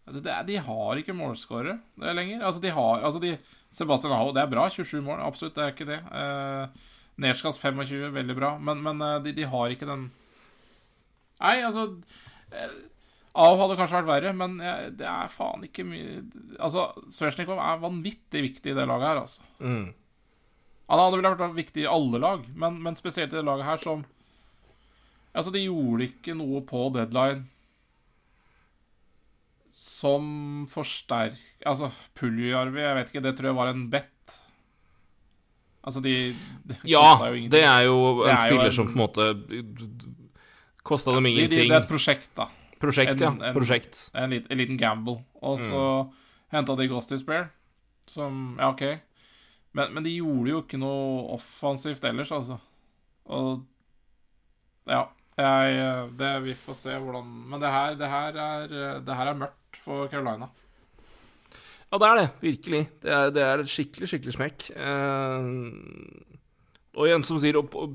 er, 0.04 0.42
de 0.44 0.56
har 0.60 1.00
ikke 1.00 1.16
målskårere 1.16 1.78
er 2.02 2.16
lenger. 2.16 2.42
Altså, 2.44 2.60
de 2.60 2.72
har 2.76 3.04
altså 3.06 3.22
de, 3.22 3.36
Sebastian 3.74 4.12
Aho, 4.14 4.32
det 4.36 4.42
er 4.42 4.50
bra. 4.52 4.66
27 4.70 5.00
mål, 5.02 5.22
absolutt. 5.24 5.56
Det 5.56 5.64
er 5.64 5.72
ikke 5.72 5.88
det. 5.88 6.00
Eh, 6.12 6.90
Nerskas 7.24 7.58
25, 7.58 8.10
veldig 8.14 8.36
bra. 8.36 8.54
Men, 8.58 8.82
men 8.84 9.00
eh, 9.02 9.20
de, 9.24 9.34
de 9.38 9.48
har 9.48 9.72
ikke 9.72 9.88
den 9.88 10.10
Nei, 11.44 11.58
altså 11.66 11.88
eh, 12.54 12.76
Aho 13.34 13.56
hadde 13.58 13.74
kanskje 13.80 13.98
vært 13.98 14.10
verre, 14.12 14.32
men 14.38 14.60
jeg, 14.62 14.92
det 15.00 15.06
er 15.10 15.32
faen 15.32 15.64
ikke 15.66 15.82
mye 15.88 16.20
Altså, 16.62 16.86
Svesjnikov 17.10 17.58
er 17.58 17.82
vanvittig 17.82 18.44
viktig 18.44 18.70
i 18.70 18.76
det 18.76 18.86
laget 18.86 19.08
her, 19.08 19.22
altså. 19.24 19.48
Mm. 19.58 19.88
Han 20.92 21.00
hadde 21.00 21.18
vel 21.18 21.26
vært 21.32 21.56
viktig 21.56 21.82
i 21.82 21.90
alle 21.90 22.20
lag, 22.22 22.44
men, 22.54 22.78
men 22.84 22.96
spesielt 22.98 23.32
i 23.32 23.40
det 23.40 23.46
laget 23.46 23.66
her 23.66 23.82
som 23.82 24.04
Altså, 25.34 25.50
de 25.50 25.64
gjorde 25.64 26.06
ikke 26.06 26.36
noe 26.38 26.60
på 26.62 26.86
deadline 26.94 27.48
som 29.74 30.66
forsterk... 30.70 31.38
Altså, 31.66 31.88
Puljujarvi, 32.14 32.78
jeg 32.84 32.96
vet 33.00 33.08
ikke, 33.10 33.22
det 33.24 33.32
tror 33.38 33.48
jeg 33.50 33.56
var 33.58 33.70
en 33.72 33.86
bet. 33.90 34.36
Altså, 35.84 36.00
de, 36.04 36.12
de 36.64 36.76
Ja, 36.88 37.02
det 37.50 37.60
er 37.64 37.80
jo 37.88 38.22
en 38.24 38.30
er 38.30 38.38
spiller 38.44 38.68
jo 38.68 38.70
en- 38.70 38.76
som 38.78 38.86
på 38.86 38.94
en 38.94 39.02
måte 39.02 39.24
Kosta 40.84 41.12
dem 41.12 41.24
De- 41.24 41.30
de- 41.30 41.34
ingenting. 41.40 41.68
Det 41.72 41.76
er 41.76 41.82
et 41.82 41.88
prosjekt, 41.90 42.30
da. 42.36 42.46
Prosjekt, 42.80 43.20
ja. 43.20 43.30
en- 43.32 43.42
en- 43.42 43.54
Prosjekt. 43.56 44.10
En, 44.14 44.30
lit, 44.30 44.46
en 44.50 44.58
liten 44.58 44.76
gamble. 44.78 45.24
Og 45.42 45.58
så 45.58 46.04
Mm. 46.04 46.12
henta 46.52 46.76
de 46.76 46.88
Ghost 46.88 47.12
Spare, 47.18 47.48
som 48.06 48.56
Ja, 48.58 48.68
OK. 48.70 48.82
Men, 49.74 49.92
men 49.94 50.02
de 50.04 50.10
gjorde 50.16 50.50
jo 50.50 50.62
ikke 50.62 50.78
noe 50.78 51.34
offensivt 51.34 52.04
ellers, 52.04 52.30
altså. 52.30 52.58
Og 53.26 53.64
Ja. 54.86 55.06
Jeg, 55.36 56.16
det, 56.16 56.42
vi 56.44 56.54
får 56.54 56.74
se 56.78 56.90
hvordan 56.94 57.24
Men 57.50 57.60
det 57.60 57.68
her, 57.70 57.94
det 57.96 58.08
her, 58.08 58.36
er, 58.38 59.00
det 59.00 59.14
her 59.16 59.26
er 59.26 59.34
mørkt 59.34 59.63
for 59.82 60.08
Carolina. 60.12 60.48
Ja, 61.92 61.98
det 61.98 62.06
er 62.08 62.16
det. 62.18 62.28
Virkelig. 62.42 62.82
Det 63.02 63.10
er, 63.12 63.30
det 63.30 63.42
er 63.42 63.58
et 63.62 63.70
skikkelig, 63.70 64.08
skikkelig 64.10 64.34
smekk. 64.34 64.64
Eh, 64.74 65.50
og 66.94 67.06
igjen, 67.08 67.24
som 67.26 67.38
sier, 67.42 67.58
på- 67.62 67.88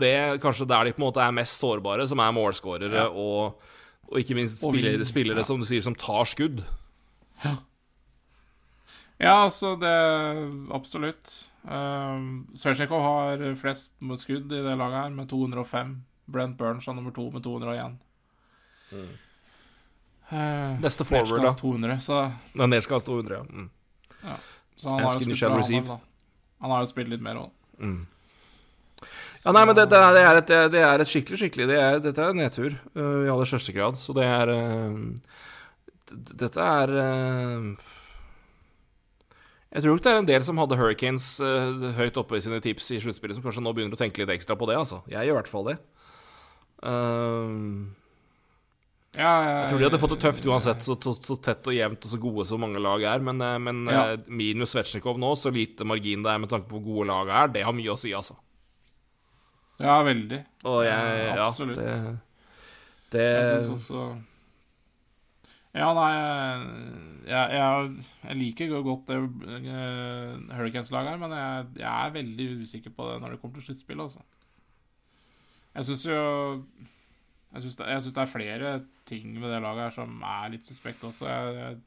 det, 0.00 0.40
kanskje 0.42 0.66
der 0.68 0.84
de 0.88 0.92
på 0.96 1.00
en 1.02 1.06
måte 1.08 1.20
er 1.24 1.32
mest 1.36 1.60
sårbare, 1.60 2.06
som 2.08 2.18
er 2.20 2.32
målskårere, 2.32 2.94
Ja. 3.04 3.08
og, 3.08 3.60
og 4.08 4.18
ikke 4.20 4.34
minst 4.34 4.60
spillere, 4.60 5.04
spillere 5.04 5.38
ja. 5.40 5.44
som 5.44 5.60
du 5.60 5.66
sier, 5.68 5.82
som 5.84 5.94
tar 5.94 6.24
skudd. 6.24 6.64
Ja, 7.44 7.56
Ja, 9.20 9.34
altså, 9.44 9.74
det 9.76 9.90
Absolutt. 10.72 11.46
Uh, 11.60 12.40
Svetsjnikov 12.56 13.02
har 13.04 13.42
flest 13.60 13.98
skudd 14.16 14.48
i 14.52 14.62
det 14.64 14.76
laget 14.80 14.96
her, 14.96 15.10
med 15.12 15.28
205. 15.28 15.90
Brent 16.32 16.56
Burns 16.56 16.88
er 16.88 16.94
nummer 16.96 17.12
to 17.12 17.26
med 17.30 17.42
201. 17.44 17.98
Uh, 18.92 19.04
Neste 20.30 21.06
forward, 21.06 21.42
da. 21.42 21.52
200, 21.58 21.98
så 22.04 22.22
ned 22.54 22.86
200, 22.86 23.34
ja. 23.34 23.42
Mm. 23.50 23.68
Så 24.76 24.88
han 24.88 25.04
har, 25.04 25.18
spilt 25.18 25.42
han, 25.42 26.00
han 26.60 26.72
har 26.72 26.84
jo 26.84 26.88
spilt 26.88 27.10
litt 27.12 27.22
mer 27.24 27.40
òg. 27.42 27.52
Mm. 27.80 28.00
Ja, 29.44 29.52
nei, 29.56 29.62
men 29.64 29.76
det, 29.76 29.86
det, 29.88 30.00
er, 30.00 30.38
et, 30.38 30.50
det 30.72 30.82
er 30.84 31.02
et 31.02 31.08
skikkelig, 31.08 31.38
skikkelig 31.40 31.66
det 31.70 31.78
er, 31.80 32.00
Dette 32.04 32.24
er 32.24 32.36
nedtur 32.36 32.74
uh, 32.76 33.22
i 33.24 33.30
aller 33.32 33.48
største 33.48 33.72
grad. 33.76 33.96
Så 33.96 34.12
det 34.16 34.26
er 34.28 34.52
uh, 34.52 34.98
Dette 36.12 36.66
er 36.66 36.92
uh, 36.92 37.70
Jeg 39.70 39.84
tror 39.84 39.96
nok 39.96 40.04
det 40.04 40.12
er 40.12 40.20
en 40.20 40.28
del 40.28 40.44
som 40.44 40.60
hadde 40.60 40.76
Hurricanes 40.80 41.30
uh, 41.40 41.88
høyt 41.96 42.20
oppe 42.20 42.36
i 42.36 42.44
sine 42.44 42.60
tips 42.64 42.92
i 42.92 43.00
sluttspillet, 43.00 43.38
som 43.38 43.46
kanskje 43.46 43.64
nå 43.64 43.72
begynner 43.76 43.96
å 43.96 44.02
tenke 44.02 44.20
litt 44.20 44.34
ekstra 44.36 44.58
på 44.60 44.68
det. 44.68 44.76
altså 44.82 45.00
Jeg 45.08 45.24
gjør 45.24 45.38
i 45.38 45.40
hvert 45.40 45.52
fall 45.54 45.72
det. 45.72 45.78
Ehm, 46.88 47.94
Ja, 49.18 49.30
jeg 49.42 49.70
tror 49.72 49.80
de 49.80 49.86
hadde 49.88 49.98
fått 49.98 50.12
det 50.14 50.20
tøft 50.22 50.44
uansett, 50.46 50.84
så, 50.86 50.94
så, 51.02 51.12
så 51.18 51.34
tett 51.42 51.66
og 51.66 51.74
jevnt 51.74 52.04
og 52.06 52.12
så 52.12 52.18
gode 52.22 52.44
som 52.46 52.60
mange 52.62 52.78
lag 52.78 53.02
er. 53.02 53.18
Men, 53.26 53.40
øh, 53.42 53.56
men 53.58 53.80
Ja. 53.90 54.04
øh, 54.12 54.20
minus 54.30 54.70
Svetsjnikov 54.76 55.18
nå, 55.18 55.32
så 55.36 55.50
lite 55.50 55.82
margin 55.84 56.22
det 56.22 56.30
er 56.30 56.38
med 56.38 56.48
tanke 56.52 56.68
på 56.70 56.78
hvor 56.78 56.84
gode 57.02 57.08
laget 57.10 57.34
er, 57.34 57.48
det 57.56 57.64
har 57.66 57.74
mye 57.74 57.90
å 57.90 57.98
si, 57.98 58.12
altså. 58.14 58.36
Ja, 59.80 59.96
veldig. 60.06 60.38
Jeg 60.62 60.86
Ja, 60.86 61.00
Ja, 61.34 61.46
absolutt. 61.48 61.76
det, 61.80 62.18
det 63.10 63.24
Jeg 63.24 63.64
syns 63.64 63.90
også 63.90 64.02
Ja, 65.74 65.88
nei 65.94 66.12
Jeg, 67.30 67.50
jeg, 67.56 68.04
jeg 68.28 68.36
liker 68.36 68.82
godt 68.82 69.06
det 69.08 69.16
uh, 69.16 70.54
Hurricanes-laget 70.56 71.10
her, 71.14 71.18
men 71.22 71.30
jeg, 71.34 71.66
jeg 71.78 72.06
er 72.06 72.10
veldig 72.14 72.48
usikker 72.62 72.90
på 72.94 73.06
det 73.10 73.20
når 73.22 73.30
det 73.34 73.40
kommer 73.40 73.58
til 73.58 73.66
sluttspillet, 73.70 74.02
altså. 74.02 74.20
Jeg 75.74 75.84
syns 75.90 76.06
jo 76.06 76.64
jeg 77.52 77.62
syns, 77.62 77.76
det, 77.76 77.86
det 78.14 78.22
er 78.22 78.30
flere 78.30 78.74
ting 79.06 79.32
med 79.40 79.50
det 79.50 79.62
laget 79.62 79.82
her 79.88 79.90
som 79.90 80.20
er 80.22 80.48
litt 80.52 80.64
suspekt 80.68 81.02
også. 81.04 81.26
Jeg, 81.26 81.54
jeg, 81.56 81.78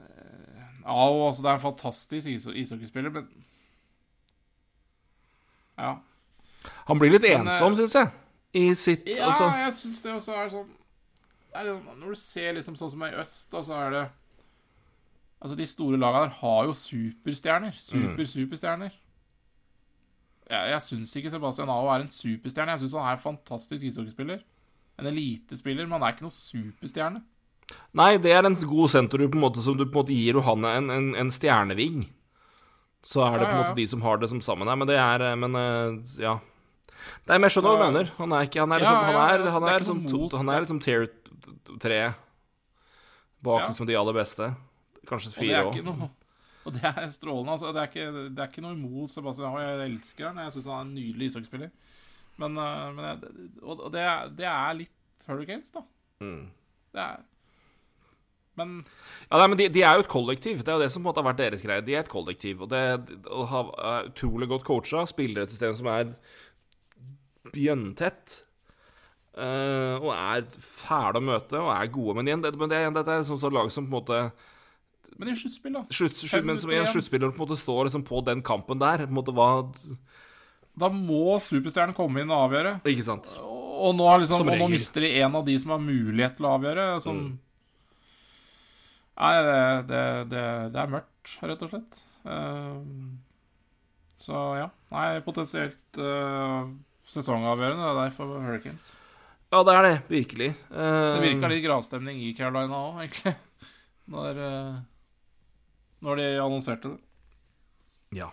eh, 0.00 0.62
ja, 0.84 0.94
og 0.94 1.26
altså, 1.28 1.42
det 1.42 1.50
er 1.50 1.54
en 1.58 1.64
fantastisk 1.66 2.26
is- 2.26 2.46
ishockeyspiller, 2.46 3.10
men 3.10 3.28
Ja. 5.80 5.94
Han 6.88 6.98
blir 6.98 7.10
litt 7.14 7.22
Men, 7.22 7.46
ensom, 7.48 7.72
eh, 7.72 7.76
syns 7.78 7.94
jeg. 7.94 8.10
I 8.52 8.74
sitt 8.74 9.06
Ja, 9.06 9.26
altså, 9.30 9.46
jeg 9.56 9.72
syns 9.72 10.02
det 10.02 10.12
også 10.12 10.32
er 10.34 10.48
sånn 10.50 10.70
liksom, 11.54 12.00
Når 12.00 12.08
du 12.08 12.14
ser 12.18 12.52
liksom 12.52 12.76
sånn 12.76 12.90
som 12.90 13.02
i 13.06 13.12
øst, 13.14 13.50
da, 13.52 13.62
så 13.62 13.74
er 13.86 13.90
det 13.94 14.08
Altså, 15.40 15.56
de 15.56 15.66
store 15.66 15.96
lagene 15.96 16.26
der 16.28 16.34
har 16.42 16.64
jo 16.68 16.74
superstjerner. 16.76 17.72
Super, 17.72 18.24
superstjerner. 18.28 18.90
Jeg, 20.50 20.70
jeg 20.74 20.82
syns 20.82 21.12
ikke 21.20 21.30
Sebastian 21.30 21.70
Aho 21.70 21.90
er 21.94 22.02
en 22.04 22.10
superstjerne. 22.10 22.74
Jeg 22.74 22.82
syns 22.84 22.96
han 22.98 23.06
er 23.06 23.18
en 23.18 23.22
fantastisk 23.22 23.84
ishockeyspiller. 23.86 24.40
En 25.00 25.06
elitespiller, 25.06 25.86
men 25.86 25.94
han 26.00 26.08
er 26.08 26.16
ikke 26.16 26.26
noe 26.26 26.34
superstjerne. 26.34 27.22
Nei, 27.94 28.16
det 28.18 28.32
er 28.34 28.44
en 28.48 28.56
god 28.66 28.90
senter 28.90 29.22
du 29.22 29.28
på 29.30 29.38
en 29.38 29.44
måte 29.44 29.62
som 29.62 29.76
du 29.78 29.84
på 29.86 29.92
en 29.92 30.00
måte 30.00 30.16
gir 30.16 30.34
Johanne 30.40 30.72
en, 30.80 30.90
en, 30.90 31.10
en 31.22 31.30
stjerneving. 31.30 32.00
Så 33.06 33.22
er 33.24 33.38
det 33.38 33.46
på 33.46 33.52
en 33.52 33.54
Ja, 33.54 33.60
ja, 33.60 33.68
måte 33.70 33.78
de 33.78 33.86
som 33.88 34.02
har 34.04 34.18
det 34.20 34.28
som 34.32 34.40
sammen 34.44 34.68
her, 34.68 34.76
men 34.76 34.90
det 34.90 34.98
er 35.00 35.22
eh, 35.30 35.36
Men 35.38 35.54
eh, 35.56 36.16
ja. 36.20 36.34
Nei, 37.30 37.38
men 37.38 37.46
jeg 37.46 37.54
skjønner 37.54 37.70
hva 37.70 37.78
du 37.78 37.84
mener. 37.94 38.10
Han 38.18 38.34
er 38.36 38.48
ikke 38.50 38.60
Han 38.60 38.74
er 38.74 38.82
liksom 38.82 38.98
Han 39.06 39.14
ja, 39.14 39.22
er, 39.22 39.44
altså, 39.46 39.54
han 39.54 39.68
er 39.70 39.72
er 39.72 39.84
liksom 39.86 40.02
to- 40.10 40.36
Han 40.36 40.50
er 40.52 40.64
liksom 40.66 40.80
tier 40.84 41.06
tre 41.80 42.00
bak 43.40 43.62
Ja. 43.62 43.68
liksom 43.70 43.86
de 43.88 43.96
aller 43.96 44.18
beste. 44.18 44.50
Kanskje 45.08 45.30
det 45.30 45.38
fire 45.38 45.62
er 45.62 45.70
òg. 45.70 46.10
Og 46.70 46.76
det 46.78 46.86
er 46.90 47.08
strålende. 47.14 47.56
altså. 47.56 47.72
Det 47.74 47.82
er 47.82 47.90
ikke, 47.90 48.26
det 48.30 48.42
er 48.44 48.52
ikke 48.52 48.62
noe 48.64 48.76
imot 48.78 49.10
Sebastian 49.10 49.48
Aho. 49.50 49.62
Jeg 49.62 49.88
elsker 49.88 50.28
han. 50.28 50.42
Jeg 50.44 50.54
syns 50.54 50.68
han 50.70 50.76
er 50.76 50.86
en 50.86 50.94
nydelig 50.94 51.30
ishockeyspiller. 51.30 51.72
Men, 52.40 52.60
eh, 52.62 52.86
men 52.96 53.08
jeg, 53.08 53.48
og 53.62 53.88
det, 53.92 54.04
det 54.38 54.46
er 54.48 54.78
litt 54.78 55.26
Hurricanes, 55.28 55.74
da. 55.74 55.82
Det 56.94 57.02
er 57.04 57.26
Men 58.58 58.78
Ja, 59.30 59.38
nei, 59.38 59.48
men 59.48 59.58
de, 59.60 59.68
de 59.72 59.82
er 59.86 59.96
jo 59.96 60.04
et 60.04 60.12
kollektiv. 60.12 60.62
Det 60.62 60.72
er 60.72 60.78
jo 60.78 60.84
det 60.84 60.92
som 60.92 61.02
på 61.02 61.08
en 61.08 61.10
måte 61.10 61.22
har 61.22 61.30
vært 61.30 61.42
deres 61.42 61.64
greie. 61.64 61.84
De 61.86 61.96
er 61.96 62.04
et 62.04 62.12
kollektiv. 62.12 62.62
Og 62.64 62.70
det 62.72 62.84
å 63.30 63.46
ha, 63.50 63.64
er 63.94 64.12
utrolig 64.12 64.48
godt 64.50 64.66
coacha, 64.68 65.04
spiller 65.08 65.44
et 65.44 65.52
system 65.52 65.74
som 65.78 65.90
er 65.92 66.14
bjønntett. 67.54 68.40
Uh, 69.30 69.96
og 70.02 70.10
er 70.12 70.48
fæle 70.60 71.20
å 71.20 71.24
møte 71.24 71.60
og 71.60 71.70
er 71.72 71.92
gode. 71.94 72.16
Men 72.18 72.28
igjen, 72.28 72.42
det, 72.44 72.50
men 72.58 72.72
det, 72.72 72.80
dette 72.98 73.14
er 73.14 73.28
sånn 73.28 73.40
som 73.40 73.54
lag 73.54 73.70
som 73.72 73.86
på 73.86 73.92
en 73.92 73.98
måte 74.00 74.22
Men 75.20 75.28
i 75.28 75.36
sluttspill, 75.36 75.74
da. 75.76 75.82
slutt, 75.92 76.16
slutt, 76.16 76.44
Men 76.48 76.58
som 76.58 76.70
igjen. 76.72 76.86
sluttspiller 76.88 77.32
på 77.36 77.44
en 77.44 77.58
står 77.60 77.90
liksom 77.90 78.06
på 78.08 78.22
den 78.24 78.40
kampen 78.40 78.80
der. 78.80 79.04
På 79.04 79.12
en 79.12 79.18
måte 79.18 79.34
hva 79.36 79.48
Da 80.80 80.88
må 80.88 81.36
superstjernen 81.44 81.92
komme 81.96 82.22
inn 82.22 82.32
og 82.32 82.46
avgjøre. 82.46 82.78
Ikke 82.88 83.04
sant? 83.04 83.34
Og 83.40 83.92
nå, 83.96 84.06
liksom, 84.22 84.48
og 84.48 84.56
nå 84.60 84.68
mister 84.72 85.04
de 85.04 85.10
en 85.20 85.36
av 85.36 85.44
de 85.44 85.58
som 85.60 85.74
har 85.74 85.82
mulighet 85.84 86.38
til 86.38 86.48
å 86.48 86.54
avgjøre. 86.56 86.86
Sånn 87.04 87.24
Nei, 89.20 89.34
det, 89.44 89.56
det, 89.90 90.04
det, 90.30 90.44
det 90.72 90.80
er 90.80 90.92
mørkt, 90.94 91.32
rett 91.44 91.64
og 91.66 91.72
slett. 91.74 91.98
Uh, 92.24 92.80
så 94.16 94.44
ja. 94.56 94.70
Nei, 94.94 95.04
potensielt 95.26 96.00
uh, 96.00 96.70
sesongavgjørende 97.04 97.90
det 97.98 98.06
er 98.06 98.14
for 98.16 98.40
Hurricanes. 98.40 98.94
Ja, 99.50 99.60
det 99.66 99.74
er 99.74 99.84
det. 99.84 99.94
Virkelig. 100.08 100.50
Uh, 100.70 101.18
Det 101.18 101.26
virka 101.26 101.52
litt 101.52 101.64
gravstemning 101.66 102.22
i 102.24 102.32
Carolina 102.38 102.80
òg, 102.86 103.02
egentlig. 103.04 103.34
Når, 104.14 104.40
eh, 104.42 104.78
når 106.04 106.20
de 106.20 106.26
annonserte 106.40 106.94
det. 106.94 107.00
Ja. 108.20 108.30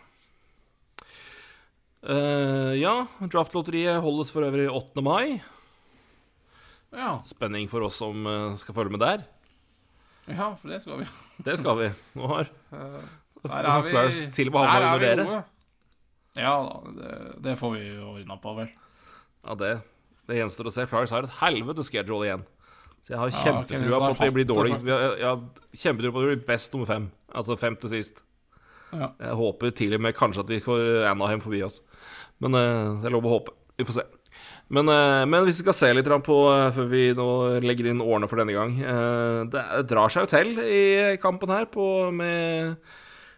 Uh, 2.07 2.73
ja, 2.77 2.93
draftlotteriet 3.27 3.99
holdes 4.05 4.29
for 4.31 4.45
øvrig 4.47 4.67
8. 4.71 5.03
mai. 5.03 5.39
Ja, 6.95 7.17
Spenning 7.27 7.67
for 7.69 7.83
oss 7.83 7.97
som 7.99 8.23
eh, 8.25 8.53
skal 8.61 8.73
følge 8.77 8.93
med 8.95 9.01
der. 9.03 9.25
ja 10.29 10.53
for 10.55 10.71
det 10.71 10.79
skal 10.81 11.01
vi. 11.01 11.07
Det 11.45 11.57
skal 11.59 11.75
vi. 11.77 11.89
Nå 12.17 12.27
har 12.31 12.47
Eh, 12.73 13.03
Der 13.43 13.67
er 13.69 13.81
vi, 13.83 14.31
til 14.33 14.49
og 14.49 14.53
med 14.55 14.71
der 14.71 14.85
er 14.87 14.97
vi 14.99 15.23
gode. 15.23 15.43
Ja 16.35 16.53
da, 16.63 16.79
det, 16.95 17.11
det 17.43 17.53
får 17.59 17.71
vi 17.75 17.83
ordna 18.01 18.35
på, 18.41 18.53
vel. 18.57 18.71
Ja, 19.45 19.53
det, 19.59 19.69
det 20.27 20.39
gjenstår 20.39 20.67
å 20.67 20.73
se. 20.73 20.87
Flyers 20.89 21.13
har 21.13 21.27
et 21.27 21.35
helvete 21.43 21.83
schedule 21.85 22.25
igjen. 22.25 22.43
Så 23.03 23.13
jeg 23.13 23.19
har 23.21 23.29
Ja, 23.31 23.43
kjempetrua 23.45 23.99
ok, 23.99 24.01
så 24.01 24.01
på 24.01 24.09
at 24.15 24.23
vi 24.25 24.35
blir 24.39 24.49
dårlig. 24.49 24.79
Vi 24.83 24.91
har, 24.91 25.15
jeg 25.21 25.27
har 25.27 25.77
kjempetrua 25.83 26.11
på 26.15 26.23
at 26.23 26.25
vi 26.25 26.33
blir 26.33 26.47
best 26.49 26.73
nummer 26.73 26.89
fem. 26.89 27.05
Altså 27.35 27.57
fem 27.59 27.75
til 27.79 27.91
sist. 27.95 28.23
Ja. 28.93 29.11
Jeg 29.19 29.39
håper 29.39 29.73
til 29.75 29.97
og 29.97 30.03
med 30.03 30.15
kanskje 30.15 30.45
at 30.45 30.51
vi 30.53 30.61
får 30.63 31.09
Anaheim 31.09 31.41
forbi 31.43 31.63
oss. 31.65 31.81
Men 32.43 32.55
eh, 32.55 33.01
det 33.01 33.09
er 33.09 33.15
lov 33.15 33.27
å 33.27 33.35
håpe. 33.37 33.55
Vi 33.77 33.87
får 33.87 33.99
se. 33.99 34.05
Men, 34.73 34.89
eh, 34.91 35.23
men 35.29 35.45
hvis 35.47 35.61
vi 35.61 35.65
skal 35.65 35.75
se 35.77 35.89
litt 35.95 36.07
på 36.27 36.37
eh, 36.51 36.69
før 36.75 36.87
vi 36.91 37.03
nå 37.17 37.27
legger 37.63 37.91
inn 37.91 38.03
årene 38.03 38.27
for 38.27 38.39
denne 38.41 38.55
gang 38.55 38.73
eh, 38.83 39.41
Det 39.47 39.63
drar 39.87 40.11
seg 40.11 40.25
jo 40.25 40.31
til 40.33 40.59
i 40.59 40.81
kampen 41.23 41.53
her 41.53 41.69
på, 41.71 41.85
med, 42.11 42.75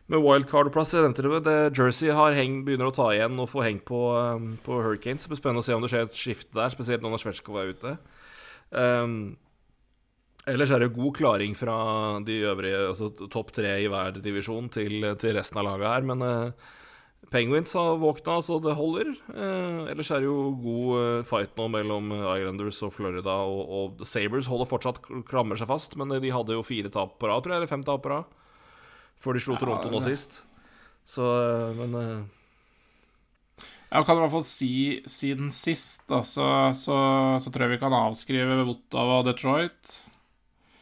med 0.09 0.23
wildcard-plass. 0.25 0.95
Jeg 0.95 1.05
nevnte 1.05 1.25
det, 1.25 1.41
det. 1.45 1.57
Jersey 1.77 2.13
har 2.15 2.37
heng, 2.37 2.63
begynner 2.65 2.89
å 2.89 2.95
ta 2.95 3.11
igjen 3.13 3.37
og 3.41 3.51
få 3.51 3.65
heng 3.65 3.81
på, 3.85 4.01
eh, 4.21 4.47
på 4.65 4.79
Hurricanes. 4.81 5.27
Det 5.27 5.33
blir 5.33 5.41
spennende 5.41 5.65
å 5.65 5.69
se 5.69 5.77
om 5.77 5.85
det 5.85 5.91
skjer 5.93 6.07
et 6.09 6.17
skifte 6.17 6.57
der, 6.57 6.73
spesielt 6.73 7.05
nå 7.05 7.13
når 7.13 7.23
Svetsjkov 7.25 7.61
er 7.61 7.75
ute. 7.75 7.95
Um, 8.69 9.37
ellers 10.47 10.71
er 10.71 10.83
det 10.83 10.93
god 10.95 11.15
klaring 11.17 11.55
fra 11.57 11.77
de 12.25 12.41
øvrige, 12.47 12.87
altså 12.93 13.09
topp 13.27 13.51
tre 13.55 13.75
i 13.83 13.87
hver 13.91 14.19
divisjon 14.23 14.69
til, 14.73 15.03
til 15.19 15.35
resten 15.37 15.59
av 15.61 15.67
laget 15.67 15.89
her, 15.91 16.07
men 16.07 16.25
eh, 16.25 16.67
Penguins 17.29 17.75
har 17.77 17.99
våkna, 18.01 18.39
så 18.41 18.57
det 18.63 18.77
holder. 18.77 19.11
Eh, 19.35 19.91
ellers 19.91 20.09
er 20.15 20.23
det 20.23 20.29
jo 20.29 20.49
god 20.63 20.99
eh, 21.01 21.27
fight 21.29 21.55
nå 21.59 21.67
mellom 21.75 22.11
Islanders 22.15 22.81
og 22.87 22.95
Florida, 22.95 23.35
og, 23.45 23.61
og 23.69 24.05
Sabres 24.07 24.49
holder 24.49 24.69
fortsatt 24.69 25.01
klamrer 25.29 25.59
seg 25.59 25.69
fast, 25.69 25.97
men 25.99 26.15
de 26.15 26.33
hadde 26.33 26.57
jo 26.57 26.65
fire 26.65 26.91
tap 26.93 27.19
på 27.19 27.29
rad, 27.29 27.43
tror 27.43 27.57
jeg, 27.57 27.63
eller 27.63 27.73
fem 27.73 27.85
tap 27.85 28.05
på 28.05 28.13
rad, 28.15 28.35
før 29.19 29.35
de 29.37 29.43
slo 29.43 29.57
Ja, 29.57 29.63
Toronto 29.65 29.93
nå 29.93 30.01
sist. 30.07 30.43
Så, 31.09 31.25
eh, 31.25 31.71
men 31.77 31.95
eh, 31.99 32.19
Jeg 33.89 34.05
kan 34.05 34.19
i 34.19 34.21
hvert 34.21 34.35
fall 34.35 34.45
si 34.45 34.73
siden 35.09 35.49
sist, 35.53 36.05
da, 36.11 36.21
så, 36.21 36.69
så, 36.77 36.97
så 37.41 37.49
tror 37.49 37.65
jeg 37.65 37.77
vi 37.77 37.81
kan 37.81 37.95
avskrive 37.97 38.61
Ottawa 38.65 39.23
og 39.23 39.29
Detroit. 39.31 39.95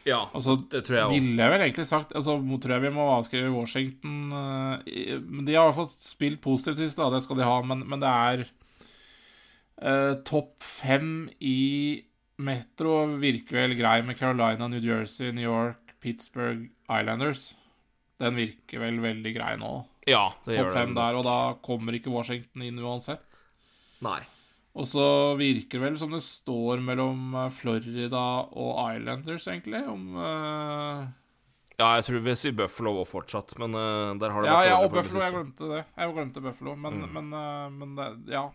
Ja, 0.08 0.22
altså, 0.34 0.56
det 0.72 0.84
tror 0.88 0.96
jeg 0.98 1.06
òg. 1.08 1.14
ville 1.18 1.44
jeg 1.44 1.52
vel 1.54 1.64
egentlig 1.66 1.86
sagt 1.90 2.14
Altså, 2.16 2.38
tror 2.64 2.74
jeg 2.78 2.86
vi 2.88 2.92
må 2.96 3.08
avskrive 3.18 3.52
Washington. 3.52 4.32
eh, 4.32 5.18
Men 5.20 5.46
De 5.46 5.56
har 5.58 5.66
i 5.66 5.72
hvert 5.72 5.80
fall 5.82 5.90
spilt 5.92 6.40
positivt 6.42 6.80
sist, 6.80 6.98
da, 7.02 7.10
det 7.14 7.22
skal 7.26 7.40
de 7.42 7.48
ha, 7.48 7.58
men, 7.68 7.84
men 7.92 8.00
det 8.04 8.12
er 8.14 8.46
eh, 9.82 10.14
topp 10.28 10.56
fem 10.64 11.28
i 11.44 12.04
Metro 12.38 13.00
virker 13.18 13.58
vel 13.64 13.76
grei 13.80 14.00
med 14.06 14.18
Carolina, 14.20 14.68
New 14.70 14.82
Jersey, 14.84 15.32
New 15.34 15.44
York, 15.48 15.96
Pittsburgh, 16.04 16.68
Islanders. 16.86 17.48
Den 18.22 18.38
virker 18.38 18.82
vel 18.84 19.00
veldig 19.02 19.32
grei 19.36 19.56
nå. 19.58 19.72
Ja, 20.08 20.30
det 20.46 20.56
gjør 20.56 20.68
Topp 20.70 20.74
det. 20.74 20.80
fem 20.80 20.94
der, 20.98 21.18
og 21.18 21.26
da 21.26 21.38
kommer 21.66 21.98
ikke 21.98 22.14
Washington 22.14 22.64
inn 22.66 22.78
uansett. 22.80 23.24
Nei. 24.06 24.20
Og 24.78 24.86
så 24.86 25.04
virker 25.40 25.80
det 25.80 25.86
vel 25.88 25.96
som 25.98 26.12
det 26.14 26.22
står 26.22 26.82
mellom 26.86 27.32
eh, 27.34 27.48
Florida 27.54 28.26
og 28.54 28.76
Islanders, 28.94 29.48
egentlig, 29.50 29.82
om 29.90 30.04
uh... 30.20 31.08
Ja, 31.78 31.92
jeg 32.00 32.06
tror 32.08 32.22
vi 32.26 32.34
sier 32.38 32.54
Buffalo 32.58 32.94
òg 33.02 33.10
fortsatt, 33.10 33.56
men 33.62 33.74
uh, 33.78 34.14
der 34.18 34.34
har 34.34 34.46
det 34.46 34.50
Ja, 34.50 34.60
vært 34.60 34.70
ja, 34.70 34.78
og 34.82 34.94
Buffalo. 34.94 35.22
Jeg 35.22 35.34
glemte 35.36 35.72
det. 35.72 35.82
Jeg 35.98 36.14
glemte 36.16 36.44
Buffalo, 36.46 36.76
men, 36.86 37.02
Mm. 37.04 37.10
men, 37.18 37.34
uh, 37.34 37.68
men 37.74 37.98
det, 37.98 38.08
ja. 38.34 38.46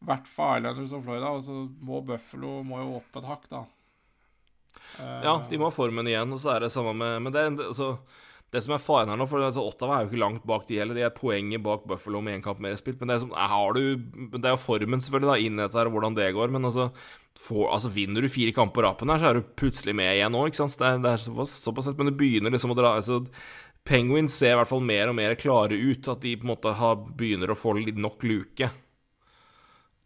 I 0.00 0.08
hvert 0.08 0.28
fall 0.32 0.60
Islanders 0.62 0.96
og 0.96 1.04
Florida, 1.04 1.30
og 1.36 1.44
så 1.44 1.56
må 1.84 2.00
Buffalo 2.08 2.54
må 2.64 2.80
jo 2.80 2.96
opp 3.02 3.20
et 3.20 3.28
hakk, 3.28 3.46
da. 3.52 3.62
Ja, 5.00 5.34
de 5.48 5.58
må 5.58 5.66
ha 5.68 5.74
formen 5.74 6.08
igjen, 6.08 6.32
og 6.32 6.40
så 6.40 6.54
er 6.54 6.64
det 6.64 6.70
samme 6.72 6.92
med 6.94 7.24
Men 7.24 7.34
det, 7.34 7.42
det, 7.58 7.64
altså, 7.72 7.88
det 8.50 8.64
som 8.64 8.74
er 8.74 8.82
faren 8.82 9.12
her 9.12 9.18
nå, 9.18 9.26
for 9.30 9.42
altså, 9.46 9.62
Ottawa 9.62 9.96
er 9.96 10.04
jo 10.04 10.10
ikke 10.10 10.22
langt 10.24 10.46
bak 10.48 10.64
de 10.66 10.80
heller. 10.80 10.96
De 10.98 11.04
er 11.06 11.14
poenget 11.14 11.62
bak 11.62 11.84
Buffalo 11.86 12.18
med 12.24 12.34
én 12.34 12.42
kamp 12.42 12.58
mer 12.62 12.74
spilt. 12.78 12.98
Men 12.98 13.12
det 13.12 13.16
er, 13.16 13.22
som, 13.22 13.34
har 13.36 13.76
du, 13.76 13.82
det 14.34 14.42
er 14.42 14.56
jo 14.56 14.62
formen 14.64 15.02
selvfølgelig 15.04 15.30
da, 15.30 15.36
inn 15.38 15.58
i 15.58 15.62
dette 15.62 15.78
her, 15.78 15.86
og 15.90 15.94
hvordan 15.94 16.16
det 16.18 16.26
går. 16.34 16.50
Men 16.56 16.66
altså, 16.66 16.88
for, 17.38 17.68
altså 17.70 17.92
vinner 17.94 18.26
du 18.26 18.32
fire 18.32 18.54
kamper 18.56 18.80
på 18.80 18.86
rappen 18.88 19.12
her, 19.14 19.22
så 19.22 19.30
er 19.30 19.38
du 19.38 19.52
plutselig 19.54 19.94
med 19.94 20.16
igjen 20.16 20.34
òg, 20.34 20.50
ikke 20.50 20.62
sant. 20.64 20.74
Det 20.82 20.88
er, 20.88 20.98
det 21.04 21.12
er 21.12 21.22
såpass, 21.22 21.54
såpass 21.62 21.86
sett, 21.90 22.00
men 22.00 22.10
det 22.10 22.16
begynner 22.18 22.50
liksom 22.54 22.74
å 22.74 22.78
dra 22.78 22.96
altså, 22.98 23.20
Penguins 23.86 24.34
ser 24.36 24.56
i 24.56 24.58
hvert 24.58 24.68
fall 24.68 24.82
mer 24.84 25.08
og 25.12 25.16
mer 25.16 25.36
klare 25.40 25.78
ut. 25.78 26.10
At 26.10 26.26
de 26.26 26.34
på 26.36 26.44
en 26.48 26.52
måte 26.52 26.74
har, 26.76 26.98
begynner 27.16 27.54
å 27.54 27.58
få 27.58 27.78
litt 27.78 27.98
nok 27.98 28.26
luke 28.26 28.72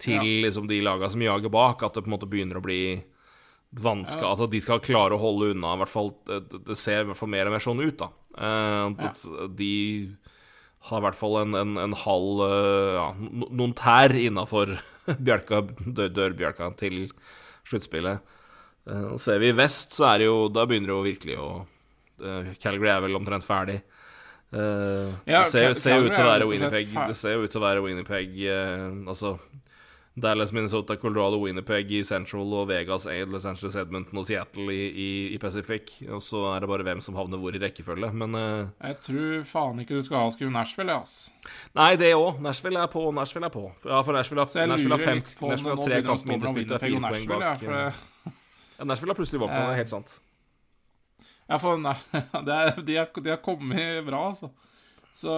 til 0.04 0.20
Ja. 0.20 0.22
liksom 0.44 0.68
de 0.68 0.82
laga 0.84 1.08
som 1.10 1.22
jager 1.24 1.48
bak. 1.48 1.82
At 1.82 1.96
det 1.96 2.04
på 2.04 2.12
en 2.12 2.16
måte 2.18 2.28
begynner 2.30 2.60
å 2.60 2.64
bli 2.64 3.02
vanskelig 3.74 4.22
Ja. 4.22 4.30
Altså, 4.30 4.46
de 4.50 4.60
skal 4.62 4.84
klare 4.84 5.16
å 5.16 5.20
holde 5.20 5.54
unna, 5.54 5.74
i 5.74 5.80
hvert 5.82 5.90
fall. 5.90 6.12
Det, 6.28 6.60
det 6.68 6.76
ser 6.78 7.02
i 7.02 7.08
hvert 7.08 7.18
fall 7.18 7.32
mer 7.32 7.48
og 7.48 7.56
mer 7.56 7.64
sånn 7.64 7.82
ut, 7.82 7.96
da. 7.98 8.10
Eh, 8.34 9.06
at 9.06 9.24
De 9.56 9.74
har 10.88 11.00
i 11.00 11.04
hvert 11.06 11.18
fall 11.18 11.38
en, 11.44 11.54
en, 11.56 11.76
en 11.80 11.96
halv 12.04 12.42
eh, 12.44 12.96
Ja, 12.98 13.06
noen 13.14 13.74
tær 13.78 14.14
innafor 14.18 14.74
bjelka, 15.26 15.62
dør, 15.86 16.10
dørbjelka 16.12 16.72
til 16.80 17.06
sluttspillet. 17.68 18.34
Eh, 18.90 19.14
ser 19.22 19.40
vi 19.42 19.52
i 19.52 19.56
vest, 19.56 19.94
så 19.96 20.10
er 20.12 20.22
det 20.22 20.30
jo 20.30 20.48
Da 20.52 20.66
begynner 20.68 20.92
det 20.92 20.98
jo 20.98 21.06
virkelig 21.10 21.38
å 21.40 21.52
Calgary 22.62 22.88
er 22.92 23.00
vel 23.02 23.16
omtrent 23.18 23.42
ferdig. 23.42 23.80
Ja, 24.54 25.40
det 25.42 25.48
ser, 25.50 25.96
jo 25.98 26.06
ut 26.06 26.14
til 26.14 26.22
å 26.22 26.28
være 26.28 26.46
Winnipeg 26.46 26.92
Det 26.94 27.16
ser 27.18 27.34
jo 27.34 27.42
ut 27.42 27.50
til 27.50 27.58
å 27.58 27.64
være 27.64 27.80
Winnipeg 27.82 28.36
Altså 29.10 29.32
Dallas, 30.14 30.52
Minnesota, 30.52 30.96
Colorado, 30.96 31.40
Winnipeg 31.42 31.90
i 31.90 32.04
Central 32.06 32.52
og 32.54 32.68
Vegas, 32.68 33.08
Los 33.26 33.46
Angeles, 33.50 33.74
Edmonton 33.76 34.20
og 34.20 34.26
Seattle 34.28 34.70
i, 34.70 34.84
i, 34.86 35.08
i 35.34 35.38
Pacific. 35.42 35.90
Og 36.06 36.22
så 36.22 36.44
er 36.52 36.62
det 36.62 36.68
bare 36.70 36.86
hvem 36.86 37.00
som 37.02 37.16
havner 37.18 37.40
hvor 37.42 37.56
i 37.56 37.58
rekkefølge. 37.58 38.12
Men 38.14 38.38
uh, 38.38 38.68
Jeg 38.78 39.00
tror 39.08 39.42
faen 39.48 39.82
ikke 39.82 39.98
du 39.98 40.06
skal 40.06 40.28
avskrive 40.28 40.54
Nashville, 40.54 40.94
ass. 40.94 41.32
Nei, 41.74 41.96
det 41.98 42.12
òg. 42.14 42.38
Nashville 42.46 42.78
er 42.78 42.92
på. 42.92 43.02
Nashville 43.16 43.50
er 43.50 43.54
på. 43.56 43.64
Ja, 43.82 44.04
for 44.06 44.14
Nashville 44.14 44.46
har, 44.46 44.70
Nashville 44.70 45.00
har, 45.00 45.02
fem, 45.02 45.24
Nashville 45.50 45.74
har 45.74 45.88
tre 45.90 46.02
kamper 46.06 46.30
mindre 46.30 46.54
spilt. 46.54 46.70
Det 46.70 46.78
er 46.78 46.86
fire 46.86 47.00
poeng 47.00 47.10
Nashville, 47.10 47.50
ja, 47.50 47.54
for 47.64 47.80
eh, 47.80 48.38
Ja, 48.78 48.86
Nashville 48.90 49.14
har 49.14 49.18
plutselig 49.18 49.42
våkna, 49.42 49.64
det 49.66 49.74
er 49.74 49.82
helt 49.82 49.94
sant. 49.96 50.14
Ja, 51.50 51.58
for 51.58 51.74
de, 52.46 52.94
har, 52.94 53.10
de 53.18 53.30
har 53.34 53.42
kommet 53.42 54.06
bra, 54.06 54.28
altså. 54.30 54.54
Så, 55.14 55.32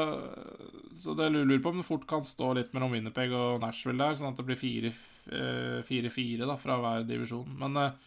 så 0.96 1.12
det 1.14 1.28
lurer 1.34 1.58
på 1.60 1.68
om 1.68 1.82
det 1.82 1.84
fort 1.84 2.06
kan 2.08 2.22
stå 2.24 2.54
litt 2.56 2.70
mellom 2.72 2.94
Winnipeg 2.96 3.32
og 3.36 3.58
Nashville 3.60 4.00
der, 4.00 4.16
sånn 4.16 4.30
at 4.30 4.38
det 4.40 4.46
blir 4.48 4.56
4-4 4.56 6.46
da, 6.48 6.56
fra 6.56 6.78
hver 6.80 7.04
divisjon. 7.04 7.50
Men 7.60 7.76
eh, 7.82 8.06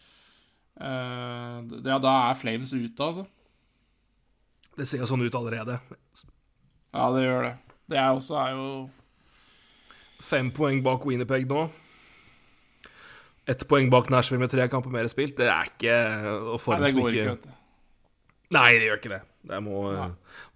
eh, 0.82 1.60
det, 1.70 1.84
ja, 1.86 2.00
da 2.02 2.16
er 2.24 2.40
Flames 2.40 2.74
ute, 2.74 3.06
altså. 3.06 3.26
Det 4.74 4.88
ser 4.88 5.06
sånn 5.06 5.22
ut 5.22 5.38
allerede. 5.38 5.78
Ja, 6.90 7.06
det 7.14 7.22
gjør 7.22 7.46
det. 7.46 7.54
Det 7.90 8.02
er 8.02 8.10
også 8.16 8.40
er 8.40 8.56
jo 8.58 8.66
Fem 10.20 10.50
poeng 10.52 10.82
bak 10.84 11.06
Winnipeg 11.06 11.46
nå. 11.48 11.64
Ett 13.48 13.62
poeng 13.70 13.88
bak 13.94 14.10
Nashville 14.12 14.42
med 14.42 14.50
tre 14.52 14.66
kamper 14.70 14.92
mer 14.92 15.06
spilt. 15.10 15.38
Det 15.38 15.46
er 15.48 15.70
ikke 15.70 15.94
Nei, 15.94 16.82
det 16.82 16.94
går 16.98 17.14
ikke 17.14 17.14
ikke, 17.14 17.30
vet 17.30 17.46
du. 17.46 17.58
Nei, 18.58 18.70
det 18.74 18.90
gjør 18.90 19.00
ikke 19.00 19.14
det. 19.14 19.22
Det 19.48 19.58
må, 19.64 19.86
Nei. 19.96 20.10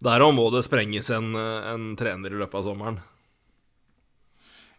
Derav 0.05 0.35
må 0.37 0.51
det 0.53 0.65
sprenges 0.67 1.11
en, 1.15 1.33
en 1.37 1.91
trener 1.97 2.35
i 2.35 2.41
løpet 2.43 2.61
av 2.61 2.67
sommeren. 2.69 3.01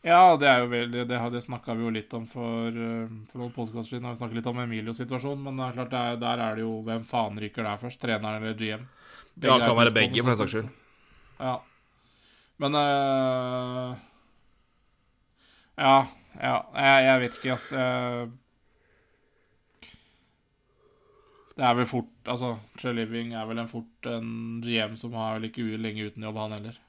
Ja, 0.06 0.36
det 0.38 0.46
er 0.46 0.60
jo 0.62 0.68
veldig 0.70 1.08
Det, 1.10 1.20
det 1.34 1.42
snakka 1.42 1.74
vi 1.74 1.86
jo 1.88 1.92
litt 1.94 2.12
om 2.14 2.28
for, 2.30 2.70
eh, 2.70 3.10
for 3.32 3.42
noen 3.42 3.54
podkaster 3.56 3.96
siden. 3.96 4.06
Vi 4.12 4.20
snakket 4.20 4.38
litt 4.38 4.50
om 4.52 4.60
Emilios 4.62 5.00
situasjon, 5.02 5.40
men 5.42 5.58
det 5.58 5.66
er 5.66 5.78
klart 5.80 5.94
det 5.94 6.02
er, 6.02 6.20
der 6.22 6.44
er 6.46 6.60
det 6.60 6.66
jo 6.66 6.74
Hvem 6.86 7.08
faen 7.10 7.40
ryker 7.42 7.66
der 7.66 7.82
først? 7.82 8.02
Treneren 8.04 8.44
eller 8.44 8.60
GM? 8.60 8.84
Ja, 9.42 9.58
det 9.58 9.66
kan 9.66 9.80
være 9.80 9.96
begge, 9.96 10.22
for 10.22 10.30
den 10.32 10.38
saks 10.44 10.54
skyld. 10.54 10.70
Ja. 11.40 11.56
Men 12.62 12.78
øh, 12.80 13.96
Ja, 15.76 15.98
ja. 16.38 16.56
Jeg, 16.78 17.06
jeg 17.10 17.24
vet 17.26 17.40
ikke, 17.40 17.58
ass. 17.58 17.72
Eh, 17.74 18.28
det 21.56 21.64
er 21.64 21.78
vel 21.78 21.88
fort 21.88 22.30
Altså, 22.32 22.56
Trey 22.80 22.96
Living 22.98 23.34
er 23.38 23.48
vel 23.48 23.62
en 23.62 23.70
fort 23.70 24.10
en 24.10 24.62
GM 24.64 24.96
som 25.00 25.16
har 25.16 25.38
vel 25.38 25.50
ikke 25.50 25.66
lenge 25.80 26.10
uten 26.10 26.26
jobb, 26.28 26.40
han 26.42 26.56
heller. 26.58 26.80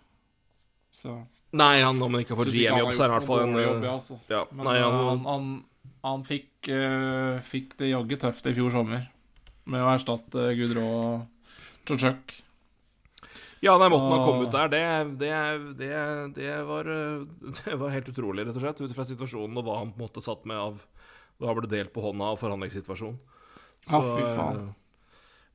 Så 0.94 1.14
Nei, 1.56 1.80
han, 1.80 2.00
om 2.02 2.10
han 2.12 2.24
ikke 2.24 2.34
har 2.34 2.40
fått 2.40 2.50
han 2.50 2.56
GM-jobb, 2.56 2.92
så 2.92 3.04
er 3.04 3.12
han 3.12 3.12
i 3.12 3.16
hvert 3.16 3.28
fall 3.28 3.44
en 3.44 3.54
jobb, 3.54 3.76
eh, 3.76 3.86
ja, 3.86 3.92
altså. 3.94 4.16
Ja, 4.32 4.40
Men 4.50 4.66
nei, 4.68 4.78
eh, 4.80 4.86
han, 4.86 4.96
han, 5.06 5.20
han, 5.30 5.92
han 6.04 6.24
fikk, 6.26 6.50
uh, 6.68 7.36
fikk 7.44 7.76
det 7.78 7.92
jaggu 7.92 8.16
tøft 8.20 8.50
i 8.50 8.56
fjor 8.56 8.74
sommer 8.74 9.06
med 9.70 9.84
å 9.84 9.92
erstatte 9.92 10.48
Gudrå 10.58 10.88
og 10.90 11.94
Chuck. 12.02 12.34
Ja, 13.62 13.76
nei, 13.80 13.88
måten 13.90 14.12
han 14.12 14.24
kom 14.26 14.42
ut 14.42 14.52
der, 14.52 14.68
det, 14.70 14.82
det, 15.22 15.30
det, 15.78 15.92
det, 16.36 16.50
var, 16.66 16.90
det 17.60 17.78
var 17.78 17.94
helt 17.94 18.10
utrolig, 18.12 18.44
rett 18.44 18.58
og 18.58 18.66
slett. 18.66 18.82
Ut 18.82 18.98
fra 18.98 19.06
situasjonen 19.06 19.62
og 19.62 19.66
hva 19.66 19.78
han 19.80 19.94
på 19.94 20.02
en 20.02 20.08
måte 20.08 20.24
satt 20.24 20.44
med 20.48 20.58
av 20.60 20.84
Da 21.40 21.54
ble 21.56 21.70
delt 21.70 21.94
på 21.94 22.02
hånda 22.04 22.34
av 22.34 22.42
forhandlingssituasjonen. 22.42 23.18
Ja, 23.90 24.00
fy 24.02 24.22
faen. 24.26 24.56
eh, 24.68 24.72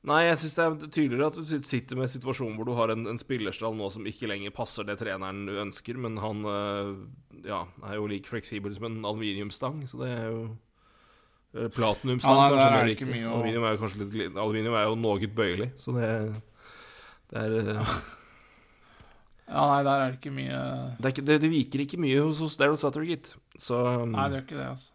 Nei, 0.02 0.24
jeg 0.26 0.38
syns 0.40 0.54
det 0.58 0.64
er 0.64 0.88
tydeligere 0.90 1.26
at 1.30 1.36
du 1.38 1.44
sitter 1.62 1.94
med 1.94 2.08
en 2.08 2.10
situasjon 2.10 2.56
hvor 2.58 2.66
du 2.66 2.72
har 2.74 2.90
en, 2.90 3.04
en 3.06 3.18
spillerstall 3.20 3.76
nå 3.78 3.86
som 3.94 4.02
ikke 4.10 4.26
lenger 4.26 4.50
passer 4.56 4.82
det 4.88 4.96
treneren 4.98 5.44
du 5.46 5.52
ønsker, 5.62 5.94
men 6.02 6.16
han 6.18 6.40
eh, 6.50 6.88
ja, 7.46 7.60
er 7.86 7.94
jo 8.00 8.08
like 8.10 8.26
fleksibel 8.26 8.74
som 8.74 8.88
en 8.88 8.98
aluminiumsstang, 9.06 9.84
så 9.86 10.00
det 10.02 10.08
er 10.16 10.24
jo 10.32 10.40
eller 11.54 11.68
Platinumstang, 11.68 12.32
Ja, 12.32 12.48
kanskje 12.48 12.64
er 12.66 12.74
mer 12.78 12.86
riktig. 12.88 13.20
å- 13.28 13.32
Aluminium 13.36 13.64
er 13.68 13.74
jo 13.76 13.80
kanskje 13.84 14.00
litt 14.16 14.36
Aluminium 14.40 14.74
er 14.74 14.86
jo 14.88 14.94
noe 14.96 15.28
bøyelig, 15.36 15.70
så 15.76 15.92
det, 15.98 16.08
det 17.30 17.42
er 17.44 17.56
eh, 17.76 17.92
Ja, 19.52 19.66
nei, 19.68 19.82
der 19.84 20.00
er 20.06 20.10
det 20.14 20.18
ikke 20.18 20.32
mye 20.34 20.58
Det, 20.96 21.04
er 21.04 21.12
ikke, 21.12 21.24
det, 21.28 21.36
det 21.42 21.50
viker 21.52 21.82
ikke 21.84 21.98
mye 22.00 22.22
hos, 22.24 22.38
hos 22.40 22.56
Daryl 22.56 22.78
Sutter, 22.80 23.04
gitt. 23.04 23.34
Så 23.60 23.76
um, 23.76 24.14
Nei, 24.16 24.26
det 24.32 24.38
gjør 24.40 24.46
ikke 24.46 24.58
det, 24.62 24.68
altså. 24.72 24.92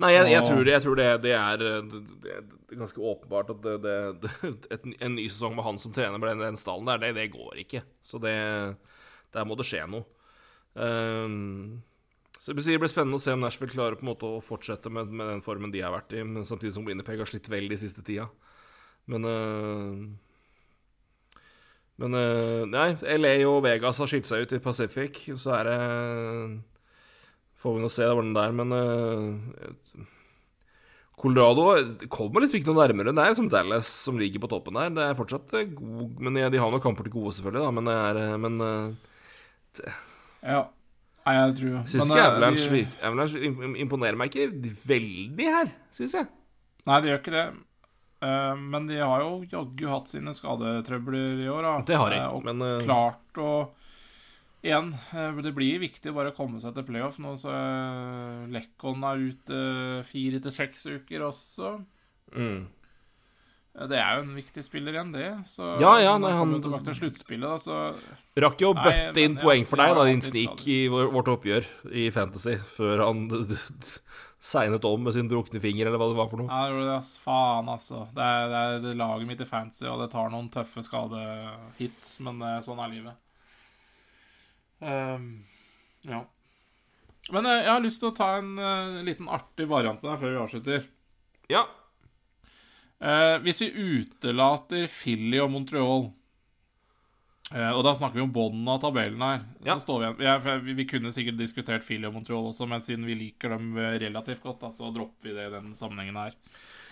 Nei, 0.00 0.14
jeg, 0.14 0.30
jeg 0.32 0.44
tror, 0.46 0.62
det, 0.64 0.72
jeg 0.72 0.82
tror 0.84 0.96
det, 0.96 1.08
det, 1.26 1.32
er, 1.36 1.60
det, 1.60 2.00
det 2.24 2.32
er 2.38 2.78
ganske 2.80 3.02
åpenbart 3.04 3.50
at 3.52 3.66
det, 3.84 3.96
et, 4.72 4.86
en 4.96 5.14
ny 5.18 5.26
sesong 5.28 5.52
med 5.58 5.66
han 5.66 5.80
som 5.82 5.92
trener 5.92 6.16
med 6.16 6.30
den, 6.32 6.44
den 6.46 6.56
stallen 6.60 6.88
der, 6.88 7.02
det, 7.02 7.10
det 7.18 7.26
går 7.34 7.60
ikke. 7.66 7.84
Så 8.00 8.20
det 8.22 8.34
Der 9.34 9.46
må 9.46 9.58
det 9.58 9.66
skje 9.68 9.84
noe. 9.90 10.06
Um, 10.74 11.82
så 12.40 12.54
det 12.54 12.62
blir- 12.62 12.88
spennende 12.88 13.18
å 13.18 13.22
se 13.22 13.34
om 13.36 13.42
Nashville 13.44 13.74
klarer 13.74 13.98
på 13.98 14.06
en 14.06 14.12
måte 14.14 14.28
å 14.30 14.40
fortsette 14.40 14.88
med, 14.88 15.10
med 15.12 15.28
den 15.34 15.44
formen 15.44 15.72
de 15.74 15.82
har 15.84 15.92
vært 15.92 16.14
i, 16.16 16.24
men 16.24 16.46
samtidig 16.48 16.72
som 16.78 16.86
Winnerpeg 16.88 17.20
har 17.20 17.28
slitt 17.28 17.50
vel 17.52 17.68
de 17.68 17.76
siste 17.78 18.02
tida. 18.06 18.30
Men 19.10 19.28
uh, 19.28 20.08
Men 22.00 22.16
uh, 22.16 22.64
Nei, 22.70 22.94
LA 23.20 23.34
og 23.44 23.60
Vegas 23.66 24.00
har 24.00 24.08
skilt 24.08 24.28
seg 24.28 24.46
ut 24.46 24.54
i 24.56 24.62
Pacific, 24.64 25.20
så 25.36 25.58
er 25.58 25.68
det 25.68 25.78
Får 27.60 27.76
vi 27.76 27.84
nå 27.84 27.90
se 27.92 28.08
hvordan 28.08 28.32
det 28.36 28.42
er, 28.46 28.56
men 28.56 28.74
eh, 28.76 30.08
Colorado 31.20 31.66
kommer 32.08 32.44
liksom 32.44 32.60
ikke 32.60 32.72
noe 32.72 32.86
nærmere. 32.86 33.12
Det 33.12 33.22
er 33.22 33.34
liksom 33.34 33.50
Dallas 33.52 33.90
som 34.06 34.20
ligger 34.20 34.40
på 34.40 34.48
toppen 34.48 34.78
der. 34.80 34.92
Det 34.96 35.06
er 35.06 35.18
fortsatt 35.18 35.56
eh, 35.58 35.72
god 35.76 36.20
Men 36.24 36.40
de, 36.40 36.46
har 36.56 36.72
noen 36.72 36.84
kamper 36.84 37.08
til 37.08 37.18
gode, 37.18 37.34
selvfølgelig, 37.36 37.66
da, 37.66 37.72
men 37.76 37.90
det 37.90 37.96
er 38.00 38.20
eh, 38.24 38.36
Men 38.40 38.60
det. 39.76 39.96
Ja. 40.40 40.66
Nei, 41.20 41.34
jeg 41.36 41.56
tror 41.58 41.68
jeg 41.68 41.88
syns 41.92 42.08
ikke 42.08 42.20
eh, 42.20 42.28
Avalanche, 42.30 42.84
Avalanche 43.04 43.40
imponerer 43.84 44.16
meg 44.18 44.32
ikke 44.32 44.70
veldig 44.88 45.50
her, 45.52 45.74
syns 45.94 46.16
jeg. 46.16 46.30
Nei, 46.88 47.00
de 47.04 47.12
gjør 47.12 47.20
ikke 47.20 47.34
det. 47.34 47.44
Eh, 48.24 48.54
men 48.56 48.88
de 48.88 48.98
har 49.00 49.22
jo 49.24 49.36
jaggu 49.48 49.86
hatt 49.88 50.10
sine 50.12 50.32
skadetrøbler 50.36 51.44
i 51.44 51.48
år, 51.52 51.68
da. 51.68 51.74
Det 51.88 52.00
har 52.00 52.12
de, 52.12 52.18
Eh, 52.20 52.34
og 52.34 52.44
men 52.48 52.64
eh, 52.66 52.82
klart 52.84 53.40
å 53.40 53.52
Igjen, 54.60 54.90
eh, 55.16 55.38
det 55.40 55.54
blir 55.56 55.80
viktig 55.80 56.12
bare 56.12 56.34
å 56.34 56.36
komme 56.36 56.60
seg 56.60 56.74
til 56.76 56.84
playoff 56.84 57.16
nå, 57.22 57.32
så 57.40 57.52
Lekon 58.52 59.00
Lekkon 59.00 59.06
er 59.08 59.22
ute 59.30 59.60
fire 60.04 60.42
til 60.44 60.52
seks 60.52 60.84
uker 60.90 61.24
også. 61.30 61.78
mm. 62.36 62.60
Eh, 63.70 63.86
Det 63.86 63.96
er 63.96 64.18
jo 64.18 64.24
en 64.26 64.34
viktig 64.34 64.64
spiller 64.66 64.92
igjen, 64.98 65.12
det. 65.14 65.30
Så 65.46 65.80
Ja, 65.80 65.94
ja, 66.02 66.18
men 66.18 66.28
nei, 66.28 66.36
han 66.36 66.60
tilbake 66.60 66.84
til 66.90 66.98
sluttspillet, 67.00 67.64
så 67.64 67.78
Rakk 68.36 68.60
jo 68.60 68.72
å 68.74 68.76
bøtte 68.76 69.14
men 69.14 69.22
inn 69.24 69.36
ja, 69.38 69.42
poeng 69.46 69.64
for 69.64 69.80
deg, 69.80 69.94
da, 69.96 70.04
din 70.10 70.24
snik 70.26 70.66
i 70.68 70.80
vårt 70.92 71.30
oppgjør 71.38 71.68
i 71.94 72.10
Fantasy, 72.10 72.58
før 72.58 73.04
han 73.06 73.24
segnet 74.40 74.84
om 74.84 75.02
med 75.04 75.14
sin 75.14 75.28
brukne 75.30 75.60
finger, 75.60 75.86
eller 75.86 76.00
hva 76.00 76.10
det 76.10 76.18
var 76.18 76.28
for 76.28 76.42
noe. 76.42 76.50
Ja, 76.50 76.68
det 76.68 76.92
er. 76.98 77.08
Faen, 77.24 77.68
altså. 77.68 78.04
Det 78.12 78.28
er, 78.28 78.46
det 78.50 78.60
er 78.60 78.84
det 78.84 78.94
laget 79.00 79.28
mitt 79.28 79.40
i 79.40 79.48
fantasy, 79.48 79.86
og 79.88 80.00
det 80.02 80.10
tar 80.12 80.28
noen 80.32 80.52
tøffe 80.52 80.84
skadehits, 80.84 82.18
men 82.26 82.40
eh, 82.44 82.60
sånn 82.64 82.80
er 82.84 82.92
livet. 82.92 83.29
Ehm, 84.80 85.44
ja. 86.08 86.24
Men 87.30 87.46
eh, 87.46 87.64
jeg 87.64 87.72
har 87.72 87.84
lyst 87.84 88.00
til 88.02 88.10
å 88.10 88.16
ta 88.16 88.30
en 88.38 88.54
uh, 88.58 89.02
liten 89.06 89.28
artig 89.30 89.68
variant 89.70 90.00
med 90.02 90.12
deg 90.12 90.22
før 90.22 90.32
vi 90.32 90.40
avslutter. 90.44 90.88
Ja. 91.52 91.66
Uh, 93.00 93.36
hvis 93.44 93.60
vi 93.62 93.70
utelater 93.72 94.88
Philly 94.92 95.38
og 95.40 95.48
Montreal 95.54 96.02
uh, 96.10 97.70
Og 97.72 97.80
da 97.86 97.94
snakker 97.96 98.18
vi 98.18 98.24
om 98.26 98.34
bånden 98.34 98.68
av 98.68 98.82
tabellen 98.82 99.24
her. 99.24 99.46
Ja. 99.64 99.76
Så 99.76 99.86
står 99.86 100.02
vi, 100.04 100.26
ja, 100.26 100.36
vi, 100.42 100.76
vi 100.82 100.88
kunne 100.88 101.12
sikkert 101.14 101.40
diskutert 101.40 101.86
Philly 101.86 102.08
og 102.10 102.18
Montreal 102.18 102.50
også, 102.50 102.68
men 102.70 102.84
siden 102.84 103.08
vi 103.08 103.18
liker 103.20 103.56
dem 103.56 103.72
relativt 103.76 104.44
godt, 104.44 104.64
da, 104.66 104.74
så 104.74 104.92
dropper 104.94 105.30
vi 105.30 105.36
det 105.38 105.48
i 105.48 105.54
den 105.58 105.72
sammenhengen 105.78 106.20
her. 106.20 106.36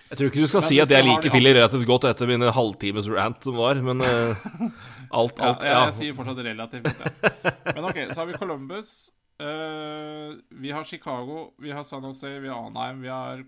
Jeg 0.09 0.17
tror 0.17 0.29
ikke 0.31 0.41
du 0.41 0.49
skal 0.49 0.63
Men 0.63 0.67
si 0.71 0.79
at 0.81 0.91
jeg 0.93 1.05
liker 1.05 1.29
Philly 1.33 1.51
relativt 1.53 1.85
godt 1.85 2.07
etter 2.09 2.29
min 2.29 2.41
halvtimes 2.41 3.09
rant 3.13 3.45
som 3.45 3.57
var, 3.59 3.77
men 3.85 4.01
uh, 4.01 4.47
alt, 5.19 5.37
Ja, 5.37 5.51
jeg, 5.53 5.69
ja. 5.69 5.83
jeg 5.85 5.97
sier 5.99 6.17
fortsatt 6.17 6.41
relativt. 6.47 6.89
godt. 6.89 7.75
Men 7.75 7.89
ok, 7.91 7.99
så 8.09 8.23
har 8.23 8.29
vi 8.31 8.37
Columbus. 8.41 8.93
Uh, 9.39 10.33
vi 10.59 10.73
har 10.75 10.83
Chicago, 10.83 11.51
vi 11.61 11.71
har 11.71 11.85
San 11.87 12.03
Jose, 12.09 12.31
vi 12.41 12.49
har 12.49 12.57
Anaheim, 12.71 13.03
vi 13.05 13.11
har 13.13 13.43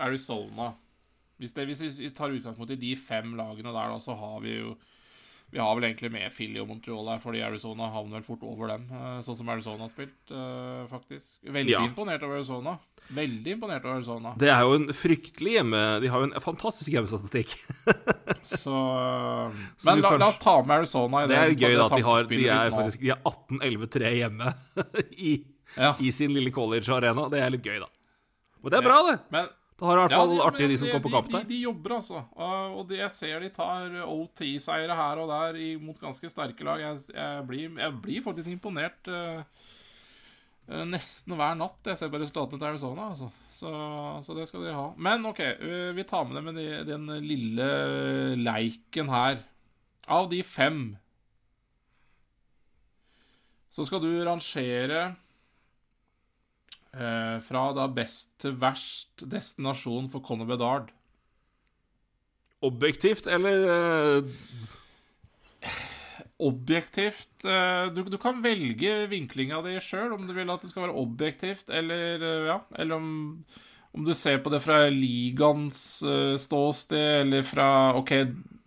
Arizona. 0.00 0.72
Hvis, 1.40 1.52
det, 1.56 1.68
hvis 1.68 1.84
vi 2.00 2.08
tar 2.16 2.32
utgangspunkt 2.32 2.72
i 2.74 2.80
de 2.80 2.94
fem 2.96 3.36
lagene 3.38 3.68
der, 3.72 3.92
da, 3.92 4.00
så 4.00 4.16
har 4.16 4.40
vi 4.44 4.56
jo 4.56 4.74
Vi 5.52 5.58
har 5.58 5.74
vel 5.74 5.84
egentlig 5.88 6.12
med 6.14 6.30
Philly 6.30 6.60
og 6.62 6.68
Montreal 6.68 7.08
her, 7.10 7.18
fordi 7.18 7.40
Arizona 7.42 7.88
havner 7.90 8.20
vel 8.20 8.26
fort 8.26 8.42
over 8.46 8.68
dem, 8.70 8.84
eh, 8.92 9.18
sånn 9.26 9.36
som 9.40 9.48
Arizona 9.50 9.82
har 9.82 9.90
spilt, 9.90 10.30
eh, 10.30 10.84
faktisk. 10.92 11.40
Veldig 11.42 11.70
Ja. 11.74 11.80
imponert 11.86 12.22
over 12.22 12.36
Arizona. 12.36 12.76
Veldig 13.10 13.56
imponert 13.56 13.84
over 13.84 13.96
Arizona. 13.98 14.34
Det 14.38 14.48
er 14.48 14.60
jo 14.62 14.74
en 14.76 14.86
fryktelig 14.94 15.56
hjemme 15.58 16.00
De 16.00 16.06
har 16.06 16.20
jo 16.20 16.26
en 16.30 16.40
fantastisk 16.40 16.92
hjemmestatistikk. 16.94 17.56
Så, 18.46 18.70
Men 19.84 20.00
la, 20.00 20.12
la 20.16 20.28
oss 20.28 20.38
ta 20.38 20.62
med 20.62 20.76
Arizona 20.78 21.24
i 21.24 21.26
Det 21.26 21.34
Det 21.34 21.38
er 21.38 21.50
jo 21.50 21.56
gøy 21.66 21.76
da 21.76 21.84
at 21.86 21.96
de 21.96 22.02
har 22.06 22.28
De 22.30 22.40
er 22.48 22.70
faktisk 22.70 23.00
De 23.00 23.10
er 23.10 23.18
18-11-3 23.26 24.12
hjemme 24.20 24.54
i, 25.30 25.32
ja. 25.76 25.94
i 25.98 26.10
sin 26.14 26.32
lille 26.36 26.52
college-arena. 26.54 27.26
Det 27.32 27.40
er 27.42 27.50
litt 27.50 27.66
gøy, 27.66 27.80
da. 27.82 27.88
Men 28.62 28.70
det 28.74 28.78
er 28.78 28.86
bra, 28.86 28.98
det. 29.10 29.18
Men 29.32 29.48
Da 29.80 29.86
har 29.88 29.96
i 29.96 30.00
hvert 30.02 30.12
Ja, 30.12 30.18
fall 30.20 30.28
de- 30.36 30.42
artig 30.44 30.60
men 30.60 30.68
de 30.70 30.76
som 30.78 30.88
de- 30.88 30.92
kom 30.92 31.02
på 31.02 31.08
de- 31.08 31.14
kamp 31.16 31.30
der. 31.32 31.44
de 31.48 31.58
jobber, 31.62 31.90
altså. 31.96 32.18
Og 32.36 32.88
de, 32.88 32.96
jeg 33.00 33.10
ser 33.16 33.40
de 33.40 33.48
tar 33.48 33.94
OT-seiere 34.04 34.94
her 34.98 35.18
og 35.22 35.28
der 35.32 35.78
mot 35.80 35.98
ganske 35.98 36.28
sterke 36.28 36.62
lag. 36.68 36.78
Jeg, 36.84 36.98
jeg, 37.14 37.46
blir, 37.48 37.78
jeg 37.80 37.94
blir 38.02 38.20
faktisk 38.22 38.48
imponert 38.52 39.08
uh, 39.08 39.40
nesten 40.84 41.32
hver 41.34 41.56
natt. 41.56 41.80
Jeg 41.88 41.96
ser 41.96 42.10
på 42.12 42.20
resultatene 42.20 42.60
til 42.60 42.68
Arizona, 42.68 43.08
altså. 43.14 43.30
Så, 43.56 43.72
så 44.22 44.36
det 44.36 44.46
skal 44.48 44.66
de 44.68 44.72
ha. 44.76 44.92
Men 45.00 45.24
OK, 45.26 45.40
vi 45.96 46.04
tar 46.04 46.28
med 46.28 46.36
dem 46.36 46.52
med 46.54 46.86
den 46.86 47.06
lille 47.24 48.36
leiken 48.36 49.08
her. 49.08 49.40
Av 50.10 50.28
de 50.28 50.42
fem 50.42 50.96
så 53.70 53.84
skal 53.86 54.00
du 54.02 54.10
rangere 54.26 55.14
fra 56.90 57.60
da 57.76 57.84
best 57.94 58.32
til 58.42 58.56
verst 58.58 59.22
destinasjon 59.30 60.08
for 60.10 60.24
Conor 60.26 60.48
Bedard. 60.48 60.88
Objektivt, 62.60 63.28
eller 63.30 63.62
eh, 63.72 64.24
Objektivt 66.40 67.44
eh, 67.44 67.88
du, 67.92 68.02
du 68.08 68.16
kan 68.20 68.42
velge 68.44 69.06
vinklinga 69.08 69.62
di 69.64 69.78
sjøl, 69.84 70.12
om 70.12 70.26
du 70.28 70.34
vil 70.36 70.52
at 70.52 70.62
det 70.64 70.70
skal 70.70 70.86
være 70.86 71.00
objektivt, 71.00 71.72
eller 71.72 72.20
eh, 72.20 72.46
ja 72.50 72.58
Eller 72.76 73.00
om, 73.00 73.10
om 73.96 74.04
du 74.04 74.12
ser 74.16 74.40
på 74.44 74.52
det 74.52 74.60
fra 74.64 74.82
ligaens 74.92 75.80
eh, 76.04 76.36
ståsted, 76.40 77.24
eller 77.24 77.48
fra 77.48 77.70
OK, 77.96 78.12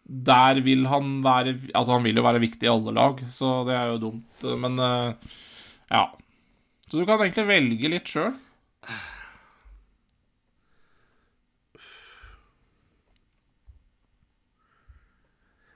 der 0.04 0.62
vil 0.66 0.86
han 0.90 1.20
være 1.26 1.56
Altså, 1.72 1.94
han 1.95 2.06
vil 2.06 2.18
jo 2.18 2.26
være 2.26 2.41
viktig 2.44 2.70
i 2.70 2.74
alle 2.74 2.94
lag, 2.98 3.22
så 3.34 3.60
det 3.70 3.78
er 3.78 3.94
jo 3.94 4.04
dumt, 4.10 4.45
eh, 4.45 4.58
men 4.66 4.82
eh, 4.82 5.34
ja. 5.94 6.08
Så 6.94 6.99
du 7.02 7.07
kan 7.10 7.18
egentlig 7.24 7.48
velge 7.49 7.90
litt 7.90 8.06
sjøl. 8.14 8.36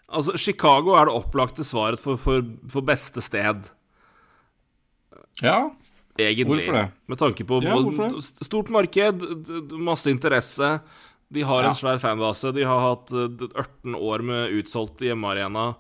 Altså, 0.07 0.37
Chicago 0.39 0.93
er 0.95 1.09
det 1.09 1.15
opplagte 1.17 1.65
svaret 1.67 1.99
for, 1.99 2.19
for, 2.21 2.45
for 2.71 2.85
beste 2.87 3.23
sted. 3.25 3.65
Ja. 5.43 5.57
egentlig. 6.17 6.47
Hvorfor 6.47 6.77
det? 6.77 6.85
Med 7.11 7.19
tanke 7.21 7.45
på 7.49 7.59
Ja, 7.65 7.75
stort 8.45 8.69
marked, 8.73 9.25
masse 9.77 10.09
interesse. 10.13 10.77
De 11.27 11.43
har 11.43 11.63
Ja. 11.65 11.69
en 11.73 11.75
svær 11.75 11.99
fanbase. 11.99 12.53
De 12.55 12.63
har 12.63 12.79
hatt 12.85 13.11
eh, 13.11 13.49
18 13.59 13.95
år 13.99 14.23
med 14.23 14.55
utsolgt 14.61 15.03
hjemmearena. 15.03 15.73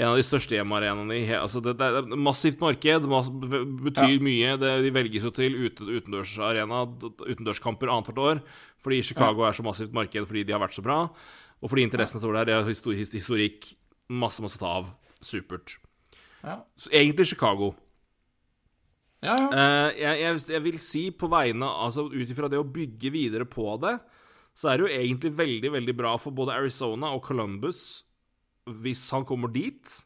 En 0.00 0.08
av 0.08 0.16
de 0.16 0.24
største 0.24 0.56
hjemmearenaene 0.56 1.16
i 1.18 1.26
altså 1.36 1.60
det, 1.60 1.74
det 1.76 1.88
er 1.98 2.06
massivt 2.16 2.62
marked. 2.62 3.04
Mass 3.10 3.28
betyr 3.28 4.14
Ja. 4.14 4.22
mye. 4.24 4.54
Det, 4.56 4.70
de 4.86 4.92
velges 4.96 5.26
jo 5.28 5.32
til 5.36 5.58
ute, 5.66 5.84
utendørsarena, 5.84 6.86
utendørskamper 7.26 7.92
annethvert 7.92 8.22
år. 8.24 8.40
Fordi 8.80 9.02
Chicago 9.04 9.44
er 9.44 9.52
så 9.52 9.66
massivt 9.66 9.92
marked 9.92 10.24
fordi 10.30 10.46
de 10.48 10.56
har 10.56 10.62
vært 10.62 10.78
så 10.78 10.84
bra. 10.86 11.02
Og 11.60 11.68
fordi 11.68 11.84
interessene 11.84 12.22
står 12.22 12.38
der. 12.40 12.48
Det 12.48 12.54
er 12.56 12.70
histor 12.70 12.96
historikk. 12.96 13.74
Masse, 14.08 14.40
masse 14.40 14.56
å 14.56 14.64
ta 14.64 14.72
av. 14.80 14.90
Supert. 15.20 15.76
Ja, 16.40 16.62
Så 16.80 16.88
egentlig 16.96 17.26
Chicago. 17.28 17.74
ja. 19.20 19.36
ja. 19.36 19.48
Uh, 19.52 19.90
jeg, 20.00 20.20
jeg, 20.22 20.40
jeg 20.48 20.62
vil 20.64 20.78
si 20.80 21.02
på 21.12 21.28
vegne 21.28 21.68
Altså 21.68 22.06
ut 22.08 22.30
ifra 22.32 22.48
det 22.48 22.56
å 22.56 22.64
bygge 22.64 23.10
videre 23.12 23.44
på 23.44 23.74
det, 23.82 23.98
så 24.56 24.70
er 24.72 24.80
det 24.80 24.86
jo 24.86 24.94
egentlig 24.96 25.34
veldig, 25.36 25.72
veldig 25.76 25.94
bra 25.98 26.14
for 26.16 26.32
både 26.32 26.56
Arizona 26.56 27.12
og 27.12 27.20
Columbus 27.28 28.06
hvis 28.68 29.08
han 29.14 29.26
kommer 29.28 29.52
dit. 29.52 29.96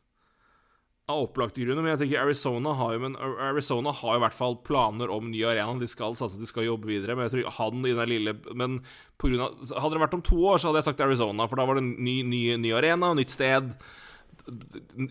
Av 1.05 1.21
opplagte 1.21 1.61
grunner, 1.61 1.85
men 1.85 1.93
jeg 1.93 2.01
tenker 2.01 2.23
Arizona 2.23 2.71
har 2.79 2.95
jo 2.95 3.01
Men 3.03 3.17
Arizona 3.21 3.93
har 3.93 4.15
i 4.17 4.21
hvert 4.23 4.37
fall 4.37 4.55
planer 4.65 5.11
om 5.13 5.27
ny 5.29 5.43
arena. 5.45 5.75
De 5.77 5.89
skal 5.91 6.17
satse, 6.17 6.41
de 6.41 6.49
skal 6.49 6.65
jobbe 6.65 6.89
videre. 6.89 7.13
Men 7.13 7.29
jeg 7.29 7.35
tror 7.35 7.59
han 7.59 7.85
i 7.85 7.93
den 7.93 8.09
lille 8.09 8.33
Men 8.57 8.79
på 9.21 9.29
grunn 9.29 9.45
av, 9.45 9.59
Hadde 9.69 9.99
det 9.99 10.05
vært 10.07 10.17
om 10.17 10.25
to 10.25 10.39
år, 10.41 10.57
så 10.63 10.71
hadde 10.71 10.81
jeg 10.81 10.89
sagt 10.89 11.05
Arizona, 11.05 11.45
for 11.51 11.61
da 11.61 11.69
var 11.69 11.77
det 11.77 11.85
ny, 11.85 12.23
ny, 12.25 12.41
ny 12.57 12.73
arena, 12.73 13.13
nytt 13.19 13.37
sted. 13.37 13.69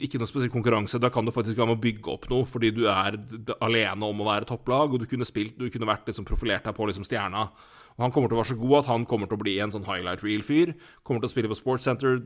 Ikke 0.02 0.18
noe 0.18 0.30
spesiell 0.30 0.52
konkurranse. 0.54 0.98
Da 1.02 1.14
kan 1.14 1.30
du 1.30 1.34
faktisk 1.36 1.62
være 1.62 1.70
med 1.76 1.78
å 1.78 1.86
bygge 1.86 2.12
opp 2.16 2.26
noe, 2.34 2.50
fordi 2.50 2.74
du 2.74 2.88
er 2.90 3.20
alene 3.62 4.10
om 4.10 4.26
å 4.26 4.30
være 4.32 4.50
topplag, 4.50 4.98
og 4.98 5.06
du 5.06 5.08
kunne 5.10 5.30
spilt 5.30 5.62
Du 5.62 5.70
kunne 5.70 5.90
vært 5.90 6.10
liksom 6.10 6.26
profilert 6.26 6.66
deg 6.66 6.74
på 6.74 6.90
liksom 6.90 7.06
stjerna. 7.06 7.52
Og 7.98 8.06
han 8.06 8.14
kommer 8.16 8.32
til 8.32 8.38
å 8.38 8.42
være 8.42 8.52
så 8.54 8.60
god 8.62 8.78
at 8.80 8.90
han 8.92 9.06
kommer 9.10 9.30
til 9.30 9.38
å 9.38 9.44
bli 9.44 9.58
en 9.64 9.74
sånn 9.74 9.86
highlight 9.88 10.24
reel-fyr. 10.26 10.74
Kommer 11.06 11.24
til 11.24 11.30
å 11.30 11.34
spille 11.34 11.52
på 11.52 11.60
Sportscenter 11.60 12.22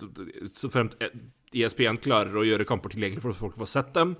så 0.55 0.69
fremt 0.71 0.95
ESPN 1.55 1.99
klarer 2.03 2.37
å 2.39 2.45
gjøre 2.47 2.67
kamper 2.67 2.93
tilgjengelig 2.93 3.25
for 3.25 3.35
at 3.35 3.41
folk 3.41 3.59
får 3.59 3.71
sett 3.73 3.91
dem. 3.97 4.15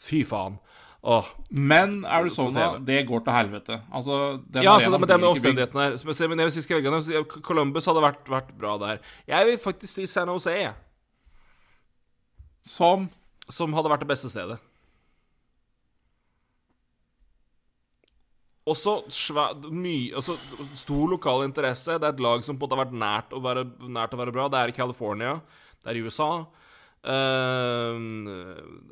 Fy 0.00 0.24
faen. 0.26 0.58
Åh. 1.00 1.28
Men 1.48 2.02
Arizona, 2.04 2.74
det 2.84 3.04
går 3.08 3.22
til 3.24 3.36
helvete. 3.36 3.78
Altså, 3.88 4.18
Ja, 4.60 4.74
så 4.82 4.90
det, 4.90 4.98
men 5.00 5.08
det 5.08 5.16
med 5.22 5.30
omstendighetene 5.30 5.86
her 5.86 5.96
Som 5.96 6.10
Men 6.28 6.42
jeg, 6.42 6.50
hvis 6.50 6.58
jeg 6.60 6.66
skal 6.66 6.82
velge 6.82 7.22
Columbus 7.46 7.88
hadde 7.88 8.02
vært, 8.04 8.26
vært 8.28 8.52
bra 8.58 8.74
der. 8.82 9.00
Jeg 9.30 9.48
vil 9.48 9.62
faktisk 9.62 9.94
si 9.94 10.06
San 10.10 10.28
Jose. 10.28 10.58
Som 12.68 13.08
som 13.50 13.74
hadde 13.74 13.90
vært 13.92 14.04
det 14.04 14.10
beste 14.10 14.30
stedet. 14.30 14.58
Også 18.70 18.96
svær, 19.14 19.58
mye, 19.72 20.14
altså, 20.20 20.36
stor 20.78 21.10
lokal 21.10 21.44
interesse. 21.48 21.98
Det 21.98 22.06
er 22.08 22.14
et 22.14 22.24
lag 22.24 22.46
som 22.46 22.56
på 22.56 22.64
en 22.64 22.68
måte 22.68 22.78
har 22.78 22.84
vært 22.84 22.98
nært 23.02 23.36
å 23.36 23.42
være, 23.44 23.66
nært 23.90 24.16
å 24.16 24.20
være 24.20 24.34
bra. 24.36 24.48
Det 24.52 24.60
er 24.60 24.72
i 24.72 24.76
California. 24.76 25.36
Det 25.80 25.92
er 25.92 26.00
i 26.00 26.04
USA. 26.06 26.32
Uh, 27.00 27.96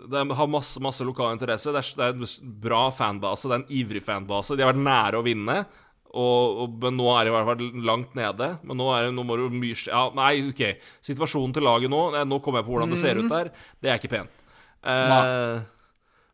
det 0.09 0.23
har 0.39 0.49
masse, 0.49 0.81
masse 0.83 1.05
lokal 1.05 1.37
interesse. 1.37 1.75
Det 1.75 1.83
er, 1.83 1.93
det 1.99 2.07
er 2.07 2.17
en 2.17 2.57
bra 2.65 2.87
fanbase. 2.95 3.49
Det 3.49 3.59
er 3.59 3.63
en 3.63 3.77
ivrig 3.81 4.03
fanbase. 4.05 4.57
De 4.57 4.65
har 4.65 4.73
vært 4.73 4.87
nære 4.87 5.21
å 5.21 5.27
vinne. 5.27 5.61
Og, 6.09 6.61
og, 6.63 6.77
men 6.81 6.97
nå 6.97 7.09
er 7.13 7.27
de 7.27 7.33
i 7.33 7.35
hvert 7.35 7.49
fall 7.51 7.83
langt 7.85 8.15
nede. 8.17 8.53
Men 8.65 8.81
nå, 8.81 8.89
er 8.97 9.09
det, 9.09 9.15
nå 9.17 9.25
må 9.29 9.37
du 9.37 9.49
mye 9.53 9.77
ja, 9.77 10.07
Nei, 10.17 10.33
OK. 10.49 10.63
Situasjonen 11.05 11.53
til 11.57 11.67
laget 11.69 11.93
nå 11.93 12.07
eh, 12.15 12.25
Nå 12.25 12.41
kommer 12.45 12.63
jeg 12.63 12.69
på 12.69 12.75
hvordan 12.75 12.95
det 12.95 13.01
ser 13.03 13.21
ut 13.21 13.29
der. 13.29 13.53
Det 13.77 13.93
er 13.93 14.01
ikke 14.01 14.15
pent. 14.17 14.47
Uh, 14.79 15.11
Nei. 15.13 15.25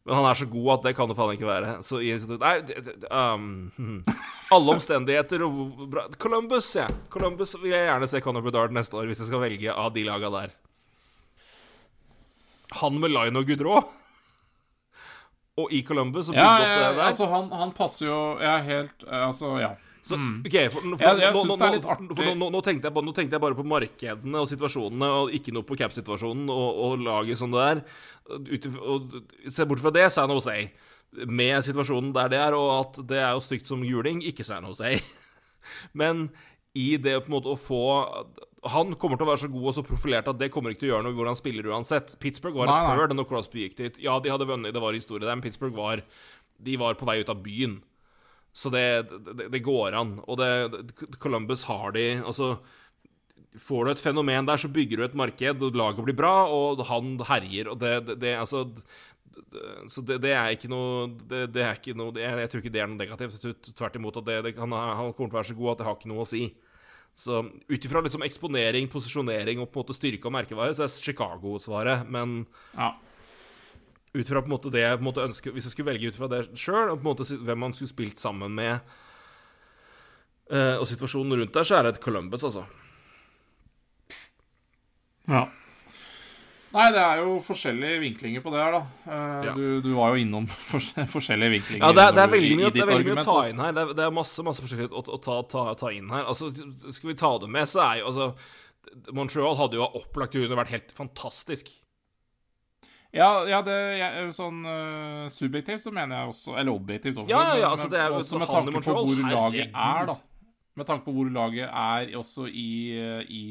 Men 0.05 0.15
han 0.19 0.27
er 0.29 0.37
så 0.37 0.47
god 0.53 0.67
at 0.75 0.83
det 0.85 0.93
kan 0.99 1.09
det 1.09 1.17
faen 1.17 1.33
ikke 1.33 1.49
være. 1.49 1.79
Så 1.83 2.01
i 2.05 2.11
Nei, 2.37 2.55
det- 2.61 2.85
det- 2.85 3.09
um. 3.11 4.03
Alle 4.53 4.75
omstendigheter 4.77 5.43
og 5.47 5.89
bra 5.91 6.03
Columbus, 6.21 6.75
ja. 6.77 6.87
Columbus 7.11 7.55
vil 7.63 7.73
jeg 7.73 7.89
gjerne 7.89 8.09
se 8.09 8.21
Conor 8.21 8.45
Bedard 8.45 8.71
neste 8.77 8.95
år, 9.01 9.07
hvis 9.09 9.23
jeg 9.25 9.31
skal 9.31 9.41
velge 9.41 9.73
av 9.73 9.93
de 9.95 10.05
laga 10.05 10.31
der. 10.31 10.53
Han 12.83 13.01
med 13.01 13.11
Line 13.15 13.39
og 13.41 13.47
Gudrå. 13.49 13.79
Og 15.57 15.71
i 15.73 15.83
Columbus 15.87 16.29
og 16.29 16.35
Ja, 16.35 16.59
ja, 16.59 16.79
ja, 16.91 17.03
altså, 17.07 17.29
han, 17.31 17.47
han 17.55 17.71
passer 17.73 18.09
jo 18.09 18.17
Jeg 18.43 18.49
er 18.51 18.65
helt 18.67 19.05
eh, 19.07 19.21
Altså, 19.29 19.53
ja. 19.63 19.69
Så, 20.05 20.19
ok, 20.21 20.57
for, 20.69 20.83
for, 20.85 21.01
Jeg- 21.01 21.21
jeg 21.23 21.33
nå, 21.33 21.43
nå, 21.49 21.55
det 21.57 21.65
er 21.67 21.75
litt 21.79 21.87
artig. 21.89 22.37
nå, 22.37 22.49
nå, 22.53 22.61
tenkte 22.61 22.91
jeg 22.91 23.05
nå 23.07 23.13
tenkte 23.17 23.39
jeg 23.39 23.41
bare 23.41 23.57
på 23.57 23.65
markedene 23.65 24.43
og 24.43 24.49
situasjonene, 24.51 25.09
og 25.21 25.31
ikke 25.33 25.55
noe 25.57 25.65
på 25.65 25.79
cap-situasjonen 25.81 26.51
og, 26.53 26.81
og 26.85 26.99
laget 27.07 27.41
som 27.41 27.55
det 27.55 27.63
er. 27.71 27.81
Ut, 28.29 28.67
og, 28.85 29.15
se 29.49 29.65
bort 29.71 29.81
fra 29.81 29.95
det, 29.97 30.11
San 30.13 30.29
Jose. 30.35 30.59
Med 31.25 31.65
situasjonen 31.65 32.13
der 32.13 32.29
det 32.29 32.41
er, 32.43 32.57
og 32.59 32.73
at 32.83 33.01
det 33.09 33.23
er 33.23 33.33
jo 33.33 33.41
stygt 33.47 33.71
som 33.71 33.85
juling, 33.87 34.21
ikke 34.29 34.45
San 34.45 34.69
Jose. 34.69 34.99
Men 36.01 36.29
i 36.77 36.99
det 37.01 37.17
på 37.23 37.31
en 37.31 37.37
måte 37.37 37.53
å 37.53 37.57
få 37.57 37.81
Han 38.75 38.93
kommer 38.99 39.17
til 39.17 39.25
å 39.25 39.31
være 39.31 39.45
så 39.45 39.49
god 39.53 39.69
og 39.71 39.75
så 39.77 39.85
profilert 39.87 40.29
at 40.29 40.39
det 40.41 40.51
kommer 40.53 40.73
ikke 40.73 40.83
til 40.83 40.91
å 40.91 40.95
gjøre 40.97 41.07
noe 41.07 41.17
hvor 41.17 41.29
han 41.31 41.39
spiller 41.39 41.69
uansett. 41.73 42.17
Pittsburgh 42.21 42.57
var 42.57 42.69
et 42.69 42.99
før 42.99 43.13
når 43.15 43.29
Crosby 43.31 43.65
gikk 43.65 43.77
dit. 43.81 44.05
Ja, 44.05 44.19
de 44.21 44.33
hadde 44.33 44.49
vunnet, 44.49 44.73
det 44.75 44.83
var 44.85 44.97
historie 44.97 45.25
der, 45.25 45.37
men 45.37 45.45
Pittsburgh 45.45 45.77
var 45.77 46.05
De 46.65 46.77
var 46.81 46.97
på 46.97 47.09
vei 47.09 47.19
ut 47.21 47.33
av 47.33 47.41
byen. 47.45 47.81
Så 48.55 48.71
det, 48.71 48.85
det, 49.11 49.49
det 49.51 49.63
går 49.67 49.97
an. 49.99 50.17
Og 50.31 50.39
det, 50.39 50.95
Columbus 51.19 51.67
har 51.67 51.95
de 51.97 52.07
Altså 52.23 52.55
Får 53.59 53.87
du 53.87 53.91
et 53.93 54.03
fenomen 54.03 54.47
der, 54.49 54.59
så 54.59 54.67
bygger 54.71 54.99
du 54.99 55.05
et 55.07 55.15
marked, 55.15 55.61
og 55.63 55.77
laget 55.79 56.03
blir 56.03 56.17
bra, 56.19 56.49
og 56.51 56.81
han 56.89 57.13
herjer, 57.23 57.69
og 57.71 57.79
det, 57.79 58.17
det, 58.19 58.33
Altså 58.35 58.65
Så 59.91 60.03
det, 60.03 60.21
det 60.25 60.33
er 60.35 60.55
ikke 60.55 60.71
noe 60.71 61.07
Det, 61.31 61.45
det 61.55 61.63
er 61.63 61.79
ikke 61.79 61.95
noe 61.99 62.15
jeg, 62.19 62.41
jeg 62.43 62.51
tror 62.51 62.63
ikke 62.63 62.75
det 62.75 62.83
er 62.83 62.91
noe 62.91 62.99
negativt. 62.99 63.47
Tvert 63.71 63.99
imot 63.99 64.19
at 64.23 64.31
han, 64.59 64.75
han 64.75 65.15
kommer 65.15 65.31
til 65.31 65.37
å 65.37 65.41
være 65.41 65.51
så 65.53 65.59
god 65.59 65.73
at 65.75 65.83
det 65.83 65.89
har 65.89 65.99
ikke 65.99 66.13
noe 66.15 66.27
å 66.27 66.29
si. 66.29 66.45
Så 67.15 67.45
ut 67.47 67.87
ifra 67.87 68.03
liksom 68.03 68.27
eksponering, 68.27 68.89
posisjonering 68.91 69.63
og 69.63 69.71
på 69.71 69.79
en 69.79 69.85
måte 69.85 69.95
styrke 69.95 70.27
og 70.27 70.35
merkevare, 70.35 70.75
så 70.75 70.87
er 70.87 70.95
Chicago 70.95 71.55
svaret. 71.63 72.07
Men 72.11 72.41
ja. 72.75 72.91
Ut 74.15 74.29
fra 74.31 74.43
på 74.45 74.47
en 74.47 74.55
måte 74.55 74.71
det 74.71 74.85
jeg 74.85 74.99
på 74.99 75.03
en 75.03 75.09
måte 75.09 75.25
ønsker 75.27 75.55
Hvis 75.55 75.67
jeg 75.67 75.75
skulle 75.75 75.91
velge 75.91 76.13
ut 76.13 76.19
fra 76.19 76.29
det 76.31 76.45
sjøl, 76.59 76.93
og 76.93 77.01
på 77.01 77.03
en 77.03 77.11
måte 77.11 77.27
hvem 77.49 77.61
man 77.67 77.75
skulle 77.75 77.91
spilt 77.91 78.23
sammen 78.23 78.55
med, 78.55 78.95
uh, 80.55 80.77
og 80.79 80.87
situasjonen 80.91 81.41
rundt 81.41 81.55
der, 81.57 81.67
så 81.67 81.81
er 81.81 81.89
det 81.89 81.97
et 81.97 82.03
Columbus, 82.05 82.47
altså. 82.47 82.65
ja. 85.31 85.45
Nei, 86.75 86.89
det 86.91 86.99
er 86.99 87.21
jo 87.23 87.37
forskjellige 87.39 88.01
vinklinger 88.03 88.43
på 88.43 88.51
det 88.51 88.59
her, 88.59 88.75
da. 88.75 88.81
Uh, 89.07 89.45
Ja. 89.47 89.53
du, 89.55 89.81
du 89.85 89.93
var 89.95 90.11
jo 90.15 90.25
innom 90.25 90.49
forskjellige 91.15 91.53
vinklinger. 91.53 91.85
Ja, 91.85 91.93
det 91.95 92.03
er, 92.09 92.17
det 92.17 92.23
er 92.25 92.33
veldig 92.33 92.57
mye, 92.59 92.71
det 92.75 92.83
er 92.83 92.91
veldig 92.91 93.13
mye 93.13 93.23
å 93.23 93.27
ta 93.29 93.37
inn 93.51 93.63
her. 93.63 93.77
Det 93.77 93.85
er, 93.85 93.93
det 94.01 94.05
er 94.09 94.17
masse 94.17 94.47
masse 94.47 94.65
forskjellig 94.65 94.91
å, 94.91 95.05
å 95.07 95.21
ta, 95.23 95.37
ta, 95.55 95.63
ta 95.79 95.93
inn 95.95 96.11
her. 96.11 96.27
Altså, 96.27 96.51
Skal 96.91 97.13
vi 97.13 97.17
ta 97.21 97.31
det 97.39 97.51
med, 97.55 97.71
så 97.71 97.85
er 97.85 98.01
jo 98.03 98.11
altså 98.11 98.33
Montreal 99.15 99.55
hadde 99.59 99.79
jo 99.79 99.87
opplagte 100.01 100.43
grunner 100.43 100.59
vært 100.65 100.75
helt 100.75 100.91
fantastisk. 100.99 101.71
Ja, 103.15 103.31
ja 103.47 103.61
det, 103.63 103.75
jeg, 104.01 104.29
sånn 104.35 104.61
uh, 104.67 105.25
subjektivt 105.31 105.83
så 105.85 105.93
mener 105.95 106.19
jeg 106.19 106.33
også 106.33 106.57
Eller 106.59 106.75
objektivt 106.75 107.17
også, 107.23 107.31
Ja, 107.31 107.43
ja, 107.53 107.59
ja, 107.63 107.69
altså, 107.71 107.89
det 107.93 108.01
er 108.03 108.15
også 108.15 108.41
med 108.43 108.51
tanke 108.51 108.73
på 108.75 108.83
hvor 108.91 109.05
hvor 109.07 109.29
laget 109.31 109.69
er, 109.71 110.09
da. 110.11 110.17
Med 110.75 110.89
tanke 110.89 111.05
på 111.07 111.15
hvor 111.15 111.31
laget 111.31 111.69
er 111.71 112.17
også 112.19 112.49
i, 112.51 112.71
eh, 112.99 113.21
i 113.31 113.45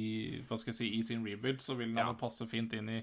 Hva 0.50 0.58
skal 0.60 0.74
jeg 0.74 0.80
si 0.82 0.90
I 0.98 1.04
sin 1.08 1.24
rebuild, 1.24 1.62
så 1.64 1.78
vil 1.80 1.94
den 1.94 2.02
Ja. 2.04 2.12
passe 2.20 2.44
fint 2.52 2.74
inn 2.76 2.90
i 2.90 3.00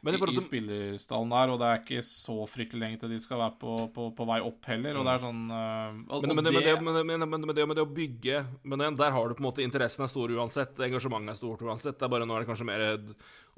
i 0.00 0.12
i, 0.16 0.36
i 0.36 0.40
spillerstallen 0.44 1.32
der, 1.34 1.50
og 1.52 1.58
det 1.60 1.66
er 1.68 1.80
ikke 1.82 2.02
så 2.06 2.36
fryktelig 2.48 2.80
lenge 2.80 3.00
til 3.02 3.10
de 3.12 3.18
skal 3.20 3.38
være 3.42 3.56
på, 3.60 3.74
på, 3.92 4.06
på 4.16 4.26
vei 4.30 4.38
opp 4.40 4.64
heller. 4.70 4.96
Og 4.96 5.04
det 5.04 5.12
er 5.12 5.24
sånn 5.26 5.42
men, 5.50 6.06
men, 6.08 6.28
det, 6.30 6.34
men, 6.36 6.44
det, 6.44 6.62
det- 6.64 6.82
men, 6.86 7.00
men, 7.06 7.26
men, 7.28 7.46
men 7.50 7.54
det 7.58 7.66
med 7.68 7.76
det 7.76 7.84
å 7.84 7.90
bygge 7.90 8.40
Men 8.64 8.86
der 8.96 9.12
har 9.12 9.28
du 9.28 9.34
på 9.36 9.42
en 9.44 9.48
måte 9.50 9.62
Interessen 9.64 10.06
er 10.06 10.12
stor 10.12 10.32
uansett. 10.32 10.78
Engasjementet 10.80 11.34
er 11.34 11.38
stort 11.40 11.62
uansett. 11.66 11.98
Det 12.00 12.06
er 12.08 12.12
bare 12.14 12.24
Nå 12.28 12.36
er 12.38 12.44
det 12.44 12.50
kanskje 12.50 12.68
mer 12.70 12.86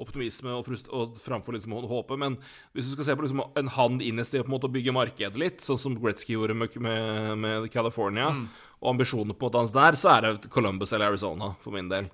optimisme 0.03 0.51
og, 0.57 0.65
frust, 0.67 0.89
og 0.91 1.19
framfor 1.21 1.55
liksom 1.55 1.75
håpet. 1.87 2.19
Men 2.19 2.37
hvis 2.75 2.89
du 2.89 2.95
skal 2.97 3.07
se 3.11 3.17
på 3.19 3.27
liksom 3.27 3.43
en 3.61 3.71
hand 3.77 4.03
inn 4.03 4.19
i 4.19 4.25
sted 4.27 4.43
på 4.43 4.51
en 4.51 4.57
måte 4.57 4.67
å 4.71 4.73
bygge 4.73 4.95
markedet 4.97 5.39
litt, 5.39 5.63
sånn 5.63 5.79
som 5.79 5.95
Gretzky 6.01 6.35
gjorde 6.35 6.57
med, 6.59 6.75
med, 6.83 7.37
med 7.39 7.69
California, 7.75 8.31
og 8.83 8.91
ambisjonene 8.97 9.37
på 9.37 9.47
en 9.47 9.51
måte 9.53 9.61
hans 9.63 9.77
der, 9.77 9.99
så 10.01 10.17
er 10.17 10.27
det 10.27 10.51
Columbus 10.51 10.93
eller 10.97 11.13
Arizona, 11.13 11.53
for 11.63 11.77
min 11.77 11.91
del. 11.93 12.09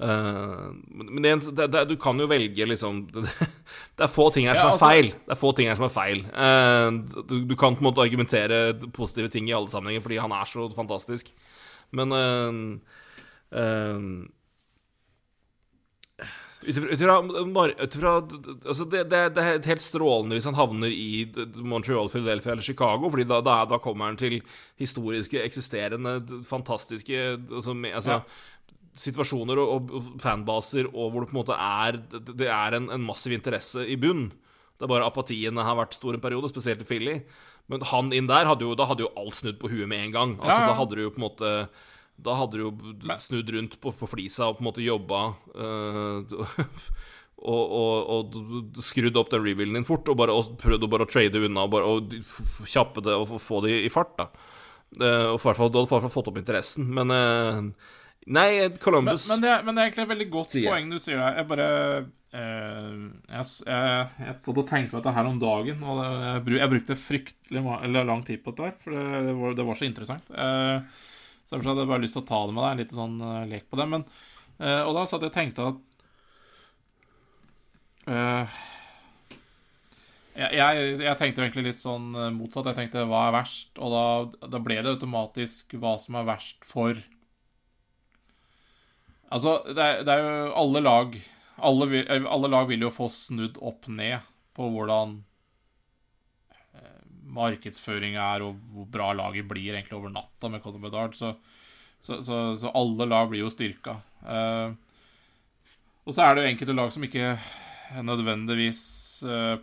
Eh, 0.00 0.68
men 0.88 1.22
det, 1.22 1.34
det, 1.56 1.66
det, 1.72 1.84
du 1.92 1.96
kan 2.00 2.18
jo 2.18 2.26
velge 2.26 2.66
liksom 2.66 3.04
Det, 3.12 4.02
er 4.02 4.10
få 4.10 4.30
ting 4.34 4.48
her 4.48 4.56
som 4.58 4.66
Ja, 4.66 4.68
er 4.72 4.76
altså- 4.76 4.88
feil. 4.88 5.10
Det 5.12 5.36
er 5.36 5.40
få 5.42 5.52
ting 5.56 5.68
her 5.70 5.78
som 5.78 5.86
er 5.86 5.94
feil. 5.94 6.24
Eh, 6.32 7.22
du, 7.28 7.36
du 7.44 7.56
kan 7.56 7.76
på 7.76 7.84
en 7.84 7.90
måte 7.90 8.02
argumentere 8.04 8.62
positive 8.92 9.28
ting 9.30 9.48
i 9.50 9.54
alle 9.56 9.70
sammenhenger 9.70 10.02
fordi 10.04 10.20
han 10.22 10.32
er 10.32 10.48
så 10.50 10.68
fantastisk. 10.74 11.30
Men 11.92 12.12
uh, 12.16 12.52
uh, 13.52 14.24
ut 16.62 16.76
ifra- 17.00 18.22
altså 18.66 18.84
det, 18.84 19.02
det, 19.10 19.20
det 19.34 19.42
er 19.42 19.66
helt 19.66 19.82
strålende 19.82 20.36
hvis 20.38 20.46
han 20.46 20.54
havner 20.54 20.92
i 20.94 21.24
Montreal, 21.58 22.08
Philadelphia 22.12 22.52
eller 22.54 22.62
Chicago, 22.62 23.10
Fordi 23.10 23.24
da, 23.26 23.40
da, 23.42 23.56
da 23.66 23.78
kommer 23.82 24.06
han 24.06 24.16
til 24.16 24.38
historiske, 24.78 25.42
eksisterende, 25.42 26.20
fantastiske 26.46 27.18
altså, 27.50 27.74
altså, 27.74 27.90
altså, 27.94 28.20
situasjoner 28.98 29.58
og, 29.62 29.88
og 29.96 30.08
fanbaser 30.20 30.88
og 30.92 31.12
hvor 31.14 31.24
det 31.24 31.30
på 31.30 31.36
en 31.36 31.40
måte 31.40 31.56
er 31.56 31.96
Det 32.34 32.48
er 32.48 32.76
en, 32.76 32.90
en 32.92 33.06
massiv 33.06 33.32
interesse 33.32 33.86
i 33.88 33.96
bunn. 33.96 34.26
Det 34.76 34.84
er 34.84 34.90
bare 34.92 35.06
apatien 35.08 35.56
har 35.56 35.78
vært 35.78 35.94
stor 35.96 36.14
en 36.16 36.20
periode, 36.20 36.50
spesielt 36.52 36.82
i 36.82 36.88
Philly. 36.88 37.14
Men 37.70 37.84
han 37.92 38.10
inn 38.12 38.26
der, 38.28 38.44
hadde 38.50 38.66
jo, 38.66 38.74
da 38.76 38.84
hadde 38.90 39.04
jo 39.06 39.12
alt 39.16 39.38
snudd 39.38 39.60
på 39.62 39.70
huet 39.70 39.88
med 39.88 40.08
en 40.08 40.12
gang. 40.16 40.34
Altså, 40.40 40.58
Ja, 40.58 40.66
ja. 40.66 40.68
Da 40.72 40.78
hadde 40.80 40.98
du 40.98 41.02
jo 41.06 41.12
på 41.14 41.20
en 41.22 41.26
måte 41.28 41.52
Da 42.22 42.34
hadde 42.36 42.58
du 42.58 42.64
jo 42.66 43.18
snudd 43.22 43.50
rundt 43.54 43.78
på, 43.80 43.92
på 43.96 44.08
flisa 44.10 44.50
og 44.50 44.58
på 44.58 44.64
en 44.64 44.68
måte 44.68 44.84
jobba 44.84 45.20
eh, 45.56 46.34
og, 47.42 47.72
og, 47.74 48.12
og 48.36 48.82
skrudd 48.84 49.16
opp 49.18 49.30
den 49.32 49.42
rebuilden 49.42 49.74
din 49.80 49.86
fort, 49.88 50.06
og, 50.12 50.18
bare, 50.20 50.34
og 50.36 50.52
prøvd 50.60 50.84
å 50.86 50.90
bare 50.92 51.08
trade 51.10 51.40
unna 51.42 51.64
og, 51.66 51.72
bare, 51.72 51.88
og 51.88 52.68
kjappe 52.70 53.02
det 53.02 53.16
og 53.18 53.32
få- 53.42 53.62
det 53.66 53.80
i 53.86 53.92
fart. 53.92 54.16
da 54.20 54.28
Uh, 54.92 55.32
og 55.32 55.38
i 55.38 55.44
hvert 55.46 55.56
fall, 55.56 55.70
Du 55.72 55.78
hadde 55.78 55.88
i 55.88 55.92
hvert 55.94 56.02
fall 56.04 56.10
fått 56.12 56.26
opp 56.28 56.36
interessen, 56.36 56.84
men 56.92 57.08
eh, 57.16 57.60
Nei, 58.26 58.48
Men, 58.68 58.76
Columbus 58.78 59.24
men, 59.32 59.40
det, 59.42 59.48
er- 59.50 59.62
men 59.66 59.74
det 59.74 59.82
er 59.82 59.88
egentlig 59.88 60.04
et 60.04 60.10
veldig 60.12 60.26
godt 60.30 60.52
Sier 60.54 60.68
poeng 60.70 60.90
du 60.92 60.98
sier 61.02 61.18
der. 61.18 61.38
Jeg 61.40 61.48
bare 61.50 61.64
eh, 62.38 62.92
jeg, 63.32 63.46
jeg, 63.66 64.04
jeg 64.28 64.36
satt 64.44 64.60
og 64.62 64.68
tenkte 64.68 64.92
på 64.94 65.00
dette 65.00 65.14
her 65.16 65.30
om 65.30 65.40
dagen, 65.42 65.82
og 65.82 65.98
det, 65.98 66.10
jeg, 66.22 66.60
jeg 66.60 66.72
brukte 66.76 66.98
fryktelig 67.02 67.64
eller 67.88 68.06
lang 68.06 68.22
tid 68.28 68.44
på 68.44 68.54
dette 68.54 68.68
her, 68.70 68.76
for 68.84 68.94
det, 68.94 69.24
det, 69.26 69.34
var, 69.40 69.56
det 69.58 69.66
var 69.66 69.80
så 69.80 69.88
interessant. 69.88 70.30
Eh, 70.30 71.00
så 71.42 71.56
derfor 71.56 71.72
hadde 71.72 71.82
jeg 71.82 71.90
bare 71.90 72.04
lyst 72.04 72.14
til 72.16 72.22
å 72.22 72.28
ta 72.30 72.38
det 72.46 72.54
med 72.54 72.62
deg, 72.62 72.70
en 72.76 72.82
liten 72.84 73.00
sånn 73.00 73.16
uh, 73.26 73.42
lek 73.50 73.66
på 73.68 73.80
det. 73.80 73.86
Men, 73.96 74.04
eh, 74.62 74.82
og 74.86 74.94
da 74.96 75.02
satt 75.10 75.26
jeg 75.26 75.32
og 75.32 75.36
tenkte 75.40 75.66
at 75.72 75.80
eh, 78.12 78.60
jeg, 80.38 80.50
jeg, 80.62 80.86
jeg 81.04 81.18
tenkte 81.20 81.42
egentlig 81.44 81.66
litt 81.66 81.80
sånn 81.82 82.06
eh, 82.16 82.30
motsatt. 82.32 82.70
Jeg 82.70 82.78
tenkte 82.78 83.04
hva 83.10 83.26
er 83.28 83.34
verst? 83.36 83.74
Og 83.82 83.92
da, 83.92 84.04
da 84.54 84.62
ble 84.64 84.78
det 84.80 84.94
automatisk 84.94 85.74
hva 85.82 85.96
som 86.00 86.16
er 86.22 86.30
verst 86.30 86.62
for 86.70 86.96
Altså, 89.32 89.58
det 89.68 89.82
er, 89.82 90.02
det 90.04 90.14
er 90.14 90.26
jo 90.26 90.48
alle 90.60 90.82
lag 90.84 91.14
alle, 91.62 91.86
eh, 92.02 92.24
alle 92.28 92.50
lag 92.52 92.66
vil 92.68 92.84
jo 92.84 92.90
få 92.92 93.08
snudd 93.12 93.60
opp 93.62 93.88
ned 93.92 94.24
på 94.56 94.66
hvordan 94.74 95.20
markedsføringa 97.32 98.22
er, 98.22 98.44
og 98.46 98.60
hvor 98.72 98.88
bra 98.92 99.10
laget 99.16 99.48
blir 99.50 99.74
egentlig 99.74 99.96
over 99.98 100.12
natta 100.12 100.50
med 100.52 100.62
Conor 100.64 100.82
Bedard. 100.82 101.16
Så, 101.16 101.34
så, 102.00 102.20
så, 102.24 102.40
så 102.60 102.72
alle 102.76 103.08
lag 103.08 103.30
blir 103.30 103.44
jo 103.44 103.52
styrka. 103.52 103.98
Uh, 104.22 104.74
og 106.02 106.14
så 106.14 106.24
er 106.24 106.34
det 106.34 106.44
jo 106.44 106.52
enkelte 106.52 106.76
lag 106.76 106.90
som 106.94 107.04
ikke 107.06 107.36
nødvendigvis 108.02 108.82
uh, 109.26 109.58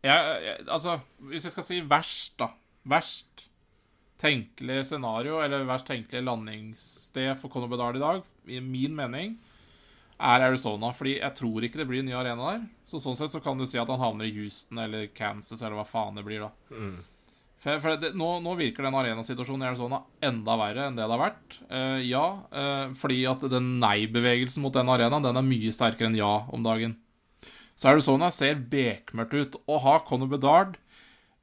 jeg, 0.00 0.16
jeg, 0.16 0.56
Altså, 0.66 0.98
hvis 1.30 1.46
jeg 1.46 1.54
skal 1.54 1.66
si 1.66 1.80
verst, 1.86 2.34
da. 2.40 2.50
Verst 2.88 3.46
tenkelig 4.20 4.84
scenario, 4.90 5.38
eller 5.40 5.64
verst 5.68 5.88
tenkelig 5.88 6.22
landingssted 6.26 7.32
for 7.40 7.52
Conor 7.52 7.70
Bedard 7.72 7.96
i 7.96 8.02
dag, 8.02 8.26
i 8.46 8.60
min 8.60 8.96
mening, 8.96 9.38
er 10.20 10.44
Arizona. 10.50 10.92
Fordi 10.96 11.16
jeg 11.18 11.36
tror 11.38 11.64
ikke 11.64 11.80
det 11.80 11.88
blir 11.88 12.04
en 12.04 12.10
ny 12.10 12.16
arena 12.18 12.52
der. 12.52 12.66
Så 12.90 13.00
sånn 13.00 13.16
sett 13.18 13.32
så 13.32 13.40
kan 13.44 13.60
du 13.60 13.66
si 13.68 13.80
at 13.80 13.88
han 13.88 14.02
havner 14.02 14.28
i 14.28 14.34
Houston 14.36 14.82
eller 14.82 15.08
Kansas, 15.16 15.62
eller 15.62 15.78
hva 15.80 15.88
faen 15.88 16.20
det 16.20 16.26
blir, 16.26 16.44
da. 16.44 16.52
For, 17.60 17.76
for 17.82 18.00
det, 18.00 18.14
nå, 18.16 18.28
nå 18.40 18.54
virker 18.56 18.86
den 18.86 18.96
arenasituasjonen 18.96 19.66
i 19.66 19.68
Arizona 19.68 19.98
enda 20.24 20.54
verre 20.56 20.86
enn 20.88 20.96
det 20.96 21.04
det 21.04 21.12
har 21.12 21.20
vært. 21.20 21.58
Uh, 21.68 21.98
ja, 22.00 22.24
uh, 22.56 22.92
fordi 22.96 23.18
at 23.28 23.44
den 23.52 23.74
nei-bevegelsen 23.82 24.64
mot 24.64 24.76
den 24.76 24.88
arenaen, 24.88 25.26
den 25.26 25.36
er 25.36 25.44
mye 25.44 25.72
sterkere 25.76 26.08
enn 26.08 26.16
ja 26.16 26.32
om 26.48 26.64
dagen. 26.64 26.96
Så 27.76 27.92
Arizona 27.92 28.30
ser 28.32 28.60
bekmørkt 28.72 29.36
ut. 29.36 29.60
Å 29.68 29.76
ha 29.84 29.98
Conor 30.08 30.28
Bedard 30.32 30.76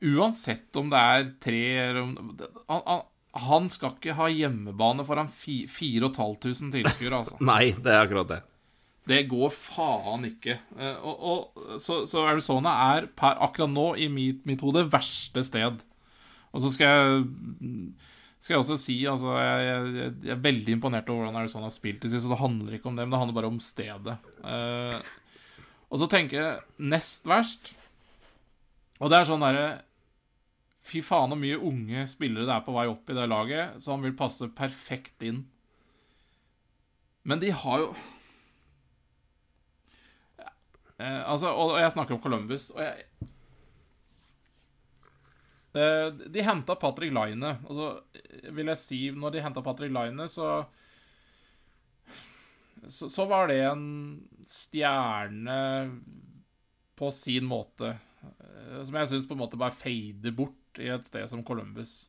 Uansett 0.06 0.78
om 0.78 0.92
det 0.92 1.00
er 1.00 1.32
tre 1.42 1.62
han, 1.96 2.12
han, 3.38 3.70
skal 3.74 3.96
ikke 3.96 4.18
ha 4.18 4.28
hjemmebane 4.30 5.06
foran 5.08 5.32
fi- 5.32 5.66
4500 5.70 6.76
tilskuere, 6.76 7.24
altså. 7.24 7.40
Nei, 7.52 7.72
det 7.74 7.94
er 7.94 8.04
akkurat 8.04 8.30
det. 8.36 8.42
Det 9.08 9.24
går 9.32 9.54
faen 9.56 10.28
ikke. 10.28 10.58
Eh, 10.78 11.00
og, 11.02 11.24
og, 11.32 11.80
så, 11.82 12.02
så 12.10 12.28
Arizona 12.28 12.76
er 12.92 13.08
per 13.18 13.40
akkurat 13.46 13.72
nå, 13.72 13.88
i 14.04 14.10
mitt, 14.12 14.44
mitt 14.50 14.62
hode, 14.66 14.86
verste 14.92 15.46
sted. 15.48 15.82
Og 16.52 16.64
så 16.64 16.74
skal 16.74 16.94
jeg 16.94 17.26
skal 18.38 18.54
jeg 18.54 18.62
også 18.62 18.78
si 18.80 18.96
altså, 19.10 19.34
jeg, 19.42 19.64
jeg, 19.66 20.12
jeg 20.28 20.34
er 20.36 20.44
veldig 20.44 20.76
imponert 20.78 21.10
over 21.10 21.26
hvordan 21.26 21.40
Arizona 21.42 21.68
har 21.68 21.74
spilt 21.74 22.06
i 22.06 22.12
sist. 22.12 22.28
Så 22.28 22.32
det 22.32 22.42
handler 22.42 22.78
ikke 22.78 22.92
om 22.92 22.98
det, 22.98 23.08
men 23.08 23.16
det 23.16 23.22
handler 23.22 23.38
bare 23.40 23.50
om 23.50 23.60
stedet. 23.64 24.18
Uh, 24.44 25.00
og 25.90 26.02
så 26.02 26.08
tenker 26.12 26.38
jeg 26.38 26.88
nest 26.92 27.28
verst 27.30 27.70
Og 29.00 29.08
det 29.08 29.22
er 29.22 29.30
sånn 29.30 29.44
derre 29.44 29.68
Fy 30.88 31.02
faen 31.04 31.34
så 31.34 31.38
mye 31.40 31.58
unge 31.70 32.06
spillere 32.08 32.48
det 32.48 32.54
er 32.56 32.66
på 32.66 32.76
vei 32.76 32.86
opp 32.92 33.10
i 33.12 33.16
det 33.18 33.28
laget, 33.30 33.78
så 33.84 33.96
han 33.96 34.06
vil 34.06 34.16
passe 34.20 34.48
perfekt 34.56 35.26
inn. 35.28 35.44
Men 37.28 37.40
de 37.44 37.52
har 37.52 37.80
jo 37.84 37.90
Eh, 41.00 41.30
altså, 41.30 41.48
og 41.54 41.72
og 41.76 41.80
jeg 41.80 41.92
snakker 41.94 42.16
om 42.16 42.22
Columbus, 42.22 42.70
og 42.74 42.82
jeg 42.82 43.04
eh, 45.76 46.08
De 46.34 46.44
henta 46.46 46.76
Patrick 46.80 47.14
Line. 47.14 47.54
Altså, 47.68 47.90
vil 48.54 48.72
jeg 48.74 48.82
si 48.82 49.00
Når 49.12 49.36
de 49.36 49.44
henta 49.46 49.64
Patrick 49.66 49.94
Line, 49.94 50.28
så, 50.32 50.64
så 52.88 53.10
Så 53.10 53.26
var 53.30 53.48
det 53.52 53.62
en 53.68 53.88
stjerne 54.48 55.60
på 56.98 57.12
sin 57.14 57.46
måte. 57.46 57.94
eh, 58.24 58.84
Som 58.84 58.96
jeg 58.96 59.12
syns 59.12 59.28
på 59.30 59.36
en 59.38 59.44
måte 59.44 59.60
bare 59.60 59.76
fader 59.76 60.34
bort 60.36 60.56
i 60.84 60.92
et 60.94 61.06
sted 61.06 61.28
som 61.30 61.44
Columbus. 61.46 62.04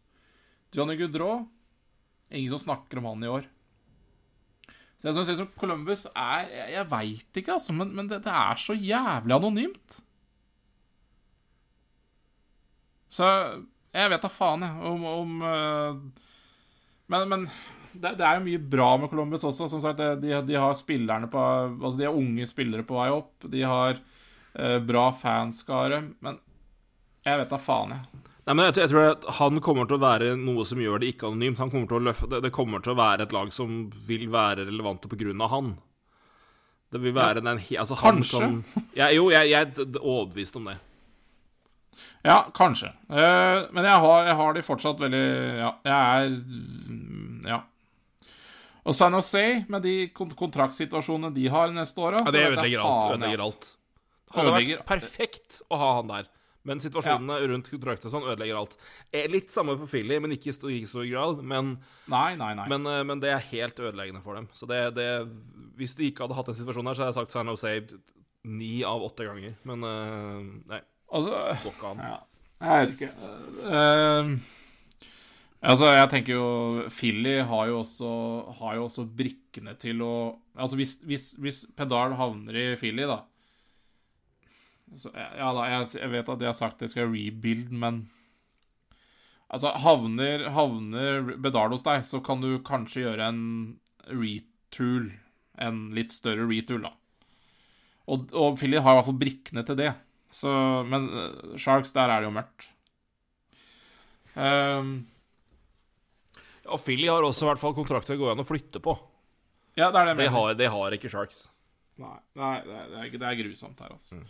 Johnny 0.75 0.99
Goodrow 0.99 1.47
Ingen 2.29 2.51
som 2.53 2.59
snakker 2.59 3.01
om 3.01 3.09
han 3.09 3.25
i 3.25 3.31
år. 3.33 3.47
Så 4.99 5.09
jeg 5.09 5.15
synes 5.17 5.31
liksom 5.31 5.53
Columbus 5.57 6.05
er 6.11 6.51
Jeg, 6.51 6.73
jeg 6.75 6.91
veit 6.91 7.41
ikke, 7.41 7.55
altså, 7.55 7.73
men, 7.73 7.95
men 7.95 8.11
det, 8.11 8.21
det 8.27 8.35
er 8.35 8.61
så 8.61 8.75
jævlig 8.75 9.37
anonymt. 9.37 9.99
Så 13.09 13.29
jeg 13.95 14.11
vet 14.13 14.25
da 14.25 14.29
faen, 14.29 14.67
jeg, 14.67 14.91
om, 14.91 15.05
om 15.09 15.43
øh, 15.49 16.01
Men, 17.09 17.29
men 17.31 17.47
det, 17.95 18.19
det 18.19 18.27
er 18.27 18.37
jo 18.37 18.45
mye 18.45 18.61
bra 18.61 18.91
med 19.01 19.09
Columbus 19.09 19.47
også. 19.49 19.71
Som 19.71 19.81
sagt, 19.81 20.03
de, 20.21 20.43
de 20.45 20.59
har 20.61 20.75
spillerne 20.77 21.31
på 21.33 21.41
Altså, 21.41 21.97
de 21.97 22.05
har 22.05 22.19
unge 22.19 22.47
spillere 22.47 22.85
på 22.85 22.99
vei 22.99 23.09
opp. 23.15 23.47
De 23.49 23.63
har 23.65 23.97
øh, 23.97 24.79
bra 24.85 25.09
fanskare. 25.17 26.03
Men 26.21 26.37
jeg 27.25 27.41
vet 27.41 27.55
da 27.55 27.57
faen, 27.63 27.97
jeg. 27.97 28.28
Nei, 28.49 28.55
men 28.57 28.65
jeg, 28.71 28.79
jeg 28.81 28.89
tror 28.95 29.11
at 29.11 29.27
Han 29.37 29.59
kommer 29.61 29.85
til 29.85 29.99
å 29.99 30.01
være 30.01 30.31
noe 30.41 30.65
som 30.65 30.81
gjør 30.81 31.03
det 31.03 31.11
ikke 31.13 31.29
anonymt. 31.29 31.61
Han 31.61 31.69
kommer 31.73 31.91
til 31.91 31.99
å 31.99 32.05
løfte, 32.07 32.31
det, 32.33 32.39
det 32.47 32.53
kommer 32.57 32.81
til 32.81 32.95
å 32.95 32.99
være 32.99 33.27
et 33.27 33.35
lag 33.37 33.51
som 33.53 33.83
vil 34.09 34.25
være 34.33 34.65
relevante 34.71 35.11
av 35.13 35.51
han. 35.53 35.75
Det 36.89 37.01
vil 37.03 37.13
være 37.13 37.43
den 37.45 37.59
he- 37.61 37.77
altså, 37.77 37.99
han 38.01 38.23
Kanskje. 38.23 38.41
Kan, 38.41 38.87
ja, 38.97 39.11
jo, 39.13 39.27
jeg, 39.35 39.51
jeg 39.51 39.67
er 39.69 39.99
overbevist 40.01 40.57
om 40.57 40.71
det. 40.71 40.79
Ja, 42.25 42.39
kanskje. 42.57 42.89
Uh, 43.11 43.69
men 43.75 43.85
jeg 43.85 44.01
har, 44.07 44.25
jeg 44.31 44.39
har 44.41 44.55
de 44.57 44.63
fortsatt 44.65 45.01
veldig 45.03 45.25
Ja, 45.59 45.73
jeg 45.85 45.99
er 45.99 47.51
Ja. 47.53 47.61
Og 48.89 48.97
San 48.97 49.13
Jose, 49.13 49.45
med 49.69 49.85
de 49.85 49.95
kontraktsituasjonene 50.17 51.35
de 51.37 51.45
har 51.53 51.69
neste 51.77 52.01
året 52.01 52.25
Ja, 52.25 52.33
det 52.33 52.47
ødelegger 52.55 52.81
alt. 52.89 53.13
Ødelegger 53.19 53.45
alt. 53.45 53.71
Hadde 54.33 54.55
vært 54.57 54.87
perfekt 54.89 55.61
å 55.69 55.77
ha 55.81 55.91
han 55.99 56.09
der. 56.15 56.31
Men 56.69 56.83
situasjonene 56.85 57.39
rundt 57.49 57.71
kontrakten 57.73 58.13
sånn 58.13 58.27
ødelegger 58.29 58.59
alt. 58.61 58.77
Eh, 59.11 59.25
Litt 59.33 59.53
samme 59.53 59.77
for 59.81 59.89
Philly, 59.91 60.19
men 60.21 60.35
ikke 60.37 60.51
i 60.53 60.57
stor, 60.57 60.73
ikke 60.75 60.91
stor 60.91 61.07
grad. 61.09 61.43
Men, 61.49 61.75
Nei, 62.13 62.35
nei, 62.37 62.53
nei. 62.59 62.67
men, 62.69 62.87
eh, 62.93 63.03
men 63.09 63.23
det 63.25 63.33
er 63.33 63.47
helt 63.53 63.81
ødeleggende 63.81 64.23
for 64.25 64.37
dem. 64.39 64.51
Så 64.57 64.69
det, 64.69 64.83
det 64.99 65.09
Hvis 65.79 65.97
de 65.97 66.11
ikke 66.11 66.27
hadde 66.27 66.37
hatt 66.37 66.51
den 66.51 66.59
situasjonen 66.59 66.93
her, 66.93 66.99
så 66.99 67.07
hadde 67.07 67.15
jeg 67.15 67.21
sagt 67.23 67.37
San 67.37 67.51
Jose 67.53 67.75
ni 68.49 68.83
av 68.87 69.03
åtte 69.05 69.27
ganger. 69.29 69.57
Men 69.69 69.89
eh, 69.89 70.45
nei, 70.75 70.81
altså. 71.13 71.43
Ja, 72.05 72.21
jeg 72.61 72.87
vet 72.87 72.95
ikke. 72.97 73.11
Uh, 73.63 74.33
altså, 75.63 75.91
jeg 75.95 76.11
tenker 76.13 76.35
jo 76.35 76.47
Philly 76.91 77.37
har 77.47 77.69
jo 77.71 77.81
også, 77.85 78.13
har 78.61 78.79
jo 78.79 78.87
også 78.89 79.07
brikkene 79.19 79.77
til 79.81 80.03
å 80.05 80.13
Altså, 80.59 80.75
hvis, 80.75 80.97
hvis, 81.07 81.25
hvis 81.39 81.59
Pedal 81.79 82.17
havner 82.19 82.57
i 82.59 82.65
Philly, 82.81 83.05
da 83.07 83.21
så, 84.97 85.13
Ja 85.15 85.51
da, 85.57 85.67
jeg, 85.69 85.91
jeg 86.01 86.13
vet 86.15 86.31
at 86.33 86.41
de 86.41 86.49
har 86.49 86.57
sagt 86.57 86.81
de 86.81 86.89
skal 86.91 87.11
rebuild, 87.13 87.73
men 87.73 88.07
Altså, 89.49 89.71
havner, 89.81 90.43
havner 90.53 91.31
Bedard 91.41 91.73
hos 91.73 91.85
deg, 91.87 92.03
så 92.05 92.21
kan 92.25 92.43
du 92.43 92.59
kanskje 92.61 93.07
gjøre 93.07 93.31
en 93.33 93.43
retool. 94.11 95.07
En 95.57 95.87
litt 95.97 96.13
større 96.13 96.45
retool, 96.51 96.85
da. 96.85 96.93
Og, 98.09 98.29
og 98.37 98.59
Philly 98.61 98.77
har 98.81 98.93
i 98.93 98.99
hvert 98.99 99.09
fall 99.09 99.21
brikkene 99.21 99.65
til 99.65 99.79
det. 99.81 99.93
Så, 100.33 100.53
men 100.89 101.09
eh, 101.09 101.55
Sharks, 101.61 101.95
der 101.97 102.13
er 102.13 102.21
det 102.21 102.29
jo 102.29 102.35
mørkt. 102.37 102.69
Um, 104.39 104.91
Og 106.69 106.79
Philly 106.85 107.09
har 107.09 107.25
også 107.25 107.47
i 107.47 107.49
hvert 107.49 107.63
fall 107.63 107.75
kontrakter 107.75 108.15
å 108.15 108.21
gå 108.21 108.29
an 108.31 108.45
å 108.45 108.47
flytte 108.47 108.81
på. 108.85 108.93
ja, 109.75 109.89
det 109.89 109.99
er 110.03 110.05
det 110.05 110.13
jeg 110.13 110.19
Det 110.21 110.35
har, 110.37 110.53
det 110.61 110.69
har 110.77 110.97
ikke 110.99 111.11
Sharks. 111.13 111.47
Nei, 111.99 112.19
nei 112.39 112.55
det, 112.63 112.77
er, 112.77 113.11
det, 113.17 113.25
er, 113.25 113.41
grusomt 113.41 113.81
her, 113.81 113.97
altså. 113.97 114.21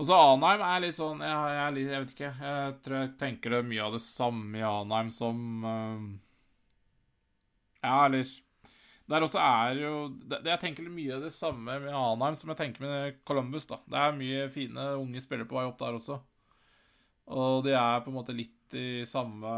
Og 0.00 0.08
så 0.08 0.16
Anheim 0.16 0.62
er 0.64 0.80
litt 0.84 0.96
sånn 0.96 1.20
jeg, 1.22 1.56
jeg, 1.56 1.82
jeg 1.84 2.04
vet 2.04 2.14
ikke. 2.14 2.30
Jeg 2.40 2.76
tror 2.84 2.98
jeg 2.98 3.10
tenker 3.20 3.52
det 3.52 3.60
er 3.60 3.68
mye 3.68 3.84
av 3.84 3.96
det 3.96 4.04
samme 4.04 4.60
i 4.60 4.64
Anheim 4.66 5.12
som 5.14 5.66
uh, 5.66 6.06
Ja, 7.82 8.06
eller 8.06 8.32
Der 9.12 9.26
også 9.26 9.42
er 9.42 9.82
jo 9.82 9.94
det, 10.14 10.40
Jeg 10.48 10.62
tenker 10.64 10.88
mye 10.88 11.18
av 11.18 11.26
det 11.26 11.34
samme 11.36 11.78
med 11.84 11.96
Anheim 11.98 12.38
som 12.40 12.52
jeg 12.52 12.60
tenker 12.62 12.86
med 12.86 13.22
Columbus. 13.28 13.68
da 13.70 13.82
Det 13.84 14.02
er 14.02 14.18
mye 14.18 14.48
fine 14.54 14.88
unge 15.02 15.24
spillere 15.24 15.50
på 15.50 15.60
vei 15.60 15.68
opp 15.68 15.80
der 15.82 16.00
også. 16.00 16.18
Og 17.32 17.62
de 17.66 17.76
er 17.78 18.02
på 18.02 18.10
en 18.10 18.18
måte 18.18 18.34
litt 18.36 18.74
i 18.78 19.04
samme 19.06 19.52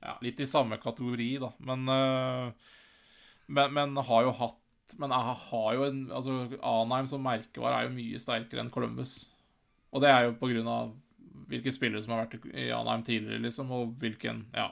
Ja, 0.00 0.18
litt 0.24 0.40
i 0.40 0.48
samme 0.48 0.80
kategori, 0.80 1.32
da. 1.42 1.54
Men 1.68 1.88
uh, 1.88 2.76
men, 3.50 3.72
men, 3.74 3.96
har 3.96 4.22
jo 4.22 4.34
hatt 4.38 4.59
Men 4.98 5.14
jeg 5.14 5.36
har 5.44 5.70
jo 5.76 5.86
en 5.86 6.00
Altså, 6.16 6.38
Anheim 6.58 7.06
som 7.10 7.22
merkevare 7.24 7.78
er 7.78 7.88
jo 7.88 7.96
mye 7.96 8.20
sterkere 8.22 8.64
enn 8.64 8.72
Columbus. 8.74 9.14
Og 9.94 10.02
det 10.02 10.10
er 10.10 10.26
jo 10.26 10.36
på 10.40 10.50
grunn 10.50 10.70
av 10.70 10.94
hvilke 11.50 11.72
spillere 11.74 12.02
som 12.02 12.14
har 12.14 12.26
vært 12.26 12.46
i 12.54 12.70
Anheim 12.74 13.02
tidligere, 13.06 13.42
liksom, 13.46 13.72
og 13.74 13.96
hvilken 14.02 14.44
Ja 14.56 14.70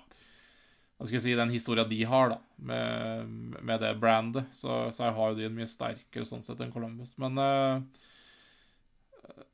hva 0.98 1.06
skal 1.06 1.20
jeg 1.20 1.24
si, 1.28 1.34
den 1.38 1.52
historia 1.54 1.84
de 1.86 1.98
har, 2.10 2.32
da, 2.32 2.36
med, 2.66 3.34
med 3.62 3.78
det 3.78 3.92
brandet. 4.02 4.48
Så, 4.50 4.88
så 4.90 5.04
jeg 5.06 5.14
har 5.14 5.30
jo 5.30 5.38
de 5.38 5.50
mye 5.54 5.70
sterkere 5.70 6.26
sånn 6.26 6.42
sett 6.42 6.58
enn 6.64 6.72
Columbus. 6.74 7.12
Men 7.22 7.38
uh, 7.38 7.78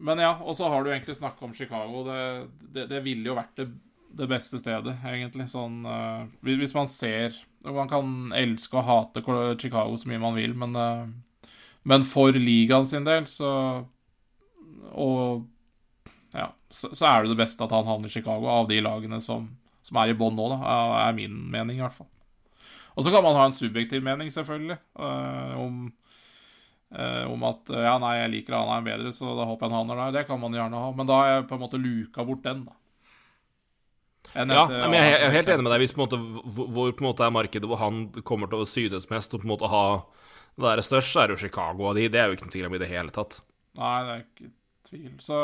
Men 0.00 0.22
ja, 0.24 0.32
og 0.40 0.56
så 0.56 0.70
har 0.72 0.80
du 0.80 0.88
egentlig 0.88 1.18
snakka 1.18 1.44
om 1.44 1.52
Chicago. 1.52 2.00
Det, 2.08 2.22
det, 2.72 2.86
det 2.94 3.02
ville 3.04 3.28
jo 3.28 3.36
vært 3.36 3.60
det, 3.60 3.68
det, 4.18 4.28
beste 4.30 4.60
stedet, 4.60 4.96
egentlig. 5.06 5.48
Sånn 5.50 5.82
uh, 5.86 6.24
Hvis 6.44 6.74
man 6.76 6.88
ser 6.90 7.36
Man 7.64 7.90
kan 7.90 8.32
elske 8.36 8.78
og 8.80 8.86
hate 8.88 9.22
Chicago 9.60 9.96
så 9.98 10.10
mye 10.10 10.22
man 10.22 10.38
vil, 10.38 10.54
men 10.58 10.76
uh, 10.78 11.50
Men 11.84 12.06
for 12.08 12.36
ligaen 12.36 12.86
sin 12.88 13.06
del, 13.08 13.26
så 13.30 13.50
Og 14.92 15.44
ja, 16.34 16.48
så, 16.70 16.90
så 16.90 17.06
er 17.08 17.22
det 17.22 17.34
det 17.34 17.42
beste 17.44 17.62
at 17.64 17.74
han 17.74 17.86
havner 17.86 18.10
i 18.10 18.14
Chicago, 18.14 18.48
av 18.50 18.70
de 18.70 18.80
lagene 18.82 19.20
som 19.22 19.52
som 19.84 19.98
er 20.00 20.14
i 20.14 20.16
bånn 20.16 20.36
nå, 20.36 20.46
da, 20.48 20.58
er 21.04 21.16
min 21.16 21.34
mening, 21.52 21.76
i 21.76 21.84
hvert 21.84 21.96
fall. 21.96 22.08
Og 22.94 23.04
så 23.04 23.10
kan 23.12 23.24
man 23.26 23.36
ha 23.36 23.42
en 23.48 23.56
subjektiv 23.56 24.04
mening, 24.06 24.30
selvfølgelig, 24.32 24.78
uh, 24.96 25.58
om, 25.60 25.82
om 27.34 27.44
at 27.50 27.72
ja, 27.74 27.98
nei, 28.00 28.14
jeg 28.20 28.32
liker 28.36 28.56
Anheim 28.56 28.86
bedre, 28.86 29.12
så 29.12 29.34
da 29.36 29.44
håper 29.48 29.66
jeg 29.66 29.74
han 29.74 29.76
havner 29.82 30.00
der. 30.00 30.14
Det 30.16 30.24
kan 30.30 30.40
man 30.40 30.56
gjerne 30.56 30.80
ha, 30.80 30.88
men 30.96 31.10
da 31.10 31.18
har 31.20 31.30
jeg 31.32 31.46
på 31.50 31.58
en 31.58 31.64
måte 31.66 31.82
luka 31.82 32.24
bort 32.24 32.44
den, 32.46 32.64
da. 32.70 32.78
Ja, 34.34 34.44
men 34.44 34.96
jeg, 34.98 35.16
er 35.20 35.34
helt 35.34 35.50
enig 35.52 35.66
med 35.66 35.74
deg. 35.74 35.82
Hvis 35.84 35.94
på 35.94 36.00
en 36.00 36.04
måte, 36.06 36.18
hvor 36.48 36.90
på 36.90 37.04
en 37.04 37.08
måte 37.08 37.26
er 37.26 37.34
markedet 37.34 37.68
hvor 37.70 37.80
han 37.82 38.06
kommer 38.26 38.50
til 38.50 38.64
å 38.64 38.68
synes 38.68 39.08
mest, 39.12 39.34
og 39.34 39.42
på 39.42 39.48
en 39.48 39.54
måte 39.54 39.70
ha 39.70 39.84
være 40.60 40.84
størst, 40.86 41.12
så 41.12 41.22
er 41.22 41.30
det 41.30 41.36
jo 41.36 41.44
Chicago 41.46 41.90
av 41.90 41.98
de. 41.98 42.08
Det 42.10 42.20
er 42.20 42.30
jo 42.30 42.36
ikke 42.36 42.48
noe 42.48 42.54
tvil 42.54 42.68
om 42.68 42.76
i 42.76 42.82
det 42.82 42.90
hele 42.90 43.14
tatt. 43.14 43.40
Nei, 43.78 43.94
det 44.06 44.14
er 44.14 44.24
ikke 44.24 44.50
tvil. 44.88 45.12
Så 45.22 45.38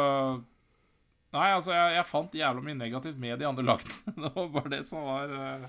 Nei, 1.30 1.46
altså, 1.54 1.70
jeg, 1.70 1.94
jeg 1.94 2.06
fant 2.08 2.32
jævla 2.34 2.62
mye 2.66 2.74
negativt 2.74 3.18
med 3.22 3.38
de 3.38 3.46
andre 3.46 3.62
lagene. 3.68 3.96
det 4.24 4.30
var 4.34 4.48
bare 4.56 4.72
det 4.72 4.80
som 4.88 5.04
var 5.06 5.30
uh... 5.30 5.68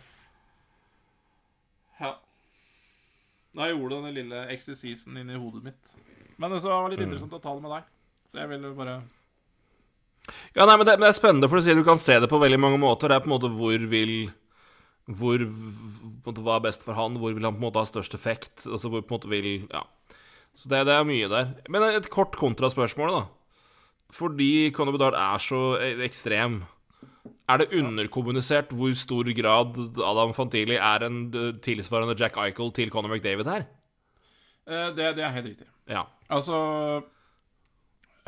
Ja. 2.02 2.16
Da 3.54 3.68
jeg 3.68 3.78
gjorde 3.78 4.00
den 4.08 4.16
lille 4.16 4.46
exercisen 4.56 5.20
inni 5.22 5.38
hodet 5.38 5.62
mitt. 5.68 5.92
Men 6.42 6.56
det 6.56 6.64
var 6.66 6.90
litt 6.90 7.04
mm. 7.04 7.06
interessant 7.06 7.36
å 7.38 7.42
ta 7.44 7.54
det 7.54 7.62
med 7.62 7.76
deg. 7.76 7.92
Så 8.32 8.40
jeg 8.42 8.50
ville 8.50 8.74
bare 8.74 8.96
Ja, 10.56 10.68
nei, 10.68 10.76
men 10.78 10.88
det, 10.88 10.98
men 11.00 11.08
det 11.08 11.14
er 11.14 11.18
spennende, 11.18 11.50
for 11.50 11.60
du 11.60 11.66
sier 11.66 11.80
du 11.80 11.88
kan 11.88 12.02
se 12.02 12.20
det 12.22 12.30
på 12.32 12.40
veldig 12.42 12.60
mange 12.62 12.80
måter. 12.82 13.12
Det 13.12 13.18
er 13.18 13.26
på 13.26 13.32
en 13.32 13.36
måte 13.36 13.52
hvor 13.56 13.90
vil 13.92 14.16
hvor, 15.12 15.42
måte, 16.24 16.44
Hva 16.46 16.60
er 16.60 16.66
best 16.68 16.86
for 16.86 16.96
han? 16.96 17.18
Hvor 17.20 17.34
vil 17.34 17.44
han 17.44 17.58
på 17.58 17.64
en 17.64 17.68
måte 17.68 17.82
ha 17.82 17.90
størst 17.90 18.16
effekt? 18.16 18.68
Altså 18.70 18.92
hvor 18.92 19.04
på 19.04 19.12
en 19.12 19.20
måte 19.20 19.32
vil 19.34 19.52
Ja. 19.72 19.86
Så 20.56 20.68
det, 20.68 20.84
det 20.88 20.94
er 20.94 21.08
mye 21.08 21.30
der. 21.32 21.54
Men 21.72 21.84
et 21.88 22.10
kort 22.12 22.36
kontraspørsmål, 22.40 23.14
da 23.16 23.24
fordi 24.12 24.72
Conor 24.76 24.96
Bedard 24.96 25.16
er 25.16 25.42
så 25.42 25.62
ekstrem, 26.04 26.62
er 27.50 27.62
det 27.62 27.74
underkommunisert 27.76 28.72
hvor 28.76 28.94
stor 28.98 29.28
grad 29.36 29.78
Adam 30.08 30.34
Fantili 30.36 30.78
er 30.78 31.06
en 31.08 31.20
tilsvarende 31.64 32.16
Jack 32.20 32.38
Eichel 32.40 32.72
til 32.76 32.92
Conor 32.92 33.12
McDavid 33.12 33.50
her? 33.52 33.66
Eh, 34.68 34.90
det, 34.96 35.16
det, 35.18 35.26
er 35.26 35.36
helt 35.36 35.50
riktig. 35.52 35.68
Ja. 35.90 36.06
Altså 36.30 36.58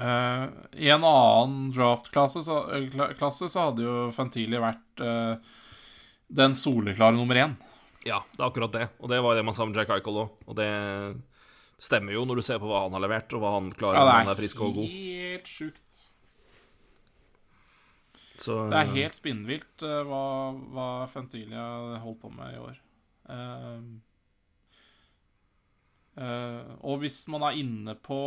uh, 0.02 0.46
I 0.78 0.90
en 0.94 1.06
annen 1.06 1.68
draft-klasse 1.76 2.44
så, 2.46 2.62
klasse, 3.20 3.50
så 3.52 3.68
hadde 3.70 3.86
jo 3.86 3.98
Fantili 4.16 4.62
vært 4.62 5.04
uh, 5.04 5.36
den 6.34 6.56
soleklare 6.58 7.18
nummer 7.18 7.38
én. 7.38 7.58
Ja, 8.04 8.24
det 8.34 8.42
er 8.42 8.50
akkurat 8.50 8.74
det. 8.74 8.88
Og 9.00 9.12
det 9.12 9.22
var 9.24 9.38
det 9.38 9.46
man 9.48 9.56
sa 9.56 9.68
med 9.68 9.78
Jack 9.78 9.94
Eichel 9.96 10.24
òg. 10.26 10.40
Og 10.48 10.58
det 10.60 10.70
stemmer 11.84 12.16
jo 12.16 12.24
når 12.28 12.40
du 12.40 12.46
ser 12.46 12.60
på 12.62 12.70
hva 12.70 12.86
han 12.86 12.96
har 12.96 13.04
levert, 13.06 13.36
og 13.36 13.44
hva 13.44 13.54
han 13.58 13.70
klarer 13.76 14.00
ja, 14.00 14.08
når 14.08 14.18
han 14.20 14.34
er 14.34 14.40
frisk 14.40 14.64
og 14.64 14.80
god. 14.80 14.96
Helt 14.96 15.52
sjukt. 15.52 16.02
Så, 18.44 18.58
det 18.68 18.80
er 18.80 18.96
helt 18.98 19.16
spinnvilt 19.16 19.86
uh, 19.88 20.02
hva, 20.08 20.24
hva 20.74 20.88
Fentilia 21.12 21.68
holdt 22.04 22.20
på 22.24 22.32
med 22.34 22.58
i 22.58 22.60
år. 22.60 22.82
Uh, 23.30 23.80
uh, 26.20 26.74
og 26.84 27.00
hvis 27.06 27.22
man 27.32 27.46
er 27.48 27.62
inne 27.62 27.96
på 27.96 28.20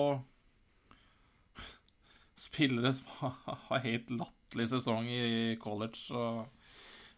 spillere 2.38 2.92
som 2.96 3.34
har 3.68 3.84
helt 3.84 4.10
latterlig 4.12 4.68
sesong 4.72 5.08
i 5.10 5.56
college, 5.62 5.98
så, 5.98 6.24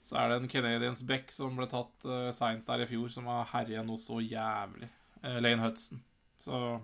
så, 0.03 0.19
er 0.19 0.31
det 0.31 0.41
en 0.41 0.51
Canadians 0.53 1.03
Beck 1.07 1.33
som 1.35 1.59
ble 1.59 1.69
tatt 1.71 2.07
uh, 2.09 2.31
seint 2.37 2.67
der 2.69 2.85
i 2.85 2.91
fjor, 2.91 3.09
som 3.13 3.29
har 3.31 3.49
herja 3.53 3.85
noe 3.87 4.01
så 4.03 4.23
jævlig. 4.25 4.91
Lane 5.19 5.59
Hudson. 5.65 5.99
Så, 6.39 6.79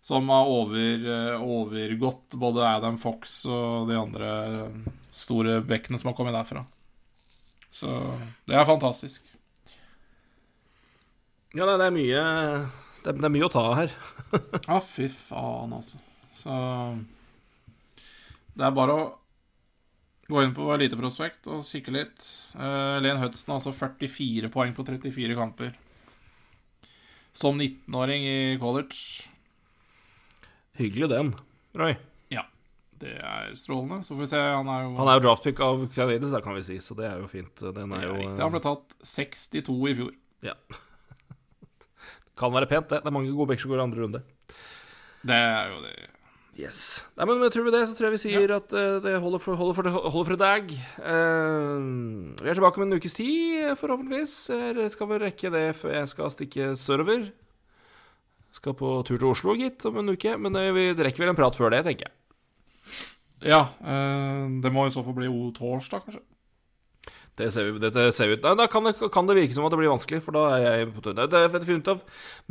som 0.00 0.28
har 0.28 0.46
over, 0.46 1.08
eh, 1.10 1.42
overgått 1.42 2.36
både 2.38 2.68
Adam 2.68 2.98
Fox 2.98 3.44
og 3.46 3.88
de 3.90 3.96
andre 3.98 4.30
store 5.12 5.60
bekkene 5.66 5.98
som 5.98 6.12
har 6.12 6.16
kommet 6.16 6.36
derfra. 6.36 6.64
Så 7.70 7.90
det 8.48 8.56
er 8.56 8.68
fantastisk. 8.68 9.26
Ja, 11.54 11.66
det 11.66 11.82
er 11.82 11.94
mye 11.94 12.20
Det 13.02 13.10
er, 13.10 13.32
mye 13.32 13.46
å 13.46 13.52
ta 13.52 13.64
her. 13.74 13.94
Ja, 14.30 14.76
ah, 14.76 14.84
fy 14.84 15.08
faen, 15.10 15.72
altså. 15.74 15.98
Så 16.38 16.54
det 18.60 18.66
er 18.68 18.76
bare 18.76 18.92
å 18.92 19.04
gå 20.30 20.42
inn 20.44 20.52
på 20.54 20.66
Eliteprospekt 20.74 21.48
og 21.50 21.64
kikke 21.66 21.94
litt. 21.94 22.26
Uh, 22.52 23.00
Len 23.02 23.18
Hudson 23.18 23.54
har 23.54 23.60
altså 23.60 23.72
44 23.74 24.50
poeng 24.52 24.74
på 24.76 24.84
34 24.86 25.38
kamper 25.38 25.72
som 27.32 27.56
19-åring 27.56 28.26
i 28.26 28.58
college. 28.60 29.30
Hyggelig 30.78 31.08
den, 31.14 31.32
Roy. 31.78 31.96
Ja. 32.34 32.44
Det 33.00 33.16
er 33.16 33.54
strålende. 33.56 34.02
Så 34.04 34.14
får 34.14 34.22
vi 34.26 34.30
se. 34.34 34.42
Han 34.44 34.68
er 34.68 34.84
jo 34.84 34.94
Han 34.98 35.08
er 35.08 35.18
jo 35.18 35.24
draftpick 35.28 35.64
av 35.64 35.88
Canadiens, 35.94 36.36
kan 36.44 36.58
vi 36.58 36.66
si, 36.68 36.78
så 36.84 36.96
det 36.98 37.08
er 37.08 37.22
jo 37.22 37.30
fint. 37.30 37.64
Den 37.64 37.96
er, 37.96 38.04
er 38.04 38.08
jo 38.10 38.20
riktig. 38.20 38.44
Han 38.44 38.54
ble 38.54 38.62
tatt 38.66 38.96
62 39.14 39.78
i 39.88 39.96
fjor. 40.02 40.14
Ja. 40.44 40.56
det 40.68 42.36
kan 42.40 42.52
være 42.52 42.68
pent, 42.70 42.92
det. 42.92 43.00
Det 43.00 43.08
er 43.08 43.18
mange 43.18 43.32
gode 43.32 43.54
backer 43.54 43.64
som 43.64 43.72
går 43.72 43.86
andre 43.88 44.04
runde. 44.04 44.24
Det 45.24 45.36
er 45.36 45.72
jo 45.72 45.84
det. 45.86 45.96
Yes. 46.60 46.78
Nei, 47.16 47.24
men 47.28 47.42
tror 47.52 47.64
vi 47.66 47.72
det, 47.72 47.82
så 47.88 47.96
tror 47.96 48.10
jeg 48.10 48.16
vi 48.16 48.20
sier 48.20 48.52
ja. 48.52 48.58
at 48.60 48.72
uh, 48.76 48.98
det 49.00 49.14
holder 49.22 49.40
for, 49.40 49.56
holder, 49.56 49.76
for, 49.78 49.88
holder 50.12 50.28
for, 50.28 50.36
i 50.36 50.40
dag. 50.40 50.72
Uh, 51.00 52.36
vi 52.40 52.50
er 52.50 52.58
tilbake 52.58 52.80
om 52.80 52.84
en 52.84 52.98
ukes 52.98 53.16
tid, 53.16 53.70
forhåpentligvis. 53.80 54.34
Jeg 54.50 54.92
skal 54.92 55.10
vel 55.10 55.22
rekke 55.24 55.52
det 55.54 55.64
før 55.78 55.94
jeg 55.96 56.10
skal 56.12 56.34
stikke 56.34 56.72
sørover. 56.76 57.30
Skal 58.52 58.76
på 58.76 58.92
tur 59.06 59.16
til 59.16 59.30
Oslo, 59.30 59.54
gitt, 59.56 59.86
om 59.88 60.02
en 60.02 60.12
uke. 60.12 60.34
Men 60.36 60.58
uh, 60.58 60.68
vi 60.76 60.90
rekker 60.98 61.24
vel 61.24 61.32
en 61.32 61.38
prat 61.38 61.56
før 61.56 61.72
det, 61.72 61.84
tenker 61.88 62.10
jeg. 62.10 62.16
Ja. 63.40 63.62
det 64.60 64.68
må 64.68 64.82
i 64.84 64.90
så 64.92 65.00
fall 65.00 65.14
bli 65.16 65.30
torsdag, 65.56 66.02
kanskje. 66.04 66.20
Det 67.40 67.50
ser 67.54 67.66
vi, 67.66 67.80
dette 67.82 68.06
ser 68.16 68.34
ut 68.34 68.44
Da 68.44 68.68
kan 68.70 68.86
det, 68.86 68.94
kan 69.12 69.28
det, 69.28 69.38
virke 69.38 69.56
som 69.56 69.66
at 69.66 69.74
det 69.74 69.80
blir 69.80 69.92
vanskelig, 69.92 70.22
for 70.26 70.36
da 70.36 70.46
er 70.58 70.64
jeg 70.66 70.88
på 70.94 71.04
tur. 71.04 71.16
Det 71.16 71.40
er 71.40 71.52
fett 71.54 71.68
ut 71.70 71.92
av. 71.94 72.02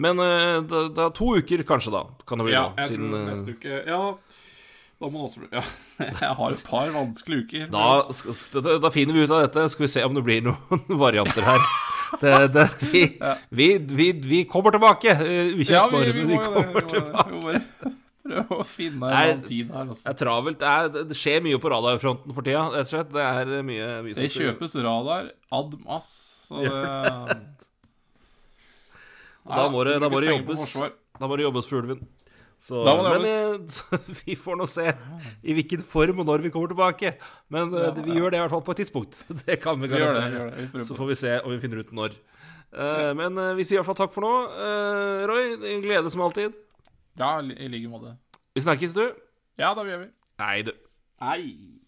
Men 0.01 0.19
det, 0.19 0.83
det 0.97 1.05
er 1.05 1.17
to 1.17 1.33
uker, 1.37 1.65
kanskje, 1.67 1.93
da. 1.93 2.05
Kan 2.27 2.41
det 2.41 2.49
bli 2.49 2.55
ja, 2.55 2.67
da, 2.69 2.85
jeg 2.85 2.95
siden, 2.95 3.11
tror 3.11 3.19
eh, 3.21 3.27
neste 3.29 3.55
uke 3.57 3.83
Ja, 3.89 4.01
da 4.99 5.11
må 5.11 5.21
det 5.21 5.27
også 5.29 5.43
bli 5.43 5.51
Ja, 5.55 5.63
jeg 6.25 6.33
har 6.41 6.55
et 6.55 6.65
par 6.71 6.91
vanskelige 6.95 7.45
uker. 7.45 7.69
Da, 7.75 7.85
da, 8.57 8.79
da, 8.87 8.91
finner 8.95 9.15
vi 9.15 9.23
ut 9.23 9.31
av 9.37 9.45
dette. 9.45 9.69
Skal 9.71 9.85
vi 9.85 9.93
se 9.93 10.03
om 10.07 10.17
det 10.17 10.25
blir 10.25 10.43
noen 10.49 10.83
varianter 11.05 11.45
her. 11.47 11.71
Det, 12.19 12.35
det, 12.55 12.67
vi, 12.89 13.05
vi, 13.53 13.67
vi, 13.77 14.11
vi, 14.25 14.43
kommer 14.49 14.73
tilbake. 14.73 15.13
Ukjent 15.53 15.75
ja, 15.77 15.87
vi, 15.93 16.05
vi, 16.11 16.27
vi, 16.33 16.43
kommer 16.43 16.89
tilbake 16.89 17.95
prøve 18.25 18.59
å 18.59 18.65
finne 18.67 19.09
en 19.09 19.17
annen 19.19 19.41
tid 19.47 19.71
her. 19.73 19.89
Også. 19.93 20.05
Det 20.05 20.11
er 20.11 20.19
travelt. 20.19 20.59
Det, 20.61 20.73
er, 20.75 21.07
det, 21.11 21.17
skjer 21.17 21.41
mye 21.45 21.61
på 21.61 21.71
radarfronten 21.73 22.35
for 22.35 22.45
tida, 22.45 22.67
rett 22.73 22.87
og 22.87 22.93
slett. 22.93 23.11
Det 23.15 23.25
er 23.25 23.65
mye, 23.65 23.89
mye 24.05 24.17
Det 24.19 24.29
kjøpes 24.35 24.77
radar 24.85 25.33
ad 25.59 25.79
mass, 25.85 26.11
så 26.49 26.63
det 26.63 26.71
Da 29.49 29.65
må 29.71 29.81
det, 29.87 29.97
da 30.03 30.09
må 30.11 30.19
det 30.21 30.29
jobbes. 30.29 30.63
Da 31.19 31.27
må 31.27 31.37
det 31.39 31.45
jobbes 31.47 31.69
for 31.71 31.81
ulven. 31.81 32.01
Så, 32.59 32.81
men 32.83 33.23
eh, 33.23 34.01
vi 34.25 34.35
får 34.35 34.57
nå 34.59 34.65
se 34.67 34.83
i 35.47 35.53
hvilken 35.55 35.79
form 35.79 36.19
og 36.19 36.27
når 36.27 36.43
vi 36.43 36.51
kommer 36.51 36.71
tilbake. 36.71 37.13
Men 37.55 37.71
eh, 37.71 38.01
vi 38.03 38.17
gjør 38.17 38.33
det 38.33 38.41
i 38.41 38.43
hvert 38.43 38.51
fall 38.51 38.65
på 38.67 38.75
et 38.75 38.81
tidspunkt. 38.83 39.21
Det 39.45 39.61
kan 39.63 39.79
vi 39.79 39.87
garantere. 39.91 40.83
Så 40.83 40.97
får 40.97 41.13
vi 41.13 41.19
se 41.21 41.37
om 41.39 41.53
vi 41.55 41.61
finner 41.63 41.85
ut 41.85 41.95
når. 41.95 42.17
Uh, 42.69 43.15
men 43.17 43.33
uh, 43.33 43.55
vi 43.57 43.63
sier 43.65 43.79
i 43.79 43.81
hvert 43.81 43.87
fall 43.87 43.97
takk 43.97 44.11
for 44.13 44.21
nå. 44.21 44.33
Uh, 44.59 45.23
Roy, 45.31 45.55
glede 45.81 46.11
som 46.13 46.21
alltid. 46.21 46.53
Ja, 47.19 47.39
i 47.41 47.67
like 47.67 47.87
måte. 47.91 48.17
Vi 48.55 48.61
snakkes, 48.61 48.93
du. 48.95 49.03
Ja, 49.59 49.73
da 49.75 49.83
gjør 49.83 50.05
vi. 50.05 50.09
Hei, 50.39 50.61
du. 50.63 50.71
Hei. 51.21 51.78